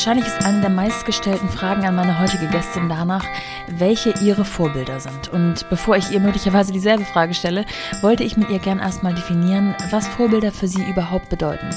Wahrscheinlich 0.00 0.28
ist 0.28 0.46
eine 0.46 0.62
der 0.62 0.70
meistgestellten 0.70 1.50
Fragen 1.50 1.84
an 1.84 1.94
meine 1.94 2.18
heutige 2.18 2.46
Gästin 2.46 2.88
danach, 2.88 3.26
welche 3.68 4.14
ihre 4.22 4.46
Vorbilder 4.46 4.98
sind. 4.98 5.28
Und 5.28 5.68
bevor 5.68 5.94
ich 5.94 6.10
ihr 6.10 6.20
möglicherweise 6.20 6.72
dieselbe 6.72 7.04
Frage 7.04 7.34
stelle, 7.34 7.66
wollte 8.00 8.24
ich 8.24 8.38
mit 8.38 8.48
ihr 8.48 8.60
gern 8.60 8.78
erstmal 8.78 9.12
definieren, 9.12 9.74
was 9.90 10.08
Vorbilder 10.08 10.52
für 10.52 10.68
sie 10.68 10.82
überhaupt 10.88 11.28
bedeuten. 11.28 11.68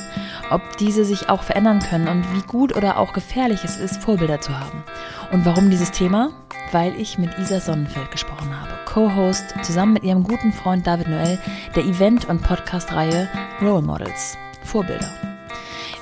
Ob 0.51 0.61
diese 0.77 1.03
sich 1.03 1.27
auch 1.27 1.43
verändern 1.43 1.79
können 1.79 2.07
und 2.07 2.23
wie 2.33 2.47
gut 2.47 2.73
oder 2.77 2.97
auch 2.97 3.11
gefährlich 3.11 3.65
es 3.65 3.75
ist, 3.75 4.01
Vorbilder 4.01 4.39
zu 4.39 4.57
haben. 4.57 4.85
Und 5.33 5.43
warum 5.43 5.69
dieses 5.69 5.91
Thema? 5.91 6.31
Weil 6.71 6.97
ich 6.97 7.17
mit 7.17 7.37
Isa 7.39 7.59
Sonnenfeld 7.59 8.09
gesprochen 8.09 8.57
habe, 8.57 8.71
Co-Host 8.85 9.53
zusammen 9.63 9.91
mit 9.91 10.05
ihrem 10.05 10.23
guten 10.23 10.53
Freund 10.53 10.87
David 10.87 11.09
Noel 11.09 11.39
der 11.75 11.83
Event- 11.83 12.29
und 12.29 12.41
Podcast-Reihe 12.41 13.27
Role 13.61 13.81
Models. 13.81 14.37
Vorbilder. 14.63 15.32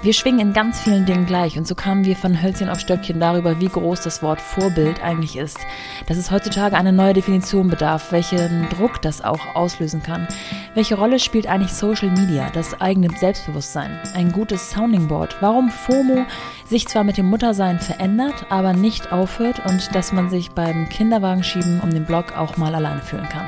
Wir 0.04 0.14
schwingen 0.14 0.40
in 0.40 0.54
ganz 0.54 0.82
vielen 0.82 1.05
Dingen 1.05 1.28
gleich 1.28 1.60
und 1.60 1.68
so 1.68 1.76
kamen 1.76 2.05
wir 2.05 2.16
von 2.16 2.42
Hölzchen 2.42 2.70
auf 2.70 2.80
Stöckchen 2.80 3.20
darüber, 3.20 3.59
wie 3.59 3.68
groß 3.68 4.02
das 4.02 4.23
Wort 4.23 4.42
Vorbild 4.42 5.04
eigentlich 5.04 5.38
ist. 5.38 5.59
Dass 6.08 6.18
es 6.18 6.32
heutzutage 6.32 6.76
eine 6.76 6.92
neue 6.92 7.14
Definition 7.14 7.70
bedarf, 7.70 8.12
welchen 8.12 8.68
Druck 8.70 9.00
das 9.04 9.23
auch 9.23 9.40
auslösen 9.54 10.02
kann. 10.02 10.28
Welche 10.73 10.95
Rolle 10.95 11.20
spielt 11.20 11.45
eigentlich 11.45 11.73
Social 11.73 12.09
Media, 12.09 12.50
das 12.52 12.82
eigene 12.82 13.09
Selbstbewusstsein, 13.16 14.00
ein 14.16 14.32
gutes 14.32 14.72
Sounding 14.72 15.08
Board? 15.08 15.38
Warum 15.40 15.70
FOMO 15.70 16.26
sich 16.66 16.88
zwar 16.88 17.04
mit 17.04 17.18
dem 17.18 17.28
Muttersein 17.28 17.80
verändert, 17.80 18.48
aber 18.50 18.73
nicht 18.73 19.12
aufhört 19.12 19.64
und 19.68 19.94
dass 19.94 20.12
man 20.12 20.31
sich 20.31 20.50
beim 20.50 20.90
Kinderwagenschieben 20.90 21.80
um 21.80 21.92
den 21.92 22.06
Block 22.06 22.36
auch 22.36 22.58
mal 22.58 22.73
alleine 22.73 23.02
fühlen 23.02 23.30
kann. 23.30 23.45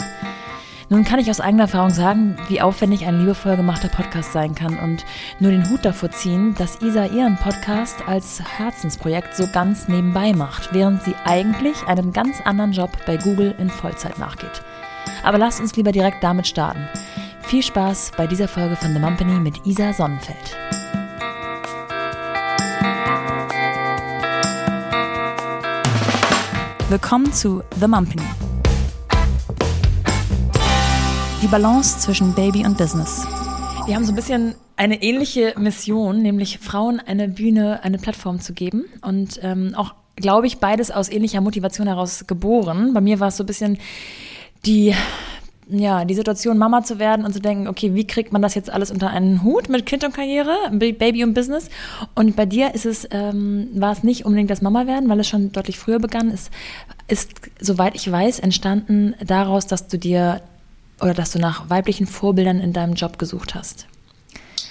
Nun 0.93 1.03
kann 1.03 1.17
ich 1.17 1.31
aus 1.31 1.39
eigener 1.39 1.63
Erfahrung 1.63 1.89
sagen, 1.89 2.35
wie 2.49 2.61
aufwendig 2.61 3.07
ein 3.07 3.19
liebevoll 3.19 3.55
gemachter 3.55 3.87
Podcast 3.87 4.31
sein 4.31 4.53
kann 4.53 4.77
und 4.77 5.03
nur 5.39 5.49
den 5.49 5.67
Hut 5.67 5.83
davor 5.83 6.11
ziehen, 6.11 6.53
dass 6.53 6.83
Isa 6.83 7.07
ihren 7.07 7.35
Podcast 7.35 8.07
als 8.07 8.39
Herzensprojekt 8.59 9.35
so 9.35 9.47
ganz 9.51 9.87
nebenbei 9.87 10.33
macht, 10.33 10.71
während 10.71 11.01
sie 11.01 11.15
eigentlich 11.25 11.81
einem 11.87 12.13
ganz 12.13 12.41
anderen 12.41 12.73
Job 12.73 12.91
bei 13.07 13.17
Google 13.17 13.55
in 13.57 13.71
Vollzeit 13.71 14.19
nachgeht. 14.19 14.61
Aber 15.23 15.39
lasst 15.39 15.59
uns 15.61 15.75
lieber 15.75 15.91
direkt 15.91 16.23
damit 16.23 16.45
starten. 16.45 16.87
Viel 17.41 17.63
Spaß 17.63 18.11
bei 18.15 18.27
dieser 18.27 18.47
Folge 18.47 18.75
von 18.75 18.93
The 18.93 18.99
Mumpany 18.99 19.39
mit 19.39 19.65
Isa 19.65 19.93
Sonnenfeld. 19.93 20.37
Willkommen 26.87 27.33
zu 27.33 27.63
The 27.79 27.87
Mumpany 27.87 28.21
die 31.43 31.47
Balance 31.49 31.99
zwischen 31.99 32.33
Baby 32.33 32.65
und 32.65 32.77
Business. 32.77 33.27
Wir 33.85 33.95
haben 33.95 34.05
so 34.05 34.13
ein 34.13 34.15
bisschen 34.15 34.55
eine 34.77 35.03
ähnliche 35.03 35.53
Mission, 35.57 36.21
nämlich 36.21 36.59
Frauen 36.59 37.01
eine 37.01 37.27
Bühne, 37.27 37.83
eine 37.83 37.97
Plattform 37.97 38.39
zu 38.39 38.53
geben 38.53 38.85
und 39.01 39.41
ähm, 39.43 39.73
auch, 39.75 39.93
glaube 40.15 40.47
ich, 40.47 40.59
beides 40.59 40.89
aus 40.89 41.09
ähnlicher 41.09 41.41
Motivation 41.41 41.87
heraus 41.87 42.27
geboren. 42.27 42.93
Bei 42.93 43.01
mir 43.01 43.19
war 43.19 43.27
es 43.27 43.35
so 43.35 43.43
ein 43.43 43.47
bisschen 43.47 43.77
die 44.65 44.95
ja, 45.67 46.05
die 46.05 46.13
Situation, 46.13 46.57
Mama 46.57 46.83
zu 46.83 46.99
werden 46.99 47.25
und 47.25 47.33
zu 47.33 47.39
denken, 47.39 47.67
okay, 47.67 47.93
wie 47.93 48.05
kriegt 48.05 48.33
man 48.33 48.41
das 48.41 48.53
jetzt 48.53 48.69
alles 48.69 48.91
unter 48.91 49.09
einen 49.09 49.43
Hut 49.43 49.69
mit 49.69 49.85
Kind 49.85 50.03
und 50.03 50.13
Karriere, 50.13 50.55
Baby 50.71 51.23
und 51.23 51.33
Business? 51.33 51.69
Und 52.15 52.35
bei 52.35 52.45
dir 52.45 52.73
ist 52.73 52.85
es, 52.85 53.07
ähm, 53.11 53.69
war 53.73 53.91
es 53.91 54.03
nicht 54.03 54.25
unbedingt 54.25 54.49
das 54.49 54.61
Mama 54.61 54.87
werden, 54.87 55.09
weil 55.09 55.19
es 55.21 55.27
schon 55.27 55.51
deutlich 55.53 55.79
früher 55.79 55.99
begann. 55.99 56.31
Es 56.31 56.51
ist, 57.07 57.31
soweit 57.59 57.95
ich 57.95 58.11
weiß, 58.11 58.39
entstanden 58.39 59.15
daraus, 59.25 59.65
dass 59.65 59.87
du 59.87 59.97
dir 59.97 60.41
oder 61.03 61.13
dass 61.13 61.31
du 61.31 61.39
nach 61.39 61.69
weiblichen 61.69 62.07
Vorbildern 62.07 62.59
in 62.59 62.73
deinem 62.73 62.93
Job 62.93 63.19
gesucht 63.19 63.55
hast. 63.55 63.87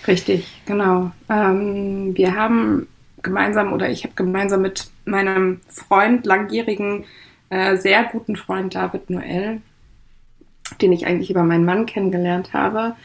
Richtig, 0.06 0.46
genau. 0.66 1.12
Ähm, 1.28 2.16
wir 2.16 2.34
haben 2.34 2.88
gemeinsam 3.22 3.72
oder 3.72 3.88
ich 3.88 4.04
habe 4.04 4.14
gemeinsam 4.14 4.62
mit 4.62 4.88
meinem 5.04 5.60
Freund, 5.68 6.26
langjährigen, 6.26 7.04
äh, 7.50 7.76
sehr 7.76 8.04
guten 8.04 8.36
Freund 8.36 8.74
David 8.74 9.10
Noel, 9.10 9.60
den 10.80 10.92
ich 10.92 11.06
eigentlich 11.06 11.30
über 11.30 11.44
meinen 11.44 11.64
Mann 11.64 11.86
kennengelernt 11.86 12.52
habe, 12.52 12.96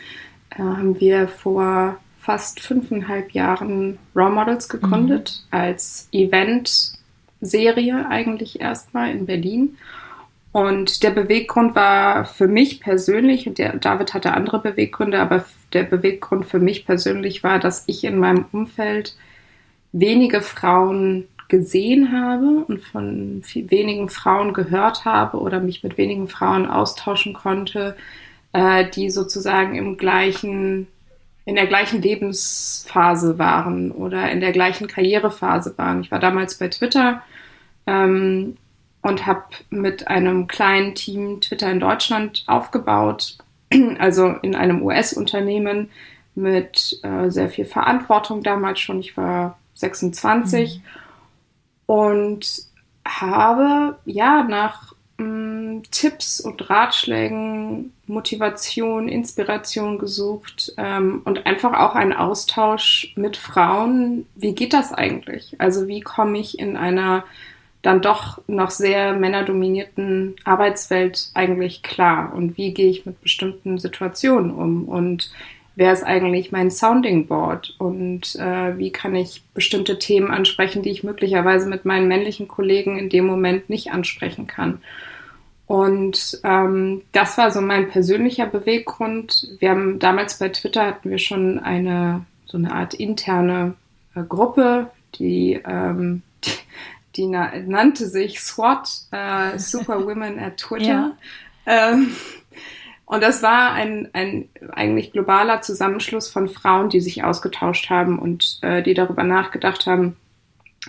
äh, 0.51 0.59
haben 0.59 0.99
wir 0.99 1.27
vor 1.27 1.97
fast 2.19 2.59
fünfeinhalb 2.59 3.31
Jahren 3.31 3.99
Raw 4.15 4.33
Models 4.33 4.69
gegründet 4.69 5.43
mhm. 5.51 5.57
als 5.57 6.09
Event-Serie 6.11 8.07
eigentlich 8.09 8.59
erstmal 8.59 9.11
in 9.11 9.25
Berlin 9.25 9.77
und 10.51 11.03
der 11.03 11.11
Beweggrund 11.11 11.75
war 11.75 12.25
für 12.25 12.47
mich 12.47 12.79
persönlich, 12.79 13.47
und 13.47 13.57
der 13.57 13.77
David 13.77 14.13
hatte 14.13 14.33
andere 14.33 14.59
Beweggründe, 14.59 15.19
aber 15.19 15.45
der 15.73 15.83
Beweggrund 15.83 16.45
für 16.45 16.59
mich 16.59 16.85
persönlich 16.85 17.43
war, 17.43 17.59
dass 17.59 17.83
ich 17.87 18.03
in 18.03 18.17
meinem 18.17 18.45
Umfeld 18.51 19.15
wenige 19.91 20.41
Frauen 20.41 21.27
gesehen 21.47 22.11
habe 22.11 22.65
und 22.67 22.81
von 22.81 23.41
wenigen 23.53 24.09
Frauen 24.09 24.53
gehört 24.53 25.05
habe 25.05 25.37
oder 25.37 25.59
mich 25.59 25.83
mit 25.83 25.97
wenigen 25.97 26.27
Frauen 26.27 26.65
austauschen 26.65 27.33
konnte, 27.33 27.95
äh, 28.53 28.89
die 28.89 29.09
sozusagen 29.09 29.75
im 29.75 29.97
gleichen, 29.97 30.87
in 31.45 31.55
der 31.55 31.67
gleichen 31.67 32.01
Lebensphase 32.01 33.39
waren 33.39 33.91
oder 33.91 34.29
in 34.31 34.41
der 34.41 34.51
gleichen 34.51 34.87
Karrierephase 34.87 35.77
waren. 35.77 36.01
Ich 36.01 36.11
war 36.11 36.19
damals 36.19 36.55
bei 36.55 36.67
Twitter 36.67 37.21
ähm, 37.85 38.57
und 39.07 39.25
habe 39.25 39.43
mit 39.69 40.07
einem 40.09 40.47
kleinen 40.47 40.93
Team 40.93 41.39
Twitter 41.39 41.71
in 41.71 41.79
Deutschland 41.79 42.43
aufgebaut, 42.45 43.37
also 43.99 44.27
in 44.41 44.53
einem 44.55 44.81
US-Unternehmen 44.81 45.89
mit 46.35 46.99
äh, 47.03 47.29
sehr 47.29 47.49
viel 47.49 47.65
Verantwortung 47.65 48.43
damals 48.43 48.79
schon. 48.79 48.99
Ich 48.99 49.15
war 49.15 49.57
26 49.75 50.77
mhm. 50.77 50.83
und 51.85 52.47
habe 53.05 53.97
ja 54.05 54.43
nach 54.43 54.93
mh, 55.17 55.25
mm, 55.25 55.83
Tipps 55.89 56.41
und 56.41 56.69
Ratschlägen, 56.69 57.93
Motivation, 58.07 59.07
Inspiration 59.07 59.99
gesucht 59.99 60.73
ähm, 60.77 61.21
und 61.23 61.45
einfach 61.45 61.73
auch 61.73 61.95
einen 61.95 62.13
Austausch 62.13 63.13
mit 63.15 63.37
Frauen. 63.37 64.25
Wie 64.35 64.53
geht 64.53 64.73
das 64.73 64.93
eigentlich? 64.93 65.55
Also 65.59 65.87
wie 65.87 66.01
komme 66.01 66.37
ich 66.39 66.59
in 66.59 66.75
einer 66.75 67.23
dann 67.87 68.01
doch 68.01 68.41
noch 68.47 68.69
sehr 68.69 69.13
männerdominierten 69.13 70.35
Arbeitswelt 70.43 71.31
eigentlich 71.33 71.83
klar? 71.83 72.33
Und 72.35 72.57
wie 72.57 72.73
gehe 72.73 72.89
ich 72.89 73.05
mit 73.05 73.21
bestimmten 73.21 73.79
Situationen 73.79 74.51
um? 74.51 74.89
Und 74.89 75.31
wer 75.77 75.93
ist 75.93 76.03
eigentlich 76.03 76.51
mein 76.51 76.69
Sounding 76.69 77.27
Board? 77.27 77.75
Und 77.77 78.35
äh, 78.35 78.77
wie 78.77 78.91
kann 78.91 79.15
ich 79.15 79.41
bestimmte 79.53 79.99
Themen 79.99 80.31
ansprechen, 80.31 80.81
die 80.81 80.89
ich 80.89 81.05
möglicherweise 81.05 81.69
mit 81.69 81.85
meinen 81.85 82.09
männlichen 82.09 82.49
Kollegen 82.49 82.99
in 82.99 83.07
dem 83.07 83.25
Moment 83.25 83.69
nicht 83.69 83.93
ansprechen 83.93 84.47
kann? 84.47 84.81
Und 85.65 86.41
ähm, 86.43 87.03
das 87.13 87.37
war 87.37 87.51
so 87.51 87.61
mein 87.61 87.89
persönlicher 87.89 88.47
Beweggrund. 88.47 89.47
Wir 89.59 89.69
haben 89.69 89.99
damals 89.99 90.39
bei 90.39 90.49
Twitter 90.49 90.85
hatten 90.85 91.09
wir 91.09 91.19
schon 91.19 91.57
eine 91.57 92.25
so 92.47 92.57
eine 92.57 92.73
Art 92.73 92.93
interne 92.93 93.75
äh, 94.13 94.23
Gruppe, 94.23 94.87
die 95.15 95.61
ähm, 95.65 96.21
die 97.17 97.27
na 97.27 97.51
nannte 97.65 98.07
sich 98.07 98.39
SWAT, 98.41 98.89
äh, 99.11 99.57
Super 99.59 100.05
Women 100.05 100.39
at 100.39 100.57
Twitter. 100.57 100.85
Ja. 100.85 101.17
Ähm, 101.65 102.15
und 103.05 103.23
das 103.23 103.41
war 103.41 103.71
ein, 103.71 104.09
ein 104.13 104.49
eigentlich 104.73 105.13
globaler 105.13 105.61
Zusammenschluss 105.61 106.29
von 106.29 106.49
Frauen, 106.49 106.89
die 106.89 106.99
sich 106.99 107.23
ausgetauscht 107.23 107.89
haben 107.89 108.19
und 108.19 108.59
äh, 108.61 108.83
die 108.83 108.93
darüber 108.93 109.23
nachgedacht 109.23 109.85
haben, 109.85 110.17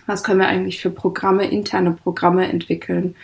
was 0.07 0.25
können 0.25 0.41
wir 0.41 0.49
eigentlich 0.49 0.81
für 0.81 0.91
Programme, 0.91 1.47
interne 1.47 1.93
Programme 1.93 2.49
entwickeln 2.49 3.15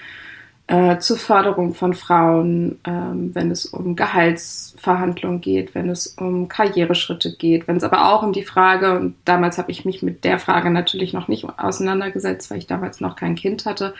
äh, 0.67 0.99
zur 0.99 1.19
Förderung 1.19 1.75
von 1.75 1.95
Frauen, 1.95 2.81
ähm, 2.87 3.35
wenn 3.35 3.51
es 3.51 3.67
um 3.67 3.97
Gehaltsverhandlungen 3.97 5.43
geht, 5.43 5.75
wenn 5.75 5.91
es 5.91 6.07
um 6.07 6.49
Karriereschritte 6.49 7.37
geht, 7.37 7.69
wenn 7.69 7.77
es 7.77 7.85
aber 7.85 8.11
auch 8.11 8.23
um 8.23 8.33
die 8.33 8.45
Frage, 8.45 8.99
und 8.99 9.15
damals 9.27 9.59
habe 9.59 9.71
ich 9.71 9.85
mich 9.85 10.03
mit 10.03 10.25
der 10.25 10.39
Frage 10.39 10.71
natürlich 10.71 11.13
noch 11.13 11.29
nicht 11.29 11.47
auseinandergesetzt, 11.59 12.51
weil 12.51 12.59
ich 12.59 12.67
damals 12.67 13.01
noch 13.01 13.15
kein 13.17 13.35
Kind 13.35 13.67
hatte, 13.67 13.95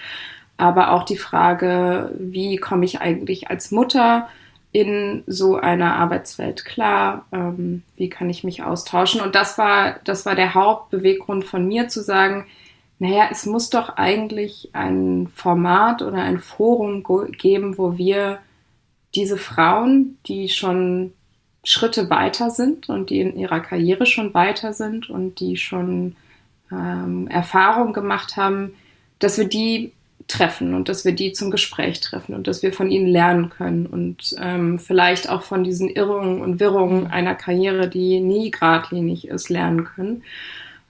aber 0.57 0.93
auch 0.93 1.03
die 1.03 1.19
Frage, 1.19 2.13
wie 2.19 2.57
komme 2.57 2.87
ich 2.87 3.01
eigentlich 3.01 3.51
als 3.51 3.71
Mutter 3.71 4.29
in 4.73 5.23
so 5.27 5.57
einer 5.57 5.97
Arbeitswelt 5.97 6.65
klar, 6.65 7.27
ähm, 7.31 7.83
wie 7.97 8.09
kann 8.09 8.31
ich 8.31 8.43
mich 8.43 8.63
austauschen? 8.63 9.21
Und 9.21 9.35
das 9.35 9.59
war, 9.59 9.97
das 10.05 10.25
war 10.25 10.35
der 10.35 10.55
Hauptbeweggrund 10.55 11.45
von 11.45 11.69
mir 11.69 11.89
zu 11.89 12.03
sagen, 12.03 12.47
naja, 12.99 13.29
es 13.31 13.47
muss 13.47 13.71
doch 13.71 13.97
eigentlich 13.97 14.71
ein 14.73 15.29
Format 15.35 16.03
oder 16.03 16.19
ein 16.19 16.39
Forum 16.39 17.03
geben, 17.33 17.77
wo 17.77 17.99
wir 17.99 18.39
diese 19.15 19.37
Frauen, 19.37 20.19
die 20.27 20.49
schon 20.49 21.13
Schritte 21.65 22.11
weiter 22.11 22.51
sind 22.51 22.89
und 22.89 23.11
die 23.11 23.21
in 23.21 23.37
ihrer 23.39 23.61
Karriere 23.61 24.07
schon 24.07 24.35
weiter 24.35 24.73
sind 24.73 25.09
und 25.09 25.41
die 25.41 25.57
schon 25.57 26.17
ähm, 26.71 27.27
Erfahrung 27.29 27.93
gemacht 27.93 28.37
haben, 28.37 28.75
dass 29.19 29.39
wir 29.39 29.49
die 29.49 29.93
treffen 30.29 30.75
und 30.75 30.89
dass 30.89 31.05
wir 31.05 31.13
die 31.13 31.33
zum 31.33 31.51
Gespräch 31.51 32.01
treffen 32.01 32.35
und 32.35 32.47
dass 32.47 32.63
wir 32.63 32.73
von 32.73 32.91
ihnen 32.91 33.07
lernen 33.07 33.51
können 33.51 33.87
und 33.87 34.35
ähm, 34.41 34.79
vielleicht 34.79 35.29
auch 35.29 35.43
von 35.43 35.65
diesen 35.65 35.89
Irrungen 35.89 36.41
und 36.41 36.61
Wirrungen 36.61 37.09
einer 37.09 37.35
Karriere, 37.35 37.89
die 37.89 38.21
nie 38.21 38.51
geradlinig 38.51 39.29
ist, 39.29 39.49
lernen 39.49 39.85
können. 39.85 40.23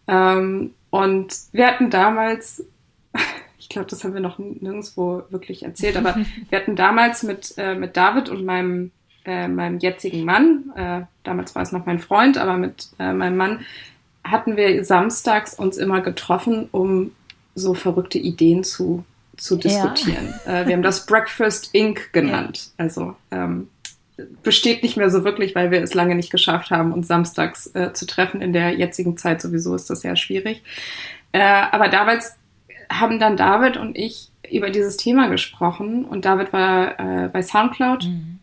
Ähm, 0.06 0.72
Und 0.94 1.34
wir 1.50 1.66
hatten 1.66 1.90
damals, 1.90 2.64
ich 3.58 3.68
glaube, 3.68 3.88
das 3.90 4.04
haben 4.04 4.14
wir 4.14 4.20
noch 4.20 4.38
nirgendwo 4.38 5.24
wirklich 5.28 5.64
erzählt, 5.64 5.96
aber 5.96 6.14
wir 6.48 6.56
hatten 6.56 6.76
damals 6.76 7.24
mit, 7.24 7.54
äh, 7.56 7.74
mit 7.74 7.96
David 7.96 8.28
und 8.28 8.44
meinem, 8.44 8.92
äh, 9.24 9.48
meinem 9.48 9.80
jetzigen 9.80 10.24
Mann, 10.24 10.70
äh, 10.76 11.00
damals 11.24 11.56
war 11.56 11.62
es 11.62 11.72
noch 11.72 11.84
mein 11.84 11.98
Freund, 11.98 12.38
aber 12.38 12.56
mit 12.58 12.90
äh, 13.00 13.12
meinem 13.12 13.36
Mann, 13.36 13.66
hatten 14.22 14.56
wir 14.56 14.84
samstags 14.84 15.54
uns 15.54 15.78
immer 15.78 16.00
getroffen, 16.00 16.68
um 16.70 17.10
so 17.56 17.74
verrückte 17.74 18.18
Ideen 18.18 18.62
zu, 18.62 19.04
zu 19.36 19.56
diskutieren. 19.56 20.32
Ja. 20.46 20.60
Äh, 20.60 20.68
wir 20.68 20.74
haben 20.74 20.82
das 20.82 21.06
Breakfast 21.06 21.70
Inc. 21.74 22.12
genannt. 22.12 22.70
Ja. 22.78 22.84
Also 22.84 23.16
ähm, 23.32 23.68
besteht 24.42 24.82
nicht 24.82 24.96
mehr 24.96 25.10
so 25.10 25.24
wirklich, 25.24 25.54
weil 25.54 25.70
wir 25.70 25.82
es 25.82 25.94
lange 25.94 26.14
nicht 26.14 26.30
geschafft 26.30 26.70
haben, 26.70 26.92
uns 26.92 27.08
samstags 27.08 27.66
äh, 27.74 27.92
zu 27.92 28.06
treffen. 28.06 28.40
In 28.40 28.52
der 28.52 28.72
jetzigen 28.72 29.16
Zeit 29.16 29.40
sowieso 29.40 29.74
ist 29.74 29.90
das 29.90 30.02
sehr 30.02 30.16
schwierig. 30.16 30.62
Äh, 31.32 31.40
aber 31.40 31.88
damals 31.88 32.36
haben 32.90 33.18
dann 33.18 33.36
David 33.36 33.76
und 33.76 33.96
ich 33.96 34.30
über 34.50 34.70
dieses 34.70 34.96
Thema 34.96 35.28
gesprochen 35.28 36.04
und 36.04 36.24
David 36.24 36.52
war 36.52 37.00
äh, 37.00 37.28
bei 37.28 37.42
SoundCloud 37.42 38.04
mhm. 38.04 38.38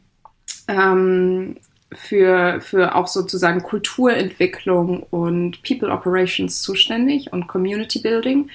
ähm, 0.68 1.57
für, 1.94 2.59
für 2.62 2.95
auch 2.95 3.07
sozusagen 3.07 3.63
Kulturentwicklung 3.63 5.03
und 5.03 5.62
People 5.63 5.91
Operations 5.91 6.62
zuständig 6.62 7.31
und 7.31 7.47
Community 7.47 8.00
Building. 8.00 8.50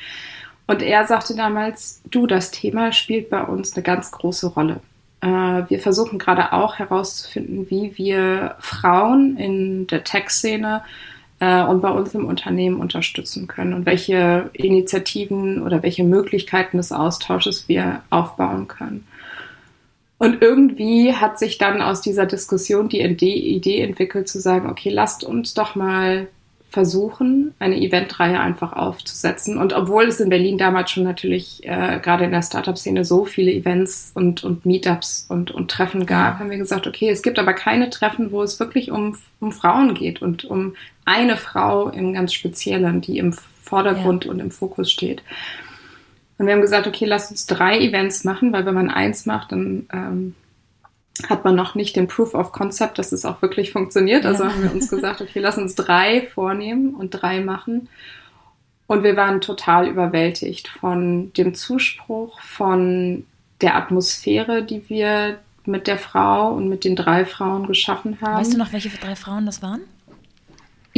Und 0.66 0.82
er 0.82 1.06
sagte 1.06 1.36
damals, 1.36 2.02
du, 2.10 2.26
das 2.26 2.50
Thema 2.50 2.92
spielt 2.92 3.30
bei 3.30 3.42
uns 3.42 3.74
eine 3.74 3.82
ganz 3.82 4.10
große 4.10 4.48
Rolle. 4.48 4.80
Äh, 5.20 5.26
wir 5.26 5.80
versuchen 5.80 6.18
gerade 6.18 6.52
auch 6.52 6.78
herauszufinden, 6.78 7.70
wie 7.70 7.96
wir 7.96 8.56
Frauen 8.60 9.36
in 9.36 9.86
der 9.86 10.04
Tech-Szene 10.04 10.82
äh, 11.40 11.62
und 11.64 11.80
bei 11.80 11.90
uns 11.90 12.14
im 12.14 12.26
Unternehmen 12.26 12.80
unterstützen 12.80 13.46
können 13.46 13.72
und 13.72 13.86
welche 13.86 14.50
Initiativen 14.52 15.62
oder 15.62 15.82
welche 15.82 16.04
Möglichkeiten 16.04 16.76
des 16.76 16.92
Austausches 16.92 17.68
wir 17.68 18.02
aufbauen 18.10 18.68
können. 18.68 19.06
Und 20.18 20.40
irgendwie 20.40 21.12
hat 21.12 21.38
sich 21.38 21.58
dann 21.58 21.82
aus 21.82 22.00
dieser 22.00 22.24
Diskussion 22.24 22.88
die 22.88 23.00
Idee 23.00 23.82
entwickelt 23.82 24.28
zu 24.28 24.40
sagen, 24.40 24.70
okay, 24.70 24.88
lasst 24.88 25.24
uns 25.24 25.52
doch 25.52 25.74
mal 25.74 26.28
versuchen, 26.68 27.54
eine 27.58 27.80
Eventreihe 27.80 28.38
einfach 28.40 28.72
aufzusetzen. 28.72 29.56
Und 29.56 29.72
obwohl 29.72 30.04
es 30.04 30.20
in 30.20 30.28
Berlin 30.28 30.58
damals 30.58 30.90
schon 30.90 31.04
natürlich 31.04 31.64
äh, 31.64 32.00
gerade 32.02 32.24
in 32.24 32.32
der 32.32 32.42
Startup-Szene 32.42 33.04
so 33.04 33.24
viele 33.24 33.52
Events 33.52 34.10
und, 34.14 34.44
und 34.44 34.66
Meetups 34.66 35.26
und, 35.28 35.50
und 35.50 35.70
Treffen 35.70 36.06
gab, 36.06 36.38
haben 36.38 36.50
wir 36.50 36.58
gesagt, 36.58 36.86
okay, 36.86 37.08
es 37.08 37.22
gibt 37.22 37.38
aber 37.38 37.54
keine 37.54 37.88
Treffen, 37.90 38.32
wo 38.32 38.42
es 38.42 38.60
wirklich 38.60 38.90
um, 38.90 39.16
um 39.40 39.52
Frauen 39.52 39.94
geht 39.94 40.20
und 40.20 40.44
um 40.44 40.74
eine 41.04 41.36
Frau 41.36 41.88
im 41.88 42.12
ganz 42.12 42.34
Speziellen, 42.34 43.00
die 43.00 43.18
im 43.18 43.32
Vordergrund 43.62 44.24
ja. 44.24 44.30
und 44.32 44.40
im 44.40 44.50
Fokus 44.50 44.90
steht. 44.90 45.22
Und 46.38 46.46
wir 46.46 46.52
haben 46.52 46.60
gesagt, 46.60 46.86
okay, 46.86 47.06
lass 47.06 47.30
uns 47.30 47.46
drei 47.46 47.78
Events 47.78 48.24
machen, 48.24 48.52
weil 48.52 48.66
wenn 48.66 48.74
man 48.74 48.90
eins 48.90 49.24
macht, 49.24 49.52
dann 49.52 49.88
ähm, 49.92 50.34
hat 51.28 51.44
man 51.44 51.54
noch 51.54 51.74
nicht 51.74 51.96
den 51.96 52.08
Proof 52.08 52.34
of 52.34 52.52
Concept, 52.52 52.98
dass 52.98 53.12
es 53.12 53.24
auch 53.24 53.42
wirklich 53.42 53.72
funktioniert. 53.72 54.26
Also 54.26 54.44
ja. 54.44 54.50
haben 54.50 54.62
wir 54.62 54.72
uns 54.72 54.88
gesagt, 54.90 55.20
okay, 55.20 55.40
lass 55.40 55.58
uns 55.58 55.74
drei 55.74 56.26
vornehmen 56.34 56.94
und 56.94 57.10
drei 57.10 57.40
machen. 57.40 57.88
Und 58.86 59.02
wir 59.02 59.16
waren 59.16 59.40
total 59.40 59.88
überwältigt 59.88 60.68
von 60.68 61.32
dem 61.32 61.54
Zuspruch, 61.54 62.40
von 62.40 63.24
der 63.60 63.76
Atmosphäre, 63.76 64.62
die 64.62 64.88
wir 64.88 65.38
mit 65.64 65.86
der 65.86 65.98
Frau 65.98 66.52
und 66.52 66.68
mit 66.68 66.84
den 66.84 66.94
drei 66.94 67.24
Frauen 67.24 67.66
geschaffen 67.66 68.18
haben. 68.20 68.40
Weißt 68.40 68.54
du 68.54 68.58
noch, 68.58 68.72
welche 68.72 68.90
drei 68.90 69.16
Frauen 69.16 69.46
das 69.46 69.62
waren? 69.62 69.80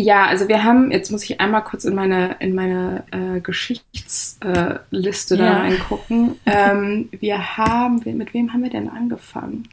Ja, 0.01 0.27
also 0.27 0.47
wir 0.47 0.63
haben, 0.63 0.93
jetzt 0.93 1.11
muss 1.11 1.25
ich 1.25 1.41
einmal 1.41 1.65
kurz 1.65 1.85
in 1.85 1.95
meine, 1.95 2.37
in 2.39 2.55
meine 2.55 3.03
äh, 3.11 3.41
Geschichtsliste 3.41 5.35
äh, 5.35 5.39
ja. 5.39 5.45
da 5.45 5.59
reingucken. 5.59 6.37
Ähm, 6.47 7.09
wir 7.19 7.57
haben, 7.57 8.01
mit 8.17 8.33
wem 8.33 8.53
haben 8.53 8.63
wir 8.63 8.71
denn 8.71 8.89
angefangen? 8.89 9.69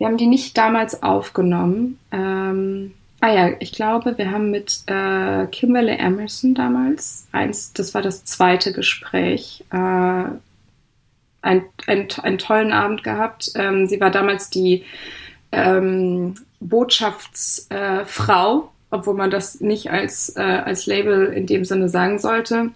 Wir 0.00 0.06
haben 0.06 0.16
die 0.16 0.26
nicht 0.26 0.56
damals 0.56 1.02
aufgenommen. 1.02 1.98
Ähm, 2.10 2.94
ah 3.20 3.30
ja, 3.30 3.50
ich 3.60 3.72
glaube, 3.72 4.16
wir 4.16 4.30
haben 4.30 4.50
mit 4.50 4.80
äh, 4.86 5.46
Kimberly 5.48 5.92
Emerson 5.92 6.54
damals, 6.54 7.26
eins, 7.32 7.74
das 7.74 7.92
war 7.92 8.00
das 8.00 8.24
zweite 8.24 8.72
Gespräch, 8.72 9.62
äh, 9.70 9.76
ein, 9.76 10.40
ein, 11.42 11.66
einen 11.86 12.38
tollen 12.38 12.72
Abend 12.72 13.04
gehabt. 13.04 13.52
Ähm, 13.56 13.88
sie 13.88 14.00
war 14.00 14.10
damals 14.10 14.48
die 14.48 14.86
ähm, 15.52 16.34
Botschaftsfrau 16.60 18.70
obwohl 18.90 19.14
man 19.14 19.30
das 19.30 19.60
nicht 19.60 19.90
als, 19.90 20.34
äh, 20.36 20.40
als 20.40 20.86
Label 20.86 21.26
in 21.26 21.46
dem 21.46 21.64
Sinne 21.64 21.88
sagen 21.88 22.18
sollte, 22.18 22.70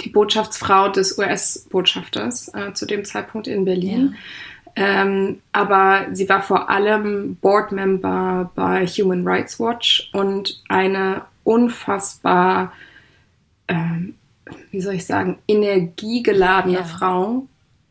die 0.00 0.08
Botschaftsfrau 0.08 0.88
des 0.88 1.18
US-Botschafters 1.18 2.52
äh, 2.54 2.72
zu 2.72 2.86
dem 2.86 3.04
Zeitpunkt 3.04 3.46
in 3.46 3.64
Berlin. 3.64 4.14
Ja. 4.14 4.18
Ähm, 4.78 5.40
aber 5.52 6.06
sie 6.12 6.28
war 6.28 6.42
vor 6.42 6.68
allem 6.68 7.36
Board-Member 7.36 8.50
bei 8.54 8.86
Human 8.86 9.26
Rights 9.26 9.58
Watch 9.58 10.10
und 10.12 10.62
eine 10.68 11.22
unfassbar, 11.44 12.72
ähm, 13.68 14.14
wie 14.70 14.80
soll 14.82 14.94
ich 14.94 15.06
sagen, 15.06 15.38
energiegeladene 15.48 16.78
ja. 16.78 16.84
Frau, 16.84 17.46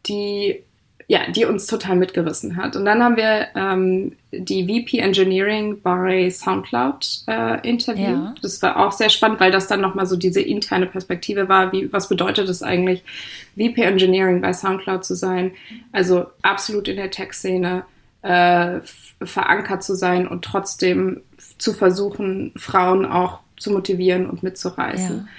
die 0.05 0.63
ja, 1.07 1.29
die 1.29 1.45
uns 1.45 1.67
total 1.67 1.95
mitgerissen 1.97 2.57
hat. 2.57 2.75
Und 2.75 2.85
dann 2.85 3.03
haben 3.03 3.15
wir 3.15 3.47
ähm, 3.55 4.13
die 4.31 4.63
VP 4.63 4.97
Engineering 4.97 5.81
bei 5.81 6.29
SoundCloud 6.29 7.23
äh, 7.27 7.67
interviewt. 7.67 8.07
Ja. 8.07 8.35
Das 8.41 8.61
war 8.63 8.77
auch 8.77 8.91
sehr 8.91 9.09
spannend, 9.09 9.39
weil 9.39 9.51
das 9.51 9.67
dann 9.67 9.81
nochmal 9.81 10.07
so 10.07 10.15
diese 10.15 10.41
interne 10.41 10.87
Perspektive 10.87 11.47
war. 11.47 11.71
Wie, 11.71 11.93
was 11.93 12.09
bedeutet 12.09 12.49
es 12.49 12.63
eigentlich, 12.63 13.03
VP 13.55 13.83
Engineering 13.83 14.41
bei 14.41 14.51
SoundCloud 14.51 15.05
zu 15.05 15.15
sein? 15.15 15.51
Also 15.91 16.25
absolut 16.41 16.87
in 16.87 16.95
der 16.95 17.11
Tech-Szene 17.11 17.85
äh, 18.23 18.79
verankert 19.21 19.83
zu 19.83 19.95
sein 19.95 20.27
und 20.27 20.43
trotzdem 20.43 21.21
zu 21.59 21.73
versuchen, 21.73 22.51
Frauen 22.57 23.05
auch 23.05 23.41
zu 23.57 23.71
motivieren 23.71 24.27
und 24.27 24.41
mitzureißen. 24.41 25.29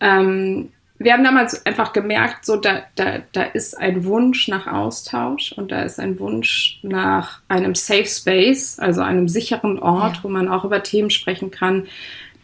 Ja. 0.00 0.20
Ähm, 0.20 0.70
wir 0.98 1.12
haben 1.12 1.24
damals 1.24 1.66
einfach 1.66 1.92
gemerkt, 1.92 2.44
so 2.46 2.56
da, 2.56 2.82
da, 2.94 3.18
da 3.32 3.42
ist 3.42 3.76
ein 3.76 4.04
Wunsch 4.04 4.46
nach 4.48 4.66
Austausch 4.66 5.52
und 5.52 5.72
da 5.72 5.82
ist 5.82 5.98
ein 5.98 6.20
Wunsch 6.20 6.78
nach 6.82 7.40
einem 7.48 7.74
Safe 7.74 8.06
Space, 8.06 8.78
also 8.78 9.00
einem 9.00 9.28
sicheren 9.28 9.80
Ort, 9.80 10.16
ja. 10.16 10.24
wo 10.24 10.28
man 10.28 10.48
auch 10.48 10.64
über 10.64 10.82
Themen 10.82 11.10
sprechen 11.10 11.50
kann, 11.50 11.88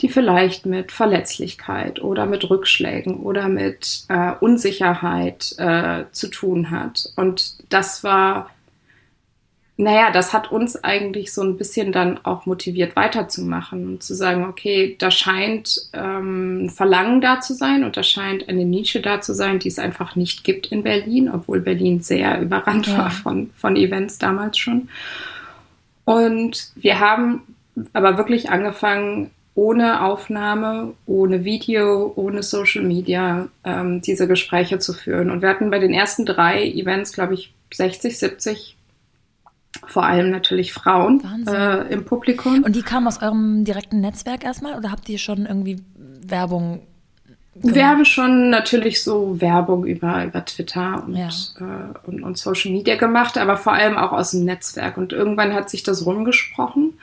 die 0.00 0.08
vielleicht 0.08 0.66
mit 0.66 0.92
Verletzlichkeit 0.92 2.00
oder 2.00 2.26
mit 2.26 2.48
Rückschlägen 2.48 3.18
oder 3.18 3.48
mit 3.48 4.04
äh, 4.08 4.32
Unsicherheit 4.40 5.54
äh, 5.58 6.04
zu 6.10 6.28
tun 6.28 6.70
hat. 6.70 7.12
Und 7.16 7.54
das 7.72 8.02
war 8.02 8.50
naja, 9.80 10.10
das 10.10 10.34
hat 10.34 10.52
uns 10.52 10.84
eigentlich 10.84 11.32
so 11.32 11.42
ein 11.42 11.56
bisschen 11.56 11.90
dann 11.90 12.18
auch 12.22 12.44
motiviert 12.44 12.96
weiterzumachen 12.96 13.86
und 13.86 14.02
zu 14.02 14.14
sagen, 14.14 14.44
okay, 14.44 14.94
da 14.98 15.10
scheint 15.10 15.88
ähm, 15.94 16.66
ein 16.66 16.70
Verlangen 16.70 17.22
da 17.22 17.40
zu 17.40 17.54
sein 17.54 17.82
und 17.84 17.96
da 17.96 18.02
scheint 18.02 18.46
eine 18.50 18.66
Nische 18.66 19.00
da 19.00 19.22
zu 19.22 19.32
sein, 19.32 19.58
die 19.58 19.68
es 19.68 19.78
einfach 19.78 20.16
nicht 20.16 20.44
gibt 20.44 20.66
in 20.66 20.82
Berlin, 20.82 21.30
obwohl 21.32 21.60
Berlin 21.60 22.02
sehr 22.02 22.42
überrannt 22.42 22.88
ja. 22.88 22.98
war 22.98 23.10
von, 23.10 23.50
von 23.56 23.74
Events 23.74 24.18
damals 24.18 24.58
schon. 24.58 24.90
Und 26.04 26.72
wir 26.74 27.00
haben 27.00 27.42
aber 27.94 28.18
wirklich 28.18 28.50
angefangen, 28.50 29.30
ohne 29.54 30.04
Aufnahme, 30.04 30.92
ohne 31.06 31.44
Video, 31.44 32.12
ohne 32.16 32.42
Social 32.42 32.84
Media 32.84 33.48
ähm, 33.64 34.02
diese 34.02 34.28
Gespräche 34.28 34.78
zu 34.78 34.92
führen. 34.92 35.30
Und 35.30 35.40
wir 35.40 35.48
hatten 35.48 35.70
bei 35.70 35.78
den 35.78 35.94
ersten 35.94 36.26
drei 36.26 36.64
Events, 36.64 37.12
glaube 37.12 37.32
ich, 37.32 37.54
60, 37.72 38.18
70 38.18 38.76
vor 39.86 40.04
allem 40.04 40.30
natürlich 40.30 40.72
Frauen 40.72 41.22
äh, 41.46 41.92
im 41.92 42.04
Publikum. 42.04 42.64
Und 42.64 42.76
die 42.76 42.82
kamen 42.82 43.06
aus 43.06 43.22
eurem 43.22 43.64
direkten 43.64 44.00
Netzwerk 44.00 44.44
erstmal 44.44 44.76
oder 44.76 44.90
habt 44.90 45.08
ihr 45.08 45.18
schon 45.18 45.46
irgendwie 45.46 45.82
Werbung? 46.26 46.82
Gemacht? 47.54 47.74
Wir 47.74 47.88
haben 47.88 48.04
schon 48.04 48.50
natürlich 48.50 49.02
so 49.02 49.40
Werbung 49.40 49.84
über, 49.84 50.24
über 50.24 50.44
Twitter 50.44 51.02
und, 51.04 51.16
ja. 51.16 51.28
äh, 51.58 52.08
und, 52.08 52.22
und, 52.22 52.38
Social 52.38 52.70
Media 52.70 52.96
gemacht, 52.96 53.36
aber 53.38 53.56
vor 53.56 53.72
allem 53.72 53.96
auch 53.96 54.12
aus 54.12 54.30
dem 54.30 54.44
Netzwerk. 54.44 54.96
Und 54.96 55.12
irgendwann 55.12 55.52
hat 55.52 55.68
sich 55.68 55.82
das 55.82 56.06
rumgesprochen, 56.06 56.94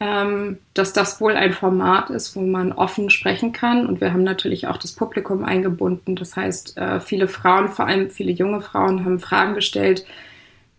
ähm, 0.00 0.58
dass 0.74 0.92
das 0.92 1.20
wohl 1.20 1.34
ein 1.36 1.52
Format 1.52 2.10
ist, 2.10 2.34
wo 2.36 2.40
man 2.40 2.72
offen 2.72 3.10
sprechen 3.10 3.52
kann. 3.52 3.86
Und 3.86 4.00
wir 4.00 4.12
haben 4.12 4.24
natürlich 4.24 4.66
auch 4.66 4.76
das 4.76 4.92
Publikum 4.92 5.44
eingebunden. 5.44 6.16
Das 6.16 6.36
heißt, 6.36 6.76
äh, 6.76 7.00
viele 7.00 7.28
Frauen, 7.28 7.68
vor 7.68 7.86
allem 7.86 8.10
viele 8.10 8.32
junge 8.32 8.60
Frauen, 8.60 9.04
haben 9.04 9.20
Fragen 9.20 9.54
gestellt, 9.54 10.04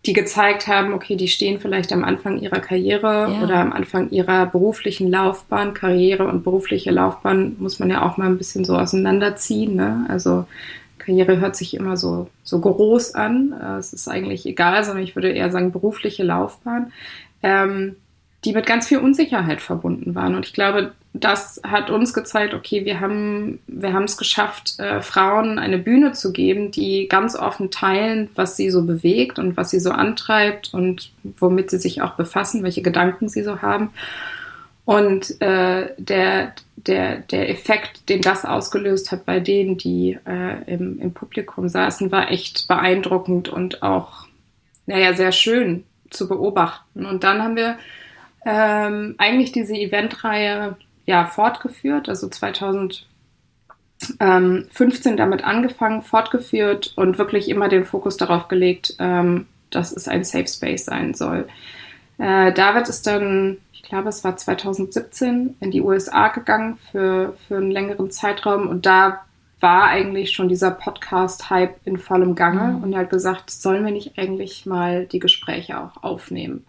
die 0.06 0.12
gezeigt 0.12 0.68
haben, 0.68 0.92
okay, 0.92 1.16
die 1.16 1.28
stehen 1.28 1.60
vielleicht 1.60 1.92
am 1.92 2.04
Anfang 2.04 2.38
ihrer 2.38 2.60
Karriere 2.60 3.32
ja. 3.32 3.42
oder 3.42 3.56
am 3.56 3.72
Anfang 3.72 4.10
ihrer 4.10 4.46
beruflichen 4.46 5.10
Laufbahn. 5.10 5.74
Karriere 5.74 6.26
und 6.26 6.44
berufliche 6.44 6.90
Laufbahn 6.90 7.56
muss 7.58 7.78
man 7.78 7.90
ja 7.90 8.02
auch 8.06 8.16
mal 8.16 8.26
ein 8.26 8.38
bisschen 8.38 8.64
so 8.64 8.76
auseinanderziehen. 8.76 9.74
Ne? 9.74 10.06
Also 10.08 10.46
Karriere 10.98 11.40
hört 11.40 11.56
sich 11.56 11.74
immer 11.74 11.96
so, 11.96 12.28
so 12.44 12.60
groß 12.60 13.14
an. 13.14 13.54
Äh, 13.60 13.78
es 13.78 13.92
ist 13.92 14.08
eigentlich 14.08 14.46
egal, 14.46 14.84
sondern 14.84 15.02
ich 15.02 15.16
würde 15.16 15.30
eher 15.30 15.50
sagen 15.50 15.72
berufliche 15.72 16.22
Laufbahn. 16.22 16.92
Ähm, 17.42 17.96
die 18.44 18.52
mit 18.52 18.66
ganz 18.66 18.86
viel 18.86 18.98
Unsicherheit 18.98 19.60
verbunden 19.60 20.14
waren. 20.14 20.34
Und 20.34 20.46
ich 20.46 20.52
glaube, 20.52 20.92
das 21.12 21.60
hat 21.66 21.90
uns 21.90 22.14
gezeigt, 22.14 22.54
okay, 22.54 22.84
wir 22.84 23.00
haben 23.00 23.58
wir 23.66 23.92
haben 23.92 24.04
es 24.04 24.16
geschafft, 24.16 24.78
äh, 24.78 25.00
Frauen 25.02 25.58
eine 25.58 25.78
Bühne 25.78 26.12
zu 26.12 26.32
geben, 26.32 26.70
die 26.70 27.08
ganz 27.08 27.34
offen 27.34 27.70
teilen, 27.70 28.30
was 28.34 28.56
sie 28.56 28.70
so 28.70 28.84
bewegt 28.84 29.38
und 29.38 29.56
was 29.56 29.70
sie 29.70 29.80
so 29.80 29.90
antreibt 29.90 30.72
und 30.72 31.10
womit 31.38 31.70
sie 31.70 31.78
sich 31.78 32.02
auch 32.02 32.12
befassen, 32.12 32.62
welche 32.62 32.82
Gedanken 32.82 33.28
sie 33.28 33.42
so 33.42 33.62
haben. 33.62 33.90
Und 34.84 35.40
äh, 35.42 35.90
der, 35.98 36.52
der, 36.76 37.18
der 37.18 37.50
Effekt, 37.50 38.08
den 38.08 38.22
das 38.22 38.44
ausgelöst 38.44 39.12
hat 39.12 39.26
bei 39.26 39.40
denen, 39.40 39.76
die 39.76 40.18
äh, 40.26 40.72
im, 40.72 40.98
im 41.00 41.12
Publikum 41.12 41.68
saßen, 41.68 42.10
war 42.10 42.30
echt 42.30 42.68
beeindruckend 42.68 43.48
und 43.48 43.82
auch, 43.82 44.26
naja, 44.86 45.12
sehr 45.12 45.32
schön 45.32 45.84
zu 46.08 46.28
beobachten. 46.28 47.04
Und 47.04 47.22
dann 47.24 47.42
haben 47.42 47.56
wir 47.56 47.76
ähm, 48.44 49.14
eigentlich 49.18 49.52
diese 49.52 49.74
Eventreihe 49.74 50.76
ja 51.06 51.26
fortgeführt, 51.26 52.08
also 52.08 52.28
2015 52.28 55.16
damit 55.16 55.44
angefangen, 55.44 56.02
fortgeführt 56.02 56.92
und 56.96 57.18
wirklich 57.18 57.48
immer 57.48 57.68
den 57.68 57.84
Fokus 57.84 58.16
darauf 58.16 58.48
gelegt, 58.48 58.96
ähm, 58.98 59.46
dass 59.70 59.92
es 59.92 60.08
ein 60.08 60.24
Safe 60.24 60.48
Space 60.48 60.84
sein 60.84 61.14
soll. 61.14 61.48
Äh, 62.18 62.52
David 62.52 62.88
ist 62.88 63.06
dann 63.06 63.58
ich 63.78 63.90
glaube, 63.90 64.10
es 64.10 64.22
war 64.22 64.36
2017 64.36 65.56
in 65.60 65.70
die 65.70 65.80
USA 65.80 66.28
gegangen 66.28 66.76
für, 66.90 67.32
für 67.48 67.56
einen 67.56 67.70
längeren 67.70 68.10
Zeitraum 68.10 68.68
und 68.68 68.84
da 68.84 69.22
war 69.60 69.84
eigentlich 69.84 70.32
schon 70.32 70.50
dieser 70.50 70.72
Podcast-Hype 70.72 71.80
in 71.86 71.96
vollem 71.96 72.34
Gange 72.34 72.76
mhm. 72.76 72.82
und 72.82 72.92
er 72.92 72.98
hat 72.98 73.10
gesagt, 73.10 73.50
sollen 73.50 73.86
wir 73.86 73.90
nicht 73.90 74.18
eigentlich 74.18 74.66
mal 74.66 75.06
die 75.06 75.20
Gespräche 75.20 75.80
auch 75.80 76.02
aufnehmen? 76.02 76.66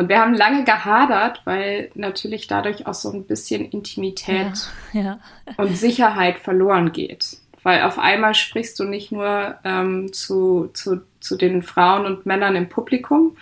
Und 0.00 0.08
wir 0.08 0.18
haben 0.18 0.32
lange 0.32 0.64
gehadert, 0.64 1.42
weil 1.44 1.90
natürlich 1.94 2.46
dadurch 2.46 2.86
auch 2.86 2.94
so 2.94 3.12
ein 3.12 3.24
bisschen 3.24 3.66
Intimität 3.66 4.70
ja, 4.94 5.02
ja. 5.02 5.18
und 5.58 5.76
Sicherheit 5.76 6.38
verloren 6.38 6.92
geht. 6.92 7.36
Weil 7.64 7.82
auf 7.82 7.98
einmal 7.98 8.34
sprichst 8.34 8.80
du 8.80 8.84
nicht 8.84 9.12
nur 9.12 9.56
ähm, 9.62 10.10
zu, 10.14 10.70
zu, 10.72 11.02
zu 11.20 11.36
den 11.36 11.62
Frauen 11.62 12.06
und 12.06 12.24
Männern 12.24 12.56
im 12.56 12.70
Publikum, 12.70 13.36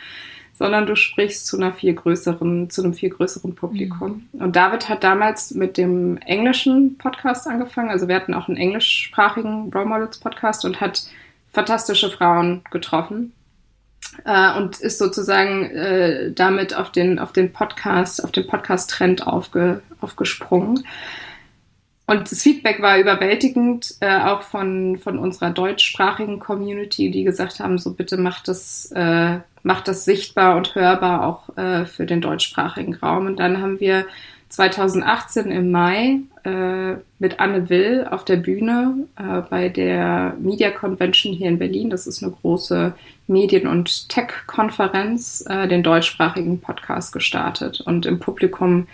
sondern 0.53 0.87
du 0.87 0.97
sprichst 0.97 1.47
zu 1.47 1.57
einer 1.57 1.73
viel 1.73 1.95
größeren, 1.95 2.71
zu 2.71 2.83
einem 2.83 2.95
viel 2.95 3.11
größeren 3.11 3.55
Publikum. 3.55 4.27
Mhm. 4.33 4.43
Und 4.43 4.57
David 4.57 4.88
hat 4.88 5.05
damals 5.05 5.53
mit 5.53 5.77
dem 5.77 6.17
englischen 6.17 6.99
Podcast 6.99 7.47
angefangen. 7.47 7.91
Also 7.91 8.09
wir 8.09 8.17
hatten 8.17 8.35
auch 8.35 8.49
einen 8.49 8.57
englischsprachigen 8.57 9.71
Role 9.73 9.87
Models 9.87 10.19
Podcast 10.19 10.65
und 10.65 10.81
hat 10.81 11.05
fantastische 11.53 12.11
Frauen 12.11 12.62
getroffen. 12.73 13.33
Äh, 14.25 14.57
und 14.57 14.81
ist 14.81 14.99
sozusagen 14.99 15.65
äh, 15.71 16.33
damit 16.33 16.75
auf 16.75 16.91
den, 16.93 17.19
auf 17.19 17.33
den 17.33 17.53
Podcast, 17.53 18.23
auf 18.25 18.33
den 18.33 18.47
Podcast-Trend 18.47 19.27
aufge, 19.27 19.83
aufgesprungen. 20.01 20.85
Und 22.07 22.33
das 22.33 22.43
Feedback 22.43 22.81
war 22.81 22.99
überwältigend, 22.99 23.97
äh, 24.01 24.21
auch 24.21 24.41
von, 24.41 24.97
von 24.97 25.19
unserer 25.19 25.51
deutschsprachigen 25.51 26.39
Community, 26.39 27.11
die 27.11 27.23
gesagt 27.23 27.61
haben, 27.61 27.77
so 27.77 27.93
bitte 27.93 28.17
macht 28.17 28.49
das, 28.49 28.91
äh, 28.95 29.41
macht 29.63 29.89
das 29.89 30.07
sichtbar 30.07 30.57
und 30.57 30.75
hörbar 30.75 31.27
auch 31.27 31.55
äh, 31.59 31.85
für 31.85 32.07
den 32.07 32.23
deutschsprachigen 32.23 32.95
Raum. 32.95 33.27
Und 33.27 33.37
dann 33.37 33.61
haben 33.61 33.79
wir 33.79 34.07
2018 34.49 35.50
im 35.50 35.71
Mai 35.71 36.21
äh, 36.45 36.95
mit 37.19 37.38
Anne 37.38 37.69
Will 37.69 38.07
auf 38.11 38.25
der 38.25 38.37
Bühne 38.37 39.07
äh, 39.17 39.43
bei 39.49 39.69
der 39.69 40.35
Media 40.38 40.71
Convention 40.71 41.35
hier 41.35 41.49
in 41.49 41.59
Berlin, 41.59 41.90
das 41.90 42.07
ist 42.07 42.23
eine 42.23 42.33
große 42.33 42.95
Medien- 43.26 43.69
und 43.69 44.09
Tech-Konferenz, 44.09 45.45
äh, 45.49 45.69
den 45.69 45.83
deutschsprachigen 45.83 46.61
Podcast 46.61 47.12
gestartet. 47.12 47.83
Und 47.83 48.07
im 48.07 48.21
Publikum 48.21 48.88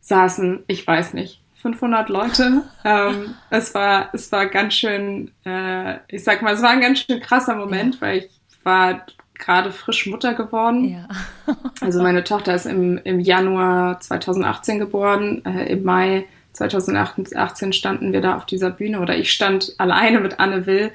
saßen, 0.00 0.62
ich 0.68 0.86
weiß 0.86 1.14
nicht, 1.14 1.40
500 1.62 2.08
Leute. 2.08 2.62
ähm, 2.84 3.34
es 3.50 3.74
war, 3.74 4.10
es 4.12 4.30
war 4.30 4.46
ganz 4.46 4.74
schön, 4.74 5.30
äh, 5.44 5.96
ich 6.08 6.22
sag 6.22 6.42
mal, 6.42 6.54
es 6.54 6.62
war 6.62 6.70
ein 6.70 6.80
ganz 6.80 7.00
schön 7.00 7.20
krasser 7.20 7.56
Moment, 7.56 7.96
ja. 7.96 8.00
weil 8.02 8.18
ich 8.18 8.30
war 8.64 9.04
gerade 9.42 9.72
frisch 9.72 10.06
Mutter 10.06 10.34
geworden. 10.34 10.84
Ja. 10.88 11.08
also 11.80 12.02
meine 12.02 12.24
Tochter 12.24 12.54
ist 12.54 12.66
im, 12.66 12.98
im 13.04 13.20
Januar 13.20 14.00
2018 14.00 14.78
geboren. 14.78 15.44
Äh, 15.44 15.72
Im 15.72 15.84
Mai 15.84 16.26
2018 16.52 17.72
standen 17.72 18.12
wir 18.12 18.20
da 18.20 18.36
auf 18.36 18.46
dieser 18.46 18.70
Bühne 18.70 19.00
oder 19.00 19.16
ich 19.16 19.32
stand 19.32 19.74
alleine 19.78 20.20
mit 20.20 20.38
Anne 20.38 20.66
Will, 20.66 20.92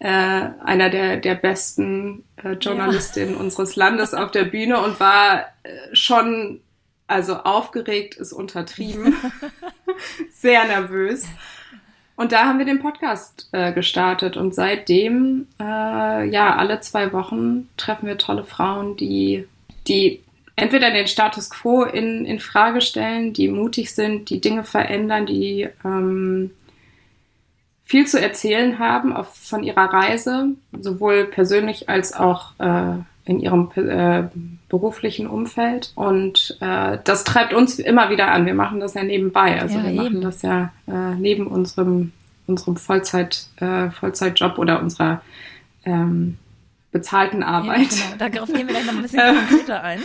äh, 0.00 0.08
einer 0.08 0.90
der, 0.90 1.16
der 1.16 1.34
besten 1.34 2.24
äh, 2.36 2.52
Journalistinnen 2.52 3.34
ja. 3.34 3.40
unseres 3.40 3.76
Landes 3.76 4.14
auf 4.14 4.30
der 4.30 4.44
Bühne 4.44 4.80
und 4.80 5.00
war 5.00 5.46
äh, 5.62 5.70
schon 5.92 6.60
also 7.08 7.36
aufgeregt 7.36 8.16
ist 8.16 8.32
untertrieben, 8.34 9.16
sehr 10.30 10.66
nervös. 10.66 11.26
Und 12.18 12.32
da 12.32 12.46
haben 12.46 12.58
wir 12.58 12.66
den 12.66 12.80
Podcast 12.80 13.48
äh, 13.52 13.72
gestartet. 13.72 14.36
Und 14.36 14.52
seitdem, 14.52 15.46
äh, 15.60 16.28
ja, 16.28 16.56
alle 16.56 16.80
zwei 16.80 17.12
Wochen 17.12 17.68
treffen 17.76 18.08
wir 18.08 18.18
tolle 18.18 18.42
Frauen, 18.42 18.96
die, 18.96 19.46
die 19.86 20.24
entweder 20.56 20.90
den 20.90 21.06
Status 21.06 21.48
quo 21.48 21.84
in, 21.84 22.24
in 22.24 22.40
Frage 22.40 22.80
stellen, 22.80 23.34
die 23.34 23.46
mutig 23.46 23.94
sind, 23.94 24.30
die 24.30 24.40
Dinge 24.40 24.64
verändern, 24.64 25.26
die 25.26 25.68
ähm, 25.84 26.50
viel 27.84 28.08
zu 28.08 28.20
erzählen 28.20 28.80
haben 28.80 29.12
auf, 29.12 29.36
von 29.36 29.62
ihrer 29.62 29.92
Reise, 29.92 30.56
sowohl 30.72 31.24
persönlich 31.26 31.88
als 31.88 32.14
auch 32.14 32.50
äh, 32.58 32.96
in 33.28 33.40
ihrem 33.40 33.70
äh, 33.76 34.24
beruflichen 34.70 35.26
Umfeld. 35.26 35.92
Und 35.94 36.56
äh, 36.60 36.96
das 37.04 37.24
treibt 37.24 37.52
uns 37.52 37.78
immer 37.78 38.08
wieder 38.08 38.28
an. 38.32 38.46
Wir 38.46 38.54
machen 38.54 38.80
das 38.80 38.94
ja 38.94 39.04
nebenbei. 39.04 39.60
Also 39.60 39.76
ja, 39.76 39.84
wir 39.84 39.90
eben. 39.90 39.96
machen 39.96 40.20
das 40.22 40.40
ja 40.40 40.72
äh, 40.86 41.14
neben 41.14 41.46
unserem, 41.46 42.12
unserem 42.46 42.76
Vollzeit, 42.76 43.48
äh, 43.56 43.90
Vollzeitjob 43.90 44.56
oder 44.56 44.80
unserer 44.80 45.20
ähm, 45.84 46.38
bezahlten 46.90 47.42
Arbeit. 47.42 47.92
Ja, 47.92 48.16
genau. 48.16 48.30
Darauf 48.30 48.48
gehen 48.52 48.66
wir 48.66 48.74
gleich 48.74 48.86
noch 48.86 48.94
ein 48.94 49.02
bisschen 49.02 49.20
konkreter 49.48 49.82
ein. 49.82 50.00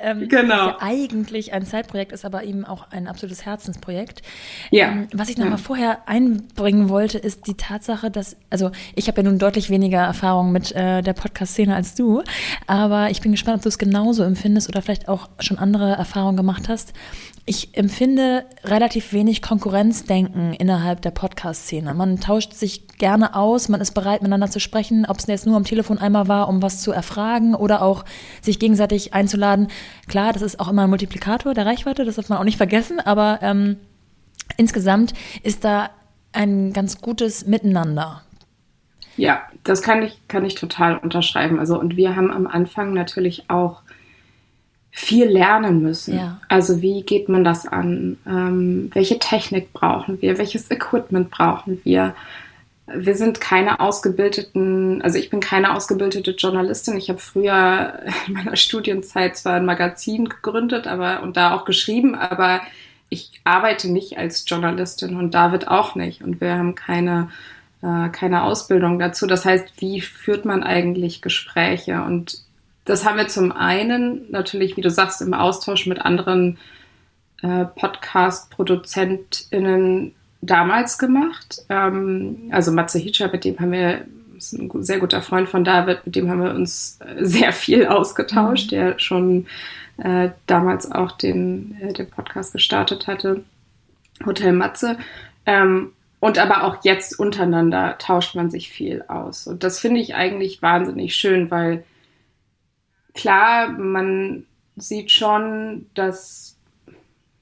Ähm, 0.00 0.28
genau. 0.28 0.48
Das 0.48 0.66
ja 0.66 0.76
eigentlich 0.80 1.52
ein 1.52 1.66
Zeitprojekt 1.66 2.12
ist, 2.12 2.24
aber 2.24 2.44
eben 2.44 2.64
auch 2.64 2.90
ein 2.90 3.06
absolutes 3.06 3.44
Herzensprojekt. 3.44 4.22
Ja. 4.70 4.88
Ähm, 4.88 5.08
was 5.12 5.28
ich 5.28 5.36
noch 5.36 5.46
ja. 5.46 5.56
vorher 5.58 6.08
einbringen 6.08 6.88
wollte, 6.88 7.18
ist 7.18 7.46
die 7.46 7.54
Tatsache, 7.54 8.10
dass, 8.10 8.36
also 8.48 8.70
ich 8.94 9.08
habe 9.08 9.20
ja 9.20 9.28
nun 9.28 9.38
deutlich 9.38 9.68
weniger 9.68 10.00
Erfahrung 10.00 10.52
mit 10.52 10.72
äh, 10.72 11.02
der 11.02 11.12
Podcast-Szene 11.12 11.74
als 11.74 11.94
du, 11.94 12.22
aber 12.66 13.10
ich 13.10 13.20
bin 13.20 13.32
gespannt, 13.32 13.56
ob 13.56 13.62
du 13.62 13.68
es 13.68 13.78
genauso 13.78 14.22
empfindest 14.22 14.68
oder 14.68 14.80
vielleicht 14.80 15.08
auch 15.08 15.28
schon 15.38 15.58
andere 15.58 15.92
Erfahrungen 15.92 16.36
gemacht 16.36 16.68
hast. 16.68 16.94
Ich 17.44 17.76
empfinde 17.76 18.44
relativ 18.62 19.12
wenig 19.12 19.42
Konkurrenzdenken 19.42 20.52
innerhalb 20.52 21.02
der 21.02 21.10
Podcast-Szene. 21.10 21.92
Man 21.92 22.20
tauscht 22.20 22.52
sich 22.52 22.86
gerne 22.98 23.34
aus, 23.34 23.68
man 23.68 23.80
ist 23.80 23.94
bereit, 23.94 24.22
miteinander 24.22 24.48
zu 24.48 24.60
sprechen, 24.60 25.06
ob 25.08 25.18
es 25.18 25.26
jetzt 25.26 25.46
nur 25.46 25.56
am 25.56 25.64
Telefon 25.64 25.98
einmal 25.98 26.28
war, 26.28 26.48
um 26.48 26.62
was 26.62 26.80
zu 26.80 26.92
erfragen 26.92 27.56
oder 27.56 27.82
auch 27.82 28.04
sich 28.42 28.60
gegenseitig 28.60 29.12
einzuladen. 29.12 29.68
Klar, 30.06 30.32
das 30.32 30.42
ist 30.42 30.60
auch 30.60 30.68
immer 30.68 30.84
ein 30.84 30.90
Multiplikator 30.90 31.52
der 31.52 31.66
Reichweite, 31.66 32.04
das 32.04 32.14
darf 32.14 32.28
man 32.28 32.38
auch 32.38 32.44
nicht 32.44 32.58
vergessen, 32.58 33.00
aber 33.00 33.40
ähm, 33.42 33.76
insgesamt 34.56 35.12
ist 35.42 35.64
da 35.64 35.90
ein 36.30 36.72
ganz 36.72 37.00
gutes 37.00 37.44
Miteinander. 37.44 38.22
Ja, 39.16 39.42
das 39.64 39.82
kann 39.82 40.02
ich, 40.02 40.16
kann 40.28 40.44
ich 40.44 40.54
total 40.54 40.96
unterschreiben. 40.96 41.58
Also, 41.58 41.78
und 41.78 41.96
wir 41.96 42.14
haben 42.14 42.30
am 42.30 42.46
Anfang 42.46 42.92
natürlich 42.94 43.50
auch 43.50 43.81
viel 44.94 45.26
lernen 45.26 45.80
müssen. 45.82 46.16
Ja. 46.16 46.38
Also 46.48 46.82
wie 46.82 47.02
geht 47.02 47.28
man 47.30 47.44
das 47.44 47.66
an? 47.66 48.18
Ähm, 48.26 48.90
welche 48.92 49.18
Technik 49.18 49.72
brauchen 49.72 50.20
wir? 50.20 50.36
Welches 50.36 50.70
Equipment 50.70 51.30
brauchen 51.30 51.80
wir? 51.82 52.14
Wir 52.94 53.14
sind 53.14 53.40
keine 53.40 53.80
ausgebildeten, 53.80 55.00
also 55.00 55.18
ich 55.18 55.30
bin 55.30 55.40
keine 55.40 55.74
ausgebildete 55.74 56.32
Journalistin. 56.32 56.98
Ich 56.98 57.08
habe 57.08 57.20
früher 57.20 58.00
in 58.26 58.34
meiner 58.34 58.56
Studienzeit 58.56 59.36
zwar 59.36 59.54
ein 59.54 59.64
Magazin 59.64 60.28
gegründet, 60.28 60.86
aber 60.86 61.22
und 61.22 61.38
da 61.38 61.54
auch 61.54 61.64
geschrieben, 61.64 62.14
aber 62.14 62.60
ich 63.08 63.40
arbeite 63.44 63.90
nicht 63.90 64.18
als 64.18 64.44
Journalistin 64.46 65.16
und 65.16 65.32
David 65.32 65.68
auch 65.68 65.94
nicht. 65.94 66.22
Und 66.22 66.42
wir 66.42 66.54
haben 66.58 66.74
keine 66.74 67.30
äh, 67.82 68.10
keine 68.10 68.42
Ausbildung 68.42 68.98
dazu. 68.98 69.26
Das 69.26 69.46
heißt, 69.46 69.72
wie 69.78 70.02
führt 70.02 70.44
man 70.44 70.62
eigentlich 70.62 71.22
Gespräche? 71.22 72.02
Und 72.02 72.42
das 72.84 73.04
haben 73.04 73.16
wir 73.16 73.28
zum 73.28 73.52
einen 73.52 74.28
natürlich, 74.30 74.76
wie 74.76 74.80
du 74.80 74.90
sagst, 74.90 75.22
im 75.22 75.34
Austausch 75.34 75.86
mit 75.86 76.00
anderen 76.00 76.58
äh, 77.42 77.64
Podcast-ProduzentInnen 77.64 80.16
damals 80.40 80.98
gemacht. 80.98 81.62
Ähm, 81.68 82.48
also 82.50 82.72
Matze 82.72 82.98
Hitscher, 82.98 83.30
mit 83.30 83.44
dem 83.44 83.60
haben 83.60 83.70
wir, 83.72 84.04
ist 84.36 84.52
ein 84.52 84.70
sehr 84.82 84.98
guter 84.98 85.22
Freund 85.22 85.48
von 85.48 85.62
David, 85.64 86.04
mit 86.04 86.16
dem 86.16 86.28
haben 86.28 86.42
wir 86.42 86.54
uns 86.54 86.98
äh, 87.00 87.24
sehr 87.24 87.52
viel 87.52 87.86
ausgetauscht, 87.86 88.72
mhm. 88.72 88.76
der 88.76 88.98
schon 88.98 89.46
äh, 89.98 90.30
damals 90.46 90.90
auch 90.90 91.12
den, 91.12 91.76
äh, 91.80 91.92
den 91.92 92.10
Podcast 92.10 92.52
gestartet 92.52 93.06
hatte, 93.06 93.44
Hotel 94.26 94.52
Matze. 94.52 94.98
Ähm, 95.46 95.92
und 96.18 96.38
aber 96.38 96.64
auch 96.64 96.82
jetzt 96.84 97.16
untereinander 97.18 97.96
tauscht 97.98 98.34
man 98.36 98.50
sich 98.50 98.70
viel 98.70 99.02
aus. 99.08 99.48
Und 99.48 99.64
das 99.64 99.80
finde 99.80 100.00
ich 100.00 100.14
eigentlich 100.14 100.62
wahnsinnig 100.62 101.16
schön, 101.16 101.50
weil 101.50 101.82
klar, 103.14 103.68
man, 103.68 104.44
sieht 104.76 105.10
schon, 105.10 105.86
dass 105.94 106.56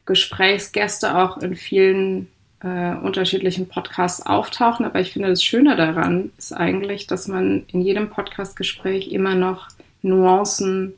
Gesprächsgäste 0.06 1.16
auch 1.16 1.38
in 1.38 1.54
vielen 1.54 2.28
äh, 2.62 2.94
unterschiedlichen 2.94 3.68
Podcasts 3.68 4.24
auftauchen. 4.24 4.84
Aber 4.84 5.00
ich 5.00 5.12
finde, 5.12 5.28
das 5.28 5.42
Schöne 5.42 5.76
daran 5.76 6.32
ist 6.36 6.52
eigentlich, 6.52 7.06
dass 7.06 7.28
man 7.28 7.64
in 7.68 7.80
jedem 7.80 8.10
Podcastgespräch 8.10 9.08
immer 9.12 9.34
noch 9.34 9.68
Nuancen 10.02 10.94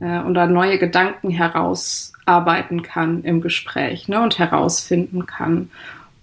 äh, 0.00 0.20
oder 0.20 0.46
neue 0.46 0.78
Gedanken 0.78 1.30
herausarbeiten 1.30 2.82
kann 2.82 3.24
im 3.24 3.40
Gespräch 3.40 4.08
ne, 4.08 4.22
und 4.22 4.38
herausfinden 4.38 5.26
kann. 5.26 5.70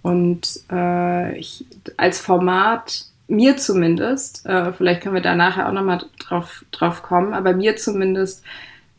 Und 0.01 0.61
äh, 0.71 1.37
ich, 1.37 1.65
als 1.97 2.21
Format, 2.21 3.05
mir 3.27 3.57
zumindest, 3.57 4.45
äh, 4.45 4.71
vielleicht 4.73 5.01
können 5.01 5.15
wir 5.15 5.21
da 5.21 5.35
nachher 5.35 5.67
auch 5.67 5.73
nochmal 5.73 6.03
drauf, 6.19 6.63
drauf 6.71 7.01
kommen, 7.01 7.33
aber 7.33 7.53
mir 7.53 7.75
zumindest 7.75 8.43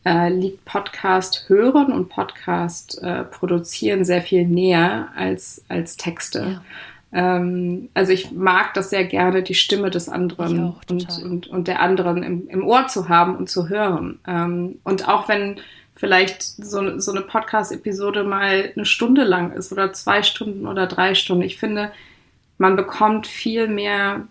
äh, 0.05 0.29
liegt 0.29 0.65
Podcast 0.65 1.45
hören 1.47 1.91
und 1.91 2.09
Podcast 2.09 3.01
äh, 3.01 3.23
produzieren 3.23 4.05
sehr 4.05 4.21
viel 4.21 4.45
näher 4.47 5.09
als, 5.15 5.63
als 5.69 5.97
Texte. 5.97 6.61
Ja. 7.11 7.37
Ähm, 7.37 7.89
also 7.93 8.11
ich 8.11 8.31
mag 8.31 8.73
das 8.73 8.89
sehr 8.89 9.05
gerne, 9.05 9.43
die 9.43 9.53
Stimme 9.53 9.89
des 9.89 10.09
anderen 10.09 10.63
auch, 10.63 10.81
und, 10.89 11.23
und, 11.23 11.47
und 11.47 11.67
der 11.67 11.81
anderen 11.81 12.23
im, 12.23 12.47
im 12.49 12.65
Ohr 12.65 12.87
zu 12.87 13.09
haben 13.09 13.35
und 13.35 13.49
zu 13.49 13.69
hören. 13.69 14.19
Ähm, 14.27 14.79
und 14.83 15.07
auch 15.07 15.27
wenn 15.29 15.59
vielleicht 15.95 16.43
so, 16.43 16.99
so 16.99 17.11
eine 17.11 17.21
Podcast-Episode 17.21 18.23
mal 18.23 18.71
eine 18.75 18.85
Stunde 18.85 19.23
lang 19.23 19.51
ist 19.53 19.71
oder 19.71 19.93
zwei 19.93 20.21
Stunden 20.21 20.67
oder 20.67 20.85
drei 20.85 21.15
Stunden. 21.15 21.43
Ich 21.43 21.57
finde, 21.57 21.91
man 22.57 22.75
bekommt 22.75 23.27
viel 23.27 23.67
mehr 23.67 24.27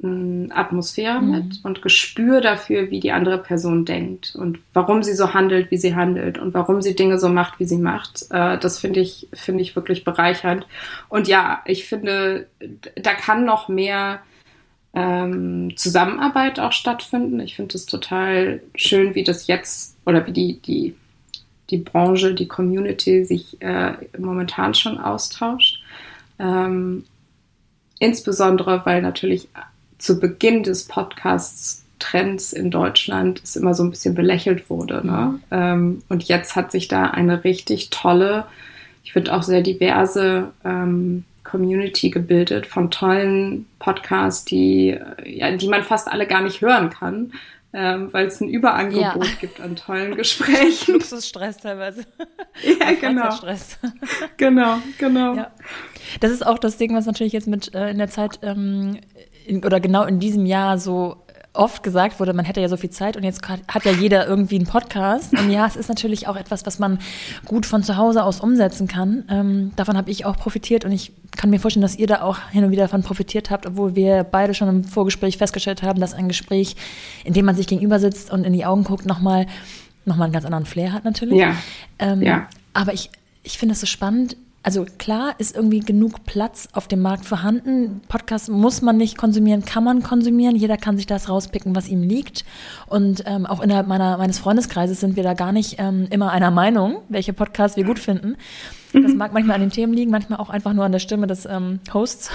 mh, 0.00 0.08
hm, 0.08 0.52
Atmosphäre 0.54 1.20
mhm. 1.20 1.30
mit 1.30 1.64
und 1.64 1.82
Gespür 1.82 2.40
dafür, 2.40 2.90
wie 2.90 3.00
die 3.00 3.12
andere 3.12 3.38
Person 3.38 3.84
denkt 3.84 4.34
und 4.36 4.58
warum 4.72 5.02
sie 5.02 5.14
so 5.14 5.34
handelt, 5.34 5.70
wie 5.70 5.78
sie 5.78 5.94
handelt 5.94 6.38
und 6.38 6.54
warum 6.54 6.82
sie 6.82 6.94
Dinge 6.94 7.18
so 7.18 7.28
macht, 7.28 7.58
wie 7.58 7.64
sie 7.66 7.78
macht. 7.78 8.26
Äh, 8.30 8.58
das 8.58 8.78
finde 8.78 9.00
ich, 9.00 9.28
finde 9.32 9.62
ich 9.62 9.76
wirklich 9.76 10.04
bereichernd. 10.04 10.66
Und 11.08 11.28
ja, 11.28 11.62
ich 11.64 11.86
finde, 11.86 12.46
da 12.96 13.14
kann 13.14 13.44
noch 13.44 13.68
mehr 13.68 14.20
ähm, 14.94 15.76
Zusammenarbeit 15.76 16.58
auch 16.58 16.72
stattfinden. 16.72 17.38
Ich 17.40 17.54
finde 17.54 17.76
es 17.76 17.86
total 17.86 18.62
schön, 18.74 19.14
wie 19.14 19.24
das 19.24 19.46
jetzt 19.46 19.96
oder 20.06 20.26
wie 20.26 20.32
die, 20.32 20.60
die, 20.62 20.94
die 21.70 21.76
Branche, 21.76 22.34
die 22.34 22.48
Community 22.48 23.24
sich 23.24 23.60
äh, 23.60 23.92
momentan 24.18 24.74
schon 24.74 24.98
austauscht. 24.98 25.82
Ähm, 26.38 27.04
insbesondere, 27.98 28.82
weil 28.84 29.02
natürlich 29.02 29.48
zu 29.98 30.20
Beginn 30.20 30.62
des 30.62 30.84
Podcasts 30.84 31.84
Trends 31.98 32.52
in 32.52 32.70
Deutschland 32.70 33.40
es 33.42 33.56
immer 33.56 33.74
so 33.74 33.82
ein 33.82 33.90
bisschen 33.90 34.14
belächelt 34.14 34.68
wurde. 34.68 35.06
Ne? 35.06 35.40
Ähm, 35.50 36.02
und 36.08 36.24
jetzt 36.24 36.54
hat 36.54 36.70
sich 36.70 36.88
da 36.88 37.06
eine 37.06 37.44
richtig 37.44 37.90
tolle, 37.90 38.46
ich 39.02 39.12
finde 39.12 39.34
auch 39.34 39.42
sehr 39.42 39.62
diverse 39.62 40.52
ähm, 40.64 41.24
Community 41.42 42.10
gebildet 42.10 42.66
von 42.66 42.90
tollen 42.90 43.66
Podcasts, 43.78 44.44
die, 44.44 44.98
ja, 45.24 45.50
die 45.52 45.68
man 45.68 45.84
fast 45.84 46.08
alle 46.08 46.26
gar 46.26 46.42
nicht 46.42 46.60
hören 46.60 46.90
kann, 46.90 47.32
ähm, 47.72 48.12
weil 48.12 48.26
es 48.26 48.40
ein 48.40 48.48
Überangebot 48.48 49.24
ja. 49.24 49.34
gibt 49.40 49.60
an 49.60 49.76
tollen 49.76 50.16
Gesprächen. 50.16 50.92
Luxusstress 50.94 51.58
teilweise. 51.58 52.04
Ja, 52.62 52.92
genau. 53.00 53.30
genau, 54.36 54.78
genau. 54.98 55.36
Ja. 55.36 55.50
Das 56.20 56.30
ist 56.30 56.46
auch 56.46 56.58
das 56.58 56.76
Ding, 56.76 56.94
was 56.94 57.06
natürlich 57.06 57.32
jetzt 57.32 57.46
mit 57.46 57.74
äh, 57.74 57.90
in 57.90 57.98
der 57.98 58.08
Zeit 58.08 58.40
ähm, 58.42 58.98
in, 59.46 59.64
oder 59.64 59.80
genau 59.80 60.04
in 60.04 60.20
diesem 60.20 60.46
Jahr 60.46 60.78
so 60.78 61.16
oft 61.56 61.82
gesagt 61.82 62.20
wurde, 62.20 62.32
man 62.34 62.44
hätte 62.44 62.60
ja 62.60 62.68
so 62.68 62.76
viel 62.76 62.90
Zeit 62.90 63.16
und 63.16 63.24
jetzt 63.24 63.42
hat 63.48 63.84
ja 63.84 63.92
jeder 63.92 64.26
irgendwie 64.26 64.56
einen 64.56 64.66
Podcast. 64.66 65.32
Und 65.32 65.50
ja, 65.50 65.66
es 65.66 65.76
ist 65.76 65.88
natürlich 65.88 66.28
auch 66.28 66.36
etwas, 66.36 66.66
was 66.66 66.78
man 66.78 66.98
gut 67.44 67.66
von 67.66 67.82
zu 67.82 67.96
Hause 67.96 68.24
aus 68.24 68.40
umsetzen 68.40 68.86
kann. 68.88 69.24
Ähm, 69.30 69.72
davon 69.76 69.96
habe 69.96 70.10
ich 70.10 70.24
auch 70.24 70.36
profitiert 70.36 70.84
und 70.84 70.92
ich 70.92 71.12
kann 71.36 71.50
mir 71.50 71.58
vorstellen, 71.58 71.82
dass 71.82 71.96
ihr 71.96 72.06
da 72.06 72.22
auch 72.22 72.38
hin 72.50 72.64
und 72.64 72.70
wieder 72.70 72.84
davon 72.84 73.02
profitiert 73.02 73.50
habt, 73.50 73.66
obwohl 73.66 73.96
wir 73.96 74.24
beide 74.24 74.54
schon 74.54 74.68
im 74.68 74.84
Vorgespräch 74.84 75.38
festgestellt 75.38 75.82
haben, 75.82 76.00
dass 76.00 76.14
ein 76.14 76.28
Gespräch, 76.28 76.76
in 77.24 77.32
dem 77.32 77.46
man 77.46 77.56
sich 77.56 77.66
gegenüber 77.66 77.98
sitzt 77.98 78.30
und 78.30 78.44
in 78.44 78.52
die 78.52 78.64
Augen 78.64 78.84
guckt, 78.84 79.06
nochmal 79.06 79.46
noch 80.04 80.16
mal 80.16 80.24
einen 80.24 80.32
ganz 80.32 80.44
anderen 80.44 80.66
Flair 80.66 80.92
hat 80.92 81.04
natürlich. 81.04 81.38
Ja. 81.38 81.56
Ähm, 81.98 82.22
ja. 82.22 82.46
Aber 82.74 82.94
ich, 82.94 83.10
ich 83.42 83.58
finde 83.58 83.72
es 83.72 83.80
so 83.80 83.86
spannend, 83.86 84.36
also 84.66 84.84
klar 84.98 85.36
ist 85.38 85.54
irgendwie 85.54 85.78
genug 85.78 86.24
Platz 86.24 86.68
auf 86.72 86.88
dem 86.88 87.00
Markt 87.00 87.24
vorhanden. 87.24 88.00
Podcast 88.08 88.48
muss 88.48 88.82
man 88.82 88.96
nicht 88.96 89.16
konsumieren, 89.16 89.64
kann 89.64 89.84
man 89.84 90.02
konsumieren. 90.02 90.56
Jeder 90.56 90.76
kann 90.76 90.96
sich 90.96 91.06
das 91.06 91.28
rauspicken, 91.28 91.76
was 91.76 91.86
ihm 91.86 92.02
liegt. 92.02 92.44
Und 92.88 93.22
ähm, 93.26 93.46
auch 93.46 93.60
innerhalb 93.60 93.86
meiner, 93.86 94.18
meines 94.18 94.40
Freundeskreises 94.40 94.98
sind 94.98 95.14
wir 95.14 95.22
da 95.22 95.34
gar 95.34 95.52
nicht 95.52 95.76
ähm, 95.78 96.08
immer 96.10 96.32
einer 96.32 96.50
Meinung, 96.50 97.02
welche 97.08 97.32
Podcasts 97.32 97.76
wir 97.76 97.84
gut 97.84 98.00
finden. 98.00 98.34
Das 98.92 99.14
mag 99.14 99.32
manchmal 99.32 99.54
an 99.54 99.60
den 99.60 99.70
Themen 99.70 99.92
liegen, 99.92 100.10
manchmal 100.10 100.40
auch 100.40 100.50
einfach 100.50 100.72
nur 100.72 100.84
an 100.84 100.90
der 100.90 100.98
Stimme 100.98 101.28
des 101.28 101.46
ähm, 101.46 101.78
Hosts. 101.94 102.30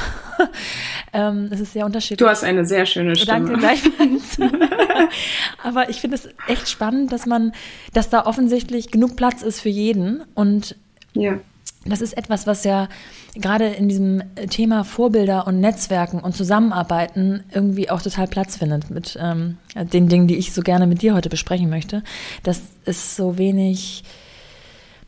ähm, 1.14 1.50
das 1.50 1.60
ist 1.60 1.74
sehr 1.74 1.86
unterschiedlich. 1.86 2.20
Du 2.20 2.30
hast 2.30 2.46
eine 2.46 2.66
sehr 2.66 2.86
schöne 2.86 3.18
Stimme. 3.18 3.46
Danke 3.46 3.60
gleichfalls. 3.60 4.38
Aber 5.64 5.90
ich 5.90 6.00
finde 6.00 6.16
es 6.16 6.30
echt 6.48 6.70
spannend, 6.70 7.12
dass 7.12 7.26
man, 7.26 7.52
dass 7.94 8.10
da 8.10 8.26
offensichtlich 8.26 8.90
genug 8.90 9.18
Platz 9.18 9.42
ist 9.42 9.60
für 9.60 9.70
jeden 9.70 10.24
und 10.34 10.78
ja 11.14 11.40
das 11.86 12.02
ist 12.02 12.14
etwas, 12.14 12.46
was 12.46 12.64
ja 12.64 12.90
gerade 13.36 13.66
in 13.66 13.90
diesem 13.90 14.22
Thema 14.50 14.84
Vorbilder 14.84 15.48
und 15.48 15.60
Netzwerken 15.60 16.20
und 16.20 16.36
Zusammenarbeiten 16.36 17.44
irgendwie 17.52 17.90
auch 17.90 18.02
total 18.02 18.28
Platz 18.28 18.58
findet 18.58 18.92
mit 18.92 19.18
ähm, 19.20 19.58
den 19.76 20.08
Dingen, 20.08 20.28
die 20.28 20.38
ich 20.38 20.54
so 20.54 20.62
gerne 20.62 20.86
mit 20.86 21.02
dir 21.02 21.16
heute 21.16 21.30
besprechen 21.30 21.70
möchte, 21.70 22.04
dass 22.44 22.62
es 22.86 23.16
so 23.16 23.40
wenig 23.40 24.04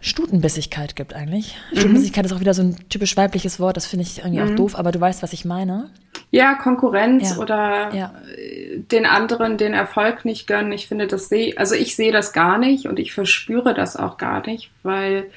Stutenbissigkeit 0.02 0.96
gibt 0.96 1.14
eigentlich. 1.14 1.56
Mhm. 1.72 1.78
Stutenbissigkeit 1.78 2.26
ist 2.26 2.34
auch 2.34 2.40
wieder 2.40 2.56
so 2.56 2.64
ein 2.64 2.78
typisch 2.90 3.16
weibliches 3.16 3.60
Wort, 3.60 3.78
das 3.78 3.86
finde 3.86 4.04
ich 4.04 4.20
irgendwie 4.20 4.42
mhm. 4.42 4.52
auch 4.52 4.56
doof, 4.56 4.76
aber 4.78 4.92
du 4.92 5.00
weißt, 5.00 5.22
was 5.22 5.32
ich 5.32 5.46
meine. 5.46 5.92
Ja, 6.32 6.56
Konkurrenz 6.56 7.36
ja. 7.36 7.38
oder 7.38 7.94
ja. 7.94 8.14
den 8.92 9.06
anderen 9.06 9.58
den 9.58 9.74
Erfolg 9.74 10.26
nicht 10.26 10.48
gönnen. 10.48 10.72
Ich 10.72 10.88
finde, 10.88 11.06
das 11.06 11.30
sehe, 11.30 11.56
also 11.58 11.76
ich 11.76 11.96
sehe 11.96 12.12
das 12.12 12.34
gar 12.34 12.58
nicht 12.58 12.88
und 12.88 12.98
ich 12.98 13.14
verspüre 13.14 13.76
das 13.76 13.96
auch 13.96 14.18
gar 14.18 14.46
nicht, 14.46 14.72
weil 14.82 15.28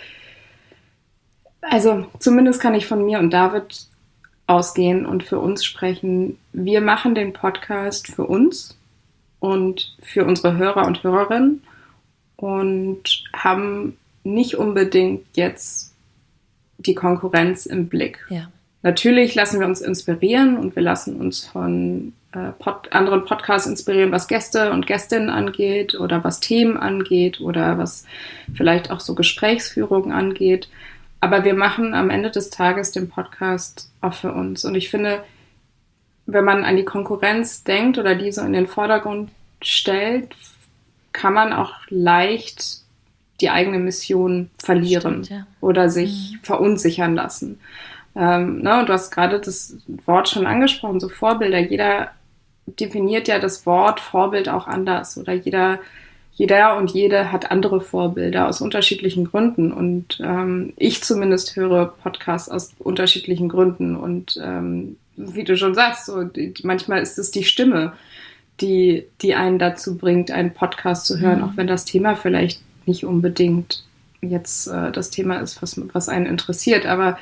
also 1.70 2.06
zumindest 2.18 2.60
kann 2.60 2.74
ich 2.74 2.86
von 2.86 3.04
mir 3.04 3.18
und 3.18 3.30
David 3.30 3.86
ausgehen 4.46 5.06
und 5.06 5.24
für 5.24 5.38
uns 5.38 5.64
sprechen. 5.64 6.38
Wir 6.52 6.80
machen 6.80 7.14
den 7.14 7.32
Podcast 7.32 8.08
für 8.08 8.24
uns 8.24 8.78
und 9.40 9.96
für 10.02 10.24
unsere 10.24 10.56
Hörer 10.56 10.86
und 10.86 11.02
Hörerinnen 11.02 11.62
und 12.36 13.24
haben 13.32 13.96
nicht 14.24 14.56
unbedingt 14.56 15.24
jetzt 15.34 15.94
die 16.78 16.94
Konkurrenz 16.94 17.66
im 17.66 17.88
Blick. 17.88 18.24
Ja. 18.28 18.50
Natürlich 18.82 19.34
lassen 19.34 19.58
wir 19.58 19.66
uns 19.66 19.80
inspirieren 19.80 20.58
und 20.58 20.76
wir 20.76 20.82
lassen 20.82 21.16
uns 21.16 21.44
von 21.44 22.12
äh, 22.32 22.52
Pod 22.58 22.92
anderen 22.92 23.24
Podcasts 23.24 23.66
inspirieren, 23.66 24.12
was 24.12 24.28
Gäste 24.28 24.70
und 24.70 24.86
Gästinnen 24.86 25.30
angeht 25.30 25.94
oder 25.98 26.22
was 26.22 26.38
Themen 26.38 26.76
angeht 26.76 27.40
oder 27.40 27.78
was 27.78 28.04
vielleicht 28.54 28.90
auch 28.90 29.00
so 29.00 29.14
Gesprächsführung 29.14 30.12
angeht. 30.12 30.68
Aber 31.20 31.44
wir 31.44 31.54
machen 31.54 31.94
am 31.94 32.10
Ende 32.10 32.30
des 32.30 32.50
Tages 32.50 32.92
den 32.92 33.08
Podcast 33.08 33.90
auch 34.00 34.14
für 34.14 34.32
uns. 34.32 34.64
Und 34.64 34.74
ich 34.74 34.90
finde, 34.90 35.24
wenn 36.26 36.44
man 36.44 36.64
an 36.64 36.76
die 36.76 36.84
Konkurrenz 36.84 37.64
denkt 37.64 37.98
oder 37.98 38.14
die 38.14 38.32
so 38.32 38.42
in 38.42 38.52
den 38.52 38.66
Vordergrund 38.66 39.30
stellt, 39.62 40.34
kann 41.12 41.32
man 41.32 41.52
auch 41.52 41.72
leicht 41.88 42.82
die 43.40 43.50
eigene 43.50 43.78
Mission 43.78 44.50
verlieren 44.58 45.24
Stimmt, 45.24 45.28
ja. 45.30 45.46
oder 45.60 45.88
sich 45.88 46.32
mhm. 46.32 46.38
verunsichern 46.42 47.14
lassen. 47.14 47.60
Ähm, 48.14 48.62
ne, 48.62 48.80
und 48.80 48.88
du 48.88 48.92
hast 48.92 49.10
gerade 49.10 49.40
das 49.40 49.76
Wort 50.06 50.28
schon 50.28 50.46
angesprochen, 50.46 51.00
so 51.00 51.08
Vorbilder. 51.08 51.58
Jeder 51.58 52.12
definiert 52.66 53.28
ja 53.28 53.38
das 53.38 53.66
Wort 53.66 54.00
Vorbild 54.00 54.48
auch 54.48 54.66
anders 54.66 55.18
oder 55.18 55.32
jeder 55.32 55.78
jeder 56.36 56.76
und 56.76 56.90
jede 56.90 57.32
hat 57.32 57.50
andere 57.50 57.80
Vorbilder 57.80 58.46
aus 58.46 58.60
unterschiedlichen 58.60 59.24
Gründen. 59.24 59.72
Und 59.72 60.20
ähm, 60.22 60.74
ich 60.76 61.02
zumindest 61.02 61.56
höre 61.56 61.86
Podcasts 61.86 62.50
aus 62.50 62.74
unterschiedlichen 62.78 63.48
Gründen. 63.48 63.96
Und 63.96 64.38
ähm, 64.42 64.96
wie 65.16 65.44
du 65.44 65.56
schon 65.56 65.74
sagst, 65.74 66.06
so, 66.06 66.24
die, 66.24 66.52
manchmal 66.62 67.00
ist 67.00 67.18
es 67.18 67.30
die 67.30 67.44
Stimme, 67.44 67.94
die, 68.60 69.06
die 69.22 69.34
einen 69.34 69.58
dazu 69.58 69.96
bringt, 69.96 70.30
einen 70.30 70.52
Podcast 70.52 71.06
zu 71.06 71.18
hören, 71.18 71.38
mhm. 71.38 71.44
auch 71.44 71.56
wenn 71.56 71.66
das 71.66 71.86
Thema 71.86 72.16
vielleicht 72.16 72.60
nicht 72.84 73.04
unbedingt 73.06 73.84
jetzt 74.20 74.66
äh, 74.66 74.92
das 74.92 75.08
Thema 75.08 75.40
ist, 75.40 75.62
was, 75.62 75.80
was 75.94 76.10
einen 76.10 76.26
interessiert. 76.26 76.84
Aber 76.84 77.18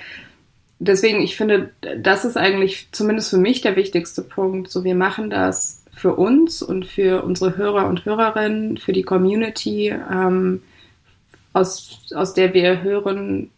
deswegen, 0.81 1.23
ich 1.23 1.37
finde, 1.37 1.71
das 1.99 2.25
ist 2.25 2.37
eigentlich 2.37 2.89
zumindest 2.91 3.31
für 3.31 3.39
mich 3.39 3.61
der 3.61 3.77
wichtigste 3.77 4.23
Punkt. 4.23 4.73
So, 4.73 4.83
wir 4.83 4.97
machen 4.97 5.31
das 5.31 5.84
für 5.95 6.15
uns 6.15 6.63
und 6.63 6.87
für 6.87 7.23
unsere 7.23 7.57
Hörer 7.57 7.87
und 7.89 8.05
Hörerinnen, 8.05 8.79
für 8.79 8.93
die 8.93 9.03
Community, 9.03 9.89
ähm, 9.89 10.63
aus, 11.53 12.01
aus 12.15 12.35
der 12.35 12.53
wir 12.53 12.83
hören, 12.83 13.51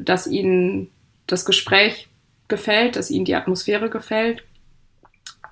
dass 0.00 0.26
ihnen 0.26 0.88
das 1.26 1.44
Gespräch 1.44 2.08
gefällt, 2.48 2.96
dass 2.96 3.10
ihnen 3.10 3.24
die 3.24 3.34
Atmosphäre 3.34 3.90
gefällt. 3.90 4.42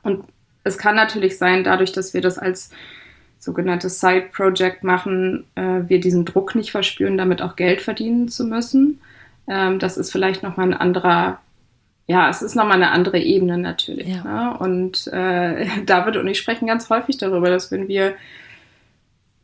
Und 0.02 0.24
es 0.64 0.78
kann 0.78 0.96
natürlich 0.96 1.38
sein, 1.38 1.64
dadurch, 1.64 1.92
dass 1.92 2.14
wir 2.14 2.20
das 2.20 2.38
als 2.38 2.70
sogenanntes 3.38 4.00
Side-Project 4.00 4.84
machen, 4.84 5.44
äh, 5.54 5.82
wir 5.86 6.00
diesen 6.00 6.24
Druck 6.24 6.54
nicht 6.54 6.70
verspüren, 6.70 7.16
damit 7.16 7.40
auch 7.40 7.56
Geld 7.56 7.80
verdienen 7.80 8.28
zu 8.28 8.44
müssen. 8.44 9.00
Ähm, 9.46 9.78
das 9.78 9.96
ist 9.96 10.10
vielleicht 10.10 10.42
nochmal 10.42 10.66
ein 10.66 10.74
anderer, 10.74 11.40
ja, 12.08 12.30
es 12.30 12.40
ist 12.40 12.56
nochmal 12.56 12.76
eine 12.76 12.90
andere 12.90 13.20
Ebene 13.20 13.58
natürlich. 13.58 14.08
Ja. 14.08 14.24
Ne? 14.24 14.58
Und 14.58 15.06
äh, 15.08 15.66
David 15.86 16.16
und 16.16 16.26
ich 16.26 16.38
sprechen 16.38 16.66
ganz 16.66 16.88
häufig 16.90 17.18
darüber, 17.18 17.50
dass 17.50 17.70
wenn 17.70 17.86
wir, 17.86 18.14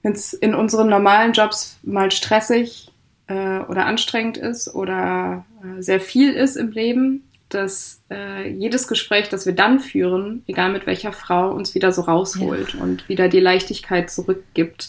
wenn 0.03 0.13
es 0.13 0.33
in 0.33 0.55
unseren 0.55 0.89
normalen 0.89 1.35
Jobs 1.35 1.79
mal 1.83 2.11
stressig 2.11 2.91
äh, 3.27 3.61
oder 3.61 3.85
anstrengend 3.85 4.39
ist 4.39 4.75
oder 4.75 5.45
äh, 5.63 5.83
sehr 5.83 6.01
viel 6.01 6.33
ist 6.33 6.57
im 6.57 6.73
Leben, 6.73 7.25
dass 7.51 8.01
äh, 8.11 8.49
jedes 8.49 8.89
Gespräch, 8.89 9.29
das 9.29 9.45
wir 9.45 9.55
dann 9.55 9.79
führen, 9.79 10.43
egal 10.47 10.73
mit 10.73 10.87
welcher 10.87 11.13
Frau, 11.13 11.51
uns 11.51 11.75
wieder 11.75 11.93
so 11.93 12.03
rausholt 12.03 12.75
ja. 12.75 12.81
und 12.81 13.11
wieder 13.11 13.29
die 13.29 13.41
Leichtigkeit 13.41 14.11
zurückgibt, 14.11 14.89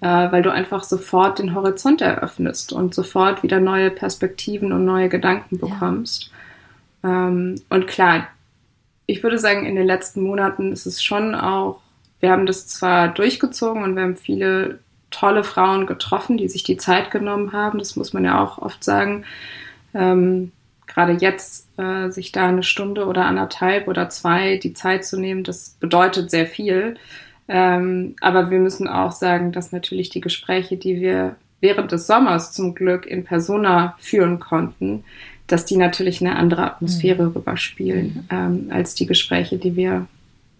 äh, 0.00 0.06
weil 0.06 0.42
du 0.42 0.50
einfach 0.50 0.82
sofort 0.82 1.38
den 1.38 1.54
Horizont 1.54 2.00
eröffnest 2.00 2.72
und 2.72 2.94
sofort 2.94 3.44
wieder 3.44 3.60
neue 3.60 3.92
Perspektiven 3.92 4.72
und 4.72 4.84
neue 4.84 5.08
Gedanken 5.08 5.58
bekommst. 5.58 6.24
Ja. 6.24 6.31
Ähm, 7.04 7.60
und 7.68 7.86
klar, 7.86 8.28
ich 9.06 9.22
würde 9.22 9.38
sagen, 9.38 9.66
in 9.66 9.76
den 9.76 9.86
letzten 9.86 10.22
Monaten 10.22 10.72
ist 10.72 10.86
es 10.86 11.02
schon 11.02 11.34
auch, 11.34 11.80
wir 12.20 12.30
haben 12.30 12.46
das 12.46 12.68
zwar 12.68 13.08
durchgezogen 13.08 13.82
und 13.82 13.96
wir 13.96 14.02
haben 14.02 14.16
viele 14.16 14.78
tolle 15.10 15.44
Frauen 15.44 15.86
getroffen, 15.86 16.38
die 16.38 16.48
sich 16.48 16.62
die 16.62 16.76
Zeit 16.76 17.10
genommen 17.10 17.52
haben, 17.52 17.78
das 17.78 17.96
muss 17.96 18.12
man 18.12 18.24
ja 18.24 18.42
auch 18.42 18.58
oft 18.58 18.82
sagen. 18.82 19.24
Ähm, 19.94 20.52
gerade 20.86 21.12
jetzt 21.12 21.68
äh, 21.78 22.10
sich 22.10 22.32
da 22.32 22.48
eine 22.48 22.62
Stunde 22.62 23.06
oder 23.06 23.26
anderthalb 23.26 23.88
oder 23.88 24.08
zwei 24.08 24.56
die 24.56 24.72
Zeit 24.72 25.04
zu 25.04 25.18
nehmen, 25.18 25.44
das 25.44 25.76
bedeutet 25.80 26.30
sehr 26.30 26.46
viel. 26.46 26.96
Ähm, 27.48 28.16
aber 28.20 28.50
wir 28.50 28.58
müssen 28.58 28.88
auch 28.88 29.12
sagen, 29.12 29.52
dass 29.52 29.72
natürlich 29.72 30.08
die 30.10 30.20
Gespräche, 30.20 30.76
die 30.76 31.00
wir 31.00 31.36
während 31.60 31.92
des 31.92 32.06
Sommers 32.06 32.52
zum 32.52 32.74
Glück 32.74 33.06
in 33.06 33.24
Persona 33.24 33.94
führen 33.98 34.40
konnten, 34.40 35.04
dass 35.46 35.64
die 35.64 35.76
natürlich 35.76 36.20
eine 36.20 36.36
andere 36.36 36.64
Atmosphäre 36.64 37.24
mhm. 37.24 37.32
rüberspielen 37.32 38.26
ähm, 38.30 38.68
als 38.70 38.94
die 38.94 39.06
Gespräche, 39.06 39.58
die 39.58 39.76
wir, 39.76 40.06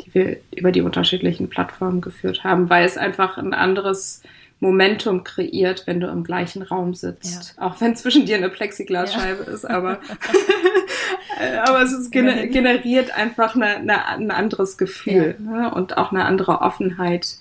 die 0.04 0.14
wir 0.14 0.36
über 0.54 0.72
die 0.72 0.82
unterschiedlichen 0.82 1.48
Plattformen 1.48 2.00
geführt 2.00 2.44
haben, 2.44 2.68
weil 2.70 2.84
es 2.84 2.96
einfach 2.96 3.38
ein 3.38 3.54
anderes 3.54 4.22
Momentum 4.62 5.24
kreiert, 5.24 5.88
wenn 5.88 5.98
du 5.98 6.06
im 6.06 6.22
gleichen 6.22 6.62
Raum 6.62 6.94
sitzt. 6.94 7.56
Ja. 7.56 7.66
Auch 7.66 7.80
wenn 7.80 7.96
zwischen 7.96 8.26
dir 8.26 8.36
eine 8.36 8.48
Plexiglasscheibe 8.48 9.44
ja. 9.44 9.52
ist, 9.52 9.64
aber, 9.64 9.98
aber 11.64 11.82
es 11.82 12.10
gener 12.12 12.46
generiert 12.46 13.12
einfach 13.16 13.56
eine, 13.56 13.78
eine, 13.78 14.06
ein 14.06 14.30
anderes 14.30 14.78
Gefühl 14.78 15.36
ja. 15.44 15.50
ne? 15.50 15.74
und 15.74 15.98
auch 15.98 16.12
eine 16.12 16.24
andere 16.26 16.60
Offenheit, 16.60 17.38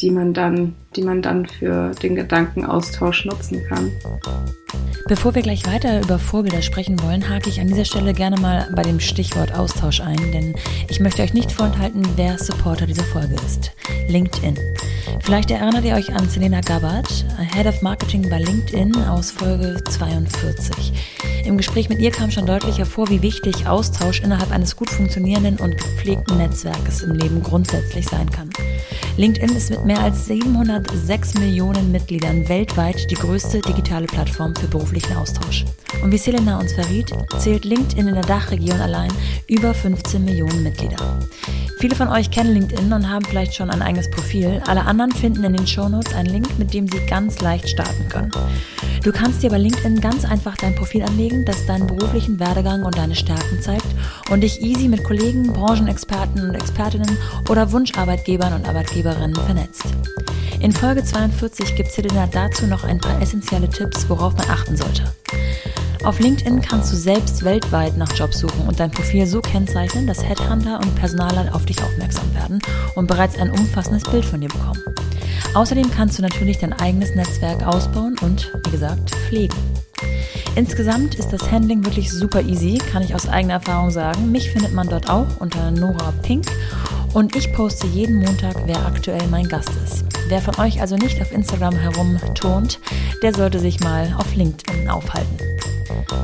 die 0.00 0.10
man 0.10 0.32
dann, 0.32 0.76
die 0.96 1.02
man 1.02 1.22
dann 1.22 1.46
für 1.46 1.92
den 2.02 2.16
Gedankenaustausch 2.16 3.24
nutzen 3.24 3.62
kann. 3.68 3.92
Bevor 5.06 5.34
wir 5.34 5.42
gleich 5.42 5.66
weiter 5.66 6.00
über 6.00 6.18
Vorbilder 6.18 6.62
sprechen 6.62 7.02
wollen, 7.02 7.28
hake 7.28 7.48
ich 7.48 7.60
an 7.60 7.66
dieser 7.66 7.84
Stelle 7.84 8.12
gerne 8.12 8.38
mal 8.38 8.68
bei 8.76 8.82
dem 8.82 9.00
Stichwort 9.00 9.52
Austausch 9.54 10.00
ein, 10.00 10.18
denn 10.32 10.54
ich 10.88 11.00
möchte 11.00 11.22
euch 11.22 11.34
nicht 11.34 11.50
vorenthalten, 11.50 12.06
wer 12.16 12.38
Supporter 12.38 12.86
dieser 12.86 13.04
Folge 13.04 13.34
ist. 13.46 13.72
LinkedIn. 14.08 14.56
Vielleicht 15.20 15.50
erinnert 15.50 15.84
ihr 15.84 15.94
euch 15.94 16.14
an 16.14 16.28
Selena 16.28 16.60
Gabbard, 16.60 17.08
Head 17.54 17.66
of 17.66 17.82
Marketing 17.82 18.28
bei 18.28 18.38
LinkedIn 18.38 18.94
aus 19.04 19.30
Folge 19.30 19.82
42. 19.88 20.92
Im 21.44 21.56
Gespräch 21.56 21.88
mit 21.88 22.00
ihr 22.00 22.10
kam 22.10 22.30
schon 22.30 22.46
deutlich 22.46 22.78
hervor, 22.78 23.08
wie 23.08 23.22
wichtig 23.22 23.66
Austausch 23.66 24.20
innerhalb 24.20 24.52
eines 24.52 24.76
gut 24.76 24.90
funktionierenden 24.90 25.56
und 25.56 25.76
gepflegten 25.76 26.36
Netzwerkes 26.36 27.02
im 27.02 27.12
Leben 27.12 27.42
grundsätzlich 27.42 28.06
sein 28.06 28.30
kann. 28.30 28.50
LinkedIn 29.16 29.56
ist 29.56 29.70
mit 29.70 29.84
mehr 29.84 30.00
als 30.00 30.26
706 30.80 31.34
Millionen 31.34 31.92
Mitgliedern 31.92 32.48
weltweit 32.48 33.10
die 33.10 33.14
größte 33.14 33.60
digitale 33.60 34.06
Plattform 34.06 34.54
für 34.54 34.66
beruflichen 34.66 35.14
Austausch. 35.16 35.64
Und 36.02 36.12
wie 36.12 36.18
Selena 36.18 36.58
uns 36.58 36.72
verriet, 36.72 37.12
zählt 37.38 37.64
LinkedIn 37.64 38.08
in 38.08 38.14
der 38.14 38.24
Dachregion 38.24 38.80
allein 38.80 39.12
über 39.48 39.74
15 39.74 40.24
Millionen 40.24 40.62
Mitglieder. 40.62 40.96
Viele 41.78 41.94
von 41.94 42.08
euch 42.08 42.30
kennen 42.30 42.52
LinkedIn 42.54 42.92
und 42.92 43.08
haben 43.08 43.24
vielleicht 43.24 43.54
schon 43.54 43.70
ein 43.70 43.82
eigenes 43.82 44.10
Profil. 44.10 44.62
Alle 44.66 44.84
anderen 44.84 45.12
finden 45.12 45.44
in 45.44 45.54
den 45.54 45.66
Shownotes 45.66 46.14
einen 46.14 46.28
Link, 46.28 46.58
mit 46.58 46.74
dem 46.74 46.86
sie 46.86 47.00
ganz 47.06 47.40
leicht 47.40 47.68
starten 47.68 48.08
können. 48.08 48.30
Du 49.02 49.12
kannst 49.12 49.42
dir 49.42 49.48
bei 49.48 49.56
LinkedIn 49.56 50.00
ganz 50.00 50.26
einfach 50.26 50.56
dein 50.56 50.74
Profil 50.74 51.02
anlegen, 51.02 51.46
das 51.46 51.64
deinen 51.64 51.86
beruflichen 51.86 52.38
Werdegang 52.38 52.82
und 52.82 52.98
deine 52.98 53.14
Stärken 53.14 53.62
zeigt 53.62 53.86
und 54.30 54.42
dich 54.42 54.60
easy 54.60 54.88
mit 54.88 55.04
Kollegen, 55.04 55.54
Branchenexperten 55.54 56.50
und 56.50 56.54
Expertinnen 56.54 57.16
oder 57.48 57.72
Wunscharbeitgebern 57.72 58.52
und 58.52 58.68
Arbeitgeberinnen 58.68 59.34
vernetzt. 59.34 59.84
In 60.60 60.72
Folge 60.72 61.02
42 61.02 61.74
gibt 61.76 61.90
Selina 61.90 62.26
dazu 62.26 62.66
noch 62.66 62.84
ein 62.84 62.98
paar 62.98 63.22
essentielle 63.22 63.70
Tipps, 63.70 64.06
worauf 64.10 64.36
man 64.36 64.50
achten 64.50 64.76
sollte. 64.76 65.04
Auf 66.02 66.18
LinkedIn 66.18 66.62
kannst 66.62 66.90
du 66.92 66.96
selbst 66.96 67.44
weltweit 67.44 67.98
nach 67.98 68.10
Jobs 68.16 68.38
suchen 68.38 68.66
und 68.66 68.80
dein 68.80 68.90
Profil 68.90 69.26
so 69.26 69.42
kennzeichnen, 69.42 70.06
dass 70.06 70.24
Headhunter 70.24 70.80
und 70.80 70.94
Personaler 70.96 71.54
auf 71.54 71.66
dich 71.66 71.82
aufmerksam 71.82 72.34
werden 72.34 72.58
und 72.94 73.06
bereits 73.06 73.38
ein 73.38 73.50
umfassendes 73.50 74.04
Bild 74.04 74.24
von 74.24 74.40
dir 74.40 74.48
bekommen. 74.48 74.82
Außerdem 75.52 75.90
kannst 75.90 76.16
du 76.18 76.22
natürlich 76.22 76.58
dein 76.58 76.72
eigenes 76.72 77.14
Netzwerk 77.14 77.66
ausbauen 77.66 78.16
und, 78.22 78.50
wie 78.64 78.70
gesagt, 78.70 79.10
pflegen. 79.10 79.56
Insgesamt 80.56 81.14
ist 81.14 81.32
das 81.32 81.50
Handling 81.50 81.84
wirklich 81.84 82.12
super 82.12 82.42
easy, 82.42 82.78
kann 82.78 83.02
ich 83.02 83.14
aus 83.14 83.28
eigener 83.28 83.54
Erfahrung 83.54 83.90
sagen. 83.90 84.32
Mich 84.32 84.50
findet 84.50 84.72
man 84.72 84.88
dort 84.88 85.08
auch 85.08 85.36
unter 85.38 85.70
Nora 85.70 86.12
Pink 86.22 86.46
und 87.14 87.36
ich 87.36 87.52
poste 87.52 87.86
jeden 87.86 88.16
Montag, 88.16 88.56
wer 88.66 88.84
aktuell 88.86 89.26
mein 89.28 89.48
Gast 89.48 89.70
ist. 89.84 90.04
Wer 90.28 90.40
von 90.40 90.56
euch 90.58 90.80
also 90.80 90.96
nicht 90.96 91.20
auf 91.20 91.32
Instagram 91.32 91.76
herumturnt, 91.76 92.80
der 93.22 93.34
sollte 93.34 93.58
sich 93.58 93.80
mal 93.80 94.14
auf 94.18 94.34
LinkedIn 94.34 94.88
aufhalten. 94.88 95.38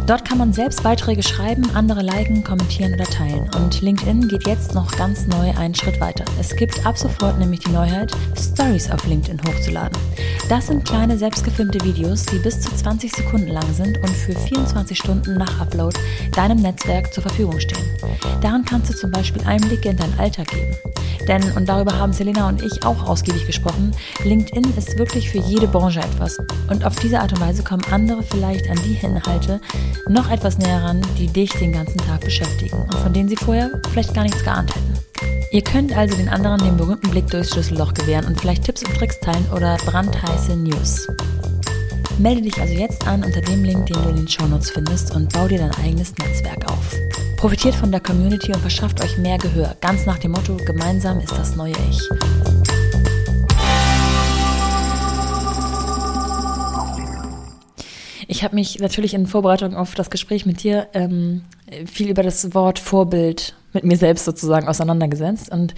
Dort 0.06 0.24
kann 0.24 0.38
man 0.38 0.52
selbst 0.52 0.84
Beiträge 0.84 1.24
schreiben, 1.24 1.68
andere 1.74 2.00
liken, 2.00 2.44
kommentieren 2.44 2.94
oder 2.94 3.06
teilen. 3.06 3.50
Und 3.56 3.80
LinkedIn 3.80 4.28
geht 4.28 4.46
jetzt 4.46 4.72
noch 4.72 4.96
ganz 4.96 5.26
neu 5.26 5.50
einen 5.56 5.74
Schritt 5.74 6.00
weiter. 6.00 6.24
Es 6.38 6.54
gibt 6.54 6.86
ab 6.86 6.96
sofort 6.96 7.40
nämlich 7.40 7.60
die 7.60 7.70
Neuheit, 7.70 8.12
Stories 8.38 8.88
auf 8.88 9.04
LinkedIn 9.04 9.40
hochzuladen. 9.40 9.98
Das 10.48 10.68
sind 10.68 10.84
kleine 10.84 11.18
selbstgefilmte 11.18 11.84
Videos, 11.84 12.24
die 12.26 12.38
bis 12.38 12.60
zu 12.60 12.72
20 12.72 13.10
Sekunden 13.12 13.48
lang 13.48 13.74
sind 13.74 13.98
und 13.98 14.15
für 14.16 14.35
24 14.35 14.98
Stunden 14.98 15.37
nach 15.37 15.61
Upload 15.61 15.96
deinem 16.35 16.59
Netzwerk 16.61 17.12
zur 17.12 17.22
Verfügung 17.22 17.61
stehen. 17.61 17.85
Daran 18.40 18.64
kannst 18.64 18.90
du 18.90 18.94
zum 18.94 19.11
Beispiel 19.11 19.42
Einblicke 19.44 19.90
in 19.90 19.96
deinen 19.96 20.18
Alltag 20.18 20.48
geben. 20.48 20.74
Denn, 21.29 21.42
und 21.52 21.68
darüber 21.68 21.98
haben 21.98 22.12
Selena 22.12 22.48
und 22.48 22.62
ich 22.62 22.85
auch 22.85 23.02
ausgiebig 23.07 23.46
gesprochen, 23.46 23.92
LinkedIn 24.24 24.76
ist 24.76 24.98
wirklich 24.98 25.29
für 25.29 25.38
jede 25.38 25.66
Branche 25.66 26.00
etwas. 26.00 26.38
Und 26.68 26.85
auf 26.85 26.96
diese 26.96 27.20
Art 27.20 27.33
und 27.33 27.40
Weise 27.40 27.62
kommen 27.62 27.83
andere 27.90 28.22
vielleicht 28.22 28.70
an 28.70 28.79
die 28.85 28.98
Inhalte 29.05 29.61
noch 30.09 30.31
etwas 30.31 30.59
näher 30.59 30.83
ran, 30.83 31.02
die 31.18 31.26
dich 31.26 31.52
den 31.52 31.72
ganzen 31.72 31.98
Tag 31.98 32.20
beschäftigen 32.20 32.76
und 32.76 32.94
von 32.94 33.12
denen 33.12 33.29
sie 33.29 33.37
vorher 33.37 33.70
vielleicht 33.90 34.14
gar 34.14 34.22
nichts 34.22 34.44
geahnt 34.44 34.74
hätten. 34.74 34.94
Ihr 35.52 35.62
könnt 35.62 35.96
also 35.96 36.16
den 36.16 36.29
anderen 36.29 36.59
den 36.59 36.76
berühmten 36.76 37.11
Blick 37.11 37.29
durchs 37.29 37.50
Schlüsselloch 37.50 37.94
gewähren 37.94 38.26
und 38.26 38.40
vielleicht 38.40 38.64
Tipps 38.64 38.83
und 38.83 38.94
Tricks 38.94 39.18
teilen 39.20 39.46
oder 39.52 39.76
brandheiße 39.87 40.57
News. 40.57 41.07
Melde 42.18 42.40
dich 42.40 42.59
also 42.59 42.72
jetzt 42.72 43.07
an 43.07 43.22
unter 43.22 43.42
dem 43.42 43.62
Link, 43.62 43.87
den 43.87 44.02
du 44.02 44.09
in 44.09 44.16
den 44.16 44.29
Shownotes 44.29 44.70
findest 44.70 45.14
und 45.14 45.31
bau 45.35 45.46
dir 45.48 45.59
dein 45.59 45.74
eigenes 45.85 46.16
Netzwerk 46.16 46.66
auf. 46.72 46.96
Profitiert 47.37 47.74
von 47.74 47.92
der 47.92 48.00
Community 48.00 48.55
und 48.55 48.61
verschafft 48.61 49.05
euch 49.05 49.18
mehr 49.18 49.37
Gehör, 49.37 49.76
ganz 49.83 50.07
nach 50.07 50.16
dem 50.16 50.31
Motto, 50.31 50.57
gemeinsam 50.57 51.20
ist 51.20 51.33
das 51.33 51.57
neue 51.57 51.74
Ich. 51.90 52.00
Ich 58.29 58.42
habe 58.42 58.55
mich 58.55 58.79
natürlich 58.79 59.12
in 59.12 59.26
Vorbereitung 59.26 59.76
auf 59.76 59.94
das 59.94 60.09
Gespräch 60.09 60.46
mit 60.46 60.62
dir 60.62 60.88
ähm, 60.94 61.42
viel 61.85 62.09
über 62.09 62.22
das 62.22 62.55
Wort 62.55 62.79
Vorbild 62.79 63.55
mit 63.74 63.85
mir 63.85 63.98
selbst 63.98 64.24
sozusagen 64.24 64.68
auseinandergesetzt 64.68 65.52
und 65.52 65.74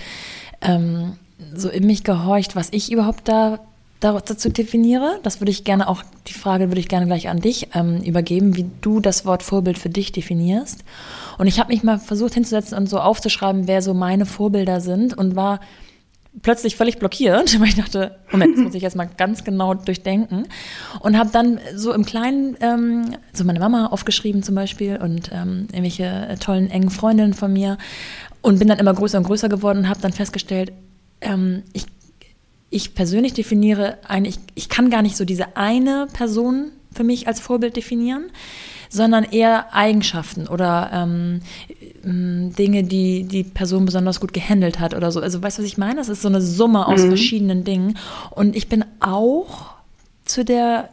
ähm, 0.60 1.16
so 1.52 1.68
in 1.68 1.84
mich 1.84 2.04
gehorcht, 2.04 2.54
was 2.54 2.68
ich 2.70 2.92
überhaupt 2.92 3.26
da 3.26 3.58
dazu 4.00 4.48
definiere. 4.48 5.18
Das 5.22 5.40
würde 5.40 5.50
ich 5.50 5.64
gerne 5.64 5.88
auch, 5.88 6.02
die 6.28 6.34
Frage 6.34 6.68
würde 6.68 6.80
ich 6.80 6.88
gerne 6.88 7.06
gleich 7.06 7.28
an 7.28 7.40
dich 7.40 7.68
ähm, 7.74 8.00
übergeben, 8.02 8.56
wie 8.56 8.66
du 8.80 9.00
das 9.00 9.24
Wort 9.24 9.42
Vorbild 9.42 9.78
für 9.78 9.90
dich 9.90 10.12
definierst. 10.12 10.84
Und 11.38 11.46
ich 11.46 11.58
habe 11.58 11.72
mich 11.72 11.82
mal 11.82 11.98
versucht 11.98 12.34
hinzusetzen 12.34 12.76
und 12.76 12.88
so 12.88 13.00
aufzuschreiben, 13.00 13.66
wer 13.66 13.82
so 13.82 13.94
meine 13.94 14.26
Vorbilder 14.26 14.80
sind 14.80 15.16
und 15.16 15.36
war 15.36 15.60
plötzlich 16.42 16.76
völlig 16.76 16.98
blockiert, 16.98 17.58
weil 17.60 17.68
ich 17.68 17.76
dachte, 17.76 18.18
Moment, 18.30 18.56
das 18.56 18.64
muss 18.64 18.74
ich 18.74 18.82
jetzt 18.82 18.96
mal 18.96 19.08
ganz 19.16 19.42
genau 19.42 19.74
durchdenken. 19.74 20.46
Und 21.00 21.18
habe 21.18 21.30
dann 21.32 21.58
so 21.74 21.92
im 21.92 22.04
Kleinen 22.04 22.56
ähm, 22.60 23.16
so 23.32 23.44
meine 23.44 23.58
Mama 23.58 23.86
aufgeschrieben 23.86 24.42
zum 24.42 24.54
Beispiel 24.54 24.96
und 24.96 25.30
ähm, 25.32 25.66
irgendwelche 25.72 26.36
tollen, 26.40 26.70
engen 26.70 26.90
Freundinnen 26.90 27.34
von 27.34 27.52
mir 27.52 27.78
und 28.42 28.58
bin 28.58 28.68
dann 28.68 28.78
immer 28.78 28.94
größer 28.94 29.18
und 29.18 29.24
größer 29.24 29.48
geworden 29.48 29.78
und 29.78 29.88
habe 29.88 30.00
dann 30.00 30.12
festgestellt, 30.12 30.72
ähm, 31.20 31.64
ich 31.72 31.86
ich 32.70 32.94
persönlich 32.94 33.32
definiere 33.32 33.98
eigentlich, 34.06 34.38
ich 34.54 34.68
kann 34.68 34.90
gar 34.90 35.02
nicht 35.02 35.16
so 35.16 35.24
diese 35.24 35.56
eine 35.56 36.06
Person 36.12 36.72
für 36.92 37.04
mich 37.04 37.26
als 37.26 37.40
Vorbild 37.40 37.76
definieren, 37.76 38.30
sondern 38.90 39.24
eher 39.24 39.74
Eigenschaften 39.74 40.48
oder 40.48 40.90
ähm, 40.92 41.40
mh, 42.02 42.54
Dinge, 42.56 42.84
die 42.84 43.24
die 43.24 43.44
Person 43.44 43.84
besonders 43.84 44.20
gut 44.20 44.32
gehandelt 44.32 44.80
hat 44.80 44.94
oder 44.94 45.12
so. 45.12 45.20
Also 45.20 45.42
weißt 45.42 45.58
du, 45.58 45.62
was 45.62 45.68
ich 45.68 45.78
meine? 45.78 45.96
Das 45.96 46.08
ist 46.08 46.22
so 46.22 46.28
eine 46.28 46.40
Summe 46.40 46.86
aus 46.86 47.02
mhm. 47.02 47.08
verschiedenen 47.08 47.64
Dingen. 47.64 47.98
Und 48.30 48.56
ich 48.56 48.68
bin 48.68 48.84
auch 49.00 49.74
zu 50.24 50.44
der 50.44 50.88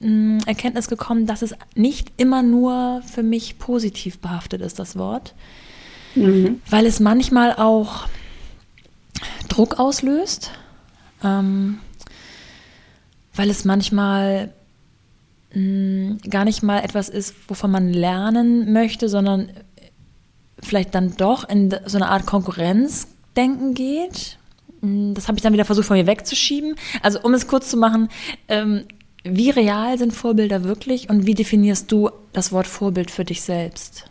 mh, 0.00 0.44
Erkenntnis 0.46 0.88
gekommen, 0.88 1.26
dass 1.26 1.42
es 1.42 1.54
nicht 1.74 2.12
immer 2.16 2.42
nur 2.42 3.02
für 3.06 3.22
mich 3.22 3.58
positiv 3.58 4.18
behaftet 4.18 4.62
ist, 4.62 4.78
das 4.78 4.96
Wort. 4.96 5.34
Mhm. 6.14 6.60
Weil 6.68 6.86
es 6.86 7.00
manchmal 7.00 7.54
auch 7.54 8.06
Druck 9.48 9.78
auslöst. 9.78 10.50
Ähm, 11.22 11.78
weil 13.34 13.50
es 13.50 13.64
manchmal 13.64 14.52
mh, 15.54 16.16
gar 16.28 16.44
nicht 16.44 16.62
mal 16.62 16.80
etwas 16.80 17.08
ist, 17.08 17.34
wovon 17.48 17.70
man 17.70 17.92
lernen 17.92 18.72
möchte, 18.72 19.08
sondern 19.08 19.50
vielleicht 20.60 20.94
dann 20.94 21.16
doch 21.16 21.48
in 21.48 21.74
so 21.86 21.98
eine 21.98 22.08
Art 22.08 22.26
Konkurrenzdenken 22.26 23.74
geht. 23.74 24.38
Das 24.80 25.28
habe 25.28 25.38
ich 25.38 25.42
dann 25.42 25.52
wieder 25.52 25.64
versucht 25.64 25.86
von 25.86 25.96
mir 25.96 26.06
wegzuschieben. 26.06 26.74
Also 27.02 27.20
um 27.22 27.34
es 27.34 27.46
kurz 27.46 27.70
zu 27.70 27.76
machen, 27.76 28.08
ähm, 28.48 28.84
wie 29.24 29.50
real 29.50 29.98
sind 29.98 30.12
Vorbilder 30.12 30.64
wirklich 30.64 31.08
und 31.08 31.26
wie 31.26 31.34
definierst 31.34 31.90
du 31.92 32.10
das 32.32 32.52
Wort 32.52 32.66
Vorbild 32.66 33.10
für 33.10 33.24
dich 33.24 33.42
selbst? 33.42 34.06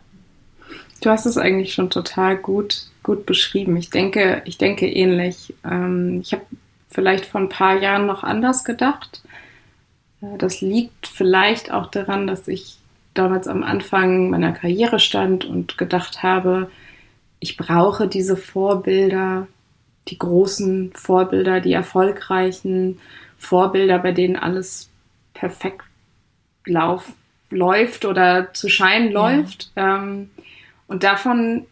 Du 1.02 1.10
hast 1.10 1.26
es 1.26 1.36
eigentlich 1.36 1.74
schon 1.74 1.90
total 1.90 2.36
gut, 2.36 2.86
gut 3.02 3.26
beschrieben. 3.26 3.76
Ich 3.76 3.90
denke, 3.90 4.42
ich 4.46 4.56
denke 4.56 4.88
ähnlich. 4.88 5.52
Ähm, 5.64 6.20
ich 6.22 6.32
habe 6.32 6.42
vielleicht 6.92 7.26
vor 7.26 7.40
ein 7.40 7.48
paar 7.48 7.80
Jahren 7.80 8.06
noch 8.06 8.22
anders 8.22 8.64
gedacht. 8.64 9.22
Äh, 10.20 10.38
das 10.38 10.60
liegt 10.60 11.06
vielleicht 11.06 11.72
auch 11.72 11.86
daran, 11.90 12.26
dass 12.26 12.46
ich 12.48 12.78
damals 13.14 13.48
am 13.48 13.62
Anfang 13.62 14.30
meiner 14.30 14.52
Karriere 14.52 14.98
stand 14.98 15.44
und 15.44 15.76
gedacht 15.76 16.22
habe, 16.22 16.70
ich 17.40 17.56
brauche 17.56 18.06
diese 18.06 18.36
Vorbilder, 18.36 19.48
die 20.08 20.18
großen 20.18 20.92
Vorbilder, 20.94 21.60
die 21.60 21.72
erfolgreichen 21.72 23.00
Vorbilder, 23.36 23.98
bei 23.98 24.12
denen 24.12 24.36
alles 24.36 24.90
perfekt 25.34 25.82
lauf, 26.64 27.12
läuft 27.50 28.04
oder 28.04 28.52
zu 28.54 28.68
Schein 28.68 29.10
läuft. 29.10 29.72
Ja. 29.76 29.98
Ähm, 29.98 30.30
und 30.86 31.02
davon 31.02 31.66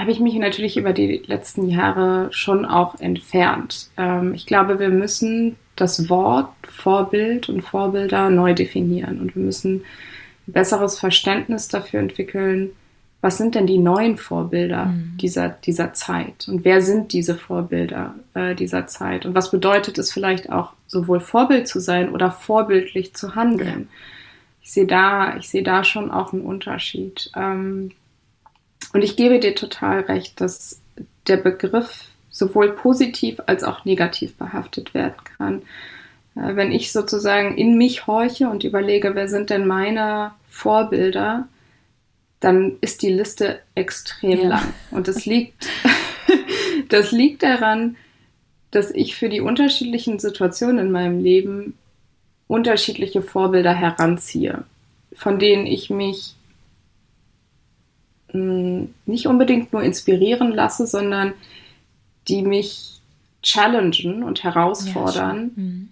habe 0.00 0.12
ich 0.12 0.20
mich 0.20 0.34
natürlich 0.34 0.76
über 0.76 0.92
die 0.92 1.22
letzten 1.26 1.68
Jahre 1.68 2.28
schon 2.32 2.64
auch 2.64 2.98
entfernt. 3.00 3.90
Ähm, 3.96 4.34
ich 4.34 4.46
glaube, 4.46 4.78
wir 4.78 4.88
müssen 4.88 5.56
das 5.76 6.08
Wort 6.08 6.48
Vorbild 6.62 7.48
und 7.48 7.62
Vorbilder 7.62 8.30
neu 8.30 8.54
definieren 8.54 9.20
und 9.20 9.34
wir 9.34 9.42
müssen 9.42 9.84
ein 10.46 10.52
besseres 10.52 10.98
Verständnis 10.98 11.68
dafür 11.68 12.00
entwickeln, 12.00 12.70
was 13.22 13.36
sind 13.36 13.54
denn 13.54 13.66
die 13.66 13.78
neuen 13.78 14.16
Vorbilder 14.16 14.86
mhm. 14.86 15.16
dieser, 15.20 15.50
dieser 15.50 15.92
Zeit 15.92 16.48
und 16.48 16.64
wer 16.64 16.80
sind 16.80 17.12
diese 17.12 17.34
Vorbilder 17.34 18.14
äh, 18.34 18.54
dieser 18.54 18.86
Zeit 18.86 19.26
und 19.26 19.34
was 19.34 19.50
bedeutet 19.50 19.98
es 19.98 20.12
vielleicht 20.12 20.50
auch 20.50 20.72
sowohl 20.86 21.20
Vorbild 21.20 21.68
zu 21.68 21.80
sein 21.80 22.10
oder 22.10 22.30
vorbildlich 22.30 23.14
zu 23.14 23.34
handeln. 23.34 23.88
Ja. 23.90 23.96
Ich 24.62 24.72
sehe 24.72 24.86
da, 24.86 25.36
ich 25.36 25.48
sehe 25.48 25.62
da 25.62 25.84
schon 25.84 26.10
auch 26.10 26.32
einen 26.32 26.42
Unterschied. 26.42 27.30
Ähm, 27.36 27.90
und 28.92 29.02
ich 29.02 29.16
gebe 29.16 29.38
dir 29.38 29.54
total 29.54 30.00
recht, 30.00 30.40
dass 30.40 30.80
der 31.26 31.36
Begriff 31.36 32.08
sowohl 32.30 32.72
positiv 32.72 33.40
als 33.46 33.64
auch 33.64 33.84
negativ 33.84 34.36
behaftet 34.36 34.94
werden 34.94 35.16
kann. 35.36 35.62
Äh, 36.36 36.56
wenn 36.56 36.72
ich 36.72 36.92
sozusagen 36.92 37.56
in 37.56 37.76
mich 37.76 38.06
horche 38.06 38.48
und 38.48 38.64
überlege, 38.64 39.14
wer 39.14 39.28
sind 39.28 39.50
denn 39.50 39.66
meine 39.66 40.32
Vorbilder, 40.48 41.48
dann 42.40 42.76
ist 42.80 43.02
die 43.02 43.12
Liste 43.12 43.60
extrem 43.74 44.40
ja. 44.40 44.48
lang. 44.48 44.74
Und 44.90 45.08
das 45.08 45.26
liegt, 45.26 45.68
das 46.88 47.12
liegt 47.12 47.42
daran, 47.42 47.96
dass 48.70 48.90
ich 48.90 49.16
für 49.16 49.28
die 49.28 49.40
unterschiedlichen 49.40 50.18
Situationen 50.18 50.86
in 50.86 50.92
meinem 50.92 51.22
Leben 51.22 51.76
unterschiedliche 52.46 53.22
Vorbilder 53.22 53.74
heranziehe, 53.74 54.64
von 55.12 55.38
denen 55.38 55.66
ich 55.66 55.90
mich 55.90 56.34
nicht 58.32 59.26
unbedingt 59.26 59.72
nur 59.72 59.82
inspirieren 59.82 60.52
lasse, 60.52 60.86
sondern 60.86 61.32
die 62.28 62.42
mich 62.42 63.00
challengen 63.42 64.22
und 64.22 64.44
herausfordern, 64.44 65.52
ja, 65.56 65.62
mhm. 65.62 65.88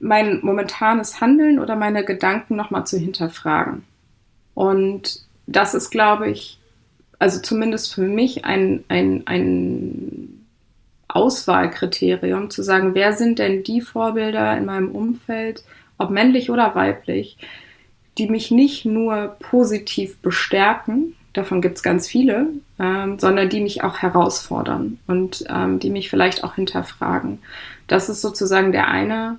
mein 0.00 0.40
momentanes 0.42 1.20
Handeln 1.20 1.58
oder 1.58 1.76
meine 1.76 2.04
Gedanken 2.04 2.56
nochmal 2.56 2.86
zu 2.86 2.98
hinterfragen. 2.98 3.84
Und 4.54 5.20
das 5.46 5.74
ist, 5.74 5.90
glaube 5.90 6.30
ich, 6.30 6.58
also 7.18 7.40
zumindest 7.40 7.94
für 7.94 8.02
mich 8.02 8.44
ein, 8.44 8.84
ein, 8.88 9.22
ein 9.26 10.46
Auswahlkriterium, 11.08 12.50
zu 12.50 12.62
sagen, 12.62 12.94
wer 12.94 13.12
sind 13.12 13.38
denn 13.38 13.62
die 13.62 13.80
Vorbilder 13.80 14.56
in 14.56 14.66
meinem 14.66 14.90
Umfeld, 14.90 15.64
ob 15.96 16.10
männlich 16.10 16.50
oder 16.50 16.74
weiblich, 16.74 17.38
die 18.18 18.28
mich 18.28 18.50
nicht 18.50 18.84
nur 18.84 19.36
positiv 19.40 20.18
bestärken, 20.18 21.14
davon 21.32 21.60
gibt 21.60 21.76
es 21.76 21.82
ganz 21.82 22.08
viele, 22.08 22.48
ähm, 22.78 23.18
sondern 23.18 23.48
die 23.48 23.60
mich 23.60 23.82
auch 23.82 23.98
herausfordern 23.98 24.98
und 25.06 25.44
ähm, 25.48 25.78
die 25.78 25.90
mich 25.90 26.10
vielleicht 26.10 26.44
auch 26.44 26.54
hinterfragen. 26.54 27.38
Das 27.86 28.08
ist 28.08 28.20
sozusagen 28.20 28.72
der 28.72 28.88
eine, 28.88 29.38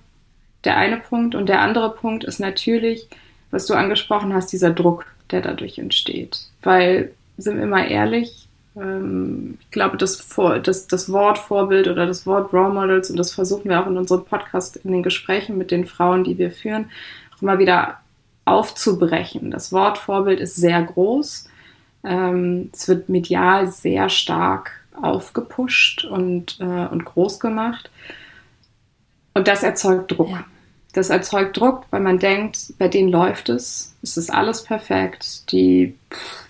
der 0.63 0.77
eine 0.77 0.97
Punkt. 0.97 1.35
Und 1.35 1.49
der 1.49 1.61
andere 1.61 1.91
Punkt 1.91 2.23
ist 2.23 2.39
natürlich, 2.39 3.07
was 3.51 3.65
du 3.65 3.73
angesprochen 3.73 4.33
hast, 4.33 4.51
dieser 4.51 4.71
Druck, 4.71 5.05
der 5.31 5.41
dadurch 5.41 5.77
entsteht. 5.77 6.39
Weil, 6.61 7.11
sind 7.37 7.59
wir 7.59 7.67
mal 7.67 7.89
ehrlich, 7.89 8.47
ähm, 8.75 9.57
ich 9.61 9.71
glaube, 9.71 9.97
das, 9.97 10.15
Vor 10.17 10.59
das, 10.59 10.87
das 10.87 11.11
Wort 11.11 11.37
Vorbild 11.37 11.87
oder 11.87 12.05
das 12.05 12.25
Wort 12.25 12.53
Role 12.53 12.73
Models, 12.73 13.09
und 13.09 13.17
das 13.17 13.31
versuchen 13.31 13.69
wir 13.69 13.81
auch 13.81 13.87
in 13.87 13.97
unserem 13.97 14.25
Podcast, 14.25 14.77
in 14.77 14.91
den 14.91 15.03
Gesprächen 15.03 15.57
mit 15.57 15.71
den 15.71 15.85
Frauen, 15.85 16.23
die 16.23 16.37
wir 16.37 16.51
führen, 16.51 16.89
auch 17.35 17.41
immer 17.41 17.59
wieder 17.59 17.99
aufzubrechen. 18.51 19.51
Das 19.51 19.71
Wort 19.71 19.97
Vorbild 19.97 20.39
ist 20.39 20.55
sehr 20.55 20.81
groß. 20.81 21.47
Ähm, 22.03 22.69
es 22.73 22.87
wird 22.87 23.09
medial 23.09 23.67
sehr 23.71 24.09
stark 24.09 24.71
aufgepusht 25.01 26.05
und, 26.05 26.59
äh, 26.59 26.87
und 26.87 27.05
groß 27.05 27.39
gemacht. 27.39 27.89
Und 29.33 29.47
das 29.47 29.63
erzeugt 29.63 30.11
Druck. 30.17 30.29
Ja. 30.29 30.45
Das 30.93 31.11
erzeugt 31.11 31.57
Druck, 31.57 31.85
weil 31.91 32.01
man 32.01 32.17
denkt, 32.17 32.73
bei 32.79 32.87
denen 32.87 33.09
läuft 33.09 33.49
es, 33.49 33.95
es 34.01 34.17
ist 34.17 34.31
alles 34.31 34.63
perfekt, 34.63 35.51
die, 35.51 35.95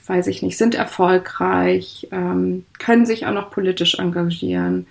weiß 0.08 0.28
ich 0.28 0.42
nicht, 0.42 0.58
sind 0.58 0.76
erfolgreich, 0.76 2.08
ähm, 2.12 2.66
können 2.78 3.06
sich 3.06 3.26
auch 3.26 3.34
noch 3.34 3.52
politisch 3.52 4.00
engagieren, 4.00 4.88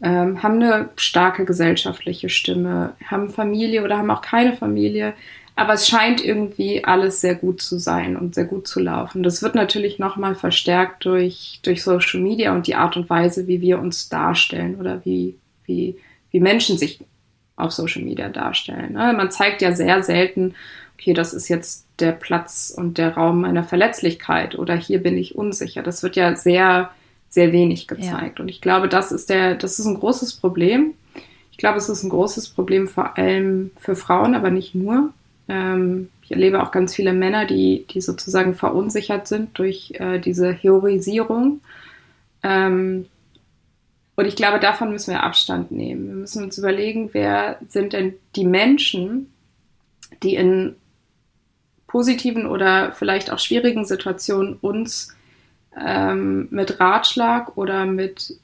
ähm, 0.00 0.44
haben 0.44 0.62
eine 0.62 0.90
starke 0.94 1.44
gesellschaftliche 1.44 2.28
Stimme, 2.28 2.94
haben 3.04 3.30
Familie 3.30 3.82
oder 3.82 3.98
haben 3.98 4.12
auch 4.12 4.22
keine 4.22 4.56
Familie, 4.56 5.14
aber 5.56 5.74
es 5.74 5.88
scheint 5.88 6.24
irgendwie 6.24 6.84
alles 6.84 7.20
sehr 7.20 7.36
gut 7.36 7.60
zu 7.62 7.78
sein 7.78 8.16
und 8.16 8.34
sehr 8.34 8.44
gut 8.44 8.66
zu 8.66 8.80
laufen. 8.80 9.22
Das 9.22 9.42
wird 9.42 9.54
natürlich 9.54 9.98
nochmal 9.98 10.34
verstärkt 10.34 11.04
durch, 11.04 11.60
durch 11.62 11.82
Social 11.82 12.20
Media 12.20 12.54
und 12.54 12.66
die 12.66 12.74
Art 12.74 12.96
und 12.96 13.08
Weise, 13.08 13.46
wie 13.46 13.60
wir 13.60 13.78
uns 13.78 14.08
darstellen 14.08 14.76
oder 14.80 15.04
wie, 15.04 15.36
wie, 15.64 15.96
wie 16.30 16.40
Menschen 16.40 16.76
sich 16.76 17.00
auf 17.56 17.70
Social 17.70 18.02
Media 18.02 18.28
darstellen. 18.28 18.94
Ne? 18.94 19.12
Man 19.16 19.30
zeigt 19.30 19.62
ja 19.62 19.72
sehr 19.72 20.02
selten, 20.02 20.54
okay, 20.98 21.12
das 21.12 21.32
ist 21.32 21.48
jetzt 21.48 21.86
der 22.00 22.12
Platz 22.12 22.74
und 22.76 22.98
der 22.98 23.14
Raum 23.14 23.42
meiner 23.42 23.62
Verletzlichkeit 23.62 24.58
oder 24.58 24.74
hier 24.74 25.00
bin 25.00 25.16
ich 25.16 25.36
unsicher. 25.36 25.84
Das 25.84 26.02
wird 26.02 26.16
ja 26.16 26.34
sehr, 26.34 26.90
sehr 27.28 27.52
wenig 27.52 27.86
gezeigt. 27.86 28.38
Ja. 28.38 28.42
Und 28.42 28.48
ich 28.48 28.60
glaube, 28.60 28.88
das 28.88 29.12
ist 29.12 29.30
der, 29.30 29.54
das 29.54 29.78
ist 29.78 29.86
ein 29.86 30.00
großes 30.00 30.34
Problem. 30.34 30.94
Ich 31.52 31.58
glaube, 31.58 31.78
es 31.78 31.88
ist 31.88 32.02
ein 32.02 32.10
großes 32.10 32.48
Problem 32.48 32.88
vor 32.88 33.16
allem 33.16 33.70
für 33.78 33.94
Frauen, 33.94 34.34
aber 34.34 34.50
nicht 34.50 34.74
nur. 34.74 35.12
Ähm, 35.48 36.10
ich 36.22 36.30
erlebe 36.30 36.62
auch 36.62 36.70
ganz 36.70 36.94
viele 36.94 37.12
Männer, 37.12 37.44
die, 37.44 37.86
die 37.90 38.00
sozusagen 38.00 38.54
verunsichert 38.54 39.28
sind 39.28 39.58
durch 39.58 39.92
äh, 39.94 40.18
diese 40.18 40.52
Heroisierung. 40.52 41.60
Ähm, 42.42 43.06
und 44.16 44.26
ich 44.26 44.36
glaube, 44.36 44.60
davon 44.60 44.90
müssen 44.90 45.12
wir 45.12 45.22
Abstand 45.22 45.70
nehmen. 45.72 46.06
Wir 46.06 46.14
müssen 46.14 46.44
uns 46.44 46.56
überlegen, 46.56 47.10
wer 47.12 47.58
sind 47.68 47.92
denn 47.92 48.14
die 48.36 48.46
Menschen, 48.46 49.32
die 50.22 50.36
in 50.36 50.76
positiven 51.86 52.46
oder 52.46 52.92
vielleicht 52.92 53.30
auch 53.30 53.38
schwierigen 53.38 53.84
Situationen 53.84 54.54
uns 54.54 55.14
ähm, 55.80 56.48
mit 56.50 56.80
Ratschlag 56.80 57.56
oder 57.56 57.86
mit 57.86 58.38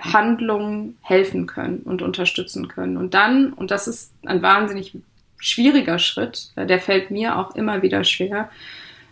Handlungen 0.00 0.98
helfen 1.02 1.46
können 1.46 1.78
und 1.78 2.02
unterstützen 2.02 2.68
können. 2.68 2.96
Und 2.96 3.14
dann, 3.14 3.52
und 3.52 3.70
das 3.70 3.86
ist 3.86 4.12
ein 4.24 4.42
wahnsinnig 4.42 4.96
schwieriger 5.44 5.98
Schritt, 5.98 6.50
der 6.56 6.80
fällt 6.80 7.10
mir 7.10 7.38
auch 7.38 7.54
immer 7.54 7.82
wieder 7.82 8.02
schwer, 8.04 8.50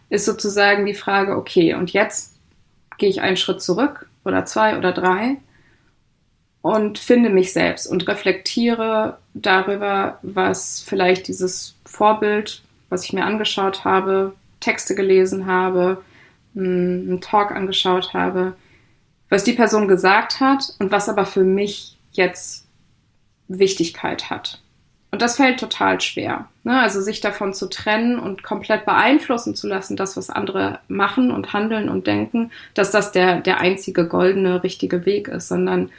ist 0.09 0.25
sozusagen 0.25 0.87
die 0.87 0.95
Frage, 0.95 1.37
okay, 1.37 1.75
und 1.75 1.92
jetzt 1.92 2.37
gehe 2.99 3.11
ich 3.11 3.21
einen 3.21 3.37
Schritt 3.37 3.61
zurück 3.61 4.09
oder 4.25 4.45
zwei 4.47 4.79
oder 4.79 4.92
drei 4.92 5.37
und 6.62 6.99
finde 6.99 7.29
mich 7.29 7.53
selbst 7.53 7.87
und 7.87 8.09
reflektiere 8.09 9.18
darüber, 9.35 10.18
was 10.23 10.81
vielleicht 10.81 11.29
dieses 11.29 11.75
Vorbild, 11.85 12.62
was 12.88 13.05
ich 13.05 13.12
mir 13.12 13.25
angeschaut 13.25 13.85
habe, 13.85 14.35
Texte 14.61 14.95
gelesen 14.95 15.47
habe, 15.47 16.03
hm, 16.55 17.07
einen 17.09 17.21
Talk 17.21 17.51
angeschaut 17.51 18.14
habe, 18.14 18.55
was 19.29 19.45
die 19.45 19.53
Person 19.53 19.88
gesagt 19.88 20.40
hat 20.40 20.75
und 20.79 20.92
was 20.92 21.09
aber 21.09 21.27
für 21.27 21.45
mich 21.45 21.99
jetzt 22.12 22.66
Wichtigkeit 23.49 24.31
hat. 24.31 24.62
Und 25.12 25.20
das 25.20 25.37
fällt 25.37 25.61
total 25.61 26.01
schwer. 26.01 26.48
Ne? 26.64 26.81
Also 26.81 27.03
sich 27.03 27.20
davon 27.20 27.53
zu 27.53 27.68
trennen 27.68 28.18
und 28.18 28.42
komplett 28.42 28.87
beeinflussen 28.87 29.55
zu 29.55 29.68
lassen, 29.68 29.94
das, 29.94 30.16
was 30.16 30.31
andere 30.31 30.79
machen 30.88 31.31
und 31.31 31.53
handeln 31.53 31.90
und 31.90 32.07
denken, 32.07 32.51
dass 32.72 32.90
das 32.90 33.12
der, 33.12 33.42
der 33.42 33.61
einzige 33.61 34.09
goldene, 34.09 34.62
richtige 34.64 35.05
Weg 35.05 35.29
ist, 35.29 35.48
sondern 35.48 35.90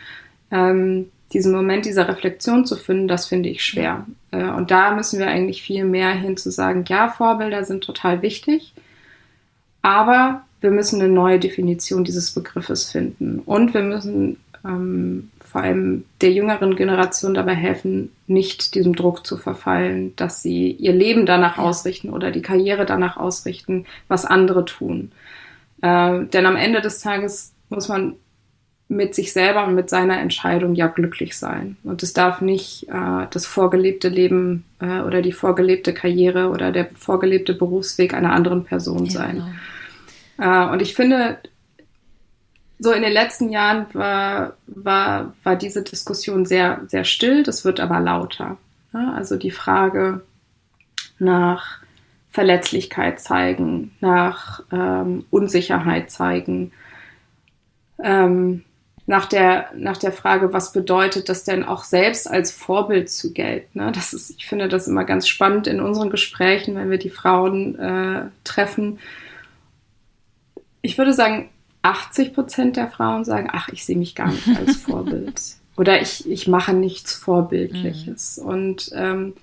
ähm, 0.49 1.12
diesen 1.32 1.52
Moment 1.52 1.86
dieser 1.86 2.08
Reflexion 2.08 2.65
zu 2.65 2.76
finden, 2.76 3.08
das 3.08 3.28
finde 3.28 3.49
ich 3.49 3.63
schwer. 3.63 4.08
Äh, 4.32 4.45
und 4.45 4.71
da 4.71 4.95
müssen 4.95 5.19
wir 5.19 5.28
eigentlich 5.28 5.62
viel 5.62 5.86
mehr 5.86 6.12
hin 6.12 6.36
zu 6.36 6.49
sagen, 6.49 6.84
ja, 6.88 7.10
Vorbilder 7.10 7.65
sind 7.65 7.84
total 7.84 8.23
wichtig, 8.23 8.73
aber 9.84 10.41
wir 10.60 10.71
müssen 10.71 10.99
eine 10.99 11.12
neue 11.13 11.39
Definition 11.39 12.04
dieses 12.04 12.32
Begriffes 12.32 12.91
finden. 12.91 13.43
Und 13.45 13.76
wir 13.76 13.82
müssen 13.82 14.38
ähm, 14.65 15.30
vor 15.53 15.61
allem 15.61 16.05
der 16.19 16.31
jüngeren 16.31 16.75
Generation 16.75 17.35
dabei 17.35 17.53
helfen, 17.53 18.11
nicht 18.25 18.73
diesem 18.73 18.95
Druck 18.95 19.23
zu 19.23 19.37
verfallen, 19.37 20.15
dass 20.15 20.41
sie 20.41 20.71
ihr 20.71 20.93
Leben 20.93 21.27
danach 21.27 21.59
ausrichten 21.59 22.09
oder 22.09 22.31
die 22.31 22.41
Karriere 22.41 22.87
danach 22.87 23.17
ausrichten, 23.17 23.85
was 24.07 24.25
andere 24.25 24.65
tun. 24.65 25.11
Äh, 25.83 26.25
denn 26.25 26.47
am 26.47 26.55
Ende 26.55 26.81
des 26.81 27.01
Tages 27.01 27.53
muss 27.69 27.87
man 27.87 28.15
mit 28.87 29.13
sich 29.13 29.31
selber 29.31 29.67
und 29.67 29.75
mit 29.75 29.91
seiner 29.91 30.19
Entscheidung 30.19 30.73
ja 30.73 30.87
glücklich 30.87 31.37
sein. 31.37 31.77
Und 31.83 32.01
es 32.01 32.13
darf 32.13 32.41
nicht 32.41 32.89
äh, 32.89 33.27
das 33.29 33.45
vorgelebte 33.45 34.09
Leben 34.09 34.65
äh, 34.81 35.01
oder 35.01 35.21
die 35.21 35.33
vorgelebte 35.33 35.93
Karriere 35.93 36.49
oder 36.49 36.71
der 36.71 36.87
vorgelebte 36.95 37.53
Berufsweg 37.53 38.15
einer 38.15 38.33
anderen 38.33 38.63
Person 38.63 39.05
ja, 39.05 39.11
sein. 39.11 39.43
Genau. 40.37 40.65
Äh, 40.65 40.71
und 40.71 40.81
ich 40.81 40.95
finde, 40.95 41.37
so 42.79 42.91
in 42.91 43.01
den 43.01 43.13
letzten 43.13 43.49
Jahren 43.49 43.86
war, 43.93 44.57
war, 44.67 45.33
war 45.43 45.55
diese 45.55 45.83
Diskussion 45.83 46.45
sehr, 46.45 46.81
sehr 46.88 47.03
still, 47.03 47.43
das 47.43 47.65
wird 47.65 47.79
aber 47.79 47.99
lauter. 47.99 48.57
Ja, 48.93 49.13
also 49.13 49.38
die 49.38 49.51
Frage 49.51 50.21
nach 51.19 51.79
Verletzlichkeit 52.29 53.19
zeigen, 53.19 53.95
nach 53.99 54.62
ähm, 54.71 55.25
Unsicherheit 55.29 56.12
zeigen, 56.12 56.71
ähm, 58.03 58.63
nach, 59.05 59.25
der, 59.25 59.69
nach 59.75 59.97
der 59.97 60.12
Frage, 60.12 60.53
was 60.53 60.71
bedeutet 60.71 61.29
das 61.29 61.43
denn 61.43 61.63
auch 61.63 61.83
selbst 61.83 62.29
als 62.29 62.51
Vorbild 62.51 63.09
zu 63.09 63.33
gelten. 63.33 63.79
Ne? 63.79 63.91
Das 63.91 64.13
ist, 64.13 64.31
ich 64.31 64.47
finde 64.47 64.67
das 64.67 64.88
immer 64.88 65.03
ganz 65.03 65.27
spannend 65.27 65.67
in 65.67 65.81
unseren 65.81 66.09
Gesprächen, 66.09 66.75
wenn 66.75 66.89
wir 66.89 66.97
die 66.97 67.09
Frauen 67.09 67.77
äh, 67.77 68.25
treffen. 68.43 68.99
Ich 70.81 70.97
würde 70.97 71.13
sagen, 71.13 71.49
80 71.84 72.34
Prozent 72.34 72.76
der 72.76 72.89
Frauen 72.89 73.24
sagen, 73.24 73.50
ach, 73.52 73.69
ich 73.69 73.86
sehe 73.86 73.98
mich 73.98 74.15
gar 74.15 74.32
nicht 74.32 74.48
als 74.58 74.78
Vorbild. 74.82 75.39
Oder 75.78 76.02
ich, 76.02 76.30
ich 76.30 76.48
mache 76.48 76.74
nichts 76.74 77.13
Vorbildliches. 77.13 78.38
Mhm. 78.38 78.48
Und 78.48 78.89
ähm, 78.93 79.34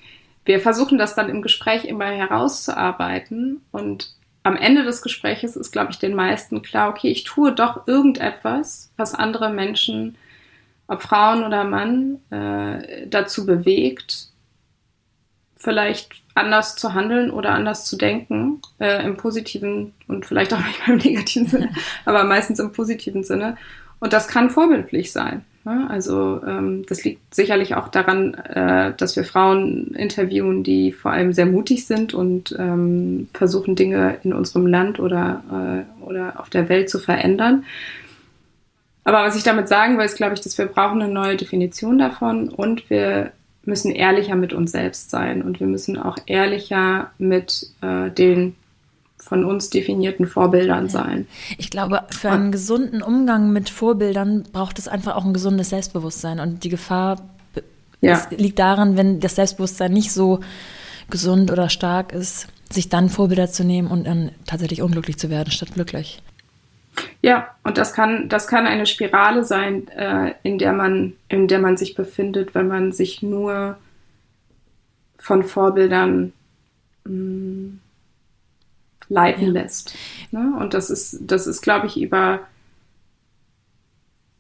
wir 0.44 0.61
versuchen 0.61 0.98
das 0.98 1.14
dann 1.14 1.29
im 1.29 1.42
Gespräch 1.42 1.85
immer 1.85 2.07
herauszuarbeiten. 2.07 3.61
Und 3.72 4.14
am 4.42 4.57
Ende 4.57 4.85
des 4.85 5.03
Gesprächs 5.03 5.57
ist, 5.57 5.70
glaube 5.70 5.92
ich, 5.92 5.98
den 5.98 6.14
meisten 6.14 6.62
klar, 6.62 6.88
okay, 6.88 7.09
ich 7.09 7.24
tue 7.24 7.53
doch 7.53 7.87
irgendetwas, 7.87 8.90
was 8.96 9.14
andere 9.14 9.50
Menschen, 9.50 10.16
ob 10.87 11.03
Frauen 11.03 11.44
oder 11.44 11.64
Mann, 11.64 12.20
äh, 12.31 13.07
dazu 13.07 13.44
bewegt, 13.44 14.29
vielleicht 15.60 16.22
anders 16.34 16.74
zu 16.74 16.94
handeln 16.94 17.30
oder 17.30 17.50
anders 17.50 17.84
zu 17.84 17.96
denken, 17.96 18.62
äh, 18.80 19.04
im 19.04 19.16
positiven 19.16 19.92
und 20.08 20.26
vielleicht 20.26 20.52
auch 20.52 20.58
manchmal 20.88 20.96
im 20.98 21.12
negativen 21.12 21.46
Sinne, 21.46 21.70
aber 22.04 22.24
meistens 22.24 22.58
im 22.58 22.72
positiven 22.72 23.22
Sinne. 23.22 23.56
Und 24.00 24.14
das 24.14 24.26
kann 24.26 24.48
vorbildlich 24.48 25.12
sein. 25.12 25.44
Ne? 25.64 25.86
Also 25.90 26.40
ähm, 26.46 26.86
das 26.88 27.04
liegt 27.04 27.34
sicherlich 27.34 27.74
auch 27.74 27.88
daran, 27.88 28.32
äh, 28.32 28.94
dass 28.96 29.14
wir 29.16 29.24
Frauen 29.24 29.88
interviewen, 29.94 30.64
die 30.64 30.92
vor 30.92 31.10
allem 31.10 31.34
sehr 31.34 31.44
mutig 31.44 31.86
sind 31.86 32.14
und 32.14 32.56
ähm, 32.58 33.28
versuchen, 33.34 33.76
Dinge 33.76 34.16
in 34.22 34.32
unserem 34.32 34.66
Land 34.66 34.98
oder, 34.98 35.84
äh, 36.00 36.02
oder 36.02 36.40
auf 36.40 36.48
der 36.48 36.70
Welt 36.70 36.88
zu 36.88 36.98
verändern. 36.98 37.64
Aber 39.04 39.22
was 39.24 39.36
ich 39.36 39.42
damit 39.42 39.68
sagen 39.68 39.98
will, 39.98 40.06
ist, 40.06 40.16
glaube 40.16 40.34
ich, 40.34 40.40
dass 40.40 40.56
wir 40.56 40.66
brauchen 40.66 41.02
eine 41.02 41.12
neue 41.12 41.36
Definition 41.36 41.98
davon 41.98 42.48
und 42.48 42.88
wir 42.88 43.32
müssen 43.64 43.92
ehrlicher 43.92 44.36
mit 44.36 44.52
uns 44.52 44.72
selbst 44.72 45.10
sein 45.10 45.42
und 45.42 45.60
wir 45.60 45.66
müssen 45.66 45.98
auch 45.98 46.16
ehrlicher 46.26 47.10
mit 47.18 47.66
äh, 47.82 48.10
den 48.10 48.56
von 49.18 49.44
uns 49.44 49.68
definierten 49.68 50.26
Vorbildern 50.26 50.88
sein. 50.88 51.26
Ich 51.58 51.70
glaube, 51.70 52.02
für 52.10 52.30
einen 52.30 52.52
gesunden 52.52 53.02
Umgang 53.02 53.52
mit 53.52 53.68
Vorbildern 53.68 54.44
braucht 54.50 54.78
es 54.78 54.88
einfach 54.88 55.14
auch 55.14 55.24
ein 55.24 55.34
gesundes 55.34 55.70
Selbstbewusstsein 55.70 56.40
und 56.40 56.64
die 56.64 56.70
Gefahr 56.70 57.20
ja. 58.00 58.26
liegt 58.30 58.58
daran, 58.58 58.96
wenn 58.96 59.20
das 59.20 59.36
Selbstbewusstsein 59.36 59.92
nicht 59.92 60.10
so 60.12 60.40
gesund 61.10 61.50
oder 61.50 61.68
stark 61.68 62.12
ist, 62.12 62.46
sich 62.72 62.88
dann 62.88 63.10
Vorbilder 63.10 63.50
zu 63.50 63.64
nehmen 63.64 63.88
und 63.88 64.06
dann 64.06 64.30
tatsächlich 64.46 64.80
unglücklich 64.80 65.18
zu 65.18 65.28
werden 65.28 65.50
statt 65.50 65.74
glücklich. 65.74 66.22
Ja, 67.22 67.55
und 67.64 67.76
das 67.79 67.92
kann, 67.92 68.29
das 68.29 68.46
kann 68.46 68.66
eine 68.66 68.87
Spirale 68.87 69.44
sein, 69.44 69.88
äh, 69.88 70.35
in, 70.42 70.59
der 70.59 70.72
man, 70.72 71.14
in 71.29 71.48
der 71.48 71.59
man 71.59 71.76
sich 71.76 71.94
befindet, 71.94 72.55
wenn 72.55 72.68
man 72.68 72.92
sich 72.92 73.22
nur 73.22 73.76
von 75.18 75.44
Vorbildern 75.44 76.33
mh, 77.05 77.12
mm, 77.12 77.81
leiten 79.11 79.46
ja. 79.46 79.53
lässt. 79.53 79.94
Ne? 80.31 80.55
Und 80.59 80.72
das 80.72 80.88
ist, 80.88 81.18
das 81.20 81.46
ist, 81.46 81.61
glaube 81.61 81.87
ich, 81.87 82.00
über. 82.00 82.40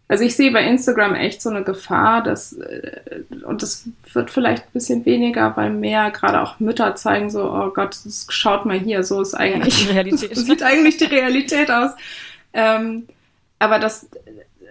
Also 0.08 0.24
ich 0.24 0.34
sehe 0.34 0.50
bei 0.50 0.64
Instagram 0.64 1.14
echt 1.14 1.40
so 1.40 1.50
eine 1.50 1.62
Gefahr, 1.62 2.22
dass, 2.22 2.54
äh, 2.54 3.22
und 3.44 3.62
das 3.62 3.88
wird 4.12 4.30
vielleicht 4.30 4.64
ein 4.64 4.72
bisschen 4.72 5.04
weniger, 5.04 5.56
weil 5.56 5.70
mehr 5.70 6.10
gerade 6.10 6.40
auch 6.40 6.58
Mütter 6.58 6.96
zeigen 6.96 7.30
so, 7.30 7.44
oh 7.44 7.70
Gott, 7.70 7.96
schaut 8.28 8.66
mal 8.66 8.78
hier, 8.78 9.04
so 9.04 9.20
ist 9.20 9.34
eigentlich, 9.34 9.86
ja, 9.86 9.92
Realität. 9.92 10.36
sieht 10.36 10.64
eigentlich 10.64 10.96
die 10.96 11.04
Realität 11.04 11.70
aus. 11.70 11.92
Ähm, 12.52 13.06
aber 13.58 13.78
das, 13.78 14.08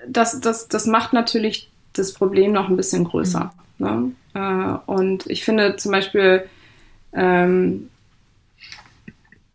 das, 0.08 0.40
das, 0.42 0.68
das 0.68 0.86
macht 0.86 1.14
natürlich 1.14 1.70
das 1.94 2.14
Problem 2.14 2.52
noch 2.52 2.70
ein 2.70 2.78
bisschen 2.78 3.06
größer. 3.06 3.54
Mhm. 3.78 3.86
Ne? 3.86 4.12
Äh, 4.34 4.92
und 4.92 5.26
ich 5.28 5.44
finde 5.44 5.76
zum 5.78 5.92
Beispiel 5.92 6.46
ähm, 7.14 7.90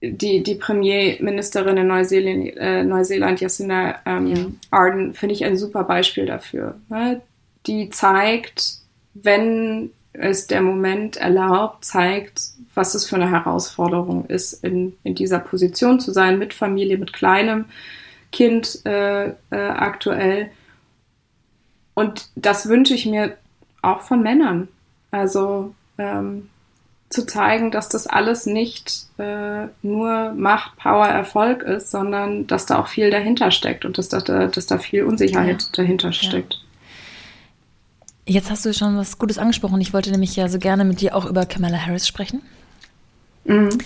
die, 0.00 0.42
die 0.42 0.54
Premierministerin 0.54 1.76
in 1.76 1.86
Neuseeland, 1.86 2.56
äh, 2.56 2.82
Neuseeland 2.84 3.40
Jacinda 3.40 3.96
ähm, 4.04 4.26
ja. 4.26 4.46
Arden, 4.70 5.14
finde 5.14 5.34
ich 5.34 5.44
ein 5.44 5.56
super 5.56 5.84
Beispiel 5.84 6.26
dafür. 6.26 6.76
Ne? 6.88 7.22
Die 7.66 7.88
zeigt, 7.90 8.78
wenn 9.14 9.90
es 10.12 10.46
der 10.46 10.62
Moment 10.62 11.16
erlaubt, 11.16 11.84
zeigt, 11.84 12.40
was 12.74 12.94
es 12.94 13.06
für 13.06 13.16
eine 13.16 13.30
Herausforderung 13.30 14.26
ist, 14.26 14.64
in, 14.64 14.94
in 15.02 15.14
dieser 15.14 15.38
Position 15.38 16.00
zu 16.00 16.12
sein, 16.12 16.38
mit 16.38 16.54
Familie, 16.54 16.98
mit 16.98 17.12
kleinem 17.12 17.66
Kind 18.34 18.84
äh, 18.84 19.28
äh, 19.28 19.34
aktuell. 19.50 20.50
Und 21.94 22.28
das 22.34 22.68
wünsche 22.68 22.92
ich 22.92 23.06
mir 23.06 23.36
auch 23.80 24.00
von 24.00 24.24
Männern. 24.24 24.66
Also 25.12 25.72
ähm, 25.98 26.50
zu 27.10 27.26
zeigen, 27.26 27.70
dass 27.70 27.88
das 27.88 28.08
alles 28.08 28.44
nicht 28.44 29.06
äh, 29.18 29.68
nur 29.82 30.32
Macht, 30.32 30.76
Power, 30.78 31.06
Erfolg 31.06 31.62
ist, 31.62 31.92
sondern 31.92 32.48
dass 32.48 32.66
da 32.66 32.80
auch 32.80 32.88
viel 32.88 33.12
dahinter 33.12 33.52
steckt 33.52 33.84
und 33.84 33.98
dass 33.98 34.08
da, 34.08 34.18
dass 34.18 34.66
da 34.66 34.78
viel 34.78 35.04
Unsicherheit 35.04 35.62
ja. 35.62 35.68
dahinter 35.74 36.10
steckt. 36.12 36.54
Ja. 38.26 38.34
Jetzt 38.34 38.50
hast 38.50 38.66
du 38.66 38.74
schon 38.74 38.96
was 38.96 39.18
Gutes 39.18 39.38
angesprochen. 39.38 39.80
Ich 39.80 39.92
wollte 39.92 40.10
nämlich 40.10 40.34
ja 40.34 40.48
so 40.48 40.58
gerne 40.58 40.84
mit 40.84 41.00
dir 41.00 41.14
auch 41.14 41.26
über 41.26 41.46
Kamala 41.46 41.78
Harris 41.78 42.08
sprechen. 42.08 42.42
Mhm. 43.44 43.78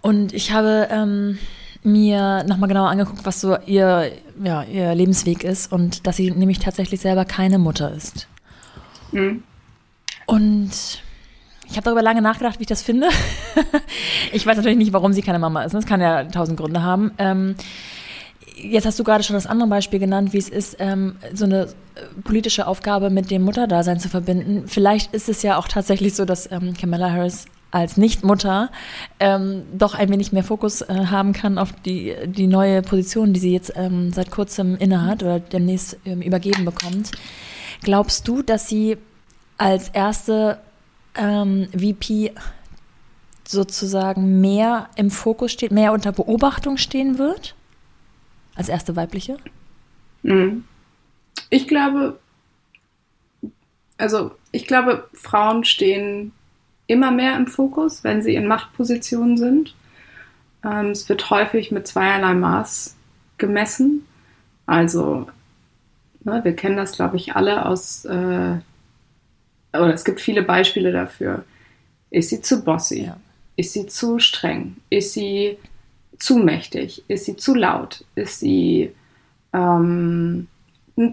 Und 0.00 0.34
ich 0.34 0.50
habe 0.50 0.88
ähm, 0.90 1.38
mir 1.84 2.44
nochmal 2.44 2.68
genauer 2.68 2.88
angeguckt, 2.88 3.24
was 3.24 3.40
so 3.40 3.56
ihr, 3.66 4.10
ja, 4.42 4.62
ihr 4.62 4.94
Lebensweg 4.94 5.44
ist 5.44 5.70
und 5.70 6.06
dass 6.06 6.16
sie 6.16 6.30
nämlich 6.30 6.58
tatsächlich 6.58 7.00
selber 7.00 7.24
keine 7.24 7.58
Mutter 7.58 7.92
ist. 7.92 8.26
Mhm. 9.12 9.42
Und 10.26 10.70
ich 11.68 11.76
habe 11.76 11.82
darüber 11.84 12.02
lange 12.02 12.22
nachgedacht, 12.22 12.58
wie 12.58 12.62
ich 12.62 12.68
das 12.68 12.82
finde. 12.82 13.08
ich 14.32 14.46
weiß 14.46 14.56
natürlich 14.56 14.78
nicht, 14.78 14.92
warum 14.92 15.12
sie 15.12 15.22
keine 15.22 15.38
Mama 15.38 15.62
ist. 15.62 15.74
Das 15.74 15.86
kann 15.86 16.00
ja 16.00 16.24
tausend 16.24 16.58
Gründe 16.58 16.82
haben. 16.82 17.12
Ähm, 17.18 17.54
jetzt 18.56 18.86
hast 18.86 18.98
du 18.98 19.04
gerade 19.04 19.22
schon 19.22 19.34
das 19.34 19.46
andere 19.46 19.68
Beispiel 19.68 19.98
genannt, 19.98 20.32
wie 20.32 20.38
es 20.38 20.48
ist, 20.48 20.76
ähm, 20.78 21.16
so 21.32 21.44
eine 21.44 21.68
politische 22.24 22.66
Aufgabe 22.66 23.10
mit 23.10 23.30
dem 23.30 23.42
Mutterdasein 23.42 24.00
zu 24.00 24.08
verbinden. 24.08 24.64
Vielleicht 24.66 25.14
ist 25.14 25.28
es 25.28 25.42
ja 25.42 25.58
auch 25.58 25.68
tatsächlich 25.68 26.14
so, 26.14 26.24
dass 26.24 26.50
ähm, 26.50 26.74
Kamala 26.74 27.10
Harris 27.10 27.46
als 27.74 27.96
Nichtmutter 27.96 28.70
ähm, 29.18 29.64
doch 29.76 29.94
ein 29.94 30.08
wenig 30.08 30.30
mehr 30.30 30.44
Fokus 30.44 30.82
äh, 30.82 31.06
haben 31.06 31.32
kann 31.32 31.58
auf 31.58 31.72
die, 31.72 32.14
die 32.26 32.46
neue 32.46 32.82
Position, 32.82 33.32
die 33.32 33.40
sie 33.40 33.52
jetzt 33.52 33.72
ähm, 33.74 34.12
seit 34.12 34.30
kurzem 34.30 34.76
innehat 34.76 35.24
oder 35.24 35.40
demnächst 35.40 35.98
ähm, 36.04 36.22
übergeben 36.22 36.64
bekommt. 36.64 37.10
Glaubst 37.82 38.28
du, 38.28 38.42
dass 38.42 38.68
sie 38.68 38.96
als 39.58 39.88
erste 39.88 40.60
ähm, 41.16 41.68
VP 41.72 42.32
sozusagen 43.46 44.40
mehr 44.40 44.88
im 44.94 45.10
Fokus 45.10 45.50
steht, 45.50 45.72
mehr 45.72 45.92
unter 45.92 46.12
Beobachtung 46.12 46.76
stehen 46.76 47.18
wird? 47.18 47.56
Als 48.54 48.68
erste 48.68 48.94
weibliche? 48.94 49.36
Mhm. 50.22 50.62
Ich 51.50 51.66
glaube, 51.66 52.20
also 53.98 54.30
ich 54.52 54.68
glaube, 54.68 55.08
Frauen 55.12 55.64
stehen 55.64 56.30
immer 56.86 57.10
mehr 57.10 57.36
im 57.36 57.46
Fokus, 57.46 58.04
wenn 58.04 58.22
sie 58.22 58.34
in 58.34 58.46
Machtpositionen 58.46 59.36
sind. 59.36 59.74
Ähm, 60.64 60.90
es 60.90 61.08
wird 61.08 61.30
häufig 61.30 61.70
mit 61.70 61.86
zweierlei 61.86 62.34
Maß 62.34 62.96
gemessen. 63.38 64.06
Also, 64.66 65.26
ne, 66.24 66.40
wir 66.44 66.56
kennen 66.56 66.76
das, 66.76 66.92
glaube 66.92 67.16
ich, 67.16 67.36
alle 67.36 67.66
aus, 67.66 68.04
äh, 68.04 68.58
oder 69.72 69.94
es 69.94 70.04
gibt 70.04 70.20
viele 70.20 70.42
Beispiele 70.42 70.92
dafür. 70.92 71.44
Ist 72.10 72.30
sie 72.30 72.40
zu 72.40 72.64
bossy? 72.64 73.04
Ja. 73.06 73.16
Ist 73.56 73.72
sie 73.72 73.86
zu 73.86 74.18
streng? 74.18 74.76
Ist 74.90 75.12
sie 75.12 75.58
zu 76.18 76.38
mächtig? 76.38 77.04
Ist 77.08 77.24
sie 77.24 77.36
zu 77.36 77.54
laut? 77.54 78.04
Ist 78.14 78.40
sie 78.40 78.92
ähm, 79.52 80.48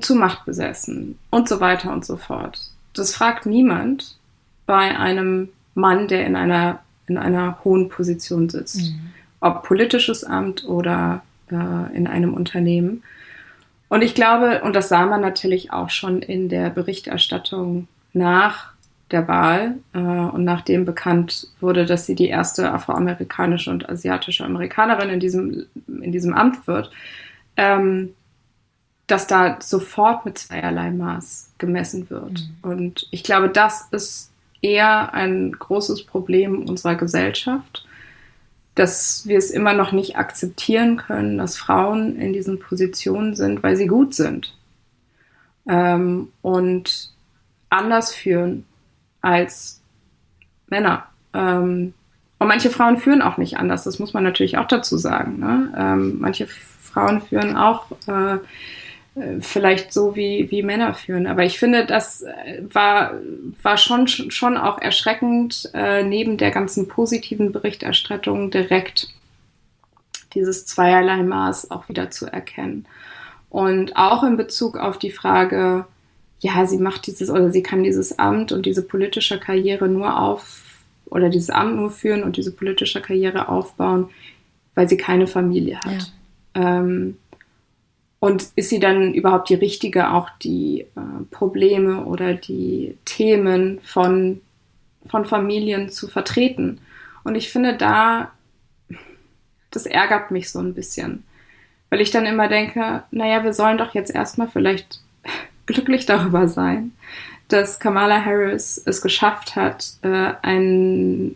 zu 0.01 0.15
machtbesessen? 0.15 1.17
Und 1.29 1.49
so 1.49 1.59
weiter 1.59 1.91
und 1.91 2.05
so 2.05 2.17
fort. 2.17 2.59
Das 2.93 3.15
fragt 3.15 3.45
niemand 3.45 4.17
bei 4.65 4.97
einem 4.97 5.49
Mann, 5.73 6.07
der 6.07 6.25
in 6.25 6.35
einer, 6.35 6.79
in 7.07 7.17
einer 7.17 7.63
hohen 7.63 7.89
Position 7.89 8.49
sitzt. 8.49 8.91
Mhm. 8.91 9.11
Ob 9.39 9.63
politisches 9.63 10.23
Amt 10.23 10.65
oder 10.65 11.23
äh, 11.49 11.95
in 11.95 12.07
einem 12.07 12.33
Unternehmen. 12.33 13.03
Und 13.89 14.03
ich 14.03 14.15
glaube, 14.15 14.61
und 14.63 14.75
das 14.75 14.89
sah 14.89 15.05
man 15.05 15.21
natürlich 15.21 15.73
auch 15.73 15.89
schon 15.89 16.21
in 16.21 16.47
der 16.47 16.69
Berichterstattung 16.69 17.87
nach 18.13 18.71
der 19.11 19.27
Wahl 19.27 19.75
äh, 19.93 19.99
und 19.99 20.43
nachdem 20.43 20.85
bekannt 20.85 21.47
wurde, 21.59 21.85
dass 21.85 22.05
sie 22.05 22.15
die 22.15 22.29
erste 22.29 22.71
afroamerikanische 22.71 23.69
und 23.69 23.89
asiatische 23.89 24.45
Amerikanerin 24.45 25.09
in 25.09 25.19
diesem, 25.19 25.65
in 25.87 26.11
diesem 26.11 26.33
Amt 26.33 26.67
wird, 26.67 26.91
ähm, 27.57 28.13
dass 29.07 29.27
da 29.27 29.57
sofort 29.59 30.25
mit 30.25 30.37
zweierlei 30.37 30.91
Maß 30.91 31.51
gemessen 31.57 32.09
wird. 32.09 32.47
Mhm. 32.63 32.71
Und 32.71 33.07
ich 33.11 33.23
glaube, 33.23 33.49
das 33.49 33.87
ist 33.91 34.30
eher 34.61 35.13
ein 35.13 35.51
großes 35.51 36.03
Problem 36.05 36.67
unserer 36.67 36.95
Gesellschaft, 36.95 37.85
dass 38.75 39.27
wir 39.27 39.37
es 39.37 39.51
immer 39.51 39.73
noch 39.73 39.91
nicht 39.91 40.17
akzeptieren 40.17 40.97
können, 40.97 41.37
dass 41.37 41.57
Frauen 41.57 42.15
in 42.15 42.33
diesen 42.33 42.59
Positionen 42.59 43.35
sind, 43.35 43.63
weil 43.63 43.75
sie 43.75 43.87
gut 43.87 44.13
sind 44.13 44.55
ähm, 45.67 46.29
und 46.41 47.11
anders 47.69 48.13
führen 48.13 48.65
als 49.21 49.81
Männer. 50.67 51.05
Ähm, 51.33 51.93
und 52.39 52.47
manche 52.47 52.69
Frauen 52.69 52.97
führen 52.97 53.21
auch 53.21 53.37
nicht 53.37 53.57
anders, 53.57 53.83
das 53.83 53.99
muss 53.99 54.13
man 54.13 54.23
natürlich 54.23 54.57
auch 54.57 54.67
dazu 54.67 54.97
sagen. 54.97 55.39
Ne? 55.39 55.73
Ähm, 55.77 56.19
manche 56.19 56.47
Frauen 56.47 57.21
führen 57.21 57.55
auch 57.55 57.91
äh, 58.07 58.37
vielleicht 59.41 59.91
so 59.91 60.15
wie, 60.15 60.49
wie 60.51 60.63
Männer 60.63 60.93
führen. 60.93 61.27
Aber 61.27 61.43
ich 61.43 61.59
finde, 61.59 61.85
das 61.85 62.21
äh, 62.21 62.61
war, 62.61 63.13
war 63.61 63.77
schon, 63.77 64.07
schon 64.07 64.57
auch 64.57 64.79
erschreckend, 64.79 65.69
äh, 65.73 66.03
neben 66.03 66.37
der 66.37 66.51
ganzen 66.51 66.87
positiven 66.87 67.51
Berichterstattung 67.51 68.51
direkt 68.51 69.09
dieses 70.33 70.65
zweierlei 70.65 71.23
Maß 71.23 71.71
auch 71.71 71.89
wieder 71.89 72.09
zu 72.09 72.25
erkennen. 72.25 72.85
Und 73.49 73.97
auch 73.97 74.23
in 74.23 74.37
Bezug 74.37 74.77
auf 74.77 74.97
die 74.97 75.11
Frage, 75.11 75.85
ja, 76.39 76.65
sie 76.65 76.77
macht 76.77 77.05
dieses 77.05 77.29
oder 77.29 77.51
sie 77.51 77.63
kann 77.63 77.83
dieses 77.83 78.17
Amt 78.17 78.53
und 78.53 78.65
diese 78.65 78.81
politische 78.81 79.39
Karriere 79.39 79.89
nur 79.89 80.17
auf 80.19 80.79
oder 81.05 81.27
dieses 81.27 81.49
Amt 81.49 81.75
nur 81.75 81.91
führen 81.91 82.23
und 82.23 82.37
diese 82.37 82.53
politische 82.53 83.01
Karriere 83.01 83.49
aufbauen, 83.49 84.09
weil 84.73 84.87
sie 84.87 84.95
keine 84.95 85.27
Familie 85.27 85.79
hat. 85.81 86.13
Ja. 86.55 86.79
Ähm, 86.79 87.17
und 88.21 88.49
ist 88.55 88.69
sie 88.69 88.79
dann 88.79 89.15
überhaupt 89.15 89.49
die 89.49 89.55
richtige, 89.55 90.11
auch 90.11 90.29
die 90.43 90.81
äh, 90.81 91.23
Probleme 91.31 92.05
oder 92.05 92.35
die 92.35 92.95
Themen 93.03 93.79
von, 93.81 94.41
von 95.07 95.25
Familien 95.25 95.89
zu 95.89 96.07
vertreten? 96.07 96.79
Und 97.23 97.33
ich 97.33 97.49
finde 97.49 97.75
da, 97.75 98.31
das 99.71 99.87
ärgert 99.87 100.29
mich 100.29 100.51
so 100.51 100.59
ein 100.59 100.75
bisschen, 100.75 101.23
weil 101.89 101.99
ich 101.99 102.11
dann 102.11 102.27
immer 102.27 102.47
denke, 102.47 103.01
naja, 103.09 103.43
wir 103.43 103.53
sollen 103.53 103.79
doch 103.79 103.95
jetzt 103.95 104.13
erstmal 104.13 104.49
vielleicht 104.49 105.01
glücklich 105.65 106.05
darüber 106.05 106.47
sein, 106.47 106.91
dass 107.47 107.79
Kamala 107.79 108.23
Harris 108.23 108.79
es 108.85 109.01
geschafft 109.01 109.55
hat, 109.55 109.93
äh, 110.03 110.33
ein, 110.43 111.35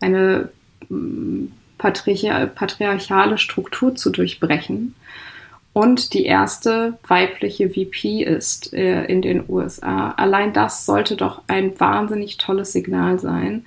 eine 0.00 0.48
mm, 0.88 1.46
patriarchale 1.78 3.38
Struktur 3.38 3.94
zu 3.94 4.10
durchbrechen 4.10 4.96
und 5.78 6.12
die 6.12 6.24
erste 6.24 6.98
weibliche 7.06 7.70
VP 7.70 8.24
ist 8.24 8.74
äh, 8.74 9.04
in 9.04 9.22
den 9.22 9.44
USA. 9.48 10.10
Allein 10.10 10.52
das 10.52 10.84
sollte 10.84 11.14
doch 11.14 11.42
ein 11.46 11.78
wahnsinnig 11.78 12.36
tolles 12.36 12.72
Signal 12.72 13.20
sein. 13.20 13.64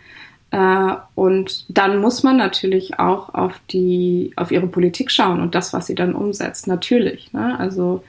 Äh, 0.51 0.95
und 1.15 1.63
dann 1.69 2.01
muss 2.01 2.21
man 2.23 2.35
natürlich 2.35 2.99
auch 2.99 3.33
auf 3.33 3.53
die, 3.69 4.33
auf 4.35 4.51
ihre 4.51 4.67
Politik 4.67 5.09
schauen 5.09 5.39
und 5.39 5.55
das, 5.55 5.71
was 5.71 5.87
sie 5.87 5.95
dann 5.95 6.13
umsetzt. 6.13 6.67
Natürlich. 6.67 7.31
Ne? 7.31 7.57
Also 7.57 8.03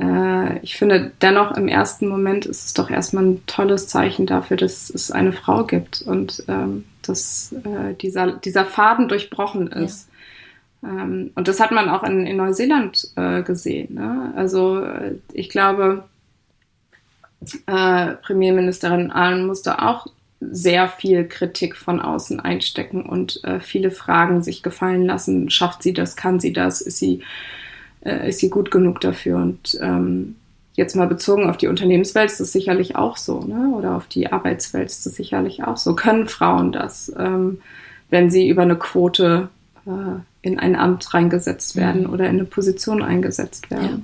äh, 0.00 0.58
ich 0.60 0.76
finde 0.76 1.12
dennoch 1.20 1.54
im 1.54 1.68
ersten 1.68 2.08
Moment 2.08 2.46
ist 2.46 2.64
es 2.64 2.72
doch 2.72 2.88
erstmal 2.88 3.24
ein 3.24 3.46
tolles 3.46 3.86
Zeichen 3.86 4.24
dafür, 4.24 4.56
dass 4.56 4.88
es 4.88 5.10
eine 5.10 5.34
Frau 5.34 5.64
gibt 5.64 6.00
und 6.00 6.42
ähm, 6.48 6.86
dass 7.02 7.52
äh, 7.52 7.92
dieser, 8.00 8.32
dieser 8.32 8.64
Faden 8.64 9.08
durchbrochen 9.08 9.66
ist. 9.66 10.08
Ja. 10.08 10.11
Ähm, 10.82 11.30
und 11.34 11.48
das 11.48 11.60
hat 11.60 11.72
man 11.72 11.88
auch 11.88 12.02
in, 12.02 12.26
in 12.26 12.36
Neuseeland 12.36 13.08
äh, 13.16 13.42
gesehen. 13.42 13.94
Ne? 13.94 14.32
Also 14.36 14.82
äh, 14.84 15.14
ich 15.32 15.48
glaube, 15.48 16.04
äh, 17.66 18.12
Premierministerin 18.22 19.10
Allen 19.10 19.46
musste 19.46 19.82
auch 19.82 20.06
sehr 20.40 20.88
viel 20.88 21.26
Kritik 21.26 21.76
von 21.76 22.00
außen 22.00 22.40
einstecken 22.40 23.02
und 23.02 23.42
äh, 23.44 23.60
viele 23.60 23.90
Fragen 23.90 24.42
sich 24.42 24.62
gefallen 24.62 25.06
lassen. 25.06 25.50
Schafft 25.50 25.82
sie 25.82 25.92
das? 25.92 26.16
Kann 26.16 26.40
sie 26.40 26.52
das? 26.52 26.80
Ist 26.80 26.98
sie, 26.98 27.22
äh, 28.04 28.28
ist 28.28 28.40
sie 28.40 28.50
gut 28.50 28.70
genug 28.70 29.00
dafür? 29.00 29.36
Und 29.36 29.78
ähm, 29.80 30.36
jetzt 30.74 30.96
mal 30.96 31.06
bezogen 31.06 31.48
auf 31.48 31.58
die 31.58 31.68
Unternehmenswelt 31.68 32.30
ist 32.30 32.40
das 32.40 32.52
sicherlich 32.52 32.96
auch 32.96 33.16
so, 33.16 33.40
ne? 33.40 33.72
oder 33.76 33.96
auf 33.96 34.06
die 34.08 34.32
Arbeitswelt 34.32 34.88
ist 34.88 35.06
das 35.06 35.14
sicherlich 35.14 35.64
auch 35.64 35.76
so. 35.76 35.94
Können 35.94 36.28
Frauen 36.28 36.72
das, 36.72 37.12
ähm, 37.16 37.60
wenn 38.10 38.30
sie 38.30 38.48
über 38.48 38.62
eine 38.62 38.76
Quote 38.76 39.48
äh, 39.86 40.20
in 40.42 40.58
ein 40.58 40.76
Amt 40.76 41.14
reingesetzt 41.14 41.76
werden 41.76 42.04
mhm. 42.04 42.10
oder 42.10 42.24
in 42.24 42.36
eine 42.36 42.44
Position 42.44 43.02
eingesetzt 43.02 43.70
werden. 43.70 43.88
Ja. 43.88 43.98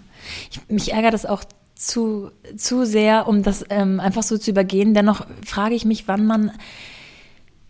Ich, 0.51 0.61
mich 0.69 0.93
ärgert 0.93 1.15
das 1.15 1.27
auch 1.27 1.45
zu, 1.75 2.31
zu 2.57 2.85
sehr, 2.85 3.29
um 3.29 3.43
das 3.43 3.65
ähm, 3.71 4.01
einfach 4.01 4.23
so 4.23 4.39
zu 4.39 4.51
übergehen. 4.51 4.95
Dennoch 4.95 5.27
frage 5.45 5.75
ich 5.75 5.85
mich, 5.85 6.09
wann 6.09 6.27
man. 6.27 6.53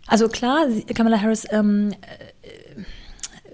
Also 0.07 0.27
klar, 0.27 0.65
Kamala 0.95 1.21
Harris 1.21 1.45
ähm, 1.51 1.91
äh, 2.01 2.81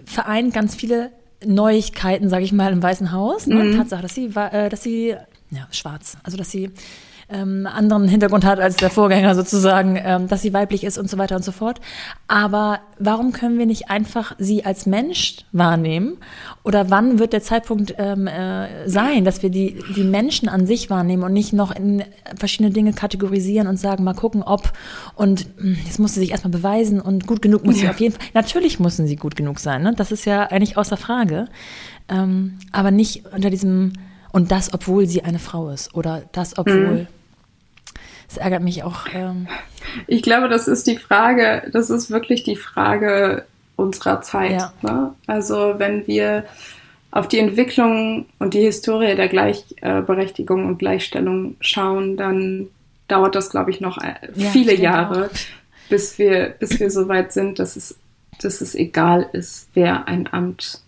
vereint 0.05 0.53
ganz 0.53 0.75
viele 0.75 1.11
Neuigkeiten, 1.45 2.29
sage 2.29 2.45
ich 2.45 2.53
mal, 2.53 2.71
im 2.71 2.81
Weißen 2.81 3.11
Haus. 3.11 3.47
Ne? 3.47 3.63
Mhm. 3.63 3.77
Tatsache, 3.77 4.01
dass 4.01 4.15
sie, 4.15 4.27
äh, 4.27 4.69
dass 4.69 4.83
sie, 4.83 5.15
ja, 5.51 5.67
schwarz, 5.71 6.17
also 6.23 6.37
dass 6.37 6.49
sie 6.51 6.71
ähm, 7.27 7.67
anderen 7.67 8.07
Hintergrund 8.07 8.45
hat 8.45 8.59
als 8.59 8.75
der 8.75 8.89
Vorgänger 8.89 9.33
sozusagen, 9.33 9.99
ähm, 10.01 10.27
dass 10.27 10.43
sie 10.43 10.53
weiblich 10.53 10.83
ist 10.83 10.97
und 10.97 11.09
so 11.09 11.17
weiter 11.17 11.35
und 11.35 11.43
so 11.43 11.51
fort. 11.51 11.81
Aber 12.27 12.79
warum 12.99 13.31
können 13.31 13.57
wir 13.57 13.65
nicht 13.65 13.89
einfach 13.89 14.35
sie 14.37 14.63
als 14.63 14.85
Mensch 14.85 15.37
wahrnehmen? 15.51 16.17
Oder 16.63 16.91
wann 16.91 17.17
wird 17.17 17.33
der 17.33 17.41
Zeitpunkt 17.41 17.95
ähm, 17.97 18.27
äh, 18.27 18.87
sein, 18.87 19.25
dass 19.25 19.41
wir 19.41 19.49
die, 19.49 19.79
die 19.95 20.03
Menschen 20.03 20.49
an 20.49 20.67
sich 20.67 20.89
wahrnehmen 20.89 21.23
und 21.23 21.33
nicht 21.33 21.51
noch 21.51 21.75
in 21.75 22.03
verschiedene 22.37 22.69
Dinge 22.69 22.93
kategorisieren 22.93 23.67
und 23.67 23.77
sagen, 23.77 24.03
mal 24.03 24.13
gucken, 24.13 24.43
ob 24.43 24.71
und 25.15 25.47
hm, 25.57 25.77
jetzt 25.85 25.99
muss 25.99 26.13
sie 26.13 26.19
sich 26.19 26.31
erstmal 26.31 26.51
beweisen 26.51 27.01
und 27.01 27.25
gut 27.25 27.41
genug 27.41 27.65
muss 27.65 27.77
ja. 27.77 27.81
sie 27.81 27.89
auf 27.89 27.99
jeden 27.99 28.15
Fall. 28.15 28.27
Natürlich 28.35 28.79
müssen 28.79 29.07
sie 29.07 29.15
gut 29.15 29.35
genug 29.35 29.59
sein, 29.59 29.81
ne? 29.81 29.93
Das 29.95 30.11
ist 30.11 30.25
ja 30.25 30.43
eigentlich 30.43 30.77
außer 30.77 30.97
Frage. 30.97 31.47
Ähm, 32.07 32.59
aber 32.71 32.91
nicht 32.91 33.23
unter 33.33 33.49
diesem 33.49 33.93
und 34.31 34.51
das, 34.51 34.73
obwohl 34.73 35.07
sie 35.07 35.23
eine 35.23 35.39
Frau 35.39 35.69
ist. 35.69 35.95
Oder 35.95 36.23
das, 36.33 36.57
obwohl. 36.57 36.91
Mhm. 36.91 37.07
Das 38.27 38.37
ärgert 38.37 38.63
mich 38.63 38.83
auch. 38.83 39.07
Ähm. 39.13 39.47
Ich 40.07 40.21
glaube, 40.21 40.49
das 40.49 40.67
ist 40.67 40.87
die 40.87 40.97
Frage, 40.97 41.69
das 41.71 41.89
ist 41.89 42.09
wirklich 42.09 42.43
die 42.43 42.55
Frage 42.55 43.45
unserer 43.75 44.21
Zeit. 44.21 44.51
Ja. 44.51 44.73
Ne? 44.81 45.13
Also 45.27 45.75
wenn 45.77 46.07
wir 46.07 46.45
auf 47.11 47.27
die 47.27 47.39
Entwicklung 47.39 48.25
und 48.39 48.53
die 48.53 48.61
Historie 48.61 49.15
der 49.15 49.29
Gleichberechtigung 49.29 50.65
und 50.65 50.79
Gleichstellung 50.79 51.55
schauen, 51.61 52.17
dann 52.17 52.67
dauert 53.07 53.35
das, 53.35 53.49
glaube 53.49 53.71
ich, 53.71 53.79
noch 53.79 53.97
äh, 53.99 54.15
viele 54.33 54.73
ja, 54.73 54.81
Jahre, 54.81 55.29
bis 55.89 56.17
wir, 56.17 56.55
bis 56.59 56.79
wir 56.79 56.89
so 56.89 57.07
weit 57.07 57.31
sind, 57.31 57.59
dass 57.59 57.75
es, 57.75 57.97
dass 58.41 58.61
es 58.61 58.75
egal 58.75 59.29
ist, 59.31 59.69
wer 59.75 60.07
ein 60.07 60.27
Amt 60.31 60.81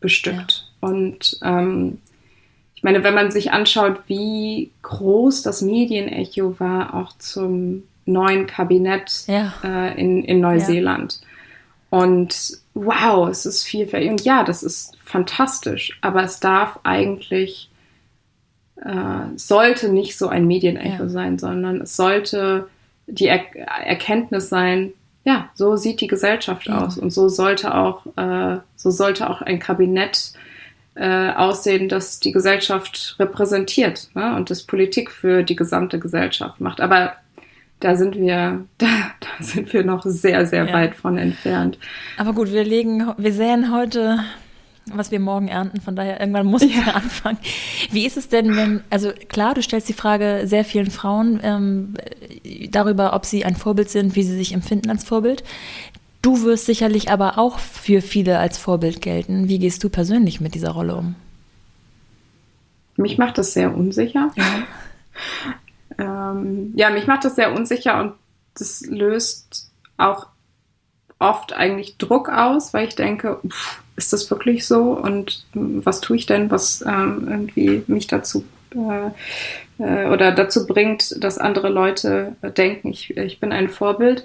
bestückt. 0.00 0.64
Ja. 0.80 0.88
Und 0.88 1.38
ähm, 1.42 1.98
ich 2.76 2.82
meine, 2.82 3.02
wenn 3.02 3.14
man 3.14 3.30
sich 3.30 3.52
anschaut, 3.52 4.00
wie 4.06 4.70
groß 4.82 5.42
das 5.42 5.62
Medienecho 5.62 6.60
war, 6.60 6.94
auch 6.94 7.16
zum 7.18 7.82
neuen 8.04 8.46
Kabinett 8.46 9.24
ja. 9.26 9.52
äh, 9.64 10.00
in, 10.00 10.22
in 10.22 10.40
Neuseeland. 10.40 11.20
Ja. 11.20 11.98
Und 11.98 12.58
wow, 12.74 13.28
es 13.28 13.46
ist 13.46 13.64
vielfältig. 13.64 14.10
Und 14.10 14.24
ja, 14.24 14.44
das 14.44 14.62
ist 14.62 14.96
fantastisch, 15.02 15.98
aber 16.02 16.22
es 16.22 16.38
darf 16.38 16.78
eigentlich, 16.84 17.70
äh, 18.76 19.36
sollte 19.36 19.88
nicht 19.88 20.16
so 20.16 20.28
ein 20.28 20.46
Medienecho 20.46 21.04
ja. 21.04 21.08
sein, 21.08 21.38
sondern 21.38 21.80
es 21.80 21.96
sollte 21.96 22.68
die 23.06 23.26
er 23.26 23.54
Erkenntnis 23.56 24.48
sein, 24.48 24.92
ja, 25.24 25.48
so 25.54 25.76
sieht 25.76 26.00
die 26.00 26.06
Gesellschaft 26.06 26.68
aus 26.70 26.98
und 26.98 27.10
so 27.10 27.28
sollte 27.28 27.74
auch, 27.74 28.06
äh, 28.16 28.58
so 28.76 28.90
sollte 28.90 29.28
auch 29.28 29.42
ein 29.42 29.58
Kabinett 29.58 30.32
äh, 30.34 30.38
aussehen, 30.98 31.88
das 31.88 32.20
die 32.20 32.32
Gesellschaft 32.32 33.16
repräsentiert 33.18 34.08
ne? 34.14 34.34
und 34.34 34.48
das 34.48 34.62
Politik 34.62 35.10
für 35.10 35.42
die 35.42 35.56
gesamte 35.56 35.98
Gesellschaft 35.98 36.60
macht. 36.60 36.80
Aber 36.80 37.12
da 37.80 37.96
sind 37.96 38.16
wir, 38.16 38.64
da, 38.78 38.86
da 39.20 39.44
sind 39.44 39.72
wir 39.72 39.84
noch 39.84 40.04
sehr, 40.04 40.46
sehr 40.46 40.66
ja. 40.66 40.72
weit 40.72 40.94
von 40.94 41.18
entfernt. 41.18 41.78
Aber 42.16 42.32
gut, 42.32 42.52
wir 42.52 42.64
legen, 42.64 43.12
wir 43.18 43.32
säen 43.32 43.72
heute, 43.74 44.20
was 44.92 45.10
wir 45.10 45.18
morgen 45.18 45.48
ernten, 45.48 45.80
von 45.80 45.96
daher 45.96 46.20
irgendwann 46.20 46.46
muss 46.46 46.62
ich 46.62 46.76
ja. 46.76 46.82
anfangen. 46.94 47.38
Wie 47.90 48.06
ist 48.06 48.16
es 48.16 48.28
denn, 48.28 48.56
wenn, 48.56 48.82
also 48.90 49.10
klar, 49.28 49.54
du 49.54 49.62
stellst 49.62 49.88
die 49.88 49.94
Frage 49.94 50.42
sehr 50.44 50.64
vielen 50.64 50.90
Frauen 50.90 51.40
ähm, 51.42 51.94
darüber, 52.70 53.12
ob 53.12 53.26
sie 53.26 53.44
ein 53.44 53.56
Vorbild 53.56 53.90
sind, 53.90 54.14
wie 54.16 54.22
sie 54.22 54.36
sich 54.36 54.52
empfinden 54.52 54.90
als 54.90 55.04
Vorbild. 55.04 55.42
Du 56.22 56.42
wirst 56.42 56.66
sicherlich 56.66 57.10
aber 57.10 57.38
auch 57.38 57.58
für 57.58 58.00
viele 58.02 58.38
als 58.38 58.58
Vorbild 58.58 59.00
gelten. 59.00 59.48
Wie 59.48 59.58
gehst 59.58 59.84
du 59.84 59.88
persönlich 59.88 60.40
mit 60.40 60.54
dieser 60.54 60.70
Rolle 60.70 60.96
um? 60.96 61.14
Mich 62.96 63.18
macht 63.18 63.38
das 63.38 63.52
sehr 63.52 63.74
unsicher. 63.76 64.30
Ja. 64.36 64.44
Ähm, 65.98 66.72
ja, 66.74 66.90
mich 66.90 67.06
macht 67.06 67.24
das 67.24 67.36
sehr 67.36 67.54
unsicher 67.54 67.98
und 68.00 68.12
das 68.52 68.84
löst 68.86 69.70
auch 69.96 70.26
oft 71.18 71.54
eigentlich 71.54 71.96
Druck 71.96 72.28
aus, 72.28 72.74
weil 72.74 72.88
ich 72.88 72.94
denke, 72.94 73.40
pff, 73.48 73.82
ist 73.96 74.12
das 74.12 74.30
wirklich 74.30 74.66
so 74.66 74.92
und 74.92 75.46
was 75.54 76.00
tue 76.00 76.16
ich 76.16 76.26
denn, 76.26 76.50
was 76.50 76.82
ähm, 76.86 77.26
irgendwie 77.28 77.82
mich 77.86 78.06
dazu 78.06 78.44
äh, 78.74 79.82
äh, 79.82 80.06
oder 80.08 80.32
dazu 80.32 80.66
bringt, 80.66 81.22
dass 81.22 81.38
andere 81.38 81.68
Leute 81.68 82.36
denken, 82.56 82.88
ich, 82.88 83.16
ich 83.16 83.40
bin 83.40 83.52
ein 83.52 83.68
Vorbild. 83.68 84.24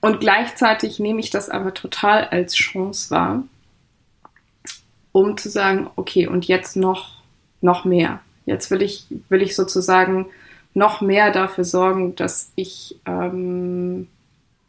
Und 0.00 0.20
gleichzeitig 0.20 0.98
nehme 0.98 1.20
ich 1.20 1.30
das 1.30 1.50
aber 1.50 1.74
total 1.74 2.24
als 2.24 2.54
Chance 2.54 3.10
wahr, 3.10 3.42
um 5.12 5.36
zu 5.36 5.48
sagen, 5.48 5.90
okay, 5.96 6.26
und 6.26 6.46
jetzt 6.46 6.76
noch, 6.76 7.22
noch 7.60 7.84
mehr. 7.84 8.20
Jetzt 8.46 8.70
will 8.70 8.82
ich, 8.82 9.06
will 9.28 9.42
ich 9.42 9.56
sozusagen 9.56 10.26
noch 10.74 11.00
mehr 11.00 11.32
dafür 11.32 11.64
sorgen, 11.64 12.14
dass 12.14 12.52
ich 12.54 12.96
ähm, 13.06 14.08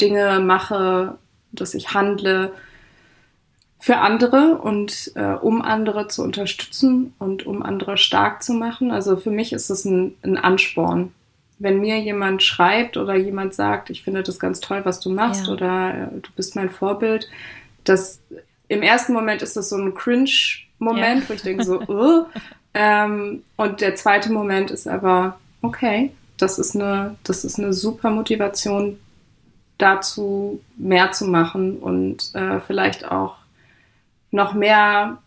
Dinge 0.01 0.39
mache, 0.39 1.17
dass 1.51 1.73
ich 1.73 1.93
handle 1.93 2.51
für 3.79 3.97
andere 3.97 4.57
und 4.57 5.11
äh, 5.15 5.33
um 5.33 5.61
andere 5.61 6.07
zu 6.07 6.23
unterstützen 6.23 7.13
und 7.19 7.45
um 7.45 7.63
andere 7.63 7.97
stark 7.97 8.43
zu 8.43 8.53
machen. 8.53 8.91
Also 8.91 9.15
für 9.15 9.31
mich 9.31 9.53
ist 9.53 9.69
es 9.69 9.85
ein, 9.85 10.15
ein 10.21 10.37
Ansporn. 10.37 11.13
Wenn 11.59 11.79
mir 11.79 11.99
jemand 11.99 12.41
schreibt 12.41 12.97
oder 12.97 13.15
jemand 13.15 13.53
sagt, 13.53 13.89
ich 13.89 14.03
finde 14.03 14.23
das 14.23 14.39
ganz 14.39 14.59
toll, 14.59 14.81
was 14.85 14.99
du 14.99 15.09
machst 15.09 15.47
ja. 15.47 15.53
oder 15.53 15.93
äh, 15.93 16.19
du 16.19 16.29
bist 16.35 16.55
mein 16.55 16.69
Vorbild, 16.69 17.29
das 17.83 18.21
im 18.67 18.81
ersten 18.81 19.13
Moment 19.13 19.41
ist 19.41 19.57
das 19.57 19.69
so 19.69 19.77
ein 19.77 19.93
Cringe-Moment, 19.93 21.23
ja. 21.23 21.29
wo 21.29 21.33
ich 21.33 21.41
denke 21.41 21.63
so, 21.63 21.81
uh, 21.81 22.25
ähm, 22.73 23.43
und 23.57 23.81
der 23.81 23.95
zweite 23.95 24.31
Moment 24.31 24.71
ist 24.71 24.87
aber, 24.87 25.39
okay, 25.61 26.11
das 26.37 26.59
ist 26.59 26.75
eine, 26.75 27.15
das 27.23 27.43
ist 27.43 27.59
eine 27.59 27.73
super 27.73 28.09
Motivation, 28.11 28.97
dazu 29.77 30.61
mehr 30.77 31.11
zu 31.11 31.25
machen 31.25 31.77
und 31.77 32.35
äh, 32.35 32.59
vielleicht 32.59 33.09
auch 33.09 33.37
noch 34.29 34.53
mehr 34.53 35.17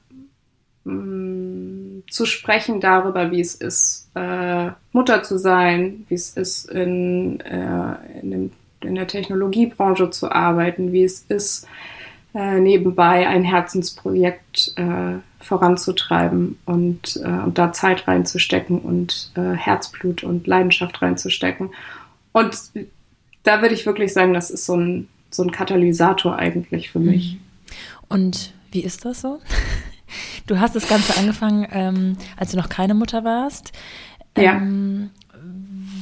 mh, 0.85 0.95
mm, 0.95 2.03
zu 2.11 2.27
sprechen 2.27 2.81
darüber, 2.81 3.31
wie 3.31 3.41
es 3.41 3.55
ist, 3.55 4.09
äh, 4.15 4.71
Mutter 4.93 5.23
zu 5.23 5.39
sein, 5.39 6.05
wie 6.09 6.15
es 6.15 6.31
ist, 6.31 6.71
in, 6.71 7.41
äh, 7.41 8.21
in, 8.21 8.31
dem, 8.31 8.51
in, 8.83 8.95
der 8.95 9.07
Technologiebranche 9.07 10.11
zu 10.11 10.31
arbeiten, 10.31 10.93
wie 10.93 11.05
es 11.05 11.25
ist, 11.29 11.67
äh, 12.35 12.61
nebenbei 12.61 13.29
ein 13.29 13.45
Herzensprojekt 13.45 14.73
äh, 14.77 15.19
voranzutreiben 15.41 16.59
und, 16.65 17.21
äh, 17.23 17.29
und 17.29 17.59
da 17.59 17.73
Zeit 17.73 18.09
reinzustecken 18.09 18.79
und 18.79 19.33
äh, 19.37 19.53
Herzblut 19.53 20.25
und 20.25 20.47
Leidenschaft 20.47 21.03
reinzustecken. 21.03 21.71
Und 22.33 22.57
da 23.43 23.61
würde 23.61 23.75
ich 23.75 23.87
wirklich 23.87 24.13
sagen, 24.13 24.33
das 24.35 24.51
ist 24.51 24.67
so 24.67 24.77
ein, 24.77 25.09
so 25.31 25.43
ein 25.43 25.51
Katalysator 25.51 26.37
eigentlich 26.37 26.91
für 26.91 27.01
mich. 27.01 27.35
Mhm. 27.35 27.41
Und 28.09 28.53
wie 28.71 28.83
ist 28.83 29.05
das 29.05 29.21
so? 29.21 29.41
Du 30.47 30.61
hast 30.61 30.77
das 30.77 30.89
Ganze 30.89 31.17
angefangen, 31.17 31.67
ähm, 31.71 32.17
als 32.37 32.53
du 32.53 32.57
noch 32.57 32.69
keine 32.69 32.95
Mutter 32.95 33.25
warst. 33.25 33.73
Ähm, 34.35 35.11
ja. 35.33 35.39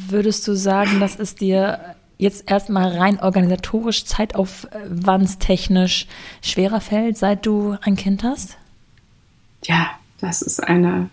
Würdest 0.09 0.47
du 0.49 0.55
sagen, 0.55 1.01
dass 1.01 1.19
es 1.19 1.35
dir 1.35 1.97
jetzt 2.19 2.51
erstmal 2.51 2.97
rein 2.97 3.21
organisatorisch, 3.21 4.05
zeitaufwandstechnisch 4.05 6.07
schwerer 6.43 6.81
fällt, 6.81 7.17
seit 7.17 7.47
du 7.47 7.77
ein 7.83 7.97
Kind 7.97 8.23
hast? 8.23 8.59
ja, 9.65 9.91
das 10.19 10.43
ist 10.43 10.63
eine, 10.63 11.11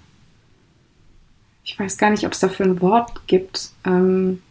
ich 1.64 1.78
weiß 1.78 1.98
gar 1.98 2.10
nicht, 2.10 2.26
ob 2.26 2.34
es 2.34 2.40
dafür 2.40 2.66
ein 2.66 2.82
Wort 2.82 3.28
gibt. 3.28 3.72
Ähm, 3.86 4.42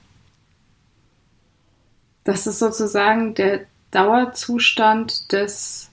das 2.24 2.47
ist 2.47 2.59
sozusagen 2.59 3.34
der 3.34 3.66
Dauerzustand 3.90 5.32
des 5.32 5.90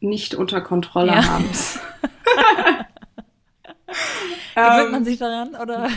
nicht 0.00 0.34
unter 0.34 0.60
Kontrolle 0.60 1.12
ja. 1.12 1.24
habens. 1.24 1.78
Gewöhnt 4.54 4.92
man 4.92 5.00
ähm, 5.00 5.04
sich 5.04 5.18
daran 5.18 5.54
oder 5.54 5.88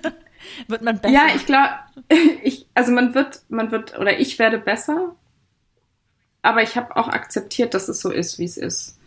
wird 0.68 0.82
man 0.82 0.98
besser? 0.98 1.14
Ja, 1.14 1.26
ich 1.34 1.46
glaube, 1.46 1.70
ich, 2.42 2.66
also 2.74 2.92
man 2.92 3.14
wird, 3.14 3.42
man 3.48 3.70
wird, 3.70 3.98
oder 3.98 4.18
ich 4.18 4.38
werde 4.38 4.58
besser, 4.58 5.14
aber 6.42 6.62
ich 6.62 6.76
habe 6.76 6.96
auch 6.96 7.08
akzeptiert, 7.08 7.74
dass 7.74 7.88
es 7.88 8.00
so 8.00 8.10
ist, 8.10 8.38
wie 8.38 8.44
es 8.44 8.56
ist. 8.56 8.98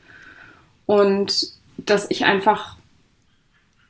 Und 0.85 1.51
dass 1.77 2.09
ich 2.09 2.25
einfach, 2.25 2.77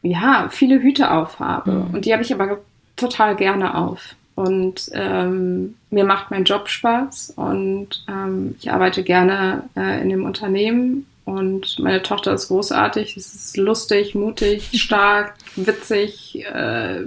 ja, 0.01 0.49
viele 0.49 0.81
Hüte 0.81 1.11
aufhabe. 1.11 1.71
Mhm. 1.71 1.93
Und 1.93 2.05
die 2.05 2.13
habe 2.13 2.23
ich 2.23 2.33
aber 2.33 2.59
total 2.95 3.35
gerne 3.35 3.75
auf. 3.75 4.16
Und 4.37 4.91
ähm, 4.93 5.77
mir 5.89 6.03
macht 6.03 6.29
mein 6.29 6.43
Job 6.43 6.69
Spaß 6.69 7.33
und 7.37 8.05
ähm, 8.07 8.55
ich 8.59 8.71
arbeite 8.71 9.01
gerne 9.01 9.63
äh, 9.75 9.99
in 9.99 10.09
dem 10.09 10.25
Unternehmen 10.25 11.07
und 11.25 11.79
meine 11.79 12.03
Tochter 12.03 12.33
ist 12.33 12.49
großartig, 12.49 13.15
sie 13.15 13.19
ist 13.19 13.57
lustig, 13.57 14.13
mutig, 14.13 14.69
stark, 14.79 15.33
witzig, 15.55 16.45
äh, 16.45 17.05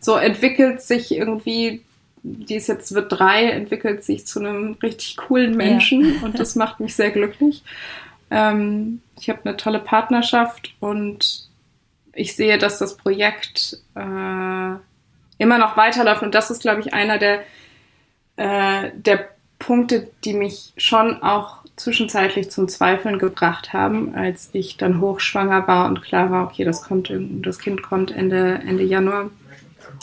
so 0.00 0.16
entwickelt 0.16 0.82
sich 0.82 1.12
irgendwie, 1.12 1.82
die 2.24 2.56
ist 2.56 2.66
jetzt, 2.66 2.92
wird 2.92 3.12
drei, 3.12 3.44
entwickelt 3.44 4.02
sich 4.02 4.26
zu 4.26 4.40
einem 4.40 4.76
richtig 4.82 5.18
coolen 5.18 5.56
Menschen 5.56 6.16
ja. 6.16 6.20
und 6.24 6.36
das 6.40 6.56
macht 6.56 6.80
mich 6.80 6.96
sehr 6.96 7.12
glücklich. 7.12 7.62
Ähm, 8.32 9.02
ich 9.20 9.30
habe 9.30 9.42
eine 9.44 9.56
tolle 9.56 9.78
Partnerschaft 9.78 10.74
und 10.80 11.48
ich 12.12 12.34
sehe, 12.34 12.58
dass 12.58 12.80
das 12.80 12.96
Projekt 12.96 13.78
äh, 13.94 14.74
immer 15.38 15.58
noch 15.58 15.76
weiterläuft. 15.76 16.22
Und 16.22 16.34
das 16.34 16.50
ist, 16.50 16.62
glaube 16.62 16.80
ich, 16.80 16.94
einer 16.94 17.18
der, 17.18 17.40
äh, 18.36 18.90
der 18.94 19.28
Punkte, 19.58 20.10
die 20.24 20.34
mich 20.34 20.72
schon 20.76 21.22
auch 21.22 21.58
zwischenzeitlich 21.76 22.50
zum 22.50 22.68
Zweifeln 22.68 23.18
gebracht 23.18 23.72
haben, 23.72 24.14
als 24.14 24.50
ich 24.52 24.76
dann 24.76 25.00
hochschwanger 25.00 25.66
war 25.68 25.86
und 25.86 26.02
klar 26.02 26.30
war, 26.30 26.44
okay, 26.44 26.64
das 26.64 26.82
kommt, 26.82 27.10
das 27.12 27.58
Kind 27.58 27.82
kommt 27.82 28.10
Ende, 28.10 28.60
Ende 28.66 28.82
Januar. 28.82 29.30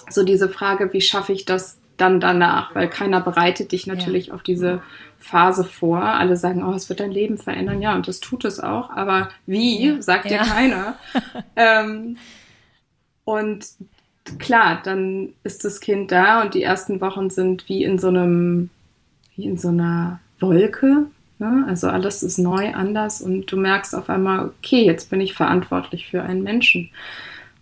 So 0.09 0.23
diese 0.23 0.49
Frage, 0.49 0.93
wie 0.93 1.01
schaffe 1.01 1.33
ich 1.33 1.45
das 1.45 1.79
dann 1.97 2.19
danach? 2.19 2.75
Weil 2.75 2.89
keiner 2.89 3.21
bereitet 3.21 3.71
dich 3.71 3.87
natürlich 3.87 4.27
ja. 4.27 4.33
auf 4.35 4.43
diese 4.43 4.81
Phase 5.17 5.63
vor. 5.63 6.01
Alle 6.01 6.37
sagen, 6.37 6.63
oh, 6.63 6.73
es 6.73 6.89
wird 6.89 6.99
dein 6.99 7.11
Leben 7.11 7.37
verändern. 7.37 7.81
Ja, 7.81 7.95
und 7.95 8.07
das 8.07 8.19
tut 8.19 8.45
es 8.45 8.59
auch. 8.59 8.91
Aber 8.91 9.29
wie, 9.45 10.01
sagt 10.01 10.29
ja. 10.29 10.43
dir 10.43 10.49
keiner. 10.49 10.95
ähm, 11.55 12.17
und 13.23 13.65
klar, 14.39 14.81
dann 14.83 15.29
ist 15.43 15.65
das 15.65 15.79
Kind 15.79 16.11
da 16.11 16.41
und 16.41 16.53
die 16.53 16.63
ersten 16.63 17.01
Wochen 17.01 17.29
sind 17.29 17.67
wie 17.67 17.83
in 17.83 17.99
so 17.99 18.07
einem, 18.07 18.69
wie 19.35 19.45
in 19.45 19.57
so 19.57 19.69
einer 19.69 20.19
Wolke. 20.39 21.07
Ne? 21.39 21.65
Also 21.67 21.89
alles 21.89 22.23
ist 22.23 22.37
neu, 22.37 22.73
anders 22.73 23.21
und 23.21 23.51
du 23.51 23.57
merkst 23.57 23.95
auf 23.95 24.09
einmal, 24.09 24.45
okay, 24.45 24.85
jetzt 24.85 25.09
bin 25.09 25.21
ich 25.21 25.33
verantwortlich 25.33 26.07
für 26.09 26.23
einen 26.23 26.43
Menschen 26.43 26.89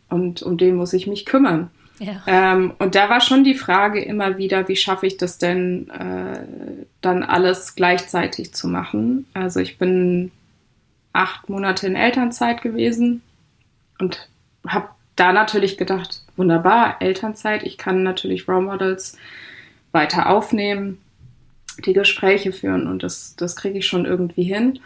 und 0.09 0.43
um 0.43 0.57
den 0.57 0.75
muss 0.75 0.93
ich 0.93 1.07
mich 1.07 1.25
kümmern. 1.25 1.69
Ja. 1.99 2.23
Ähm, 2.25 2.73
und 2.79 2.95
da 2.95 3.09
war 3.09 3.21
schon 3.21 3.43
die 3.43 3.53
Frage 3.53 4.03
immer 4.03 4.37
wieder, 4.37 4.67
wie 4.67 4.75
schaffe 4.75 5.05
ich 5.05 5.17
das 5.17 5.37
denn, 5.37 5.89
äh, 5.91 6.39
dann 7.01 7.21
alles 7.21 7.75
gleichzeitig 7.75 8.53
zu 8.53 8.67
machen? 8.67 9.27
Also 9.33 9.59
ich 9.59 9.77
bin 9.77 10.31
acht 11.13 11.47
Monate 11.47 11.85
in 11.85 11.95
Elternzeit 11.95 12.61
gewesen 12.63 13.21
und 13.99 14.29
habe 14.67 14.89
da 15.21 15.31
natürlich 15.33 15.77
gedacht, 15.77 16.23
wunderbar, 16.35 16.95
Elternzeit, 16.99 17.61
ich 17.61 17.77
kann 17.77 18.01
natürlich 18.01 18.47
Role 18.47 18.61
Models 18.61 19.17
weiter 19.91 20.29
aufnehmen. 20.29 20.97
die 21.85 21.93
Gespräche 21.93 22.51
führen 22.51 22.87
und 22.87 23.01
das, 23.01 23.35
das 23.37 23.55
kriege 23.55 23.79
ich 23.79 23.87
schon 23.87 24.05
irgendwie 24.05 24.43
hin. 24.43 24.79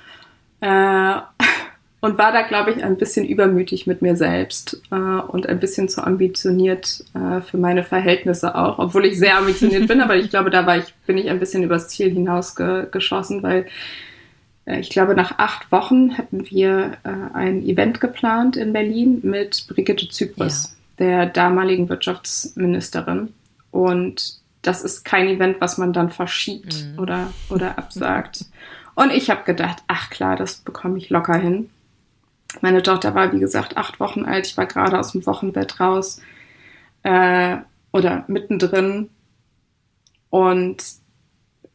Äh, 0.59 1.15
und 2.01 2.17
war 2.17 2.33
da, 2.33 2.41
glaube 2.41 2.71
ich, 2.71 2.83
ein 2.83 2.97
bisschen 2.97 3.25
übermütig 3.25 3.87
mit 3.87 4.01
mir 4.01 4.17
selbst 4.17 4.81
äh, 4.91 4.95
und 4.95 5.47
ein 5.47 5.59
bisschen 5.59 5.87
zu 5.87 6.05
ambitioniert 6.05 7.05
äh, 7.13 7.41
für 7.41 7.57
meine 7.57 7.83
Verhältnisse 7.83 8.55
auch, 8.55 8.77
obwohl 8.77 9.05
ich 9.05 9.17
sehr 9.17 9.37
ambitioniert 9.37 9.87
bin, 9.87 10.01
aber 10.01 10.17
ich 10.17 10.29
glaube, 10.29 10.49
da 10.49 10.65
war 10.65 10.77
ich, 10.77 10.93
bin 11.07 11.17
ich 11.17 11.29
ein 11.29 11.39
bisschen 11.39 11.63
übers 11.63 11.87
Ziel 11.87 12.11
hinausgeschossen, 12.11 13.41
weil 13.41 13.61
äh, 13.61 13.69
ich 14.65 14.89
glaube, 14.89 15.15
nach 15.15 15.37
acht 15.37 15.71
Wochen 15.71 16.17
hatten 16.17 16.49
wir 16.49 16.97
äh, 17.03 17.35
ein 17.35 17.63
Event 17.63 18.01
geplant 18.01 18.57
in 18.57 18.73
Berlin 18.73 19.19
mit 19.23 19.65
Brigitte 19.67 20.09
Zypris, 20.09 20.75
ja. 20.97 21.05
der 21.05 21.25
damaligen 21.27 21.87
Wirtschaftsministerin. 21.87 23.33
Und 23.71 24.39
das 24.63 24.81
ist 24.81 25.05
kein 25.05 25.27
Event, 25.27 25.61
was 25.61 25.77
man 25.77 25.93
dann 25.93 26.09
verschiebt 26.09 26.85
mhm. 26.85 26.99
oder, 26.99 27.33
oder 27.49 27.77
absagt. 27.77 28.45
Und 28.95 29.11
ich 29.11 29.29
habe 29.29 29.43
gedacht, 29.43 29.83
ach 29.87 30.09
klar, 30.09 30.35
das 30.35 30.57
bekomme 30.57 30.97
ich 30.97 31.09
locker 31.09 31.37
hin. 31.37 31.69
Meine 32.61 32.81
Tochter 32.81 33.13
war, 33.13 33.31
wie 33.33 33.39
gesagt, 33.39 33.77
acht 33.77 33.99
Wochen 33.99 34.25
alt. 34.25 34.47
Ich 34.47 34.57
war 34.57 34.65
gerade 34.65 34.97
aus 34.97 35.11
dem 35.11 35.25
Wochenbett 35.25 35.79
raus 35.79 36.21
äh, 37.03 37.57
oder 37.91 38.23
mittendrin. 38.27 39.09
Und 40.29 40.83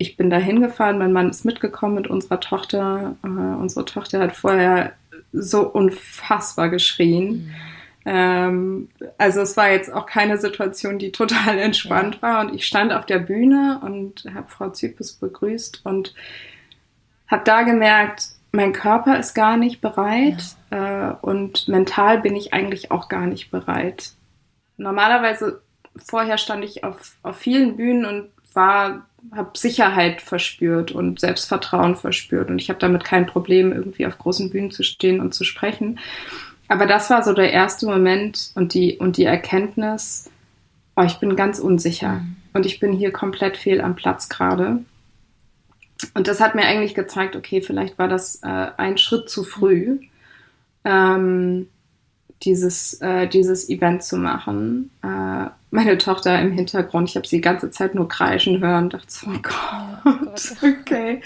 ich 0.01 0.17
bin 0.17 0.31
da 0.31 0.39
hingefahren. 0.39 0.97
Mein 0.97 1.13
Mann 1.13 1.29
ist 1.29 1.45
mitgekommen 1.45 1.95
mit 1.95 2.07
unserer 2.07 2.41
Tochter. 2.41 3.17
Äh, 3.23 3.29
unsere 3.29 3.85
Tochter 3.85 4.21
hat 4.21 4.35
vorher 4.35 4.95
so 5.31 5.69
unfassbar 5.69 6.71
geschrien. 6.71 7.31
Mhm. 7.33 7.55
Ähm, 8.07 8.89
also 9.19 9.43
es 9.43 9.59
war 9.59 9.71
jetzt 9.71 9.93
auch 9.93 10.07
keine 10.07 10.39
Situation, 10.39 10.99
die 10.99 11.13
total 11.13 11.59
entspannt 11.59 12.17
ja. 12.17 12.23
war. 12.23 12.41
Und 12.41 12.55
ich 12.55 12.65
stand 12.65 12.95
auf 12.95 13.05
der 13.05 13.19
Bühne 13.19 13.79
und 13.85 14.25
habe 14.35 14.49
Frau 14.49 14.71
Zypus 14.71 15.13
begrüßt 15.13 15.83
und 15.85 16.15
habe 17.29 17.45
da 17.45 17.63
gemerkt, 17.63 18.31
mein 18.53 18.73
Körper 18.73 19.19
ist 19.19 19.35
gar 19.35 19.59
nicht 19.59 19.83
bereit 19.83 20.43
ja. 20.71 21.11
äh, 21.11 21.15
und 21.21 21.69
mental 21.69 22.21
bin 22.21 22.35
ich 22.37 22.55
eigentlich 22.55 22.91
auch 22.91 23.11
gar 23.11 23.27
nicht 23.27 23.51
bereit. 23.51 24.13
Normalerweise 24.79 25.61
vorher 25.95 26.39
stand 26.39 26.65
ich 26.65 26.85
auf, 26.85 27.17
auf 27.23 27.37
vielen 27.37 27.77
Bühnen 27.77 28.07
und 28.07 28.31
war 28.55 29.07
habe 29.35 29.51
Sicherheit 29.57 30.21
verspürt 30.21 30.93
und 30.93 31.21
Selbstvertrauen 31.21 31.97
verspürt 31.97 32.51
und 32.51 32.61
ich 32.61 32.69
habe 32.69 32.79
damit 32.79 33.05
kein 33.05 33.27
Problem 33.27 33.73
irgendwie 33.73 34.07
auf 34.07 34.19
großen 34.19 34.51
Bühnen 34.51 34.71
zu 34.71 34.83
stehen 34.83 35.21
und 35.21 35.35
zu 35.35 35.45
sprechen. 35.45 35.99
Aber 36.69 36.87
das 36.87 37.11
war 37.11 37.23
so 37.23 37.33
der 37.33 37.53
erste 37.53 37.87
Moment 37.87 38.53
und 38.55 38.75
die 38.75 38.99
und 38.99 39.17
die 39.17 39.25
Erkenntnis, 39.25 40.31
oh, 40.97 41.03
ich 41.03 41.19
bin 41.19 41.37
ganz 41.37 41.59
unsicher 41.59 42.21
mhm. 42.21 42.37
und 42.53 42.67
ich 42.67 42.81
bin 42.81 42.93
hier 42.93 43.13
komplett 43.13 43.57
fehl 43.57 43.81
am 43.81 43.97
Platz 43.97 44.29
gerade. 44.29 44.85
Und 46.15 46.29
das 46.29 46.41
hat 46.41 46.55
mir 46.55 46.63
eigentlich 46.63 46.95
gezeigt, 46.95 47.37
okay, 47.37 47.61
vielleicht 47.61 47.99
war 47.99 48.09
das 48.09 48.37
äh, 48.43 48.69
ein 48.77 48.99
Schritt 48.99 49.29
zu 49.29 49.45
früh, 49.45 49.99
ähm, 50.85 51.69
dieses, 52.43 52.95
äh, 53.01 53.27
dieses 53.29 53.69
Event 53.69 54.03
zu 54.03 54.17
machen. 54.17 54.91
Äh, 55.03 55.51
meine 55.71 55.99
Tochter 55.99 56.41
im 56.41 56.53
Hintergrund, 56.53 57.09
ich 57.09 57.17
habe 57.17 57.27
sie 57.27 57.37
die 57.37 57.43
ganze 57.43 57.71
Zeit 57.71 57.95
nur 57.95 58.09
kreischen 58.09 58.61
hören, 58.61 58.91
dachte 58.91 59.07
so, 59.09 59.27
oh 59.29 59.39
Gott, 59.43 59.55
oh 60.05 60.25
Gott. 60.25 60.53
okay. 60.81 61.21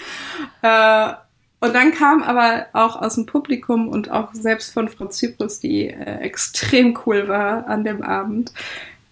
Äh, 0.61 1.13
und 1.61 1.73
dann 1.73 1.93
kam 1.93 2.21
aber 2.21 2.67
auch 2.73 3.01
aus 3.01 3.15
dem 3.15 3.25
Publikum 3.25 3.87
und 3.87 4.11
auch 4.11 4.33
selbst 4.33 4.73
von 4.73 4.89
Frau 4.89 5.07
Zyprus, 5.07 5.59
die 5.59 5.87
äh, 5.87 6.19
extrem 6.19 6.97
cool 7.05 7.27
war 7.27 7.67
an 7.67 7.83
dem 7.83 8.03
Abend, 8.03 8.51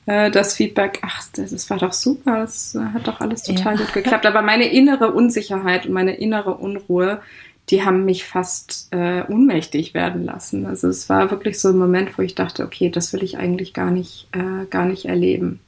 äh, 0.05 0.29
das 0.29 0.55
Feedback, 0.55 0.99
ach, 1.01 1.23
das 1.33 1.69
war 1.69 1.77
doch 1.77 1.93
super, 1.93 2.41
das 2.41 2.77
hat 2.93 3.07
doch 3.07 3.21
alles 3.21 3.43
total 3.43 3.75
ja. 3.75 3.81
gut 3.81 3.93
geklappt. 3.93 4.25
Aber 4.25 4.41
meine 4.41 4.71
innere 4.71 5.13
Unsicherheit 5.13 5.85
und 5.85 5.93
meine 5.93 6.15
innere 6.15 6.55
Unruhe, 6.55 7.21
die 7.69 7.83
haben 7.83 8.05
mich 8.05 8.25
fast 8.25 8.87
äh, 8.91 9.23
ohnmächtig 9.27 9.93
werden 9.93 10.25
lassen. 10.25 10.65
Also 10.65 10.89
es 10.89 11.07
war 11.09 11.31
wirklich 11.31 11.59
so 11.59 11.69
ein 11.69 11.77
Moment, 11.77 12.17
wo 12.17 12.21
ich 12.21 12.35
dachte, 12.35 12.63
okay, 12.65 12.89
das 12.89 13.13
will 13.13 13.23
ich 13.23 13.37
eigentlich 13.37 13.73
gar 13.73 13.89
nicht, 13.89 14.27
äh, 14.33 14.65
gar 14.69 14.85
nicht 14.85 15.05
erleben. 15.05 15.61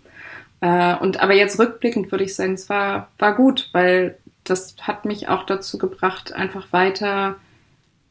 Äh, 0.61 0.95
und 0.97 1.21
aber 1.21 1.33
jetzt 1.33 1.59
rückblickend 1.59 2.11
würde 2.11 2.25
ich 2.25 2.35
sagen, 2.35 2.53
es 2.53 2.69
war, 2.69 3.09
war 3.17 3.35
gut, 3.35 3.69
weil 3.71 4.17
das 4.43 4.75
hat 4.81 5.05
mich 5.05 5.29
auch 5.29 5.45
dazu 5.45 5.77
gebracht, 5.77 6.33
einfach 6.33 6.71
weiter 6.71 7.35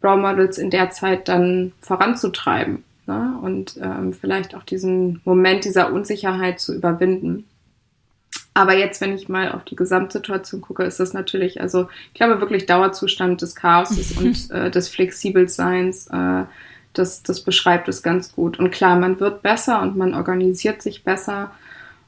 Role 0.03 0.20
Models 0.20 0.59
in 0.59 0.70
der 0.70 0.91
Zeit 0.91 1.28
dann 1.28 1.72
voranzutreiben 1.80 2.85
ne? 3.07 3.39
und 3.41 3.78
ähm, 3.82 4.12
vielleicht 4.12 4.55
auch 4.55 4.62
diesen 4.62 5.20
Moment 5.24 5.64
dieser 5.64 5.93
Unsicherheit 5.93 6.61
zu 6.61 6.74
überwinden. 6.74 7.45
Aber 8.55 8.76
jetzt, 8.76 9.00
wenn 9.00 9.14
ich 9.14 9.28
mal 9.28 9.50
auf 9.50 9.64
die 9.64 9.74
Gesamtsituation 9.74 10.61
gucke, 10.61 10.84
ist 10.84 11.00
das 11.00 11.12
natürlich, 11.12 11.61
also 11.61 11.88
ich 12.09 12.14
glaube 12.14 12.40
wirklich 12.40 12.66
Dauerzustand 12.66 13.42
des 13.42 13.57
Chaoses 13.57 14.12
und 14.18 14.50
äh, 14.50 14.70
des 14.70 14.88
Flexibelseins. 14.88 16.07
Äh, 16.07 16.44
das, 16.92 17.24
das 17.24 17.40
beschreibt 17.40 17.88
es 17.88 18.02
ganz 18.05 18.32
gut. 18.32 18.59
Und 18.59 18.70
klar, 18.70 18.96
man 18.96 19.18
wird 19.18 19.42
besser 19.42 19.82
und 19.82 19.96
man 19.96 20.14
organisiert 20.14 20.80
sich 20.80 21.02
besser. 21.02 21.50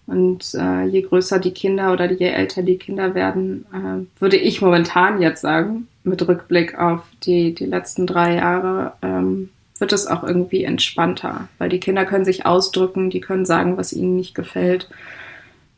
Und 0.06 0.54
äh, 0.54 0.84
je 0.84 1.02
größer 1.02 1.40
die 1.40 1.50
Kinder 1.50 1.92
oder 1.92 2.10
je 2.10 2.28
älter 2.28 2.62
die 2.62 2.78
Kinder 2.78 3.16
werden, 3.16 3.66
äh, 3.72 4.20
würde 4.20 4.36
ich 4.36 4.62
momentan 4.62 5.20
jetzt 5.20 5.40
sagen, 5.40 5.88
mit 6.04 6.26
Rückblick 6.26 6.78
auf 6.78 7.02
die, 7.24 7.52
die 7.52 7.66
letzten 7.66 8.06
drei 8.06 8.36
Jahre, 8.36 8.92
ähm, 9.02 9.50
wird 9.78 9.92
es 9.92 10.06
auch 10.06 10.22
irgendwie 10.22 10.64
entspannter, 10.64 11.48
weil 11.58 11.68
die 11.68 11.80
Kinder 11.80 12.04
können 12.04 12.24
sich 12.24 12.46
ausdrücken, 12.46 13.10
die 13.10 13.20
können 13.20 13.44
sagen, 13.44 13.76
was 13.76 13.92
ihnen 13.92 14.16
nicht 14.16 14.34
gefällt. 14.34 14.88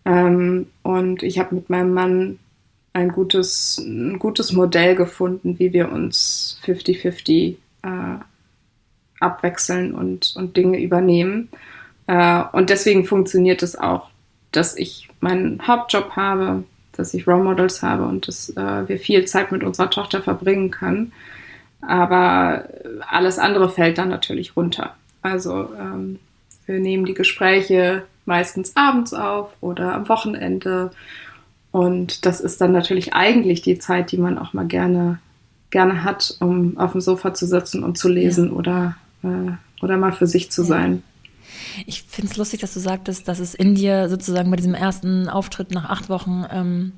Ähm, 0.08 0.66
und 0.82 1.22
ich 1.22 1.38
habe 1.38 1.54
mit 1.54 1.68
meinem 1.68 1.92
Mann 1.92 2.38
ein 2.94 3.10
gutes, 3.10 3.76
ein 3.78 4.18
gutes 4.18 4.52
Modell 4.52 4.96
gefunden, 4.96 5.58
wie 5.58 5.74
wir 5.74 5.92
uns 5.92 6.58
50-50 6.64 7.56
äh, 7.82 7.88
abwechseln 9.20 9.94
und, 9.94 10.34
und 10.36 10.56
Dinge 10.56 10.80
übernehmen. 10.80 11.50
Äh, 12.06 12.42
und 12.52 12.70
deswegen 12.70 13.04
funktioniert 13.04 13.62
es 13.62 13.78
auch, 13.78 14.08
dass 14.50 14.76
ich 14.76 15.10
meinen 15.20 15.66
Hauptjob 15.66 16.16
habe, 16.16 16.64
dass 16.92 17.12
ich 17.12 17.26
Role 17.26 17.44
Models 17.44 17.82
habe 17.82 18.04
und 18.06 18.26
dass 18.26 18.48
äh, 18.50 18.88
wir 18.88 18.98
viel 18.98 19.26
Zeit 19.26 19.52
mit 19.52 19.62
unserer 19.62 19.90
Tochter 19.90 20.22
verbringen 20.22 20.70
können. 20.70 21.12
Aber 21.82 22.66
alles 23.06 23.38
andere 23.38 23.68
fällt 23.68 23.98
dann 23.98 24.08
natürlich 24.08 24.56
runter. 24.56 24.96
Also 25.20 25.68
ähm, 25.78 26.18
wir 26.64 26.80
nehmen 26.80 27.04
die 27.04 27.14
Gespräche 27.14 28.04
meistens 28.28 28.76
abends 28.76 29.12
auf 29.12 29.56
oder 29.60 29.94
am 29.94 30.08
Wochenende. 30.08 30.92
Und 31.72 32.24
das 32.26 32.40
ist 32.40 32.60
dann 32.60 32.70
natürlich 32.70 33.14
eigentlich 33.14 33.62
die 33.62 33.78
Zeit, 33.78 34.12
die 34.12 34.18
man 34.18 34.38
auch 34.38 34.52
mal 34.52 34.66
gerne, 34.66 35.18
gerne 35.70 36.04
hat, 36.04 36.36
um 36.38 36.78
auf 36.78 36.92
dem 36.92 37.00
Sofa 37.00 37.34
zu 37.34 37.46
sitzen 37.46 37.82
und 37.82 37.98
zu 37.98 38.08
lesen 38.08 38.50
ja. 38.50 38.52
oder, 38.52 38.96
äh, 39.24 39.82
oder 39.82 39.96
mal 39.96 40.12
für 40.12 40.28
sich 40.28 40.52
zu 40.52 40.62
ja. 40.62 40.68
sein. 40.68 41.02
Ich 41.86 42.02
finde 42.02 42.30
es 42.30 42.36
lustig, 42.36 42.60
dass 42.60 42.74
du 42.74 42.80
sagtest, 42.80 43.28
dass 43.28 43.38
es 43.38 43.54
in 43.54 43.74
dir 43.74 44.08
sozusagen 44.08 44.50
bei 44.50 44.56
diesem 44.56 44.74
ersten 44.74 45.28
Auftritt 45.28 45.70
nach 45.70 45.88
acht 45.90 46.08
Wochen 46.08 46.44
ähm, 46.52 46.92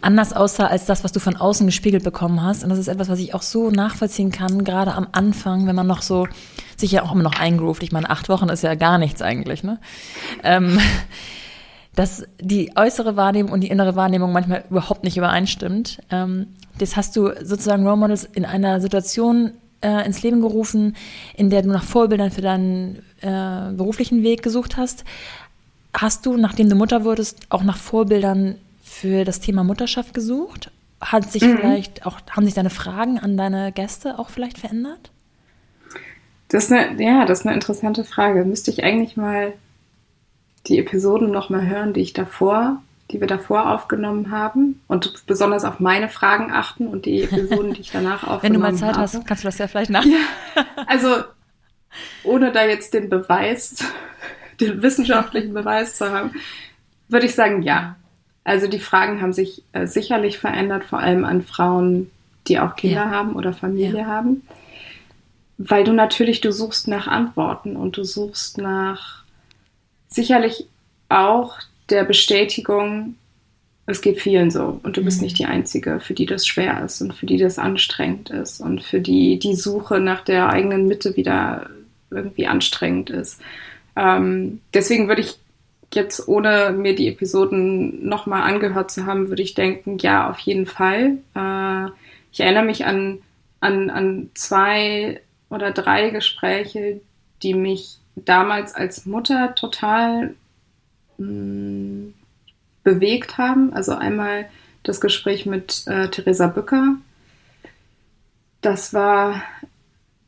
anders 0.00 0.32
aussah 0.32 0.66
als 0.66 0.86
das, 0.86 1.04
was 1.04 1.12
du 1.12 1.20
von 1.20 1.36
außen 1.36 1.66
gespiegelt 1.66 2.04
bekommen 2.04 2.42
hast. 2.42 2.62
Und 2.62 2.70
das 2.70 2.78
ist 2.78 2.88
etwas, 2.88 3.08
was 3.08 3.18
ich 3.18 3.34
auch 3.34 3.42
so 3.42 3.70
nachvollziehen 3.70 4.30
kann, 4.30 4.64
gerade 4.64 4.94
am 4.94 5.08
Anfang, 5.12 5.66
wenn 5.66 5.76
man 5.76 5.86
noch 5.86 6.02
so 6.02 6.26
sich 6.76 6.92
ja 6.92 7.02
auch 7.02 7.12
immer 7.12 7.22
noch 7.22 7.38
eingroovt. 7.38 7.82
Ich 7.82 7.92
meine, 7.92 8.10
acht 8.10 8.28
Wochen 8.28 8.48
ist 8.48 8.62
ja 8.62 8.74
gar 8.74 8.98
nichts 8.98 9.22
eigentlich, 9.22 9.62
ne? 9.62 9.78
Ähm, 10.42 10.78
dass 11.94 12.24
die 12.40 12.70
äußere 12.76 13.16
Wahrnehmung 13.16 13.50
und 13.50 13.60
die 13.60 13.70
innere 13.70 13.96
Wahrnehmung 13.96 14.30
manchmal 14.30 14.64
überhaupt 14.70 15.02
nicht 15.02 15.16
übereinstimmt. 15.16 16.00
Ähm, 16.10 16.46
das 16.78 16.96
hast 16.96 17.16
du 17.16 17.32
sozusagen 17.42 17.84
Role 17.84 17.96
Models 17.96 18.24
in 18.24 18.44
einer 18.44 18.80
Situation 18.80 19.52
äh, 19.80 20.06
ins 20.06 20.22
Leben 20.22 20.40
gerufen, 20.40 20.96
in 21.36 21.50
der 21.50 21.62
du 21.62 21.68
nach 21.70 21.82
Vorbildern 21.82 22.30
für 22.30 22.40
deinen 22.40 23.02
äh, 23.20 23.72
beruflichen 23.72 24.22
Weg 24.22 24.42
gesucht 24.42 24.76
hast. 24.76 25.04
Hast 25.92 26.26
du, 26.26 26.36
nachdem 26.36 26.68
du 26.68 26.74
Mutter 26.74 27.04
wurdest, 27.04 27.40
auch 27.48 27.62
nach 27.62 27.76
Vorbildern 27.76 28.56
für 28.82 29.24
das 29.24 29.40
Thema 29.40 29.64
Mutterschaft 29.64 30.14
gesucht? 30.14 30.70
Hat 31.00 31.30
sich 31.30 31.42
mhm. 31.42 31.58
vielleicht 31.58 32.06
auch, 32.06 32.18
haben 32.30 32.44
sich 32.44 32.54
deine 32.54 32.70
Fragen 32.70 33.18
an 33.18 33.36
deine 33.36 33.72
Gäste 33.72 34.18
auch 34.18 34.30
vielleicht 34.30 34.58
verändert? 34.58 35.10
Das 36.48 36.64
ist 36.64 36.72
eine, 36.72 37.02
ja, 37.02 37.24
das 37.24 37.40
ist 37.40 37.46
eine 37.46 37.54
interessante 37.54 38.04
Frage. 38.04 38.44
Müsste 38.44 38.70
ich 38.70 38.82
eigentlich 38.82 39.16
mal 39.16 39.52
die 40.66 40.78
Episoden 40.78 41.30
nochmal 41.30 41.66
hören, 41.66 41.92
die 41.92 42.00
ich 42.00 42.12
davor 42.12 42.80
die 43.10 43.20
wir 43.20 43.26
davor 43.26 43.70
aufgenommen 43.70 44.30
haben 44.30 44.80
und 44.86 45.26
besonders 45.26 45.64
auf 45.64 45.80
meine 45.80 46.08
Fragen 46.08 46.50
achten 46.52 46.86
und 46.88 47.06
die 47.06 47.22
Episoden, 47.22 47.72
die 47.72 47.80
ich 47.80 47.90
danach 47.90 48.26
aufgenommen 48.26 48.32
habe. 48.32 48.42
Wenn 48.42 48.52
du 48.52 48.58
mal 48.58 48.74
Zeit 48.74 48.96
habe. 48.96 49.00
hast, 49.00 49.26
kannst 49.26 49.44
du 49.44 49.48
das 49.48 49.58
ja 49.58 49.66
vielleicht 49.66 49.90
nach. 49.90 50.04
Ja, 50.04 50.64
also 50.86 51.24
ohne 52.24 52.52
da 52.52 52.64
jetzt 52.64 52.94
den 52.94 53.08
Beweis, 53.08 53.84
den 54.60 54.82
wissenschaftlichen 54.82 55.54
Beweis 55.54 55.96
zu 55.96 56.10
haben, 56.10 56.32
würde 57.08 57.26
ich 57.26 57.34
sagen, 57.34 57.62
ja. 57.62 57.96
Also 58.44 58.66
die 58.66 58.78
Fragen 58.78 59.20
haben 59.20 59.32
sich 59.34 59.62
äh, 59.72 59.86
sicherlich 59.86 60.38
verändert, 60.38 60.84
vor 60.84 61.00
allem 61.00 61.24
an 61.24 61.42
Frauen, 61.42 62.10
die 62.46 62.58
auch 62.58 62.76
Kinder 62.76 63.04
ja. 63.04 63.10
haben 63.10 63.36
oder 63.36 63.52
Familie 63.52 64.00
ja. 64.00 64.06
haben. 64.06 64.42
Weil 65.58 65.84
du 65.84 65.92
natürlich, 65.92 66.40
du 66.40 66.52
suchst 66.52 66.88
nach 66.88 67.06
Antworten 67.08 67.76
und 67.76 67.96
du 67.96 68.04
suchst 68.04 68.58
nach 68.58 69.24
sicherlich 70.08 70.66
auch 71.08 71.58
der 71.90 72.04
Bestätigung, 72.04 73.16
Es 73.90 74.02
geht 74.02 74.20
vielen 74.20 74.50
so. 74.50 74.80
Und 74.82 74.98
du 74.98 75.02
bist 75.02 75.18
Mhm. 75.20 75.24
nicht 75.24 75.38
die 75.38 75.46
Einzige, 75.46 75.98
für 75.98 76.12
die 76.12 76.26
das 76.26 76.46
schwer 76.46 76.84
ist 76.84 77.00
und 77.00 77.14
für 77.14 77.24
die 77.24 77.38
das 77.38 77.58
anstrengend 77.58 78.28
ist 78.28 78.60
und 78.60 78.82
für 78.82 79.00
die 79.00 79.38
die 79.38 79.54
Suche 79.54 79.98
nach 79.98 80.20
der 80.22 80.50
eigenen 80.50 80.86
Mitte 80.86 81.16
wieder 81.16 81.70
irgendwie 82.10 82.46
anstrengend 82.46 83.10
ist. 83.10 83.40
Ähm, 83.96 84.60
deswegen 84.74 85.08
würde 85.08 85.22
ich 85.22 85.38
jetzt, 85.92 86.28
ohne 86.28 86.70
mir 86.70 86.94
die 86.94 87.08
Episoden 87.08 88.06
nochmal 88.06 88.42
angehört 88.42 88.90
zu 88.90 89.06
haben, 89.06 89.28
würde 89.28 89.42
ich 89.42 89.54
denken, 89.54 89.98
ja, 89.98 90.28
auf 90.28 90.38
jeden 90.40 90.66
Fall. 90.66 91.18
Äh, 91.34 91.90
ich 92.30 92.40
erinnere 92.40 92.64
mich 92.64 92.84
an, 92.84 93.18
an, 93.60 93.90
an 93.90 94.30
zwei 94.34 95.20
oder 95.48 95.70
drei 95.72 96.10
Gespräche, 96.10 97.00
die 97.42 97.54
mich 97.54 97.98
damals 98.14 98.74
als 98.74 99.06
Mutter 99.06 99.54
total 99.54 100.34
mh, 101.16 102.12
bewegt 102.82 103.38
haben. 103.38 103.72
Also 103.72 103.94
einmal 103.94 104.48
das 104.82 105.00
Gespräch 105.00 105.46
mit 105.46 105.86
äh, 105.86 106.08
Theresa 106.08 106.46
Bücker. 106.48 106.96
Das 108.60 108.92
war, 108.92 109.42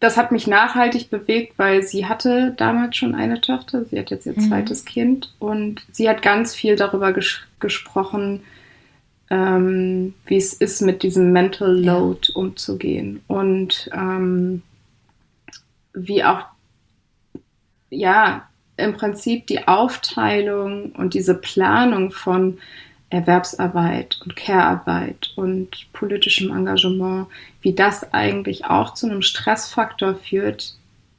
das 0.00 0.16
hat 0.16 0.32
mich 0.32 0.46
nachhaltig 0.46 1.10
bewegt, 1.10 1.58
weil 1.58 1.82
sie 1.82 2.06
hatte 2.06 2.54
damals 2.56 2.96
schon 2.96 3.14
eine 3.14 3.40
Tochter. 3.40 3.84
Sie 3.84 3.98
hat 3.98 4.10
jetzt 4.10 4.26
ihr 4.26 4.32
Mhm. 4.34 4.48
zweites 4.48 4.84
Kind 4.84 5.32
und 5.38 5.82
sie 5.92 6.08
hat 6.08 6.22
ganz 6.22 6.54
viel 6.54 6.74
darüber 6.76 7.12
ges 7.12 7.40
gesprochen, 7.60 8.42
ähm, 9.30 10.14
wie 10.26 10.36
es 10.38 10.54
ist, 10.54 10.80
mit 10.80 11.02
diesem 11.02 11.32
Mental 11.32 11.78
Ja. 11.78 11.98
Load 11.98 12.32
umzugehen 12.34 13.20
und 13.28 13.90
ähm, 13.92 14.62
wie 15.92 16.24
auch 16.24 16.46
ja, 17.90 18.48
im 18.76 18.94
Prinzip 18.94 19.46
die 19.48 19.66
Aufteilung 19.68 20.92
und 20.92 21.12
diese 21.14 21.34
Planung 21.34 22.12
von 22.12 22.58
Erwerbsarbeit 23.10 24.20
und 24.22 24.36
Care-Arbeit 24.36 25.32
und 25.36 25.92
politischem 25.92 26.56
Engagement, 26.56 27.26
wie 27.60 27.74
das 27.74 28.12
eigentlich 28.14 28.64
auch 28.66 28.94
zu 28.94 29.06
einem 29.06 29.22
Stressfaktor 29.22 30.14
führt, 30.14 30.74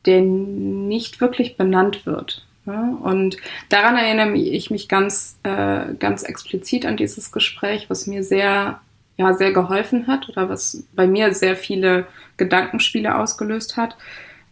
der 0.06 0.22
nicht 0.22 1.22
wirklich 1.22 1.58
benannt 1.58 2.06
wird. 2.06 2.46
Ja, 2.66 2.96
und 3.02 3.38
daran 3.70 3.98
erinnere 3.98 4.38
ich 4.38 4.72
mich 4.72 4.88
ganz, 4.88 5.38
äh, 5.44 5.94
ganz 5.98 6.24
explizit 6.24 6.86
an 6.86 6.96
dieses 6.96 7.32
Gespräch, 7.32 7.90
was 7.90 8.08
mir 8.08 8.24
sehr, 8.24 8.80
ja, 9.18 9.34
sehr 9.34 9.52
geholfen 9.52 10.08
hat 10.08 10.30
oder 10.30 10.48
was 10.48 10.84
bei 10.94 11.08
mir 11.08 11.34
sehr 11.34 11.56
viele 11.56 12.08
Gedankenspiele 12.38 13.18
ausgelöst 13.18 13.78
hat. 13.78 13.98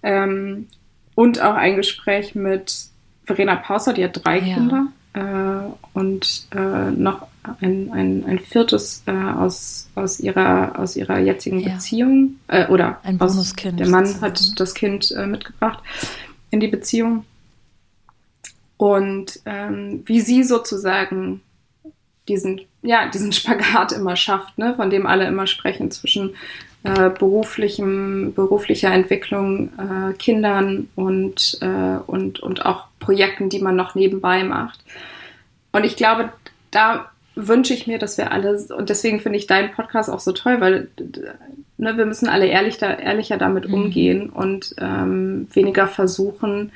Ähm, 0.03 0.67
und 1.15 1.41
auch 1.41 1.55
ein 1.55 1.75
Gespräch 1.75 2.33
mit 2.33 2.87
Verena 3.25 3.55
Pauser, 3.55 3.93
die 3.93 4.03
hat 4.03 4.25
drei 4.25 4.39
Ja. 4.39 4.55
Kinder 4.55 4.87
äh, 5.13 5.97
und 5.97 6.47
äh, 6.55 6.91
noch 6.91 7.27
ein, 7.61 7.91
ein, 7.91 8.25
ein 8.25 8.39
viertes 8.39 9.03
äh, 9.05 9.11
aus, 9.11 9.89
aus, 9.95 10.19
ihrer, 10.19 10.77
aus 10.77 10.95
ihrer 10.95 11.19
jetzigen 11.19 11.59
Ja. 11.59 11.73
Beziehung 11.73 12.35
äh, 12.47 12.67
oder 12.67 12.99
Ein 13.03 13.17
Bonuskind 13.17 13.79
der 13.79 13.87
Mann 13.89 14.05
sozusagen. 14.05 14.33
hat 14.33 14.59
das 14.59 14.73
Kind 14.73 15.11
äh, 15.11 15.25
mitgebracht 15.25 15.79
in 16.51 16.59
die 16.59 16.67
Beziehung 16.67 17.25
und 18.77 19.39
ähm, 19.45 20.03
wie 20.05 20.21
sie 20.21 20.43
sozusagen 20.43 21.41
diesen, 22.27 22.61
ja, 22.81 23.07
diesen 23.09 23.31
Spagat 23.33 23.91
immer 23.91 24.15
schafft, 24.15 24.57
ne, 24.57 24.75
von 24.75 24.89
dem 24.89 25.05
alle 25.05 25.27
immer 25.27 25.47
sprechen, 25.47 25.91
zwischen 25.91 26.35
äh, 26.83 27.09
beruflichem, 27.09 28.33
beruflicher 28.33 28.91
Entwicklung, 28.91 29.69
äh, 29.77 30.13
Kindern 30.13 30.87
und, 30.95 31.57
äh, 31.61 31.99
und, 32.07 32.39
und 32.39 32.65
auch 32.65 32.85
Projekten, 32.99 33.49
die 33.49 33.59
man 33.59 33.75
noch 33.75 33.95
nebenbei 33.95 34.43
macht. 34.43 34.79
Und 35.73 35.83
ich 35.83 35.97
glaube, 35.97 36.31
da 36.71 37.11
wünsche 37.47 37.73
ich 37.73 37.87
mir, 37.87 37.99
dass 37.99 38.17
wir 38.17 38.31
alle, 38.31 38.57
und 38.75 38.89
deswegen 38.89 39.19
finde 39.19 39.37
ich 39.37 39.47
deinen 39.47 39.71
Podcast 39.71 40.09
auch 40.09 40.19
so 40.19 40.31
toll, 40.31 40.59
weil 40.61 40.89
ne, 41.77 41.97
wir 41.97 42.05
müssen 42.05 42.27
alle 42.27 42.47
ehrlich 42.47 42.77
da, 42.77 42.93
ehrlicher 42.93 43.37
damit 43.37 43.67
Mhm. 43.67 43.73
umgehen 43.73 44.29
und 44.29 44.75
ähm, 44.77 45.47
weniger 45.53 45.87
versuchen, 45.87 46.71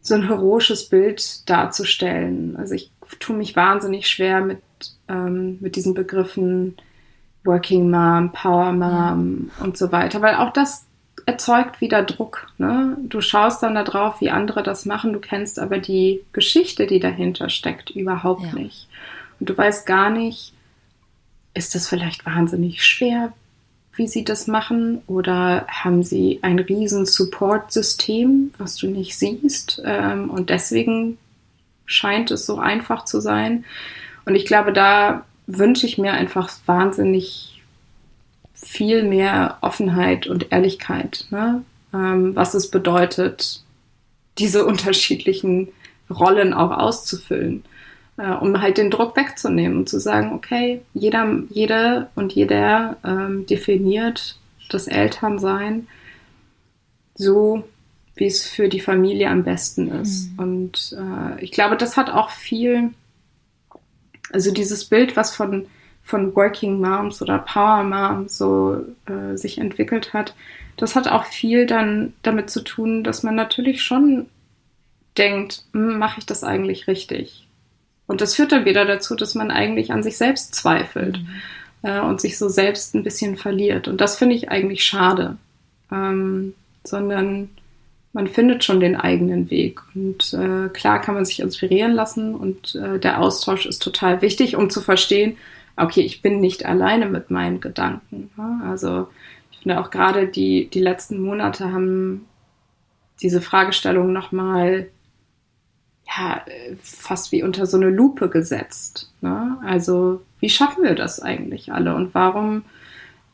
so 0.00 0.14
ein 0.14 0.26
heroisches 0.26 0.88
Bild 0.88 1.48
darzustellen. 1.48 2.56
Also 2.56 2.74
ich 2.74 2.90
tue 3.20 3.36
mich 3.36 3.54
wahnsinnig 3.56 4.08
schwer 4.08 4.40
mit, 4.40 4.58
ähm, 5.08 5.58
mit 5.60 5.76
diesen 5.76 5.94
Begriffen 5.94 6.76
Working 7.44 7.90
Mom, 7.90 8.32
Power 8.32 8.72
Mom 8.72 9.50
und 9.60 9.76
so 9.76 9.90
weiter, 9.92 10.22
weil 10.22 10.36
auch 10.36 10.52
das 10.52 10.86
erzeugt 11.26 11.80
wieder 11.80 12.02
Druck. 12.02 12.48
Ne? 12.58 12.96
Du 13.08 13.20
schaust 13.20 13.62
dann 13.62 13.74
da 13.76 13.84
drauf, 13.84 14.20
wie 14.20 14.30
andere 14.30 14.62
das 14.62 14.86
machen, 14.86 15.12
du 15.12 15.20
kennst 15.20 15.58
aber 15.60 15.78
die 15.78 16.22
Geschichte, 16.32 16.86
die 16.86 16.98
dahinter 17.00 17.48
steckt, 17.48 17.90
überhaupt 17.90 18.42
Ja. 18.46 18.54
nicht. 18.54 18.88
Und 19.42 19.48
du 19.48 19.58
weißt 19.58 19.86
gar 19.86 20.08
nicht, 20.08 20.52
ist 21.52 21.74
das 21.74 21.88
vielleicht 21.88 22.24
wahnsinnig 22.24 22.84
schwer, 22.84 23.32
wie 23.92 24.06
sie 24.06 24.22
das 24.22 24.46
machen? 24.46 25.02
Oder 25.08 25.66
haben 25.66 26.04
sie 26.04 26.38
ein 26.42 26.60
riesen 26.60 27.06
Support-System, 27.06 28.54
was 28.56 28.76
du 28.76 28.86
nicht 28.86 29.18
siehst? 29.18 29.82
Ähm, 29.84 30.30
und 30.30 30.48
deswegen 30.48 31.18
scheint 31.86 32.30
es 32.30 32.46
so 32.46 32.60
einfach 32.60 33.04
zu 33.04 33.18
sein. 33.18 33.64
Und 34.26 34.36
ich 34.36 34.46
glaube, 34.46 34.72
da 34.72 35.26
wünsche 35.48 35.88
ich 35.88 35.98
mir 35.98 36.12
einfach 36.12 36.48
wahnsinnig 36.66 37.60
viel 38.54 39.02
mehr 39.02 39.58
Offenheit 39.60 40.28
und 40.28 40.52
Ehrlichkeit, 40.52 41.26
ne? 41.30 41.64
ähm, 41.92 42.36
was 42.36 42.54
es 42.54 42.70
bedeutet, 42.70 43.64
diese 44.38 44.64
unterschiedlichen 44.66 45.66
Rollen 46.08 46.54
auch 46.54 46.70
auszufüllen, 46.70 47.64
äh, 48.16 48.30
um 48.32 48.60
halt 48.60 48.78
den 48.78 48.90
Druck 48.90 49.16
wegzunehmen 49.16 49.78
und 49.78 49.88
zu 49.88 49.98
sagen, 49.98 50.32
okay, 50.32 50.82
jeder, 50.94 51.42
jede 51.50 52.08
und 52.14 52.32
jeder 52.32 52.96
ähm, 53.04 53.46
definiert 53.46 54.38
das 54.68 54.86
Elternsein 54.86 55.86
so, 57.14 57.64
wie 58.14 58.26
es 58.26 58.46
für 58.46 58.68
die 58.68 58.80
Familie 58.80 59.28
am 59.28 59.44
besten 59.44 59.88
ist. 59.88 60.30
Mhm. 60.32 60.38
Und 60.38 60.96
äh, 60.98 61.42
ich 61.42 61.52
glaube, 61.52 61.76
das 61.76 61.96
hat 61.96 62.10
auch 62.10 62.30
viel, 62.30 62.90
also 64.32 64.52
dieses 64.52 64.84
Bild, 64.84 65.16
was 65.16 65.34
von, 65.34 65.66
von 66.02 66.34
Working 66.34 66.80
Moms 66.80 67.22
oder 67.22 67.38
Power 67.38 67.82
Moms 67.84 68.36
so 68.36 68.84
äh, 69.06 69.36
sich 69.36 69.58
entwickelt 69.58 70.12
hat, 70.12 70.34
das 70.76 70.96
hat 70.96 71.08
auch 71.08 71.24
viel 71.24 71.66
dann 71.66 72.14
damit 72.22 72.50
zu 72.50 72.62
tun, 72.62 73.04
dass 73.04 73.22
man 73.22 73.34
natürlich 73.34 73.82
schon 73.82 74.26
denkt, 75.16 75.64
hm, 75.72 75.98
mache 75.98 76.20
ich 76.20 76.26
das 76.26 76.44
eigentlich 76.44 76.86
richtig? 76.86 77.41
Und 78.12 78.20
das 78.20 78.34
führt 78.34 78.52
dann 78.52 78.66
wieder 78.66 78.84
dazu, 78.84 79.16
dass 79.16 79.34
man 79.34 79.50
eigentlich 79.50 79.90
an 79.90 80.02
sich 80.02 80.18
selbst 80.18 80.54
zweifelt 80.54 81.18
Mhm. 81.18 81.88
äh, 81.88 82.00
und 82.00 82.20
sich 82.20 82.36
so 82.36 82.50
selbst 82.50 82.94
ein 82.94 83.02
bisschen 83.02 83.36
verliert. 83.36 83.88
Und 83.88 84.02
das 84.02 84.18
finde 84.18 84.36
ich 84.36 84.50
eigentlich 84.50 84.84
schade. 84.84 85.38
Ähm, 85.90 86.52
sondern 86.84 87.48
man 88.12 88.28
findet 88.28 88.64
schon 88.64 88.80
den 88.80 88.96
eigenen 88.96 89.50
Weg. 89.50 89.80
Und 89.94 90.34
äh, 90.34 90.68
klar 90.68 91.00
kann 91.00 91.14
man 91.14 91.24
sich 91.24 91.40
inspirieren 91.40 91.92
lassen 91.92 92.34
und 92.34 92.74
äh, 92.74 92.98
der 92.98 93.18
Austausch 93.18 93.64
ist 93.64 93.82
total 93.82 94.20
wichtig, 94.20 94.56
um 94.56 94.68
zu 94.68 94.82
verstehen, 94.82 95.38
okay, 95.76 96.02
ich 96.02 96.20
bin 96.20 96.38
nicht 96.38 96.66
alleine 96.66 97.06
mit 97.06 97.30
meinen 97.30 97.62
Gedanken. 97.62 98.30
Ja? 98.36 98.60
Also 98.68 99.08
ich 99.52 99.60
finde 99.60 99.80
auch 99.80 99.90
gerade 99.90 100.26
die, 100.26 100.68
die 100.68 100.80
letzten 100.80 101.18
Monate 101.18 101.72
haben 101.72 102.26
diese 103.22 103.40
Fragestellung 103.40 104.12
nochmal 104.12 104.88
ja, 106.16 106.42
fast 106.82 107.32
wie 107.32 107.42
unter 107.42 107.66
so 107.66 107.76
eine 107.76 107.90
Lupe 107.90 108.28
gesetzt. 108.28 109.10
Ne? 109.20 109.56
Also 109.64 110.22
wie 110.40 110.50
schaffen 110.50 110.84
wir 110.84 110.94
das 110.94 111.20
eigentlich 111.20 111.72
alle 111.72 111.94
und 111.94 112.14
warum 112.14 112.64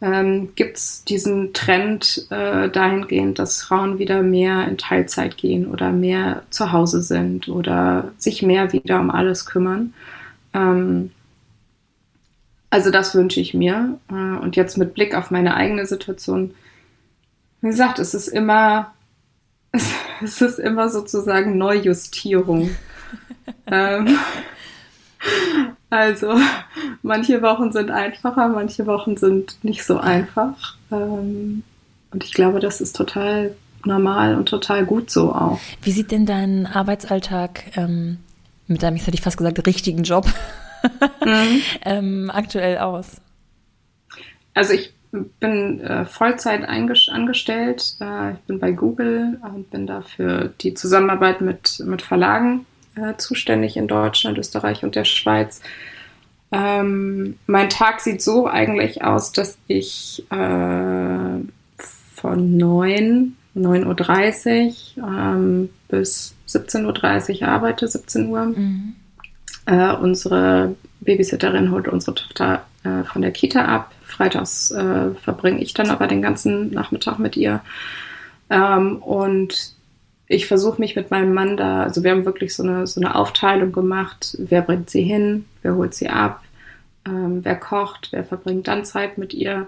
ähm, 0.00 0.50
gibt 0.54 0.76
es 0.76 1.04
diesen 1.04 1.52
Trend 1.54 2.26
äh, 2.30 2.68
dahingehend, 2.68 3.38
dass 3.38 3.62
Frauen 3.62 3.98
wieder 3.98 4.22
mehr 4.22 4.68
in 4.68 4.78
Teilzeit 4.78 5.36
gehen 5.36 5.66
oder 5.66 5.90
mehr 5.90 6.42
zu 6.50 6.70
Hause 6.70 7.02
sind 7.02 7.48
oder 7.48 8.12
sich 8.16 8.42
mehr 8.42 8.72
wieder 8.72 9.00
um 9.00 9.10
alles 9.10 9.44
kümmern. 9.44 9.94
Ähm, 10.54 11.10
also 12.70 12.90
das 12.90 13.14
wünsche 13.14 13.40
ich 13.40 13.54
mir. 13.54 13.98
Äh, 14.10 14.14
und 14.14 14.54
jetzt 14.54 14.78
mit 14.78 14.94
Blick 14.94 15.16
auf 15.16 15.30
meine 15.30 15.54
eigene 15.54 15.86
Situation, 15.86 16.54
wie 17.60 17.68
gesagt, 17.68 17.98
es 17.98 18.14
ist 18.14 18.28
immer, 18.28 18.92
es 19.72 19.92
ist 20.40 20.58
immer 20.58 20.88
sozusagen 20.88 21.58
Neujustierung. 21.58 22.70
ähm, 23.66 24.18
also, 25.90 26.34
manche 27.02 27.42
Wochen 27.42 27.72
sind 27.72 27.90
einfacher, 27.90 28.48
manche 28.48 28.86
Wochen 28.86 29.16
sind 29.16 29.62
nicht 29.62 29.84
so 29.84 29.98
einfach. 29.98 30.76
Ähm, 30.92 31.62
und 32.10 32.24
ich 32.24 32.32
glaube, 32.32 32.60
das 32.60 32.80
ist 32.80 32.96
total 32.96 33.54
normal 33.84 34.36
und 34.36 34.48
total 34.48 34.84
gut 34.84 35.10
so 35.10 35.32
auch. 35.32 35.60
Wie 35.82 35.92
sieht 35.92 36.10
denn 36.10 36.26
dein 36.26 36.66
Arbeitsalltag 36.66 37.76
ähm, 37.76 38.18
mit 38.66 38.82
deinem, 38.82 38.96
ich 38.96 39.06
hätte 39.06 39.14
ich 39.14 39.22
fast 39.22 39.38
gesagt, 39.38 39.66
richtigen 39.66 40.02
Job 40.02 40.26
Mhm. 41.24 41.62
ähm, 41.84 42.30
aktuell 42.32 42.78
aus? 42.78 43.20
Also 44.54 44.72
ich 44.74 44.92
bin 45.10 45.80
äh, 45.80 46.04
Vollzeit 46.04 46.68
angestellt. 46.68 47.96
Äh, 48.00 48.32
ich 48.32 48.38
bin 48.46 48.58
bei 48.58 48.72
Google 48.72 49.40
und 49.42 49.70
bin 49.70 49.86
da 49.86 50.02
für 50.02 50.52
die 50.60 50.74
Zusammenarbeit 50.74 51.40
mit, 51.40 51.82
mit 51.84 52.02
Verlagen 52.02 52.66
äh, 52.96 53.16
zuständig 53.16 53.76
in 53.76 53.88
Deutschland, 53.88 54.38
Österreich 54.38 54.84
und 54.84 54.94
der 54.96 55.04
Schweiz. 55.04 55.60
Ähm, 56.50 57.36
mein 57.46 57.68
Tag 57.68 58.00
sieht 58.00 58.22
so 58.22 58.46
eigentlich 58.46 59.02
aus, 59.02 59.32
dass 59.32 59.58
ich 59.66 60.24
äh, 60.30 61.38
von 62.14 62.56
9, 62.56 63.36
9.30 63.56 64.98
Uhr 64.98 65.08
ähm, 65.08 65.70
bis 65.88 66.34
17.30 66.48 67.42
Uhr 67.42 67.48
arbeite, 67.48 67.86
17 67.86 68.28
Uhr. 68.28 68.46
Mhm. 68.46 68.94
Äh, 69.66 69.92
unsere 69.94 70.74
Babysitterin 71.00 71.70
holt 71.70 71.88
unsere 71.88 72.14
Tochter 72.14 72.64
äh, 72.84 73.04
von 73.04 73.22
der 73.22 73.32
Kita 73.32 73.64
ab. 73.64 73.92
Freitags 74.08 74.70
äh, 74.70 75.10
verbringe 75.22 75.60
ich 75.60 75.74
dann 75.74 75.90
aber 75.90 76.06
den 76.06 76.22
ganzen 76.22 76.70
Nachmittag 76.70 77.18
mit 77.18 77.36
ihr. 77.36 77.60
Ähm, 78.50 78.96
und 78.96 79.74
ich 80.26 80.46
versuche 80.46 80.80
mich 80.80 80.96
mit 80.96 81.10
meinem 81.10 81.34
Mann 81.34 81.56
da, 81.56 81.82
also 81.82 82.02
wir 82.02 82.10
haben 82.10 82.24
wirklich 82.24 82.54
so 82.54 82.62
eine, 82.62 82.86
so 82.86 83.00
eine 83.00 83.14
Aufteilung 83.14 83.72
gemacht, 83.72 84.36
wer 84.38 84.62
bringt 84.62 84.90
sie 84.90 85.02
hin, 85.02 85.44
wer 85.62 85.74
holt 85.74 85.94
sie 85.94 86.08
ab, 86.08 86.42
ähm, 87.06 87.44
wer 87.44 87.56
kocht, 87.56 88.08
wer 88.10 88.24
verbringt 88.24 88.66
dann 88.66 88.84
Zeit 88.84 89.18
mit 89.18 89.34
ihr. 89.34 89.66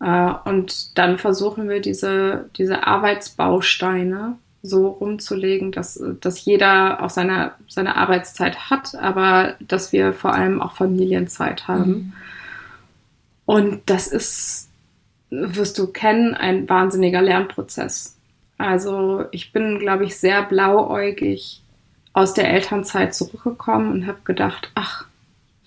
Äh, 0.00 0.32
und 0.44 0.96
dann 0.98 1.18
versuchen 1.18 1.68
wir 1.68 1.80
diese, 1.80 2.48
diese 2.56 2.86
Arbeitsbausteine 2.86 4.36
so 4.62 4.88
rumzulegen, 4.88 5.72
dass, 5.72 6.02
dass 6.20 6.44
jeder 6.44 7.02
auch 7.02 7.10
seine, 7.10 7.52
seine 7.66 7.96
Arbeitszeit 7.96 8.70
hat, 8.70 8.94
aber 8.94 9.54
dass 9.60 9.92
wir 9.92 10.12
vor 10.12 10.34
allem 10.34 10.60
auch 10.60 10.74
Familienzeit 10.74 11.66
haben. 11.66 11.90
Mhm. 11.90 12.12
Und 13.50 13.80
das 13.86 14.06
ist, 14.06 14.68
wirst 15.30 15.76
du 15.76 15.88
kennen, 15.88 16.34
ein 16.34 16.68
wahnsinniger 16.68 17.20
Lernprozess. 17.20 18.16
Also 18.58 19.24
ich 19.32 19.52
bin, 19.52 19.80
glaube 19.80 20.04
ich, 20.04 20.16
sehr 20.16 20.44
blauäugig 20.44 21.60
aus 22.12 22.32
der 22.32 22.48
Elternzeit 22.48 23.12
zurückgekommen 23.12 23.90
und 23.90 24.06
habe 24.06 24.20
gedacht, 24.22 24.70
ach, 24.76 25.06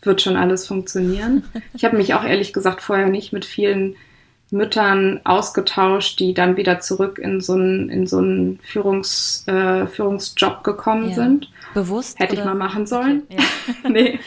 wird 0.02 0.22
schon 0.22 0.38
alles 0.38 0.66
funktionieren. 0.66 1.44
Ich 1.74 1.84
habe 1.84 1.98
mich 1.98 2.14
auch 2.14 2.24
ehrlich 2.24 2.54
gesagt 2.54 2.82
vorher 2.82 3.08
nicht 3.08 3.34
mit 3.34 3.44
vielen 3.44 3.98
Müttern 4.50 5.20
ausgetauscht, 5.26 6.22
die 6.22 6.34
dann 6.34 6.56
wieder 6.56 6.80
zurück 6.80 7.20
in 7.20 7.42
so 7.42 7.52
einen, 7.52 7.90
in 7.90 8.08
so 8.08 8.20
einen 8.20 8.60
Führungs, 8.64 9.46
äh, 9.48 9.88
Führungsjob 9.88 10.64
gekommen 10.64 11.10
ja. 11.10 11.16
sind. 11.16 11.52
Bewusst? 11.74 12.18
Hätte 12.18 12.34
oder? 12.34 12.44
ich 12.44 12.46
mal 12.46 12.56
machen 12.56 12.88
sollen. 12.88 13.24
Okay, 13.30 13.44
ja. 13.84 13.90
nee. 13.90 14.20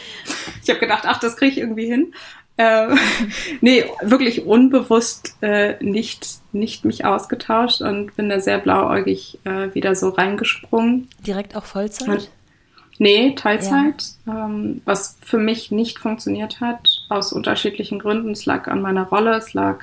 Ich 0.61 0.69
habe 0.69 0.79
gedacht, 0.79 1.05
ach, 1.07 1.19
das 1.19 1.37
kriege 1.37 1.53
ich 1.53 1.57
irgendwie 1.57 1.87
hin. 1.87 2.13
Äh, 2.57 2.87
nee, 3.61 3.85
wirklich 4.01 4.45
unbewusst 4.45 5.37
äh, 5.41 5.81
nicht, 5.83 6.39
nicht 6.51 6.85
mich 6.85 7.05
ausgetauscht 7.05 7.81
und 7.81 8.15
bin 8.15 8.29
da 8.29 8.39
sehr 8.39 8.57
blauäugig 8.57 9.39
äh, 9.45 9.73
wieder 9.73 9.95
so 9.95 10.09
reingesprungen. 10.09 11.07
Direkt 11.25 11.55
auch 11.55 11.65
Vollzeit? 11.65 12.07
Und, 12.07 12.29
nee, 12.97 13.35
Teilzeit, 13.35 14.03
ja. 14.25 14.45
ähm, 14.45 14.81
was 14.85 15.17
für 15.21 15.37
mich 15.37 15.71
nicht 15.71 15.99
funktioniert 15.99 16.59
hat, 16.59 17.05
aus 17.09 17.31
unterschiedlichen 17.31 17.99
Gründen. 17.99 18.31
Es 18.31 18.45
lag 18.45 18.67
an 18.67 18.81
meiner 18.81 19.03
Rolle, 19.03 19.35
es 19.35 19.53
lag 19.53 19.79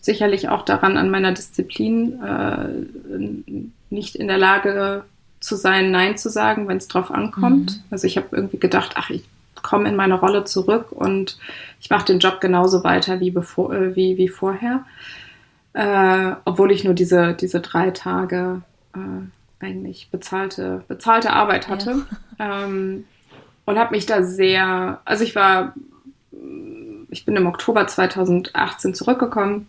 sicherlich 0.00 0.48
auch 0.48 0.64
daran, 0.64 0.96
an 0.96 1.10
meiner 1.10 1.32
Disziplin, 1.32 2.20
äh, 2.22 3.68
nicht 3.90 4.16
in 4.16 4.28
der 4.28 4.38
Lage 4.38 5.04
zu 5.40 5.54
sein, 5.54 5.92
Nein 5.92 6.18
zu 6.18 6.30
sagen, 6.30 6.66
wenn 6.66 6.78
es 6.78 6.88
drauf 6.88 7.10
ankommt. 7.10 7.76
Mhm. 7.76 7.82
Also 7.90 8.06
ich 8.06 8.16
habe 8.16 8.28
irgendwie 8.32 8.58
gedacht, 8.58 8.94
ach, 8.96 9.10
ich 9.10 9.24
komme 9.68 9.86
in 9.86 9.96
meine 9.96 10.14
Rolle 10.14 10.44
zurück 10.44 10.92
und 10.92 11.38
ich 11.78 11.90
mache 11.90 12.06
den 12.06 12.20
Job 12.20 12.40
genauso 12.40 12.84
weiter 12.84 13.20
wie, 13.20 13.30
bevor, 13.30 13.74
äh, 13.74 13.94
wie, 13.94 14.16
wie 14.16 14.28
vorher. 14.28 14.86
Äh, 15.74 16.32
obwohl 16.46 16.72
ich 16.72 16.84
nur 16.84 16.94
diese, 16.94 17.34
diese 17.34 17.60
drei 17.60 17.90
Tage 17.90 18.62
äh, 18.94 19.64
eigentlich 19.64 20.08
bezahlte, 20.10 20.84
bezahlte 20.88 21.34
Arbeit 21.34 21.68
hatte. 21.68 22.06
Ja. 22.38 22.64
Ähm, 22.64 23.04
und 23.66 23.78
habe 23.78 23.94
mich 23.94 24.06
da 24.06 24.22
sehr, 24.22 25.00
also 25.04 25.24
ich 25.24 25.34
war, 25.34 25.74
ich 27.10 27.26
bin 27.26 27.36
im 27.36 27.46
Oktober 27.46 27.86
2018 27.86 28.94
zurückgekommen. 28.94 29.66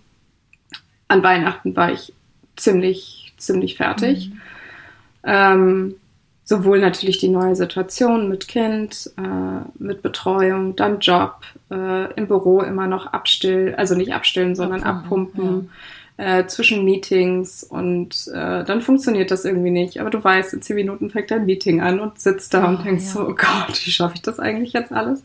An 1.10 1.24
Weihnachten 1.24 1.76
war 1.76 1.92
ich 1.92 2.14
ziemlich, 2.56 3.34
ziemlich 3.38 3.76
fertig. 3.76 4.30
Mhm. 4.30 4.42
Ähm, 5.24 5.96
sowohl 6.50 6.80
natürlich 6.80 7.20
die 7.20 7.28
neue 7.28 7.56
Situation 7.56 8.28
mit 8.28 8.48
Kind, 8.48 9.12
äh, 9.18 9.68
mit 9.78 10.02
Betreuung, 10.02 10.76
dann 10.76 11.00
Job, 11.00 11.42
äh, 11.70 12.12
im 12.14 12.28
Büro 12.28 12.62
immer 12.62 12.88
noch 12.88 13.06
abstillen, 13.06 13.76
also 13.76 13.94
nicht 13.94 14.16
abstillen, 14.16 14.56
sondern 14.56 14.82
abpumpen. 14.82 15.44
abpumpen 15.44 15.70
ja. 16.18 16.40
äh, 16.40 16.48
zwischen 16.48 16.84
Meetings 16.86 17.64
und 17.64 18.28
äh, 18.34 18.64
dann 18.64 18.82
funktioniert 18.82 19.30
das 19.30 19.46
irgendwie 19.46 19.70
nicht. 19.70 20.02
Aber 20.02 20.10
du 20.10 20.24
weißt, 20.24 20.56
in 20.56 20.64
zehn 20.64 20.76
Minuten 20.76 21.12
fängt 21.12 21.30
dein 21.30 21.46
Meeting 21.46 21.82
an 21.82 22.00
und 22.00 22.20
sitzt 22.20 22.56
da 22.56 22.66
oh, 22.66 22.70
und 22.70 22.84
denkst 22.84 23.06
ja. 23.06 23.12
so, 23.12 23.22
oh 23.28 23.36
Gott, 23.36 23.86
wie 23.86 23.92
schaffe 23.92 24.16
ich 24.16 24.24
das 24.24 24.40
eigentlich 24.40 24.74
jetzt 24.74 24.92
alles? 24.92 25.22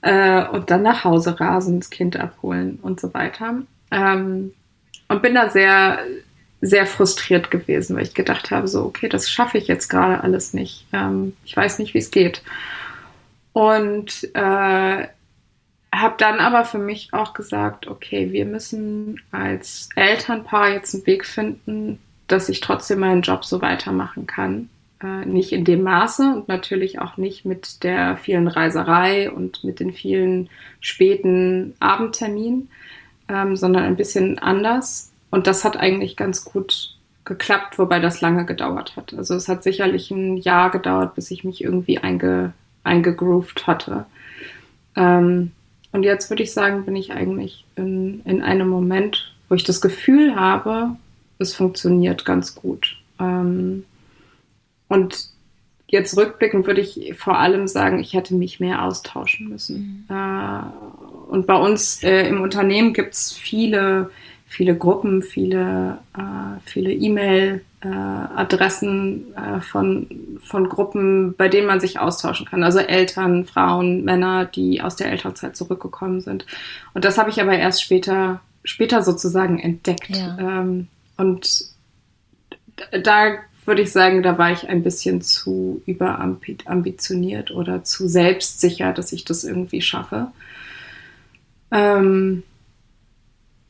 Äh, 0.00 0.46
und 0.46 0.70
dann 0.70 0.82
nach 0.82 1.02
Hause 1.02 1.40
rasen, 1.40 1.80
das 1.80 1.90
Kind 1.90 2.16
abholen 2.16 2.78
und 2.82 3.00
so 3.00 3.12
weiter. 3.12 3.62
Ähm, 3.90 4.52
und 5.08 5.22
bin 5.22 5.34
da 5.34 5.48
sehr 5.48 5.98
sehr 6.66 6.86
frustriert 6.86 7.50
gewesen, 7.50 7.96
weil 7.96 8.02
ich 8.02 8.14
gedacht 8.14 8.50
habe, 8.50 8.68
so, 8.68 8.84
okay, 8.84 9.08
das 9.08 9.30
schaffe 9.30 9.58
ich 9.58 9.68
jetzt 9.68 9.88
gerade 9.88 10.22
alles 10.22 10.52
nicht. 10.52 10.86
Ähm, 10.92 11.36
ich 11.44 11.56
weiß 11.56 11.78
nicht, 11.78 11.94
wie 11.94 11.98
es 11.98 12.10
geht. 12.10 12.42
Und 13.52 14.28
äh, 14.34 15.06
habe 15.94 16.14
dann 16.18 16.40
aber 16.40 16.64
für 16.64 16.78
mich 16.78 17.12
auch 17.12 17.32
gesagt, 17.32 17.86
okay, 17.86 18.32
wir 18.32 18.44
müssen 18.44 19.20
als 19.30 19.88
Elternpaar 19.94 20.70
jetzt 20.70 20.94
einen 20.94 21.06
Weg 21.06 21.24
finden, 21.24 21.98
dass 22.26 22.48
ich 22.48 22.60
trotzdem 22.60 22.98
meinen 23.00 23.22
Job 23.22 23.44
so 23.44 23.62
weitermachen 23.62 24.26
kann. 24.26 24.68
Äh, 25.02 25.24
nicht 25.24 25.52
in 25.52 25.64
dem 25.64 25.82
Maße 25.82 26.22
und 26.34 26.48
natürlich 26.48 26.98
auch 26.98 27.16
nicht 27.16 27.44
mit 27.44 27.84
der 27.84 28.16
vielen 28.16 28.48
Reiserei 28.48 29.30
und 29.30 29.62
mit 29.62 29.78
den 29.80 29.92
vielen 29.92 30.50
späten 30.80 31.74
Abendterminen, 31.78 32.70
ähm, 33.28 33.56
sondern 33.56 33.84
ein 33.84 33.96
bisschen 33.96 34.38
anders 34.38 35.12
und 35.36 35.46
das 35.46 35.64
hat 35.64 35.76
eigentlich 35.76 36.16
ganz 36.16 36.46
gut 36.46 36.94
geklappt, 37.26 37.78
wobei 37.78 38.00
das 38.00 38.22
lange 38.22 38.46
gedauert 38.46 38.96
hat. 38.96 39.12
Also 39.12 39.34
es 39.34 39.48
hat 39.48 39.62
sicherlich 39.62 40.10
ein 40.10 40.38
Jahr 40.38 40.70
gedauert, 40.70 41.14
bis 41.14 41.30
ich 41.30 41.44
mich 41.44 41.62
irgendwie 41.62 41.98
einge, 41.98 42.54
eingegroovt 42.84 43.66
hatte. 43.66 44.06
Ähm, 44.96 45.52
und 45.92 46.04
jetzt 46.04 46.30
würde 46.30 46.42
ich 46.42 46.54
sagen, 46.54 46.86
bin 46.86 46.96
ich 46.96 47.12
eigentlich 47.12 47.66
in, 47.76 48.22
in 48.24 48.40
einem 48.40 48.70
Moment, 48.70 49.34
wo 49.50 49.54
ich 49.54 49.62
das 49.62 49.82
Gefühl 49.82 50.36
habe, 50.36 50.96
es 51.38 51.54
funktioniert 51.54 52.24
ganz 52.24 52.54
gut. 52.54 52.96
Ähm, 53.20 53.84
und 54.88 55.28
jetzt 55.86 56.16
rückblickend 56.16 56.66
würde 56.66 56.80
ich 56.80 57.14
vor 57.18 57.36
allem 57.36 57.68
sagen, 57.68 57.98
ich 57.98 58.14
hätte 58.14 58.34
mich 58.34 58.58
mehr 58.58 58.82
austauschen 58.82 59.50
müssen. 59.50 60.06
Mhm. 60.08 60.16
Äh, 60.16 61.30
und 61.30 61.46
bei 61.46 61.56
uns 61.56 62.02
äh, 62.02 62.26
im 62.26 62.40
Unternehmen 62.40 62.94
gibt 62.94 63.12
es 63.12 63.34
viele 63.34 64.10
viele 64.46 64.76
Gruppen, 64.76 65.22
viele, 65.22 65.98
äh, 66.16 66.60
viele 66.64 66.92
E-Mail-Adressen 66.92 69.34
äh, 69.34 69.60
von, 69.60 70.38
von 70.40 70.68
Gruppen, 70.68 71.34
bei 71.36 71.48
denen 71.48 71.66
man 71.66 71.80
sich 71.80 71.98
austauschen 71.98 72.46
kann. 72.46 72.62
Also 72.62 72.78
Eltern, 72.78 73.44
Frauen, 73.44 74.04
Männer, 74.04 74.44
die 74.44 74.80
aus 74.80 74.94
der 74.96 75.10
Elternzeit 75.10 75.56
zurückgekommen 75.56 76.20
sind. 76.20 76.46
Und 76.94 77.04
das 77.04 77.18
habe 77.18 77.30
ich 77.30 77.40
aber 77.40 77.58
erst 77.58 77.82
später, 77.82 78.40
später 78.64 79.02
sozusagen 79.02 79.58
entdeckt. 79.58 80.16
Ja. 80.16 80.38
Ähm, 80.38 80.86
und 81.16 81.64
da 83.02 83.38
würde 83.64 83.82
ich 83.82 83.90
sagen, 83.90 84.22
da 84.22 84.38
war 84.38 84.52
ich 84.52 84.68
ein 84.68 84.84
bisschen 84.84 85.22
zu 85.22 85.82
überambitioniert 85.86 87.50
oder 87.50 87.82
zu 87.82 88.06
selbstsicher, 88.08 88.92
dass 88.92 89.12
ich 89.12 89.24
das 89.24 89.42
irgendwie 89.42 89.82
schaffe. 89.82 90.28
Ähm, 91.72 92.44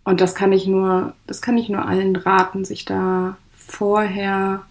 und 0.06 0.20
das 0.20 0.36
kann 0.36 0.52
ich 0.52 0.68
nur, 0.68 1.14
das 1.26 1.42
kann 1.42 1.58
ich 1.58 1.68
nur 1.68 1.84
allen 1.84 2.14
raten, 2.14 2.64
sich 2.64 2.84
da 2.84 3.36
vorher 3.52 4.62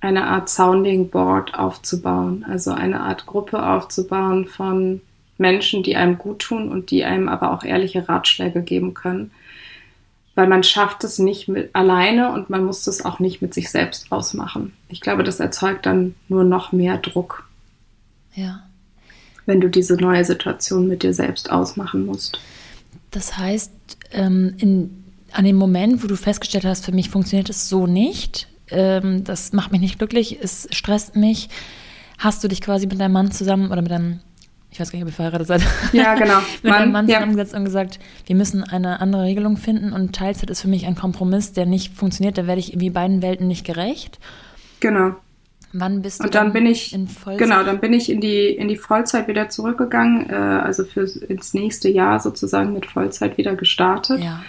eine 0.00 0.28
Art 0.28 0.48
Sounding 0.48 1.10
Board 1.10 1.54
aufzubauen, 1.54 2.42
also 2.48 2.70
eine 2.72 3.00
Art 3.00 3.26
Gruppe 3.26 3.62
aufzubauen 3.62 4.46
von 4.46 5.02
Menschen, 5.36 5.82
die 5.82 5.94
einem 5.96 6.16
gut 6.16 6.38
tun 6.38 6.70
und 6.70 6.90
die 6.90 7.04
einem 7.04 7.28
aber 7.28 7.52
auch 7.52 7.64
ehrliche 7.64 8.08
Ratschläge 8.08 8.62
geben 8.62 8.94
können. 8.94 9.30
Weil 10.34 10.46
man 10.46 10.62
schafft 10.62 11.04
es 11.04 11.18
nicht 11.18 11.48
mit 11.48 11.74
alleine 11.74 12.32
und 12.32 12.48
man 12.48 12.64
muss 12.64 12.86
es 12.86 13.04
auch 13.04 13.18
nicht 13.18 13.42
mit 13.42 13.52
sich 13.52 13.70
selbst 13.70 14.10
ausmachen. 14.10 14.72
Ich 14.88 15.02
glaube, 15.02 15.22
das 15.22 15.38
erzeugt 15.38 15.84
dann 15.84 16.14
nur 16.28 16.44
noch 16.44 16.72
mehr 16.72 16.96
Druck. 16.96 17.46
Ja. 18.34 18.62
Wenn 19.44 19.60
du 19.60 19.68
diese 19.68 19.96
neue 19.96 20.24
Situation 20.24 20.88
mit 20.88 21.02
dir 21.02 21.12
selbst 21.12 21.52
ausmachen 21.52 22.06
musst. 22.06 22.40
Das 23.10 23.36
heißt, 23.36 23.70
ähm, 24.16 24.54
in, 24.58 25.04
an 25.32 25.44
dem 25.44 25.56
Moment, 25.56 26.02
wo 26.02 26.06
du 26.06 26.16
festgestellt 26.16 26.64
hast, 26.64 26.84
für 26.84 26.92
mich 26.92 27.10
funktioniert 27.10 27.50
es 27.50 27.68
so 27.68 27.86
nicht, 27.86 28.48
ähm, 28.70 29.24
das 29.24 29.52
macht 29.52 29.72
mich 29.72 29.80
nicht 29.80 29.98
glücklich, 29.98 30.38
es 30.42 30.68
stresst 30.72 31.16
mich, 31.16 31.48
hast 32.18 32.42
du 32.42 32.48
dich 32.48 32.60
quasi 32.60 32.86
mit 32.86 33.00
deinem 33.00 33.12
Mann 33.12 33.30
zusammen 33.30 33.70
oder 33.70 33.82
mit 33.82 33.90
deinem, 33.90 34.20
ich 34.70 34.80
weiß 34.80 34.90
gar 34.90 34.98
nicht, 34.98 35.04
ob 35.04 35.10
ihr 35.10 35.14
verheiratet 35.14 35.46
seid. 35.46 35.62
Ja, 35.92 36.14
genau. 36.14 36.38
mit 36.62 36.64
Mann, 36.64 36.80
deinem 36.80 36.92
Mann 36.92 37.06
zusammengesetzt 37.06 37.52
ja. 37.52 37.58
und 37.58 37.64
gesagt, 37.64 37.98
wir 38.26 38.36
müssen 38.36 38.64
eine 38.64 39.00
andere 39.00 39.22
Regelung 39.22 39.56
finden 39.56 39.92
und 39.92 40.14
Teilzeit 40.14 40.50
ist 40.50 40.62
für 40.62 40.68
mich 40.68 40.86
ein 40.86 40.96
Kompromiss, 40.96 41.52
der 41.52 41.66
nicht 41.66 41.94
funktioniert, 41.94 42.38
da 42.38 42.46
werde 42.46 42.60
ich 42.60 42.70
irgendwie 42.70 42.90
beiden 42.90 43.22
Welten 43.22 43.46
nicht 43.46 43.64
gerecht. 43.64 44.18
Genau. 44.80 45.14
Wann 45.78 46.00
bist 46.00 46.20
du 46.20 46.24
und 46.24 46.34
dann, 46.34 46.46
dann 46.46 46.52
bin 46.52 46.66
ich 46.66 46.94
in 46.94 47.06
Vollzeit? 47.06 47.38
Genau, 47.38 47.62
dann 47.62 47.80
bin 47.80 47.92
ich 47.92 48.10
in 48.10 48.20
die 48.20 48.48
in 48.48 48.68
die 48.68 48.76
Vollzeit 48.76 49.28
wieder 49.28 49.48
zurückgegangen, 49.48 50.30
äh, 50.30 50.34
also 50.34 50.84
für 50.84 51.02
ins 51.02 51.52
nächste 51.54 51.90
Jahr 51.90 52.18
sozusagen 52.18 52.72
mit 52.72 52.86
Vollzeit 52.86 53.36
wieder 53.36 53.56
gestartet. 53.56 54.22
Ja. 54.22 54.42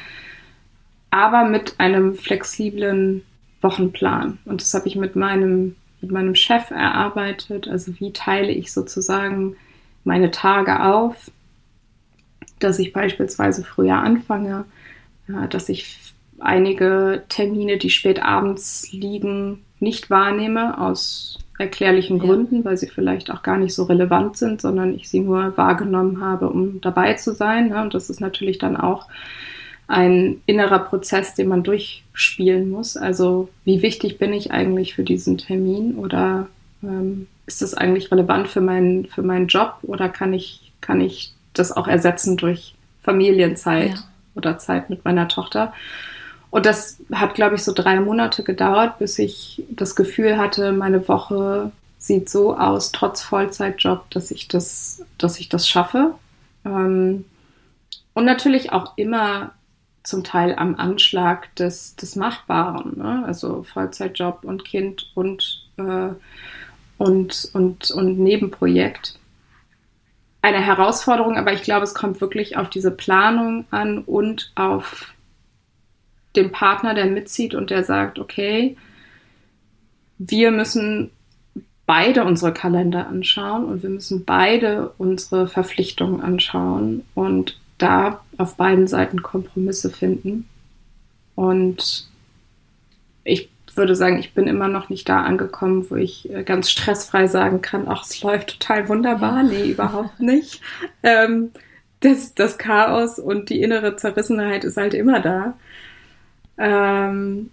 Aber 1.10 1.46
mit 1.46 1.80
einem 1.80 2.16
flexiblen 2.16 3.24
Wochenplan 3.62 4.38
und 4.46 4.62
das 4.62 4.74
habe 4.74 4.88
ich 4.88 4.96
mit 4.96 5.16
meinem 5.16 5.76
mit 6.02 6.12
meinem 6.12 6.36
Chef 6.36 6.72
erarbeitet. 6.72 7.68
Also 7.68 8.00
wie 8.00 8.14
teile 8.14 8.52
ich 8.52 8.72
sozusagen 8.72 9.56
meine 10.04 10.32
Tage 10.32 10.84
auf, 10.84 11.32
dass 12.60 12.80
ich 12.80 12.94
beispielsweise 12.94 13.64
früher 13.64 13.98
anfange, 13.98 14.66
äh, 15.28 15.48
dass 15.50 15.70
ich 15.70 16.14
einige 16.40 17.24
Termine, 17.30 17.78
die 17.78 17.90
spät 17.90 18.22
abends 18.22 18.92
liegen, 18.92 19.64
nicht 19.80 20.10
wahrnehme 20.10 20.80
aus 20.80 21.40
erklärlichen 21.58 22.20
Gründen, 22.20 22.64
weil 22.66 22.78
sie 22.78 22.88
vielleicht 22.88 23.32
auch 23.32 23.42
gar 23.42 23.58
nicht 23.58 23.74
so 23.74 23.84
relevant 23.84 24.38
sind, 24.38 24.62
sondern 24.62 24.94
ich 24.94 25.10
sie 25.10 25.22
nur 25.22 25.58
wahrgenommen 25.58 26.22
habe, 26.22 26.50
um 26.50 26.82
dabei 26.82 27.14
zu 27.14 27.34
sein. 27.34 27.74
Und 27.74 27.94
das 27.94 28.10
ist 28.10 28.22
natürlich 28.22 28.60
dann 28.60 28.78
auch 28.78 29.08
ein 29.88 30.42
innerer 30.46 30.80
Prozess, 30.80 31.34
den 31.34 31.48
man 31.48 31.64
durchspielen 31.64 32.70
muss. 32.70 32.98
Also 32.98 33.50
wie 33.64 33.82
wichtig 33.82 34.20
bin 34.20 34.34
ich 34.34 34.52
eigentlich 34.52 34.94
für 34.94 35.04
diesen 35.04 35.38
Termin 35.38 35.96
oder 35.96 36.48
ähm, 36.84 37.28
ist 37.46 37.62
das 37.62 37.74
eigentlich 37.74 38.12
relevant 38.12 38.50
für 38.50 38.62
meinen, 38.62 39.06
für 39.06 39.24
meinen 39.24 39.48
Job 39.48 39.78
oder 39.84 40.10
kann 40.10 40.34
ich, 40.34 40.74
kann 40.82 41.02
ich 41.02 41.32
das 41.54 41.72
auch 41.72 41.88
ersetzen 41.88 42.38
durch 42.38 42.76
Familienzeit 43.02 43.92
ja. 43.92 44.04
oder 44.36 44.58
Zeit 44.58 44.90
mit 44.90 45.06
meiner 45.06 45.28
Tochter? 45.28 45.74
Und 46.58 46.66
das 46.66 46.98
hat, 47.12 47.36
glaube 47.36 47.54
ich, 47.54 47.64
so 47.64 47.72
drei 47.72 48.00
Monate 48.00 48.42
gedauert, 48.42 48.98
bis 48.98 49.20
ich 49.20 49.64
das 49.70 49.96
Gefühl 49.96 50.40
hatte, 50.40 50.72
meine 50.72 51.08
Woche 51.08 51.72
sieht 52.00 52.32
so 52.32 52.58
aus, 52.58 52.92
trotz 52.92 53.22
Vollzeitjob, 53.22 54.10
dass 54.10 54.32
ich 54.32 54.48
das, 54.48 55.06
dass 55.20 55.40
ich 55.40 55.50
das 55.50 55.70
schaffe. 55.70 56.16
Ähm, 56.66 57.26
und 58.16 58.26
natürlich 58.26 58.72
auch 58.74 58.98
immer 58.98 59.52
zum 60.02 60.24
Teil 60.24 60.56
am 60.56 60.74
Anschlag 60.74 61.56
des, 61.58 61.96
des 61.96 62.16
Machbaren. 62.16 62.98
Ne? 62.98 63.24
Also 63.28 63.62
Vollzeitjob 63.62 64.44
und 64.44 64.66
Kind 64.66 65.12
und, 65.14 65.64
äh, 65.78 66.10
und, 66.98 67.50
und, 67.54 67.92
und 67.92 68.18
Nebenprojekt. 68.18 69.20
Eine 70.42 70.66
Herausforderung, 70.66 71.38
aber 71.38 71.54
ich 71.54 71.62
glaube, 71.62 71.84
es 71.84 71.94
kommt 71.94 72.20
wirklich 72.20 72.58
auf 72.58 72.72
diese 72.72 72.90
Planung 72.90 73.66
an 73.70 74.00
und 74.00 74.52
auf 74.56 75.14
den 76.36 76.52
Partner, 76.52 76.94
der 76.94 77.06
mitzieht 77.06 77.56
und 77.56 77.70
der 77.70 77.84
sagt, 77.84 78.20
okay, 78.20 78.78
wir 80.18 80.52
müssen 80.52 81.12
beide 81.86 82.26
unsere 82.26 82.54
Kalender 82.54 83.08
anschauen 83.08 83.66
und 83.66 83.82
wir 83.82 83.90
müssen 83.90 84.26
beide 84.26 84.90
unsere 84.98 85.48
Verpflichtungen 85.48 86.22
anschauen 86.22 87.04
und 87.16 87.60
da 87.78 88.22
auf 88.38 88.58
beiden 88.58 88.88
Seiten 88.88 89.22
Kompromisse 89.22 89.90
finden. 89.90 90.48
Und 91.36 92.10
ich 93.24 93.50
würde 93.76 93.96
sagen, 93.96 94.18
ich 94.18 94.34
bin 94.34 94.48
immer 94.48 94.68
noch 94.68 94.90
nicht 94.90 95.08
da 95.08 95.22
angekommen, 95.22 95.86
wo 95.90 95.96
ich 95.96 96.32
äh, 96.34 96.44
ganz 96.44 96.70
stressfrei 96.70 97.28
sagen 97.28 97.62
kann, 97.62 97.86
ach, 97.88 98.04
es 98.04 98.22
läuft 98.22 98.60
total 98.60 98.90
wunderbar. 98.90 99.44
Nee, 99.44 99.66
überhaupt 99.72 100.20
nicht. 100.20 100.62
Ähm, 101.04 101.52
das, 102.02 102.34
das 102.34 102.58
Chaos 102.58 103.18
und 103.20 103.50
die 103.50 103.62
innere 103.62 103.96
Zerrissenheit 103.96 104.64
ist 104.64 104.78
halt 104.78 104.94
immer 104.94 105.20
da. 105.20 105.54
Ähm, 106.58 107.52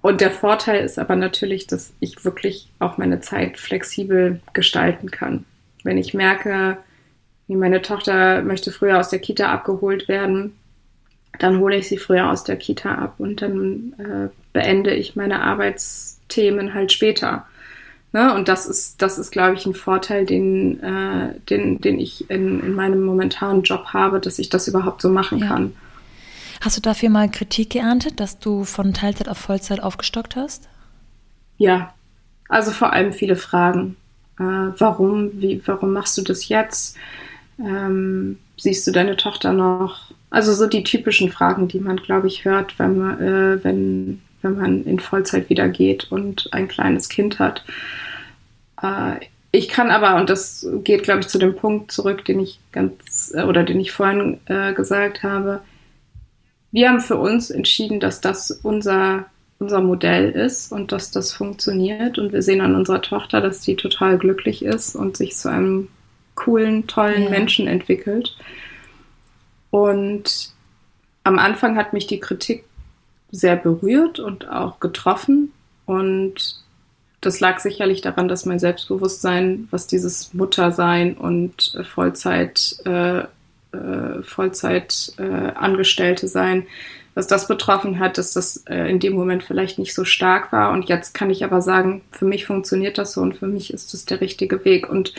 und 0.00 0.20
der 0.20 0.30
Vorteil 0.30 0.84
ist 0.84 0.98
aber 0.98 1.16
natürlich, 1.16 1.66
dass 1.66 1.92
ich 2.00 2.24
wirklich 2.24 2.68
auch 2.78 2.96
meine 2.96 3.20
Zeit 3.20 3.58
flexibel 3.58 4.40
gestalten 4.52 5.10
kann. 5.10 5.44
Wenn 5.82 5.98
ich 5.98 6.14
merke, 6.14 6.78
wie 7.48 7.56
meine 7.56 7.82
Tochter 7.82 8.42
möchte 8.42 8.70
früher 8.70 8.98
aus 8.98 9.08
der 9.08 9.18
Kita 9.18 9.52
abgeholt 9.52 10.08
werden, 10.08 10.54
dann 11.38 11.58
hole 11.58 11.76
ich 11.76 11.88
sie 11.88 11.98
früher 11.98 12.30
aus 12.30 12.44
der 12.44 12.56
Kita 12.56 12.94
ab 12.94 13.14
und 13.18 13.42
dann 13.42 13.94
äh, 13.98 14.28
beende 14.52 14.94
ich 14.94 15.16
meine 15.16 15.42
Arbeitsthemen 15.42 16.72
halt 16.72 16.92
später. 16.92 17.46
Ne? 18.12 18.34
Und 18.34 18.48
das 18.48 18.66
ist, 18.66 19.02
das 19.02 19.18
ist, 19.18 19.30
glaube 19.30 19.54
ich, 19.56 19.66
ein 19.66 19.74
Vorteil, 19.74 20.24
den, 20.24 20.82
äh, 20.82 21.34
den, 21.50 21.80
den 21.80 21.98
ich 21.98 22.30
in, 22.30 22.60
in 22.60 22.74
meinem 22.74 23.02
momentanen 23.02 23.62
Job 23.62 23.86
habe, 23.86 24.20
dass 24.20 24.38
ich 24.38 24.48
das 24.48 24.68
überhaupt 24.68 25.02
so 25.02 25.10
machen 25.10 25.38
ja. 25.38 25.48
kann. 25.48 25.74
Hast 26.60 26.76
du 26.76 26.80
dafür 26.80 27.10
mal 27.10 27.30
Kritik 27.30 27.70
geerntet, 27.70 28.20
dass 28.20 28.38
du 28.38 28.64
von 28.64 28.94
Teilzeit 28.94 29.28
auf 29.28 29.38
Vollzeit 29.38 29.82
aufgestockt 29.82 30.36
hast? 30.36 30.68
Ja, 31.58 31.94
also 32.48 32.70
vor 32.70 32.92
allem 32.92 33.12
viele 33.12 33.36
Fragen. 33.36 33.96
Äh, 34.38 34.42
warum, 34.42 35.40
wie, 35.40 35.62
warum 35.66 35.92
machst 35.92 36.16
du 36.18 36.22
das 36.22 36.48
jetzt? 36.48 36.96
Ähm, 37.58 38.38
siehst 38.56 38.86
du 38.86 38.92
deine 38.92 39.16
Tochter 39.16 39.52
noch? 39.52 40.12
Also 40.30 40.52
so 40.52 40.66
die 40.66 40.84
typischen 40.84 41.30
Fragen, 41.30 41.68
die 41.68 41.80
man, 41.80 41.96
glaube 41.96 42.26
ich, 42.26 42.44
hört, 42.44 42.78
wenn 42.78 42.98
man, 42.98 43.20
äh, 43.20 43.64
wenn, 43.64 44.20
wenn 44.42 44.56
man 44.56 44.84
in 44.84 45.00
Vollzeit 45.00 45.48
wieder 45.48 45.68
geht 45.68 46.10
und 46.10 46.52
ein 46.52 46.68
kleines 46.68 47.08
Kind 47.08 47.38
hat. 47.38 47.64
Äh, 48.82 49.20
ich 49.52 49.68
kann 49.68 49.90
aber, 49.90 50.16
und 50.16 50.28
das 50.28 50.66
geht, 50.84 51.04
glaube 51.04 51.20
ich, 51.20 51.28
zu 51.28 51.38
dem 51.38 51.56
Punkt 51.56 51.90
zurück, 51.90 52.24
den 52.26 52.40
ich 52.40 52.60
ganz, 52.72 53.32
äh, 53.34 53.44
oder 53.44 53.62
den 53.62 53.80
ich 53.80 53.92
vorhin 53.92 54.38
äh, 54.46 54.74
gesagt 54.74 55.22
habe, 55.22 55.62
wir 56.72 56.88
haben 56.88 57.00
für 57.00 57.16
uns 57.16 57.50
entschieden, 57.50 58.00
dass 58.00 58.20
das 58.20 58.50
unser, 58.50 59.26
unser 59.58 59.80
Modell 59.80 60.30
ist 60.30 60.72
und 60.72 60.92
dass 60.92 61.10
das 61.10 61.32
funktioniert. 61.32 62.18
Und 62.18 62.32
wir 62.32 62.42
sehen 62.42 62.60
an 62.60 62.74
unserer 62.74 63.02
Tochter, 63.02 63.40
dass 63.40 63.60
die 63.60 63.76
total 63.76 64.18
glücklich 64.18 64.64
ist 64.64 64.94
und 64.94 65.16
sich 65.16 65.36
zu 65.36 65.50
einem 65.50 65.88
coolen, 66.34 66.86
tollen 66.86 67.24
ja. 67.24 67.30
Menschen 67.30 67.66
entwickelt. 67.66 68.36
Und 69.70 70.52
am 71.24 71.38
Anfang 71.38 71.76
hat 71.76 71.92
mich 71.92 72.06
die 72.06 72.20
Kritik 72.20 72.64
sehr 73.30 73.56
berührt 73.56 74.18
und 74.20 74.48
auch 74.48 74.80
getroffen. 74.80 75.52
Und 75.86 76.62
das 77.20 77.40
lag 77.40 77.58
sicherlich 77.58 78.00
daran, 78.00 78.28
dass 78.28 78.46
mein 78.46 78.58
Selbstbewusstsein, 78.58 79.66
was 79.70 79.86
dieses 79.86 80.32
Muttersein 80.34 81.16
und 81.16 81.78
Vollzeit 81.92 82.76
äh, 82.84 83.24
äh, 83.76 84.22
Vollzeitangestellte 84.22 86.26
äh, 86.26 86.28
sein, 86.28 86.66
was 87.14 87.26
das 87.26 87.48
betroffen 87.48 87.98
hat, 87.98 88.18
dass 88.18 88.34
das 88.34 88.58
äh, 88.68 88.90
in 88.90 89.00
dem 89.00 89.14
Moment 89.14 89.42
vielleicht 89.42 89.78
nicht 89.78 89.94
so 89.94 90.04
stark 90.04 90.52
war. 90.52 90.72
Und 90.72 90.90
jetzt 90.90 91.14
kann 91.14 91.30
ich 91.30 91.44
aber 91.44 91.62
sagen, 91.62 92.02
für 92.10 92.26
mich 92.26 92.44
funktioniert 92.44 92.98
das 92.98 93.14
so 93.14 93.22
und 93.22 93.34
für 93.34 93.46
mich 93.46 93.72
ist 93.72 93.94
das 93.94 94.04
der 94.04 94.20
richtige 94.20 94.66
Weg. 94.66 94.86
Und 94.88 95.14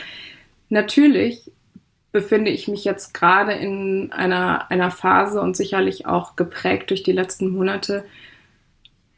natürlich 0.68 1.50
befinde 2.12 2.52
ich 2.52 2.68
mich 2.68 2.84
jetzt 2.84 3.14
gerade 3.14 3.50
in 3.52 4.12
einer, 4.12 4.70
einer 4.70 4.92
Phase 4.92 5.40
und 5.40 5.56
sicherlich 5.56 6.06
auch 6.06 6.36
geprägt 6.36 6.90
durch 6.90 7.02
die 7.02 7.12
letzten 7.12 7.50
Monate, 7.50 8.04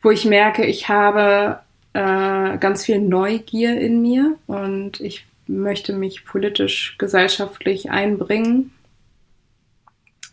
wo 0.03 0.11
ich 0.11 0.25
merke, 0.25 0.65
ich 0.65 0.89
habe 0.89 1.59
äh, 1.93 2.57
ganz 2.59 2.87
viel 2.87 2.99
Neugier 2.99 3.79
in 3.79 4.01
mir 4.01 4.37
und 4.47 5.01
ich 5.01 5.27
möchte 5.47 5.93
mich 5.93 6.25
politisch, 6.25 6.97
gesellschaftlich 6.97 7.91
einbringen 7.91 8.73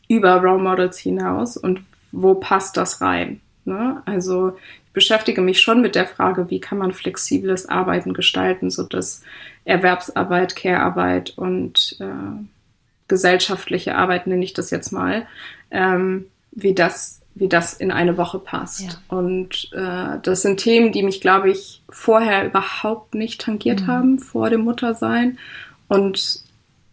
über 0.08 0.36
Role 0.38 0.62
Models 0.62 0.98
hinaus 0.98 1.58
und 1.58 1.82
wo 2.12 2.36
passt 2.36 2.78
das 2.78 3.02
rein? 3.02 3.42
Ne? 3.66 4.02
Also 4.06 4.54
ich 4.86 4.94
beschäftige 4.94 5.42
mich 5.42 5.62
schon 5.62 5.82
mit 5.82 5.96
der 5.96 6.08
Frage, 6.08 6.50
wie 6.50 6.60
kann 6.60 6.78
man 6.78 6.94
flexibles 6.94 7.68
Arbeiten 7.68 8.14
gestalten, 8.14 8.72
sodass 8.72 9.22
Erwerbsarbeit, 9.66 10.56
Care-Arbeit 10.56 11.38
und 11.38 11.98
äh, 12.00 12.44
gesellschaftliche 13.08 13.96
Arbeit, 13.96 14.28
nenne 14.28 14.44
ich 14.44 14.54
das 14.54 14.72
jetzt 14.72 14.92
mal, 14.92 15.28
ähm, 15.72 16.26
wie 16.52 16.74
das 16.74 17.18
wie 17.40 17.48
das 17.48 17.74
in 17.74 17.92
eine 17.92 18.18
Woche 18.18 18.40
passt. 18.40 18.82
Ja. 18.82 18.90
Und 19.10 19.70
äh, 19.74 20.20
das 20.24 20.42
sind 20.42 20.60
Themen, 20.60 20.92
die 20.92 21.04
mich, 21.04 21.22
glaube 21.22 21.52
ich, 21.52 21.84
vorher 21.90 22.46
überhaupt 22.46 23.14
nicht 23.14 23.42
tangiert 23.42 23.82
mhm. 23.82 23.88
haben, 23.88 24.20
vor 24.20 24.50
dem 24.50 24.62
Muttersein. 24.62 25.38
Und 25.88 26.42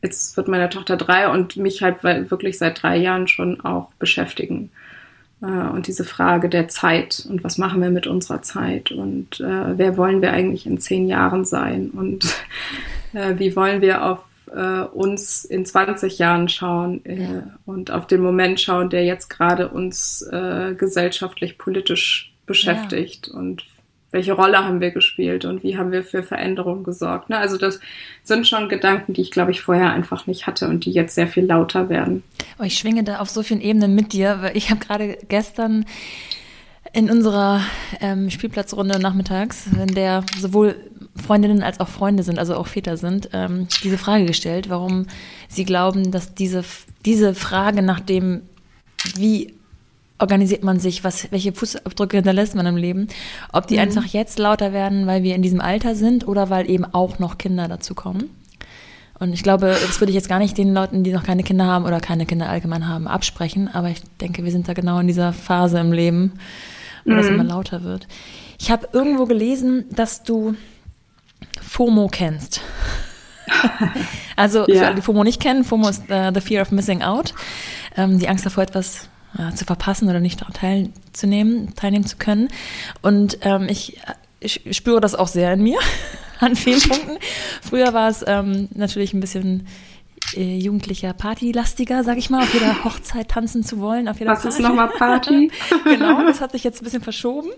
jetzt 0.04 0.36
wird 0.36 0.48
meine 0.48 0.68
Tochter 0.68 0.96
drei 0.96 1.28
und 1.28 1.56
mich 1.56 1.82
halt 1.82 2.04
wirklich 2.04 2.58
seit 2.58 2.82
drei 2.82 2.96
Jahren 2.96 3.26
schon 3.26 3.60
auch 3.62 3.90
beschäftigen. 3.98 4.70
Äh, 5.42 5.46
und 5.46 5.86
diese 5.86 6.04
Frage 6.04 6.48
der 6.48 6.68
Zeit 6.68 7.26
und 7.28 7.42
was 7.42 7.58
machen 7.58 7.82
wir 7.82 7.90
mit 7.90 8.06
unserer 8.06 8.42
Zeit 8.42 8.92
und 8.92 9.40
äh, 9.40 9.78
wer 9.78 9.96
wollen 9.96 10.22
wir 10.22 10.32
eigentlich 10.32 10.66
in 10.66 10.78
zehn 10.78 11.06
Jahren 11.06 11.44
sein 11.44 11.90
und 11.90 12.24
äh, 13.12 13.38
wie 13.38 13.56
wollen 13.56 13.80
wir 13.80 14.04
auf 14.04 14.20
äh, 14.54 14.80
uns 14.80 15.44
in 15.44 15.66
20 15.66 16.18
Jahren 16.18 16.48
schauen 16.48 17.04
äh, 17.04 17.42
und 17.66 17.90
auf 17.90 18.06
den 18.06 18.20
Moment 18.20 18.60
schauen, 18.60 18.90
der 18.90 19.04
jetzt 19.04 19.28
gerade 19.28 19.68
uns 19.68 20.22
äh, 20.22 20.74
gesellschaftlich, 20.74 21.58
politisch 21.58 22.32
beschäftigt 22.46 23.28
ja. 23.28 23.38
und 23.38 23.64
welche 24.14 24.32
Rolle 24.32 24.64
haben 24.64 24.80
wir 24.80 24.92
gespielt 24.92 25.44
und 25.44 25.64
wie 25.64 25.76
haben 25.76 25.90
wir 25.90 26.04
für 26.04 26.22
Veränderungen 26.22 26.84
gesorgt. 26.84 27.30
Ne? 27.30 27.36
Also 27.36 27.58
das 27.58 27.80
sind 28.22 28.46
schon 28.46 28.68
Gedanken, 28.68 29.12
die 29.12 29.22
ich, 29.22 29.32
glaube 29.32 29.50
ich, 29.50 29.60
vorher 29.60 29.90
einfach 29.90 30.28
nicht 30.28 30.46
hatte 30.46 30.68
und 30.68 30.84
die 30.84 30.92
jetzt 30.92 31.16
sehr 31.16 31.26
viel 31.26 31.44
lauter 31.44 31.88
werden. 31.88 32.22
Oh, 32.60 32.62
ich 32.62 32.78
schwinge 32.78 33.02
da 33.02 33.18
auf 33.18 33.28
so 33.28 33.42
vielen 33.42 33.60
Ebenen 33.60 33.96
mit 33.96 34.12
dir, 34.12 34.38
weil 34.40 34.56
ich 34.56 34.70
habe 34.70 34.78
gerade 34.78 35.18
gestern 35.28 35.84
in 36.92 37.10
unserer 37.10 37.60
ähm, 38.00 38.30
Spielplatzrunde 38.30 39.00
nachmittags, 39.00 39.66
in 39.66 39.94
der 39.96 40.22
sowohl 40.38 40.76
Freundinnen 41.16 41.64
als 41.64 41.80
auch 41.80 41.88
Freunde 41.88 42.22
sind, 42.22 42.38
also 42.38 42.54
auch 42.54 42.68
Väter 42.68 42.96
sind, 42.96 43.30
ähm, 43.32 43.66
diese 43.82 43.98
Frage 43.98 44.26
gestellt, 44.26 44.70
warum 44.70 45.06
sie 45.48 45.64
glauben, 45.64 46.12
dass 46.12 46.34
diese, 46.34 46.62
diese 47.04 47.34
Frage 47.34 47.82
nach 47.82 47.98
dem, 47.98 48.42
wie 49.16 49.54
organisiert 50.24 50.64
man 50.64 50.80
sich, 50.80 51.04
was, 51.04 51.30
welche 51.30 51.52
Fußabdrücke 51.52 52.16
hinterlässt 52.16 52.54
man 52.54 52.64
im 52.64 52.78
Leben, 52.78 53.08
ob 53.52 53.66
die 53.66 53.74
mhm. 53.74 53.80
einfach 53.80 54.06
jetzt 54.06 54.38
lauter 54.38 54.72
werden, 54.72 55.06
weil 55.06 55.22
wir 55.22 55.34
in 55.34 55.42
diesem 55.42 55.60
Alter 55.60 55.94
sind 55.94 56.26
oder 56.26 56.48
weil 56.48 56.70
eben 56.70 56.86
auch 56.86 57.18
noch 57.18 57.36
Kinder 57.36 57.68
dazu 57.68 57.94
kommen. 57.94 58.30
Und 59.18 59.34
ich 59.34 59.42
glaube, 59.42 59.66
das 59.66 60.00
würde 60.00 60.10
ich 60.10 60.16
jetzt 60.16 60.30
gar 60.30 60.38
nicht 60.38 60.56
den 60.56 60.72
Leuten, 60.72 61.04
die 61.04 61.12
noch 61.12 61.22
keine 61.22 61.42
Kinder 61.42 61.66
haben 61.66 61.84
oder 61.84 62.00
keine 62.00 62.24
Kinder 62.24 62.48
allgemein 62.48 62.88
haben, 62.88 63.06
absprechen. 63.06 63.68
Aber 63.72 63.90
ich 63.90 64.00
denke, 64.20 64.44
wir 64.44 64.50
sind 64.50 64.66
da 64.66 64.72
genau 64.72 64.98
in 64.98 65.06
dieser 65.06 65.34
Phase 65.34 65.78
im 65.78 65.92
Leben, 65.92 66.32
wo 67.04 67.12
mhm. 67.12 67.16
das 67.18 67.26
immer 67.26 67.44
lauter 67.44 67.82
wird. 67.82 68.08
Ich 68.58 68.70
habe 68.70 68.88
irgendwo 68.92 69.26
gelesen, 69.26 69.84
dass 69.90 70.22
du 70.22 70.56
FOMO 71.60 72.08
kennst. 72.08 72.62
also 74.36 74.66
ja. 74.66 74.74
für 74.74 74.86
alle, 74.86 74.94
die 74.96 75.02
FOMO 75.02 75.22
nicht 75.22 75.40
kennen, 75.40 75.64
FOMO 75.64 75.90
ist 75.90 76.10
uh, 76.10 76.30
the 76.32 76.40
fear 76.40 76.62
of 76.62 76.72
missing 76.72 77.02
out, 77.02 77.34
ähm, 77.96 78.18
die 78.18 78.28
Angst 78.28 78.46
davor, 78.46 78.64
etwas 78.64 79.10
ja, 79.36 79.54
zu 79.54 79.64
verpassen 79.64 80.08
oder 80.08 80.20
nicht 80.20 80.40
teilzunehmen, 80.52 81.74
teilnehmen 81.74 82.06
zu 82.06 82.16
können. 82.16 82.48
Und 83.02 83.38
ähm, 83.42 83.66
ich, 83.68 84.00
ich 84.40 84.60
spüre 84.76 85.00
das 85.00 85.14
auch 85.14 85.28
sehr 85.28 85.52
in 85.52 85.62
mir 85.62 85.78
an 86.40 86.56
vielen 86.56 86.80
Punkten. 86.88 87.18
Früher 87.62 87.92
war 87.94 88.08
es 88.08 88.24
ähm, 88.26 88.68
natürlich 88.74 89.12
ein 89.12 89.20
bisschen 89.20 89.66
äh, 90.36 90.58
jugendlicher 90.58 91.12
Partylastiger, 91.12 92.02
sag 92.04 92.18
ich 92.18 92.30
mal, 92.30 92.42
auf 92.42 92.54
jeder 92.54 92.84
Hochzeit 92.84 93.28
tanzen 93.28 93.62
zu 93.62 93.80
wollen. 93.80 94.08
Auf 94.08 94.18
jeder 94.18 94.32
Was 94.32 94.42
Party. 94.42 94.56
ist 94.56 94.62
nochmal 94.62 94.88
Party? 94.88 95.50
genau, 95.84 96.24
das 96.24 96.40
hat 96.40 96.52
sich 96.52 96.64
jetzt 96.64 96.80
ein 96.80 96.84
bisschen 96.84 97.02
verschoben. 97.02 97.50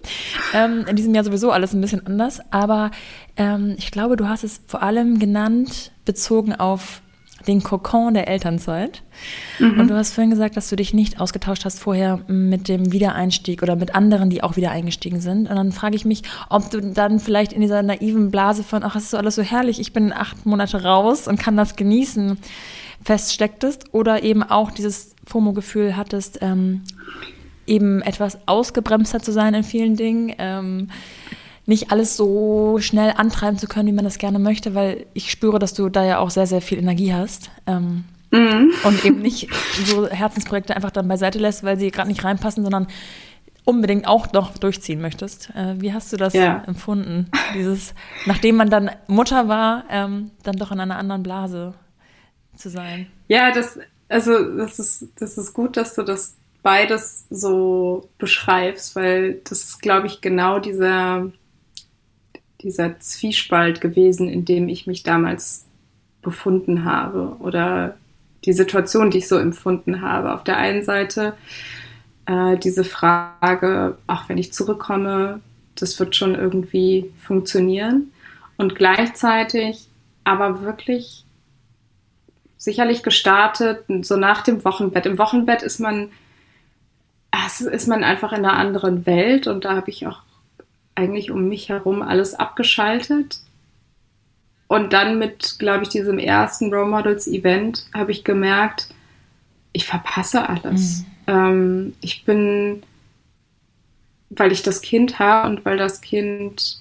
Ähm, 0.52 0.84
in 0.86 0.96
diesem 0.96 1.14
Jahr 1.14 1.24
sowieso 1.24 1.50
alles 1.50 1.72
ein 1.72 1.80
bisschen 1.80 2.06
anders. 2.06 2.40
Aber 2.50 2.90
ähm, 3.36 3.74
ich 3.78 3.90
glaube, 3.90 4.16
du 4.16 4.28
hast 4.28 4.44
es 4.44 4.60
vor 4.66 4.82
allem 4.82 5.18
genannt, 5.18 5.92
bezogen 6.04 6.54
auf 6.54 7.02
den 7.46 7.62
Kokon 7.62 8.14
der 8.14 8.28
Elternzeit. 8.28 9.02
Mhm. 9.58 9.80
Und 9.80 9.88
du 9.88 9.94
hast 9.94 10.14
vorhin 10.14 10.30
gesagt, 10.30 10.56
dass 10.56 10.68
du 10.68 10.76
dich 10.76 10.94
nicht 10.94 11.20
ausgetauscht 11.20 11.64
hast 11.64 11.78
vorher 11.78 12.20
mit 12.28 12.68
dem 12.68 12.92
Wiedereinstieg 12.92 13.62
oder 13.62 13.76
mit 13.76 13.94
anderen, 13.94 14.30
die 14.30 14.42
auch 14.42 14.56
wieder 14.56 14.70
eingestiegen 14.70 15.20
sind. 15.20 15.48
Und 15.48 15.56
dann 15.56 15.72
frage 15.72 15.96
ich 15.96 16.04
mich, 16.04 16.22
ob 16.48 16.70
du 16.70 16.80
dann 16.80 17.20
vielleicht 17.20 17.52
in 17.52 17.60
dieser 17.60 17.82
naiven 17.82 18.30
Blase 18.30 18.62
von, 18.62 18.82
ach, 18.82 18.96
es 18.96 19.04
ist 19.04 19.10
so 19.10 19.16
alles 19.18 19.34
so 19.34 19.42
herrlich, 19.42 19.80
ich 19.80 19.92
bin 19.92 20.12
acht 20.12 20.46
Monate 20.46 20.82
raus 20.82 21.28
und 21.28 21.38
kann 21.38 21.56
das 21.56 21.76
genießen, 21.76 22.38
feststecktest 23.02 23.94
oder 23.94 24.22
eben 24.22 24.42
auch 24.42 24.70
dieses 24.70 25.14
FOMO-Gefühl 25.26 25.96
hattest, 25.96 26.38
ähm, 26.40 26.82
eben 27.66 28.00
etwas 28.02 28.38
ausgebremster 28.46 29.20
zu 29.20 29.32
sein 29.32 29.54
in 29.54 29.64
vielen 29.64 29.96
Dingen. 29.96 30.34
Ähm, 30.38 30.88
nicht 31.66 31.90
alles 31.90 32.16
so 32.16 32.78
schnell 32.80 33.12
antreiben 33.16 33.58
zu 33.58 33.66
können, 33.66 33.88
wie 33.88 33.92
man 33.92 34.04
das 34.04 34.18
gerne 34.18 34.38
möchte, 34.38 34.74
weil 34.74 35.06
ich 35.14 35.30
spüre, 35.30 35.58
dass 35.58 35.74
du 35.74 35.88
da 35.88 36.04
ja 36.04 36.18
auch 36.18 36.30
sehr, 36.30 36.46
sehr 36.46 36.62
viel 36.62 36.78
Energie 36.78 37.12
hast. 37.12 37.50
Ähm, 37.66 38.04
mhm. 38.30 38.72
Und 38.84 39.04
eben 39.04 39.20
nicht 39.20 39.48
so 39.84 40.08
Herzensprojekte 40.08 40.76
einfach 40.76 40.92
dann 40.92 41.08
beiseite 41.08 41.38
lässt, 41.38 41.64
weil 41.64 41.78
sie 41.78 41.90
gerade 41.90 42.08
nicht 42.08 42.24
reinpassen, 42.24 42.62
sondern 42.62 42.86
unbedingt 43.64 44.06
auch 44.06 44.32
noch 44.32 44.56
durchziehen 44.56 45.00
möchtest. 45.00 45.50
Äh, 45.50 45.80
wie 45.80 45.92
hast 45.92 46.12
du 46.12 46.16
das 46.16 46.34
ja. 46.34 46.62
empfunden? 46.66 47.28
Dieses, 47.54 47.94
nachdem 48.24 48.56
man 48.56 48.70
dann 48.70 48.90
Mutter 49.08 49.48
war, 49.48 49.84
ähm, 49.90 50.30
dann 50.44 50.56
doch 50.56 50.70
in 50.70 50.78
einer 50.78 50.96
anderen 50.96 51.24
Blase 51.24 51.74
zu 52.54 52.70
sein. 52.70 53.08
Ja, 53.26 53.50
das, 53.50 53.78
also 54.08 54.56
das 54.56 54.78
ist, 54.78 55.08
das 55.18 55.36
ist 55.36 55.52
gut, 55.52 55.76
dass 55.76 55.96
du 55.96 56.04
das 56.04 56.36
beides 56.62 57.26
so 57.28 58.08
beschreibst, 58.18 58.94
weil 58.94 59.40
das 59.44 59.64
ist, 59.64 59.82
glaube 59.82 60.06
ich, 60.06 60.20
genau 60.20 60.60
dieser 60.60 61.32
dieser 62.66 62.98
Zwiespalt 62.98 63.80
gewesen, 63.80 64.28
in 64.28 64.44
dem 64.44 64.68
ich 64.68 64.88
mich 64.88 65.04
damals 65.04 65.66
befunden 66.20 66.84
habe 66.84 67.36
oder 67.38 67.96
die 68.44 68.52
Situation, 68.52 69.12
die 69.12 69.18
ich 69.18 69.28
so 69.28 69.38
empfunden 69.38 70.02
habe. 70.02 70.34
Auf 70.34 70.42
der 70.42 70.56
einen 70.56 70.82
Seite 70.82 71.34
äh, 72.26 72.56
diese 72.58 72.82
Frage, 72.82 73.96
ach, 74.08 74.28
wenn 74.28 74.36
ich 74.36 74.52
zurückkomme, 74.52 75.40
das 75.76 75.98
wird 76.00 76.16
schon 76.16 76.34
irgendwie 76.34 77.12
funktionieren. 77.18 78.10
Und 78.56 78.74
gleichzeitig 78.74 79.86
aber 80.24 80.62
wirklich 80.62 81.24
sicherlich 82.56 83.04
gestartet, 83.04 83.84
so 84.02 84.16
nach 84.16 84.42
dem 84.42 84.64
Wochenbett. 84.64 85.06
Im 85.06 85.18
Wochenbett 85.18 85.62
ist 85.62 85.78
man, 85.78 86.10
ist 87.70 87.86
man 87.86 88.02
einfach 88.02 88.32
in 88.32 88.44
einer 88.44 88.54
anderen 88.54 89.06
Welt 89.06 89.46
und 89.46 89.64
da 89.64 89.76
habe 89.76 89.90
ich 89.90 90.08
auch 90.08 90.25
eigentlich 90.96 91.30
um 91.30 91.48
mich 91.48 91.68
herum 91.68 92.02
alles 92.02 92.34
abgeschaltet. 92.34 93.38
Und 94.68 94.92
dann 94.92 95.18
mit, 95.18 95.56
glaube 95.58 95.84
ich, 95.84 95.90
diesem 95.90 96.18
ersten 96.18 96.74
Role 96.74 96.88
Models 96.88 97.28
Event 97.28 97.86
habe 97.94 98.10
ich 98.10 98.24
gemerkt, 98.24 98.88
ich 99.72 99.86
verpasse 99.86 100.48
alles. 100.48 101.00
Mhm. 101.00 101.04
Ähm, 101.28 101.94
ich 102.00 102.24
bin, 102.24 102.82
weil 104.30 104.50
ich 104.50 104.62
das 104.62 104.80
Kind 104.80 105.18
habe 105.18 105.48
und 105.48 105.64
weil 105.64 105.76
das 105.76 106.00
Kind 106.00 106.80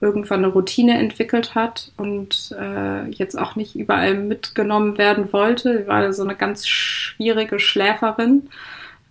irgendwann 0.00 0.44
eine 0.44 0.52
Routine 0.52 0.98
entwickelt 0.98 1.54
hat 1.54 1.92
und 1.96 2.54
äh, 2.58 3.08
jetzt 3.08 3.38
auch 3.38 3.56
nicht 3.56 3.74
überall 3.74 4.14
mitgenommen 4.14 4.98
werden 4.98 5.32
wollte. 5.32 5.78
Sie 5.78 5.86
war 5.86 6.12
so 6.12 6.24
eine 6.24 6.34
ganz 6.34 6.66
schwierige 6.66 7.58
Schläferin 7.58 8.50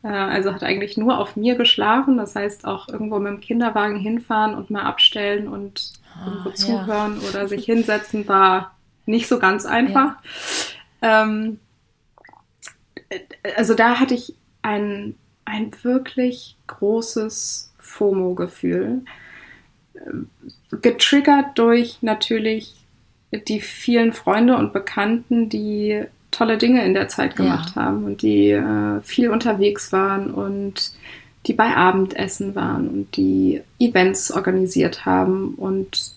also 0.09 0.53
hat 0.53 0.63
eigentlich 0.63 0.97
nur 0.97 1.17
auf 1.17 1.35
mir 1.35 1.55
geschlafen. 1.55 2.17
Das 2.17 2.35
heißt 2.35 2.65
auch 2.65 2.89
irgendwo 2.89 3.19
mit 3.19 3.31
dem 3.31 3.39
Kinderwagen 3.39 3.97
hinfahren 3.97 4.55
und 4.55 4.69
mal 4.69 4.83
abstellen 4.83 5.47
und 5.47 5.93
ah, 6.13 6.27
irgendwo 6.27 6.49
ja. 6.49 6.55
zuhören 6.55 7.19
oder 7.29 7.47
sich 7.47 7.65
hinsetzen 7.65 8.27
war 8.27 8.75
nicht 9.05 9.27
so 9.27 9.39
ganz 9.39 9.65
einfach. 9.65 10.15
Ja. 11.01 11.23
Ähm, 11.23 11.59
also 13.55 13.73
da 13.73 13.99
hatte 13.99 14.13
ich 14.13 14.35
ein, 14.61 15.15
ein 15.45 15.71
wirklich 15.83 16.57
großes 16.67 17.73
FOMO-Gefühl. 17.79 19.01
Getriggert 20.81 21.57
durch 21.57 22.01
natürlich 22.01 22.75
die 23.31 23.61
vielen 23.61 24.13
Freunde 24.13 24.57
und 24.57 24.73
Bekannten, 24.73 25.49
die 25.49 26.05
tolle 26.33 26.57
Dinge 26.57 26.85
in 26.85 26.93
der 26.93 27.07
Zeit 27.07 27.35
gemacht 27.35 27.73
ja. 27.75 27.83
haben 27.83 28.03
und 28.03 28.21
die 28.21 28.51
äh, 28.51 29.01
viel 29.01 29.29
unterwegs 29.29 29.91
waren 29.91 30.31
und 30.31 30.93
die 31.45 31.53
bei 31.53 31.75
Abendessen 31.75 32.55
waren 32.55 32.87
und 32.89 33.15
die 33.17 33.61
Events 33.79 34.31
organisiert 34.31 35.05
haben 35.05 35.55
und 35.55 36.15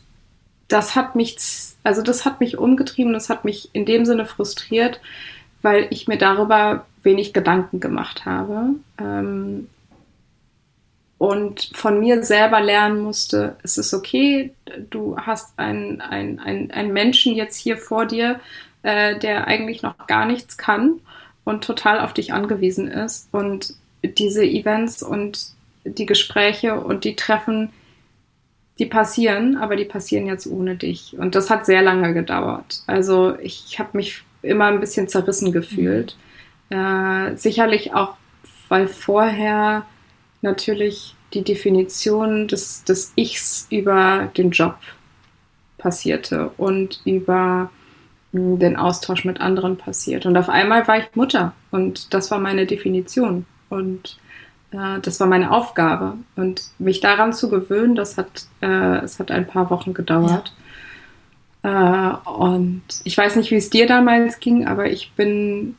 das 0.69 0.97
hat 0.97 1.15
mich, 1.15 1.37
also 1.85 2.03
das 2.03 2.25
hat 2.25 2.41
mich 2.41 2.59
umgetrieben, 2.59 3.13
das 3.13 3.29
hat 3.31 3.45
mich 3.45 3.71
in 3.73 3.87
dem 3.87 4.05
Sinne 4.05 4.27
frustriert, 4.27 5.01
weil 5.63 5.87
ich 5.91 6.09
mir 6.09 6.19
darüber 6.19 6.87
wenig 7.03 7.33
Gedanken 7.33 7.81
gemacht 7.81 8.25
habe 8.25 8.75
ähm, 8.99 9.69
und 11.19 11.71
von 11.73 12.01
mir 12.01 12.23
selber 12.25 12.61
lernen 12.61 13.01
musste, 13.01 13.57
es 13.63 13.79
ist 13.79 13.95
okay, 13.95 14.53
du 14.91 15.17
hast 15.17 15.59
einen, 15.59 16.01
einen, 16.01 16.41
einen, 16.41 16.71
einen 16.71 16.93
Menschen 16.93 17.35
jetzt 17.35 17.57
hier 17.57 17.79
vor 17.79 18.07
dir, 18.07 18.41
äh, 18.87 19.19
der 19.19 19.49
eigentlich 19.49 19.83
noch 19.83 20.07
gar 20.07 20.27
nichts 20.27 20.57
kann 20.57 21.01
und 21.43 21.65
total 21.65 21.99
auf 21.99 22.15
dich 22.15 22.33
angewiesen 22.33 22.87
ist. 22.87 23.29
Und 23.33 23.75
diese 24.05 24.45
Events 24.45 25.03
und 25.03 25.49
die 25.85 26.07
Gespräche 26.07 26.79
und 26.79 27.03
die 27.03 27.17
Treffen, 27.17 27.71
die 28.79 28.87
passieren, 28.87 29.57
aber 29.57 29.75
die 29.75 29.87
passieren 29.87 30.27
jetzt 30.27 30.47
ohne 30.47 30.77
dich. 30.77 31.17
Und 31.19 31.35
das 31.35 31.51
hat 31.51 31.67
sehr 31.67 31.83
lange 31.83 32.15
gedauert. 32.15 32.85
Also 32.87 33.37
ich 33.41 33.81
habe 33.81 33.91
mich 33.95 34.23
immer 34.43 34.67
ein 34.67 34.79
bisschen 34.79 35.09
zerrissen 35.09 35.51
gefühlt. 35.51 36.17
Äh, 36.71 37.35
sicherlich 37.35 37.93
auch, 37.93 38.15
weil 38.69 38.87
vorher 38.87 39.85
natürlich 40.43 41.17
die 41.35 41.43
Definition 41.43 42.47
des, 42.47 42.85
des 42.85 43.13
Ichs 43.17 43.67
über 43.69 44.31
den 44.37 44.53
Job 44.53 44.77
passierte 45.77 46.51
und 46.57 47.01
über 47.05 47.71
den 48.59 48.77
Austausch 48.77 49.25
mit 49.25 49.41
anderen 49.41 49.77
passiert. 49.77 50.27
Und 50.27 50.37
auf 50.37 50.49
einmal 50.49 50.87
war 50.89 50.99
ich 50.99 51.15
Mutter 51.15 51.53
und 51.71 52.13
das 52.15 52.31
war 52.31 52.39
meine 52.39 52.67
Definition 52.67 53.47
und 53.69 54.19
äh, 54.71 55.01
das 55.01 55.21
war 55.21 55.27
meine 55.27 55.51
Aufgabe. 55.51 56.15
Und 56.37 56.63
mich 56.79 57.01
daran 57.01 57.33
zu 57.33 57.49
gewöhnen, 57.49 57.95
das 57.95 58.17
hat, 58.17 58.47
äh, 58.61 58.99
es 58.99 59.19
hat 59.19 59.31
ein 59.31 59.47
paar 59.47 59.71
Wochen 59.71 59.95
gedauert. 59.95 60.53
Ja. 61.65 62.23
Äh, 62.27 62.31
und 62.31 62.83
ich 63.05 63.17
weiß 63.17 63.37
nicht, 63.37 63.51
wie 63.51 63.57
es 63.57 63.71
dir 63.71 63.87
damals 63.87 64.41
ging, 64.41 64.67
aber 64.67 64.91
ich 64.91 65.13
bin, 65.13 65.77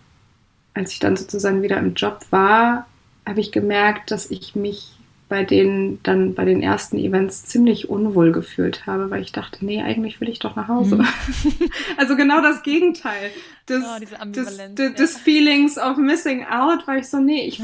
als 0.74 0.92
ich 0.92 1.00
dann 1.00 1.16
sozusagen 1.16 1.62
wieder 1.62 1.78
im 1.78 1.94
Job 1.94 2.20
war, 2.30 2.88
habe 3.26 3.40
ich 3.40 3.52
gemerkt, 3.52 4.12
dass 4.12 4.32
ich 4.32 4.56
mich 4.56 4.97
bei 5.30 5.44
denen 5.44 6.02
dann 6.04 6.36
bei 6.36 6.46
den 6.46 6.62
ersten 6.62 6.98
Events 6.98 7.44
ziemlich 7.44 7.90
unwohl 7.90 8.32
gefühlt 8.32 8.86
habe, 8.86 9.10
weil 9.10 9.22
ich 9.22 9.34
dachte, 9.34 9.66
nee, 9.66 9.82
eigentlich 9.82 10.22
will 10.22 10.30
ich 10.30 10.40
doch 10.40 10.56
nach 10.56 10.70
Hause. 10.70 10.96
Mhm. 10.96 11.08
also 11.98 12.16
genau 12.16 12.42
das 12.42 12.64
Gegenteil 12.64 13.32
des, 13.68 13.84
oh, 13.84 14.26
des, 14.26 14.58
des, 14.74 14.94
des, 14.94 15.18
Feelings 15.18 15.78
of 15.78 15.98
missing 15.98 16.46
out, 16.46 16.88
weil 16.88 17.00
ich 17.00 17.10
so, 17.10 17.20
nee, 17.20 17.46
ich, 17.46 17.62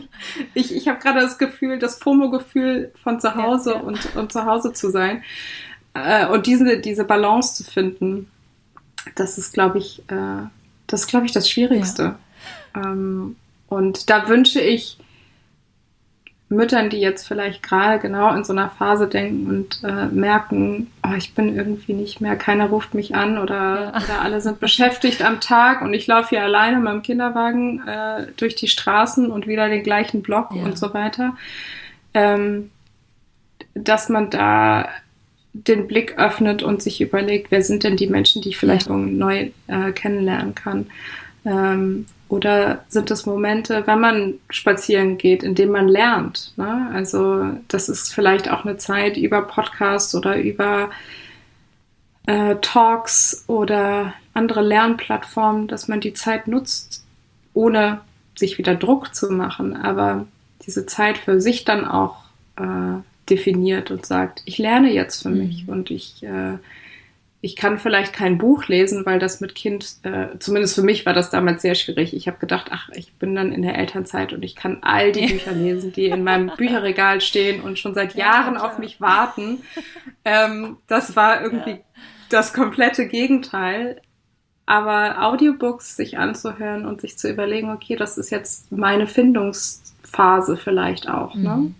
ich, 0.54 0.74
ich 0.74 0.88
habe 0.88 1.00
gerade 1.00 1.20
das 1.20 1.36
Gefühl, 1.36 1.78
das 1.78 1.98
FOMO-Gefühl 1.98 2.92
von 3.02 3.20
zu 3.20 3.34
Hause 3.34 3.72
ja, 3.72 3.76
ja. 3.76 3.82
Und, 3.82 4.16
und 4.16 4.32
zu 4.32 4.46
Hause 4.46 4.72
zu 4.72 4.90
sein. 4.90 5.22
äh, 5.92 6.26
und 6.26 6.46
diese, 6.46 6.78
diese 6.78 7.04
Balance 7.04 7.62
zu 7.62 7.70
finden, 7.70 8.30
das 9.16 9.36
ist, 9.36 9.52
glaube 9.52 9.78
ich, 9.78 9.98
äh, 10.08 10.46
das 10.86 11.02
ist, 11.02 11.06
glaube 11.08 11.26
ich, 11.26 11.32
das 11.32 11.50
Schwierigste. 11.50 12.16
Ähm, 12.74 13.36
und 13.68 14.08
da 14.08 14.28
wünsche 14.28 14.60
ich 14.60 14.98
Müttern, 16.52 16.90
die 16.90 17.00
jetzt 17.00 17.26
vielleicht 17.26 17.62
gerade 17.62 17.98
genau 17.98 18.34
in 18.34 18.44
so 18.44 18.52
einer 18.52 18.70
Phase 18.70 19.08
denken 19.08 19.48
und 19.48 19.82
äh, 19.84 20.06
merken, 20.06 20.90
oh, 21.04 21.14
ich 21.16 21.34
bin 21.34 21.56
irgendwie 21.56 21.94
nicht 21.94 22.20
mehr, 22.20 22.36
keiner 22.36 22.66
ruft 22.66 22.94
mich 22.94 23.14
an 23.14 23.38
oder, 23.38 23.92
ja. 23.94 24.02
oder 24.02 24.22
alle 24.22 24.40
sind 24.40 24.60
beschäftigt 24.60 25.22
am 25.22 25.40
Tag 25.40 25.82
und 25.82 25.94
ich 25.94 26.06
laufe 26.06 26.30
hier 26.30 26.42
alleine 26.42 26.76
mit 26.76 26.84
meinem 26.84 27.02
Kinderwagen 27.02 27.86
äh, 27.86 28.26
durch 28.36 28.54
die 28.54 28.68
Straßen 28.68 29.30
und 29.30 29.46
wieder 29.46 29.68
den 29.68 29.82
gleichen 29.82 30.22
Block 30.22 30.50
ja. 30.54 30.62
und 30.62 30.78
so 30.78 30.94
weiter, 30.94 31.36
ähm, 32.14 32.70
dass 33.74 34.08
man 34.08 34.30
da 34.30 34.88
den 35.54 35.86
Blick 35.86 36.18
öffnet 36.18 36.62
und 36.62 36.82
sich 36.82 37.00
überlegt, 37.00 37.50
wer 37.50 37.62
sind 37.62 37.84
denn 37.84 37.96
die 37.96 38.06
Menschen, 38.06 38.42
die 38.42 38.50
ich 38.50 38.58
vielleicht 38.58 38.88
ja. 38.88 38.96
neu 38.96 39.50
äh, 39.66 39.92
kennenlernen 39.92 40.54
kann. 40.54 40.86
Ähm, 41.44 42.06
oder 42.28 42.84
sind 42.88 43.10
es 43.10 43.26
Momente, 43.26 43.86
wenn 43.86 44.00
man 44.00 44.34
spazieren 44.48 45.18
geht, 45.18 45.42
in 45.42 45.54
denen 45.54 45.72
man 45.72 45.88
lernt? 45.88 46.52
Ne? 46.56 46.90
Also 46.94 47.44
das 47.68 47.88
ist 47.88 48.14
vielleicht 48.14 48.50
auch 48.50 48.64
eine 48.64 48.78
Zeit 48.78 49.16
über 49.16 49.42
Podcasts 49.42 50.14
oder 50.14 50.38
über 50.38 50.90
äh, 52.26 52.56
Talks 52.62 53.44
oder 53.48 54.14
andere 54.34 54.62
Lernplattformen, 54.62 55.68
dass 55.68 55.88
man 55.88 56.00
die 56.00 56.14
Zeit 56.14 56.48
nutzt, 56.48 57.04
ohne 57.52 58.00
sich 58.34 58.56
wieder 58.56 58.74
Druck 58.74 59.14
zu 59.14 59.30
machen, 59.30 59.76
aber 59.76 60.26
diese 60.64 60.86
Zeit 60.86 61.18
für 61.18 61.40
sich 61.40 61.64
dann 61.64 61.84
auch 61.84 62.24
äh, 62.56 63.00
definiert 63.28 63.90
und 63.90 64.06
sagt, 64.06 64.42
ich 64.46 64.58
lerne 64.58 64.92
jetzt 64.92 65.22
für 65.22 65.30
mich 65.30 65.66
mhm. 65.66 65.72
und 65.72 65.90
ich 65.90 66.22
äh, 66.22 66.58
ich 67.44 67.56
kann 67.56 67.80
vielleicht 67.80 68.12
kein 68.12 68.38
Buch 68.38 68.68
lesen, 68.68 69.04
weil 69.04 69.18
das 69.18 69.40
mit 69.40 69.56
Kind, 69.56 69.96
äh, 70.04 70.38
zumindest 70.38 70.76
für 70.76 70.82
mich 70.82 71.04
war 71.04 71.12
das 71.12 71.28
damals 71.28 71.60
sehr 71.60 71.74
schwierig. 71.74 72.14
Ich 72.14 72.28
habe 72.28 72.38
gedacht, 72.38 72.68
ach, 72.70 72.88
ich 72.94 73.14
bin 73.14 73.34
dann 73.34 73.50
in 73.50 73.62
der 73.62 73.76
Elternzeit 73.76 74.32
und 74.32 74.44
ich 74.44 74.54
kann 74.54 74.78
all 74.82 75.10
die 75.10 75.26
Bücher 75.26 75.50
lesen, 75.50 75.92
die 75.92 76.06
in 76.06 76.22
meinem 76.22 76.52
Bücherregal 76.56 77.20
stehen 77.20 77.60
und 77.60 77.80
schon 77.80 77.94
seit 77.94 78.14
Jahren 78.14 78.54
ja, 78.54 78.64
auf 78.64 78.78
mich 78.78 79.00
warten. 79.00 79.62
Ähm, 80.24 80.76
das 80.86 81.16
war 81.16 81.42
irgendwie 81.42 81.70
ja. 81.70 81.78
das 82.28 82.54
komplette 82.54 83.08
Gegenteil. 83.08 84.00
Aber 84.64 85.20
Audiobooks 85.20 85.96
sich 85.96 86.18
anzuhören 86.18 86.86
und 86.86 87.00
sich 87.00 87.18
zu 87.18 87.28
überlegen, 87.28 87.72
okay, 87.72 87.96
das 87.96 88.18
ist 88.18 88.30
jetzt 88.30 88.70
meine 88.70 89.08
Findungsphase 89.08 90.56
vielleicht 90.56 91.08
auch. 91.08 91.34
Ne? 91.34 91.56
Mhm. 91.56 91.74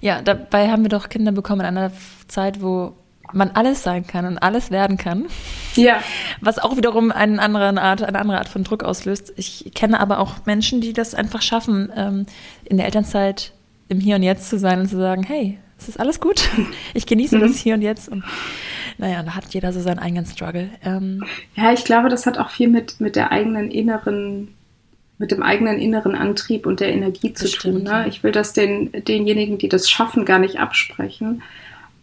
Ja, 0.00 0.22
dabei 0.22 0.70
haben 0.70 0.84
wir 0.84 0.88
doch 0.88 1.08
Kinder 1.08 1.32
bekommen 1.32 1.62
in 1.62 1.66
einer 1.66 1.92
Zeit, 2.28 2.62
wo 2.62 2.94
man 3.32 3.50
alles 3.50 3.82
sein 3.82 4.06
kann 4.06 4.24
und 4.24 4.38
alles 4.38 4.70
werden 4.70 4.96
kann. 4.96 5.26
Ja. 5.74 6.00
Was 6.40 6.58
auch 6.58 6.76
wiederum 6.76 7.10
eine 7.10 7.40
andere 7.40 7.80
Art, 7.80 8.02
eine 8.02 8.18
andere 8.18 8.38
Art 8.38 8.48
von 8.48 8.64
Druck 8.64 8.84
auslöst. 8.84 9.32
Ich 9.36 9.70
kenne 9.74 10.00
aber 10.00 10.18
auch 10.18 10.46
Menschen, 10.46 10.80
die 10.80 10.92
das 10.92 11.14
einfach 11.14 11.42
schaffen, 11.42 11.92
ähm, 11.96 12.26
in 12.64 12.76
der 12.76 12.86
Elternzeit 12.86 13.52
im 13.88 14.00
Hier 14.00 14.16
und 14.16 14.22
Jetzt 14.22 14.48
zu 14.48 14.58
sein 14.58 14.80
und 14.80 14.88
zu 14.88 14.96
sagen, 14.96 15.22
hey, 15.22 15.58
es 15.78 15.88
ist 15.88 16.00
alles 16.00 16.20
gut. 16.20 16.48
Ich 16.94 17.06
genieße 17.06 17.36
mhm. 17.36 17.40
das 17.40 17.56
Hier 17.56 17.74
und 17.74 17.82
Jetzt. 17.82 18.08
Und 18.08 18.24
naja, 18.98 19.22
da 19.22 19.34
hat 19.34 19.52
jeder 19.52 19.72
so 19.72 19.80
seinen 19.80 19.98
eigenen 19.98 20.26
Struggle. 20.26 20.70
Ähm, 20.84 21.24
ja, 21.56 21.72
ich 21.72 21.84
glaube, 21.84 22.08
das 22.08 22.26
hat 22.26 22.38
auch 22.38 22.50
viel 22.50 22.68
mit, 22.68 23.00
mit 23.00 23.16
der 23.16 23.32
eigenen 23.32 23.70
inneren 23.70 24.54
mit 25.18 25.30
dem 25.30 25.42
eigenen 25.42 25.78
inneren 25.78 26.16
Antrieb 26.16 26.66
und 26.66 26.80
der 26.80 26.92
Energie 26.92 27.32
zu 27.32 27.44
Bestimmt, 27.44 27.74
tun. 27.74 27.82
Ne? 27.84 27.90
Ja. 27.90 28.06
Ich 28.06 28.24
will 28.24 28.32
das 28.32 28.54
den, 28.54 28.90
denjenigen, 28.90 29.56
die 29.56 29.68
das 29.68 29.88
schaffen, 29.88 30.24
gar 30.24 30.40
nicht 30.40 30.58
absprechen 30.58 31.42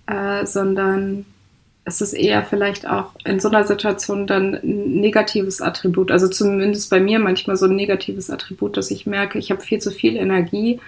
äh, 0.09 0.45
sondern 0.45 1.25
es 1.85 2.01
ist 2.01 2.13
eher 2.13 2.43
vielleicht 2.43 2.87
auch 2.87 3.11
in 3.25 3.39
so 3.39 3.47
einer 3.47 3.63
Situation 3.63 4.27
dann 4.27 4.55
ein 4.55 4.99
negatives 4.99 5.61
Attribut. 5.61 6.11
Also 6.11 6.27
zumindest 6.27 6.89
bei 6.89 6.99
mir 6.99 7.19
manchmal 7.19 7.57
so 7.57 7.65
ein 7.65 7.75
negatives 7.75 8.29
Attribut, 8.29 8.77
dass 8.77 8.91
ich 8.91 9.05
merke, 9.05 9.39
ich 9.39 9.51
habe 9.51 9.61
viel 9.61 9.79
zu 9.79 9.91
viel 9.91 10.15
Energie 10.15 10.79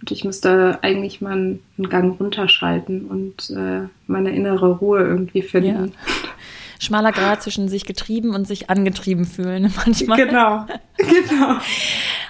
und 0.00 0.10
ich 0.10 0.24
müsste 0.24 0.78
eigentlich 0.82 1.20
mal 1.20 1.32
einen 1.32 1.60
Gang 1.88 2.18
runterschalten 2.18 3.06
und 3.06 3.50
äh, 3.50 3.88
meine 4.06 4.34
innere 4.34 4.78
Ruhe 4.78 5.00
irgendwie 5.00 5.42
finden. 5.42 5.92
Ja 5.94 6.00
schmaler 6.80 7.12
Grad 7.12 7.42
zwischen 7.42 7.68
sich 7.68 7.86
getrieben 7.86 8.34
und 8.34 8.48
sich 8.48 8.68
angetrieben 8.68 9.24
fühlen 9.24 9.72
manchmal. 9.86 10.26
Genau, 10.26 10.66
genau. 10.96 11.58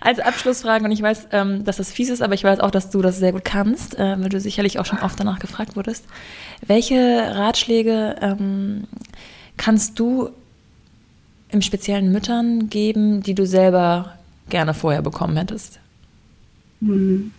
Als 0.02 0.18
Abschlussfrage, 0.20 0.84
und 0.84 0.90
ich 0.90 1.00
weiß, 1.00 1.28
ähm, 1.32 1.64
dass 1.64 1.78
das 1.78 1.90
fies 1.90 2.10
ist, 2.10 2.20
aber 2.20 2.34
ich 2.34 2.44
weiß 2.44 2.60
auch, 2.60 2.70
dass 2.70 2.90
du 2.90 3.00
das 3.00 3.18
sehr 3.18 3.32
gut 3.32 3.44
kannst, 3.44 3.98
äh, 3.98 4.20
weil 4.20 4.28
du 4.28 4.40
sicherlich 4.40 4.78
auch 4.78 4.86
schon 4.86 4.98
oft 4.98 5.18
danach 5.18 5.38
gefragt 5.38 5.76
wurdest. 5.76 6.04
Welche 6.66 7.32
Ratschläge 7.34 8.16
ähm, 8.20 8.84
kannst 9.56 9.98
du 9.98 10.30
im 11.50 11.62
speziellen 11.62 12.12
Müttern 12.12 12.68
geben, 12.70 13.22
die 13.22 13.34
du 13.34 13.46
selber 13.46 14.14
gerne 14.48 14.74
vorher 14.74 15.02
bekommen 15.02 15.36
hättest? 15.36 15.80
Hm. 16.80 17.32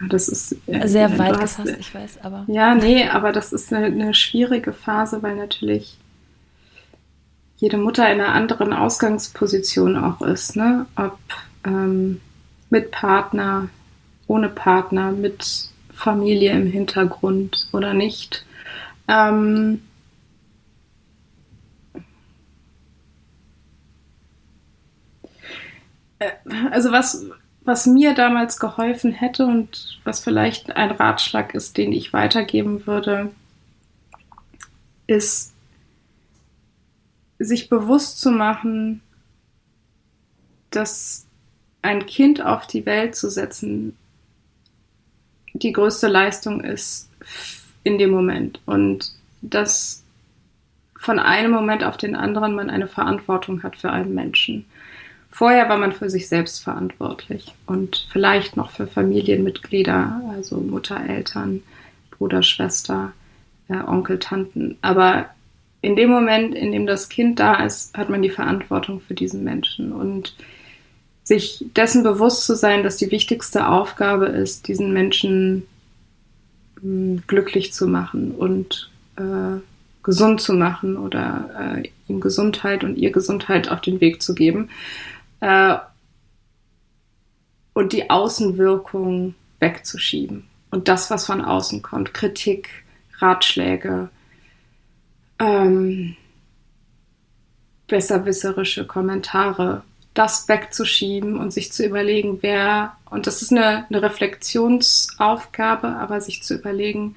Ja, 0.00 0.06
das 0.08 0.28
ist 0.28 0.56
äh, 0.66 0.86
sehr 0.86 1.08
ja, 1.08 1.18
weit 1.18 1.40
gefasst, 1.40 1.76
ich 1.78 1.94
weiß, 1.94 2.18
aber. 2.22 2.44
Ja, 2.48 2.74
nee, 2.74 3.08
aber 3.08 3.32
das 3.32 3.52
ist 3.52 3.72
eine, 3.72 3.86
eine, 3.86 4.14
schwierige 4.14 4.72
Phase, 4.72 5.22
weil 5.22 5.36
natürlich 5.36 5.96
jede 7.56 7.78
Mutter 7.78 8.10
in 8.12 8.20
einer 8.20 8.34
anderen 8.34 8.72
Ausgangsposition 8.72 9.96
auch 9.96 10.22
ist, 10.22 10.56
ne? 10.56 10.86
Ob 10.96 11.18
ähm, 11.64 12.20
mit 12.70 12.90
Partner, 12.90 13.68
ohne 14.26 14.48
Partner, 14.48 15.10
mit 15.10 15.70
Familie 15.92 16.52
im 16.52 16.66
Hintergrund 16.66 17.68
oder 17.72 17.94
nicht. 17.94 18.46
Ähm, 19.08 19.82
äh, 26.20 26.30
also 26.70 26.92
was, 26.92 27.26
was 27.68 27.84
mir 27.84 28.14
damals 28.14 28.58
geholfen 28.58 29.12
hätte 29.12 29.44
und 29.44 30.00
was 30.02 30.20
vielleicht 30.20 30.74
ein 30.74 30.90
Ratschlag 30.90 31.54
ist, 31.54 31.76
den 31.76 31.92
ich 31.92 32.14
weitergeben 32.14 32.86
würde, 32.86 33.30
ist, 35.06 35.52
sich 37.38 37.68
bewusst 37.68 38.22
zu 38.22 38.30
machen, 38.30 39.02
dass 40.70 41.26
ein 41.82 42.06
Kind 42.06 42.40
auf 42.42 42.66
die 42.66 42.86
Welt 42.86 43.14
zu 43.14 43.28
setzen 43.28 43.94
die 45.52 45.72
größte 45.72 46.08
Leistung 46.08 46.62
ist 46.64 47.10
in 47.84 47.98
dem 47.98 48.10
Moment 48.10 48.60
und 48.64 49.12
dass 49.42 50.02
von 50.96 51.18
einem 51.18 51.50
Moment 51.50 51.84
auf 51.84 51.98
den 51.98 52.16
anderen 52.16 52.54
man 52.54 52.70
eine 52.70 52.88
Verantwortung 52.88 53.62
hat 53.62 53.76
für 53.76 53.90
einen 53.90 54.14
Menschen. 54.14 54.64
Vorher 55.30 55.68
war 55.68 55.78
man 55.78 55.92
für 55.92 56.10
sich 56.10 56.28
selbst 56.28 56.62
verantwortlich 56.62 57.54
und 57.66 58.06
vielleicht 58.10 58.56
noch 58.56 58.70
für 58.70 58.86
Familienmitglieder, 58.86 60.20
also 60.30 60.56
Mutter, 60.56 61.00
Eltern, 61.08 61.62
Bruder, 62.10 62.42
Schwester, 62.42 63.12
äh, 63.68 63.76
Onkel, 63.76 64.18
Tanten. 64.18 64.78
Aber 64.82 65.26
in 65.80 65.94
dem 65.94 66.10
Moment, 66.10 66.54
in 66.54 66.72
dem 66.72 66.86
das 66.86 67.08
Kind 67.08 67.38
da 67.38 67.64
ist, 67.64 67.96
hat 67.96 68.10
man 68.10 68.22
die 68.22 68.30
Verantwortung 68.30 69.00
für 69.00 69.14
diesen 69.14 69.44
Menschen 69.44 69.92
und 69.92 70.34
sich 71.22 71.64
dessen 71.76 72.02
bewusst 72.02 72.44
zu 72.44 72.56
sein, 72.56 72.82
dass 72.82 72.96
die 72.96 73.10
wichtigste 73.10 73.68
Aufgabe 73.68 74.26
ist, 74.26 74.66
diesen 74.66 74.92
Menschen 74.92 75.66
mh, 76.76 76.82
hm, 76.82 77.22
glücklich 77.26 77.72
zu 77.72 77.86
machen 77.86 78.32
und 78.32 78.90
äh, 79.16 79.60
gesund 80.02 80.40
zu 80.40 80.54
machen 80.54 80.96
oder 80.96 81.76
äh, 81.76 81.88
ihm 82.08 82.20
Gesundheit 82.20 82.82
und 82.82 82.96
ihr 82.96 83.12
Gesundheit 83.12 83.70
auf 83.70 83.82
den 83.82 84.00
Weg 84.00 84.22
zu 84.22 84.34
geben 84.34 84.70
äh, 85.40 85.76
und 87.74 87.92
die 87.92 88.10
Außenwirkung 88.10 89.34
wegzuschieben. 89.60 90.48
Und 90.70 90.88
das, 90.88 91.10
was 91.10 91.26
von 91.26 91.40
außen 91.40 91.82
kommt, 91.82 92.12
Kritik, 92.12 92.84
Ratschläge, 93.18 94.10
ähm, 95.38 96.16
besserwisserische 97.86 98.86
Kommentare, 98.86 99.82
das 100.14 100.48
wegzuschieben 100.48 101.38
und 101.38 101.52
sich 101.52 101.72
zu 101.72 101.86
überlegen, 101.86 102.38
wer, 102.42 102.96
und 103.08 103.26
das 103.26 103.40
ist 103.40 103.52
eine, 103.52 103.86
eine 103.88 104.02
Reflexionsaufgabe, 104.02 105.88
aber 105.88 106.20
sich 106.20 106.42
zu 106.42 106.54
überlegen, 106.54 107.16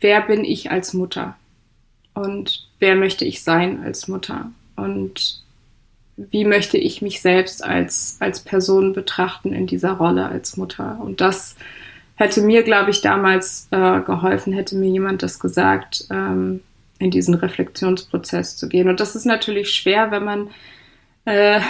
wer 0.00 0.22
bin 0.22 0.44
ich 0.44 0.70
als 0.70 0.94
Mutter? 0.94 1.36
Und 2.14 2.68
wer 2.80 2.96
möchte 2.96 3.24
ich 3.24 3.42
sein 3.42 3.82
als 3.84 4.08
Mutter? 4.08 4.50
Und 4.76 5.42
wie 6.18 6.44
möchte 6.44 6.76
ich 6.76 7.00
mich 7.00 7.20
selbst 7.20 7.64
als, 7.64 8.16
als 8.20 8.40
Person 8.40 8.92
betrachten 8.92 9.52
in 9.52 9.66
dieser 9.66 9.92
Rolle 9.92 10.28
als 10.28 10.56
Mutter. 10.56 10.98
Und 11.00 11.20
das 11.20 11.56
hätte 12.16 12.42
mir, 12.42 12.64
glaube 12.64 12.90
ich, 12.90 13.00
damals 13.00 13.68
äh, 13.70 14.00
geholfen, 14.00 14.52
hätte 14.52 14.76
mir 14.76 14.90
jemand 14.90 15.22
das 15.22 15.38
gesagt, 15.38 16.06
ähm, 16.10 16.60
in 16.98 17.12
diesen 17.12 17.34
Reflexionsprozess 17.34 18.56
zu 18.56 18.68
gehen. 18.68 18.88
Und 18.88 18.98
das 18.98 19.14
ist 19.14 19.24
natürlich 19.24 19.72
schwer, 19.72 20.10
wenn 20.10 20.24
man 20.24 20.50
äh, 21.24 21.60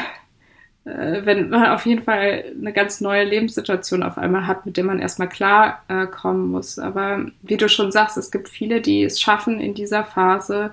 äh, 0.88 1.26
wenn 1.26 1.50
man 1.50 1.66
auf 1.66 1.84
jeden 1.86 2.02
Fall 2.02 2.44
eine 2.58 2.72
ganz 2.72 3.00
neue 3.00 3.24
Lebenssituation 3.24 4.02
auf 4.02 4.16
einmal 4.18 4.46
hat, 4.46 4.64
mit 4.64 4.76
der 4.76 4.84
man 4.84 5.00
erstmal 5.00 5.28
klar 5.28 5.82
äh, 5.88 6.06
muss. 6.32 6.78
Aber 6.78 7.26
wie 7.42 7.56
du 7.56 7.68
schon 7.68 7.92
sagst, 7.92 8.16
es 8.16 8.30
gibt 8.30 8.48
viele, 8.48 8.80
die 8.80 9.02
es 9.02 9.20
schaffen, 9.20 9.60
in 9.60 9.74
dieser 9.74 10.04
Phase 10.04 10.72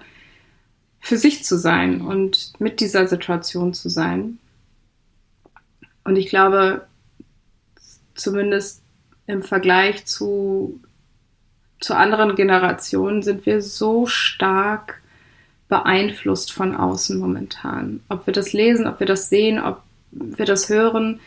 für 1.05 1.17
sich 1.17 1.43
zu 1.43 1.59
sein 1.59 2.01
und 2.01 2.53
mit 2.57 2.79
dieser 2.79 3.05
Situation 3.05 3.75
zu 3.75 3.89
sein. 3.89 4.39
Und 6.03 6.15
ich 6.15 6.29
glaube, 6.29 6.87
zumindest 8.15 8.81
im 9.27 9.43
Vergleich 9.43 10.07
zu, 10.07 10.81
zu 11.79 11.95
anderen 11.95 12.35
Generationen 12.35 13.21
sind 13.21 13.45
wir 13.45 13.61
so 13.61 14.07
stark 14.07 15.03
beeinflusst 15.67 16.51
von 16.51 16.75
außen 16.75 17.19
momentan. 17.19 18.01
Ob 18.09 18.25
wir 18.25 18.33
das 18.33 18.53
lesen, 18.53 18.87
ob 18.87 18.99
wir 18.99 19.05
das 19.05 19.29
sehen, 19.29 19.59
ob 19.59 19.83
wir 20.09 20.45
das 20.45 20.69
hören, 20.69 21.19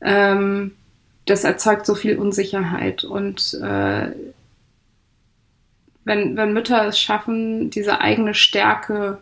ähm, 0.00 0.72
das 1.26 1.44
erzeugt 1.44 1.84
so 1.84 1.94
viel 1.94 2.16
Unsicherheit. 2.16 3.04
Und 3.04 3.60
äh, 3.62 4.12
wenn, 6.04 6.36
wenn 6.36 6.52
Mütter 6.52 6.86
es 6.86 6.98
schaffen, 6.98 7.70
diese 7.70 8.00
eigene 8.00 8.34
Stärke 8.34 9.18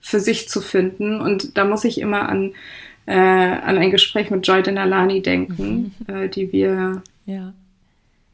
für 0.00 0.20
sich 0.20 0.48
zu 0.48 0.60
finden, 0.60 1.20
und 1.20 1.56
da 1.56 1.64
muss 1.64 1.84
ich 1.84 2.00
immer 2.00 2.28
an, 2.28 2.54
äh, 3.06 3.14
an 3.14 3.78
ein 3.78 3.90
Gespräch 3.90 4.30
mit 4.30 4.46
Joy 4.46 4.62
Denalani 4.62 5.22
denken, 5.22 5.94
mhm. 6.06 6.14
äh, 6.14 6.28
die 6.28 6.52
wir 6.52 7.02
ja. 7.24 7.52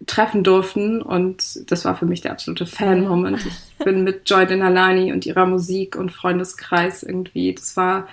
treffen 0.07 0.45
durften. 0.45 1.03
Und 1.03 1.71
das 1.71 1.85
war 1.85 1.97
für 1.97 2.07
mich 2.07 2.21
der 2.21 2.33
absolute 2.33 2.67
Fan-Moment. 2.67 3.45
Ich 3.47 3.85
bin 3.85 4.05
mit 4.05 4.29
Joy 4.29 4.47
Denalani 4.47 5.13
und 5.13 5.27
ihrer 5.27 5.47
Musik 5.47 5.97
und 5.97 6.11
Freundeskreis 6.11 7.03
irgendwie, 7.03 7.55
das 7.55 7.77
war 7.77 8.07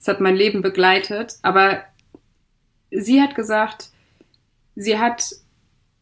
es 0.00 0.06
hat 0.08 0.20
mein 0.20 0.36
Leben 0.36 0.62
begleitet. 0.62 1.36
Aber 1.42 1.82
sie 2.90 3.20
hat 3.20 3.34
gesagt, 3.34 3.90
sie 4.76 4.98
hat 4.98 5.34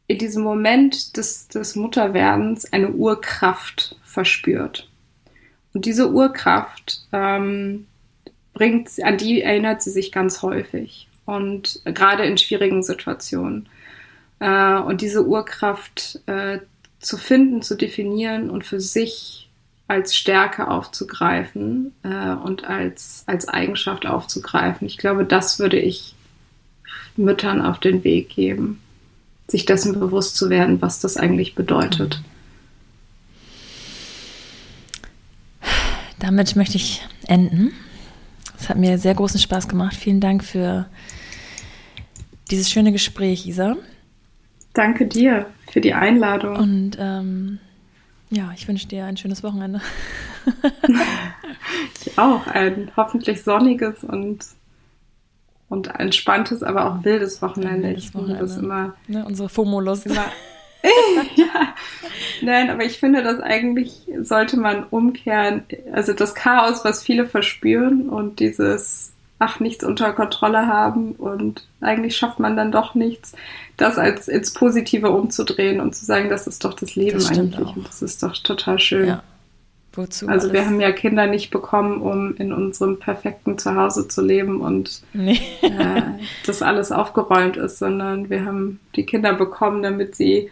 in 0.08 0.18
diesem 0.18 0.42
Moment 0.42 1.16
des, 1.16 1.48
des 1.48 1.76
Mutterwerdens 1.76 2.72
eine 2.72 2.90
Urkraft 2.90 3.96
verspürt. 4.04 4.88
Und 5.74 5.84
diese 5.84 6.10
Urkraft 6.10 7.06
ähm, 7.12 7.86
bringt, 8.54 8.90
an 9.02 9.18
die 9.18 9.42
erinnert 9.42 9.82
sie 9.82 9.90
sich 9.90 10.12
ganz 10.12 10.42
häufig 10.42 11.08
und 11.26 11.80
gerade 11.84 12.24
in 12.24 12.38
schwierigen 12.38 12.82
Situationen. 12.82 13.68
Äh, 14.38 14.76
und 14.76 15.00
diese 15.00 15.26
Urkraft 15.26 16.20
äh, 16.26 16.60
zu 17.00 17.16
finden, 17.16 17.62
zu 17.62 17.76
definieren 17.76 18.48
und 18.48 18.64
für 18.64 18.80
sich 18.80 19.48
als 19.88 20.16
Stärke 20.16 20.68
aufzugreifen 20.68 21.92
äh, 22.02 22.32
und 22.32 22.64
als, 22.64 23.24
als 23.26 23.48
Eigenschaft 23.48 24.06
aufzugreifen. 24.06 24.86
Ich 24.86 24.98
glaube, 24.98 25.24
das 25.24 25.58
würde 25.58 25.78
ich 25.78 26.14
Müttern 27.16 27.60
auf 27.60 27.78
den 27.78 28.04
Weg 28.04 28.30
geben, 28.30 28.80
sich 29.48 29.64
dessen 29.64 29.98
bewusst 29.98 30.36
zu 30.36 30.50
werden, 30.50 30.82
was 30.82 31.00
das 31.00 31.16
eigentlich 31.16 31.54
bedeutet. 31.54 32.22
Damit 36.18 36.56
möchte 36.56 36.76
ich 36.76 37.06
enden. 37.26 37.72
Es 38.58 38.68
hat 38.68 38.78
mir 38.78 38.98
sehr 38.98 39.14
großen 39.14 39.38
Spaß 39.38 39.68
gemacht. 39.68 39.94
Vielen 39.94 40.20
Dank 40.20 40.42
für 40.44 40.86
dieses 42.50 42.70
schöne 42.70 42.92
Gespräch, 42.92 43.46
Isa. 43.46 43.76
Danke 44.72 45.06
dir 45.06 45.46
für 45.70 45.80
die 45.80 45.94
Einladung. 45.94 46.56
Und 46.56 46.96
ähm, 46.98 47.58
ja, 48.30 48.52
ich 48.56 48.66
wünsche 48.66 48.88
dir 48.88 49.04
ein 49.04 49.16
schönes 49.16 49.42
Wochenende. 49.42 49.80
ich 52.04 52.18
auch. 52.18 52.46
Ein 52.46 52.90
hoffentlich 52.96 53.42
sonniges 53.42 54.04
und, 54.04 54.44
und 55.68 55.88
entspanntes, 55.88 56.62
aber 56.62 56.86
auch 56.86 57.04
wildes 57.04 57.42
Wochenende. 57.42 57.88
Wildes 57.88 58.04
ich 58.04 58.14
Wochenende. 58.14 58.40
das 58.40 58.56
immer. 58.56 58.94
Ne, 59.08 59.24
unsere 59.24 59.48
FOMO-Lust. 59.48 60.06
ja. 61.36 61.74
Nein, 62.42 62.70
aber 62.70 62.84
ich 62.84 62.98
finde, 62.98 63.22
dass 63.22 63.40
eigentlich 63.40 64.06
sollte 64.22 64.56
man 64.56 64.84
umkehren. 64.84 65.64
Also 65.92 66.12
das 66.12 66.34
Chaos, 66.34 66.84
was 66.84 67.02
viele 67.02 67.26
verspüren 67.26 68.08
und 68.08 68.40
dieses 68.40 69.12
ach, 69.38 69.60
nichts 69.60 69.84
unter 69.84 70.12
Kontrolle 70.12 70.66
haben 70.66 71.12
und 71.12 71.66
eigentlich 71.80 72.16
schafft 72.16 72.38
man 72.38 72.56
dann 72.56 72.72
doch 72.72 72.94
nichts, 72.94 73.34
das 73.76 73.98
als 73.98 74.28
ins 74.28 74.52
Positive 74.52 75.10
umzudrehen 75.10 75.80
und 75.80 75.94
zu 75.94 76.04
sagen, 76.04 76.30
das 76.30 76.46
ist 76.46 76.64
doch 76.64 76.74
das 76.74 76.94
Leben 76.96 77.18
das 77.18 77.30
eigentlich 77.30 77.66
auch. 77.66 77.76
und 77.76 77.86
das 77.86 78.02
ist 78.02 78.22
doch 78.22 78.36
total 78.38 78.78
schön. 78.78 79.08
Ja. 79.08 79.22
Wozu 79.96 80.28
also 80.28 80.52
wir 80.52 80.66
haben 80.66 80.80
ja 80.80 80.92
Kinder 80.92 81.26
nicht 81.26 81.50
bekommen, 81.50 82.02
um 82.02 82.36
in 82.36 82.52
unserem 82.52 82.98
perfekten 82.98 83.58
Zuhause 83.58 84.08
zu 84.08 84.22
leben 84.22 84.60
und 84.60 85.02
nee. 85.12 85.40
äh, 85.62 86.02
das 86.44 86.62
alles 86.62 86.92
aufgeräumt 86.92 87.56
ist, 87.56 87.78
sondern 87.78 88.28
wir 88.28 88.44
haben 88.44 88.80
die 88.94 89.06
Kinder 89.06 89.32
bekommen, 89.32 89.82
damit 89.82 90.14
sie 90.14 90.50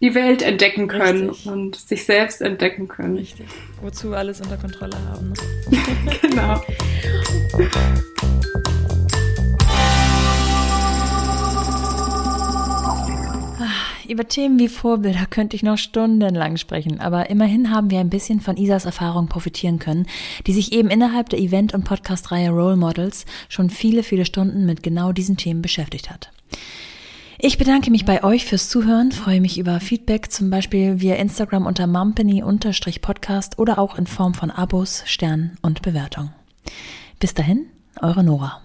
die 0.00 0.14
Welt 0.14 0.42
entdecken 0.42 0.88
können 0.88 1.30
Richtig. 1.30 1.52
und 1.52 1.76
sich 1.76 2.04
selbst 2.04 2.42
entdecken 2.42 2.88
können. 2.88 3.18
Richtig. 3.18 3.46
Wozu 3.80 4.14
alles 4.14 4.40
unter 4.40 4.56
Kontrolle 4.56 4.96
haben. 5.10 5.32
Ne? 5.70 5.78
genau. 6.22 6.60
über 14.12 14.28
Themen 14.28 14.58
wie 14.58 14.68
Vorbilder 14.68 15.26
könnte 15.28 15.56
ich 15.56 15.62
noch 15.62 15.78
stundenlang 15.78 16.56
sprechen, 16.56 17.00
aber 17.00 17.30
immerhin 17.30 17.70
haben 17.70 17.90
wir 17.90 17.98
ein 17.98 18.10
bisschen 18.10 18.40
von 18.40 18.56
Isas 18.56 18.84
Erfahrung 18.84 19.26
profitieren 19.26 19.78
können, 19.78 20.06
die 20.46 20.52
sich 20.52 20.72
eben 20.72 20.90
innerhalb 20.90 21.30
der 21.30 21.40
Event- 21.40 21.74
und 21.74 21.84
Podcast-Reihe 21.84 22.50
Role 22.50 22.76
Models 22.76 23.24
schon 23.48 23.70
viele, 23.70 24.02
viele 24.02 24.24
Stunden 24.24 24.66
mit 24.66 24.82
genau 24.82 25.12
diesen 25.12 25.36
Themen 25.36 25.62
beschäftigt 25.62 26.10
hat. 26.10 26.30
Ich 27.38 27.58
bedanke 27.58 27.90
mich 27.90 28.04
bei 28.04 28.22
euch 28.22 28.44
fürs 28.44 28.68
Zuhören, 28.68 29.10
freue 29.10 29.40
mich 29.40 29.58
über 29.58 29.80
Feedback, 29.80 30.30
zum 30.30 30.50
Beispiel 30.50 31.00
via 31.00 31.16
Instagram 31.16 31.66
unter 31.66 31.88
mumpany-podcast 31.88 33.58
oder 33.58 33.78
auch 33.78 33.98
in 33.98 34.06
Form 34.06 34.34
von 34.34 34.50
Abos, 34.50 35.02
Sternen 35.06 35.56
und 35.62 35.82
Bewertung. 35.82 36.30
Bis 37.18 37.34
dahin, 37.34 37.66
eure 38.00 38.22
Nora. 38.22 38.60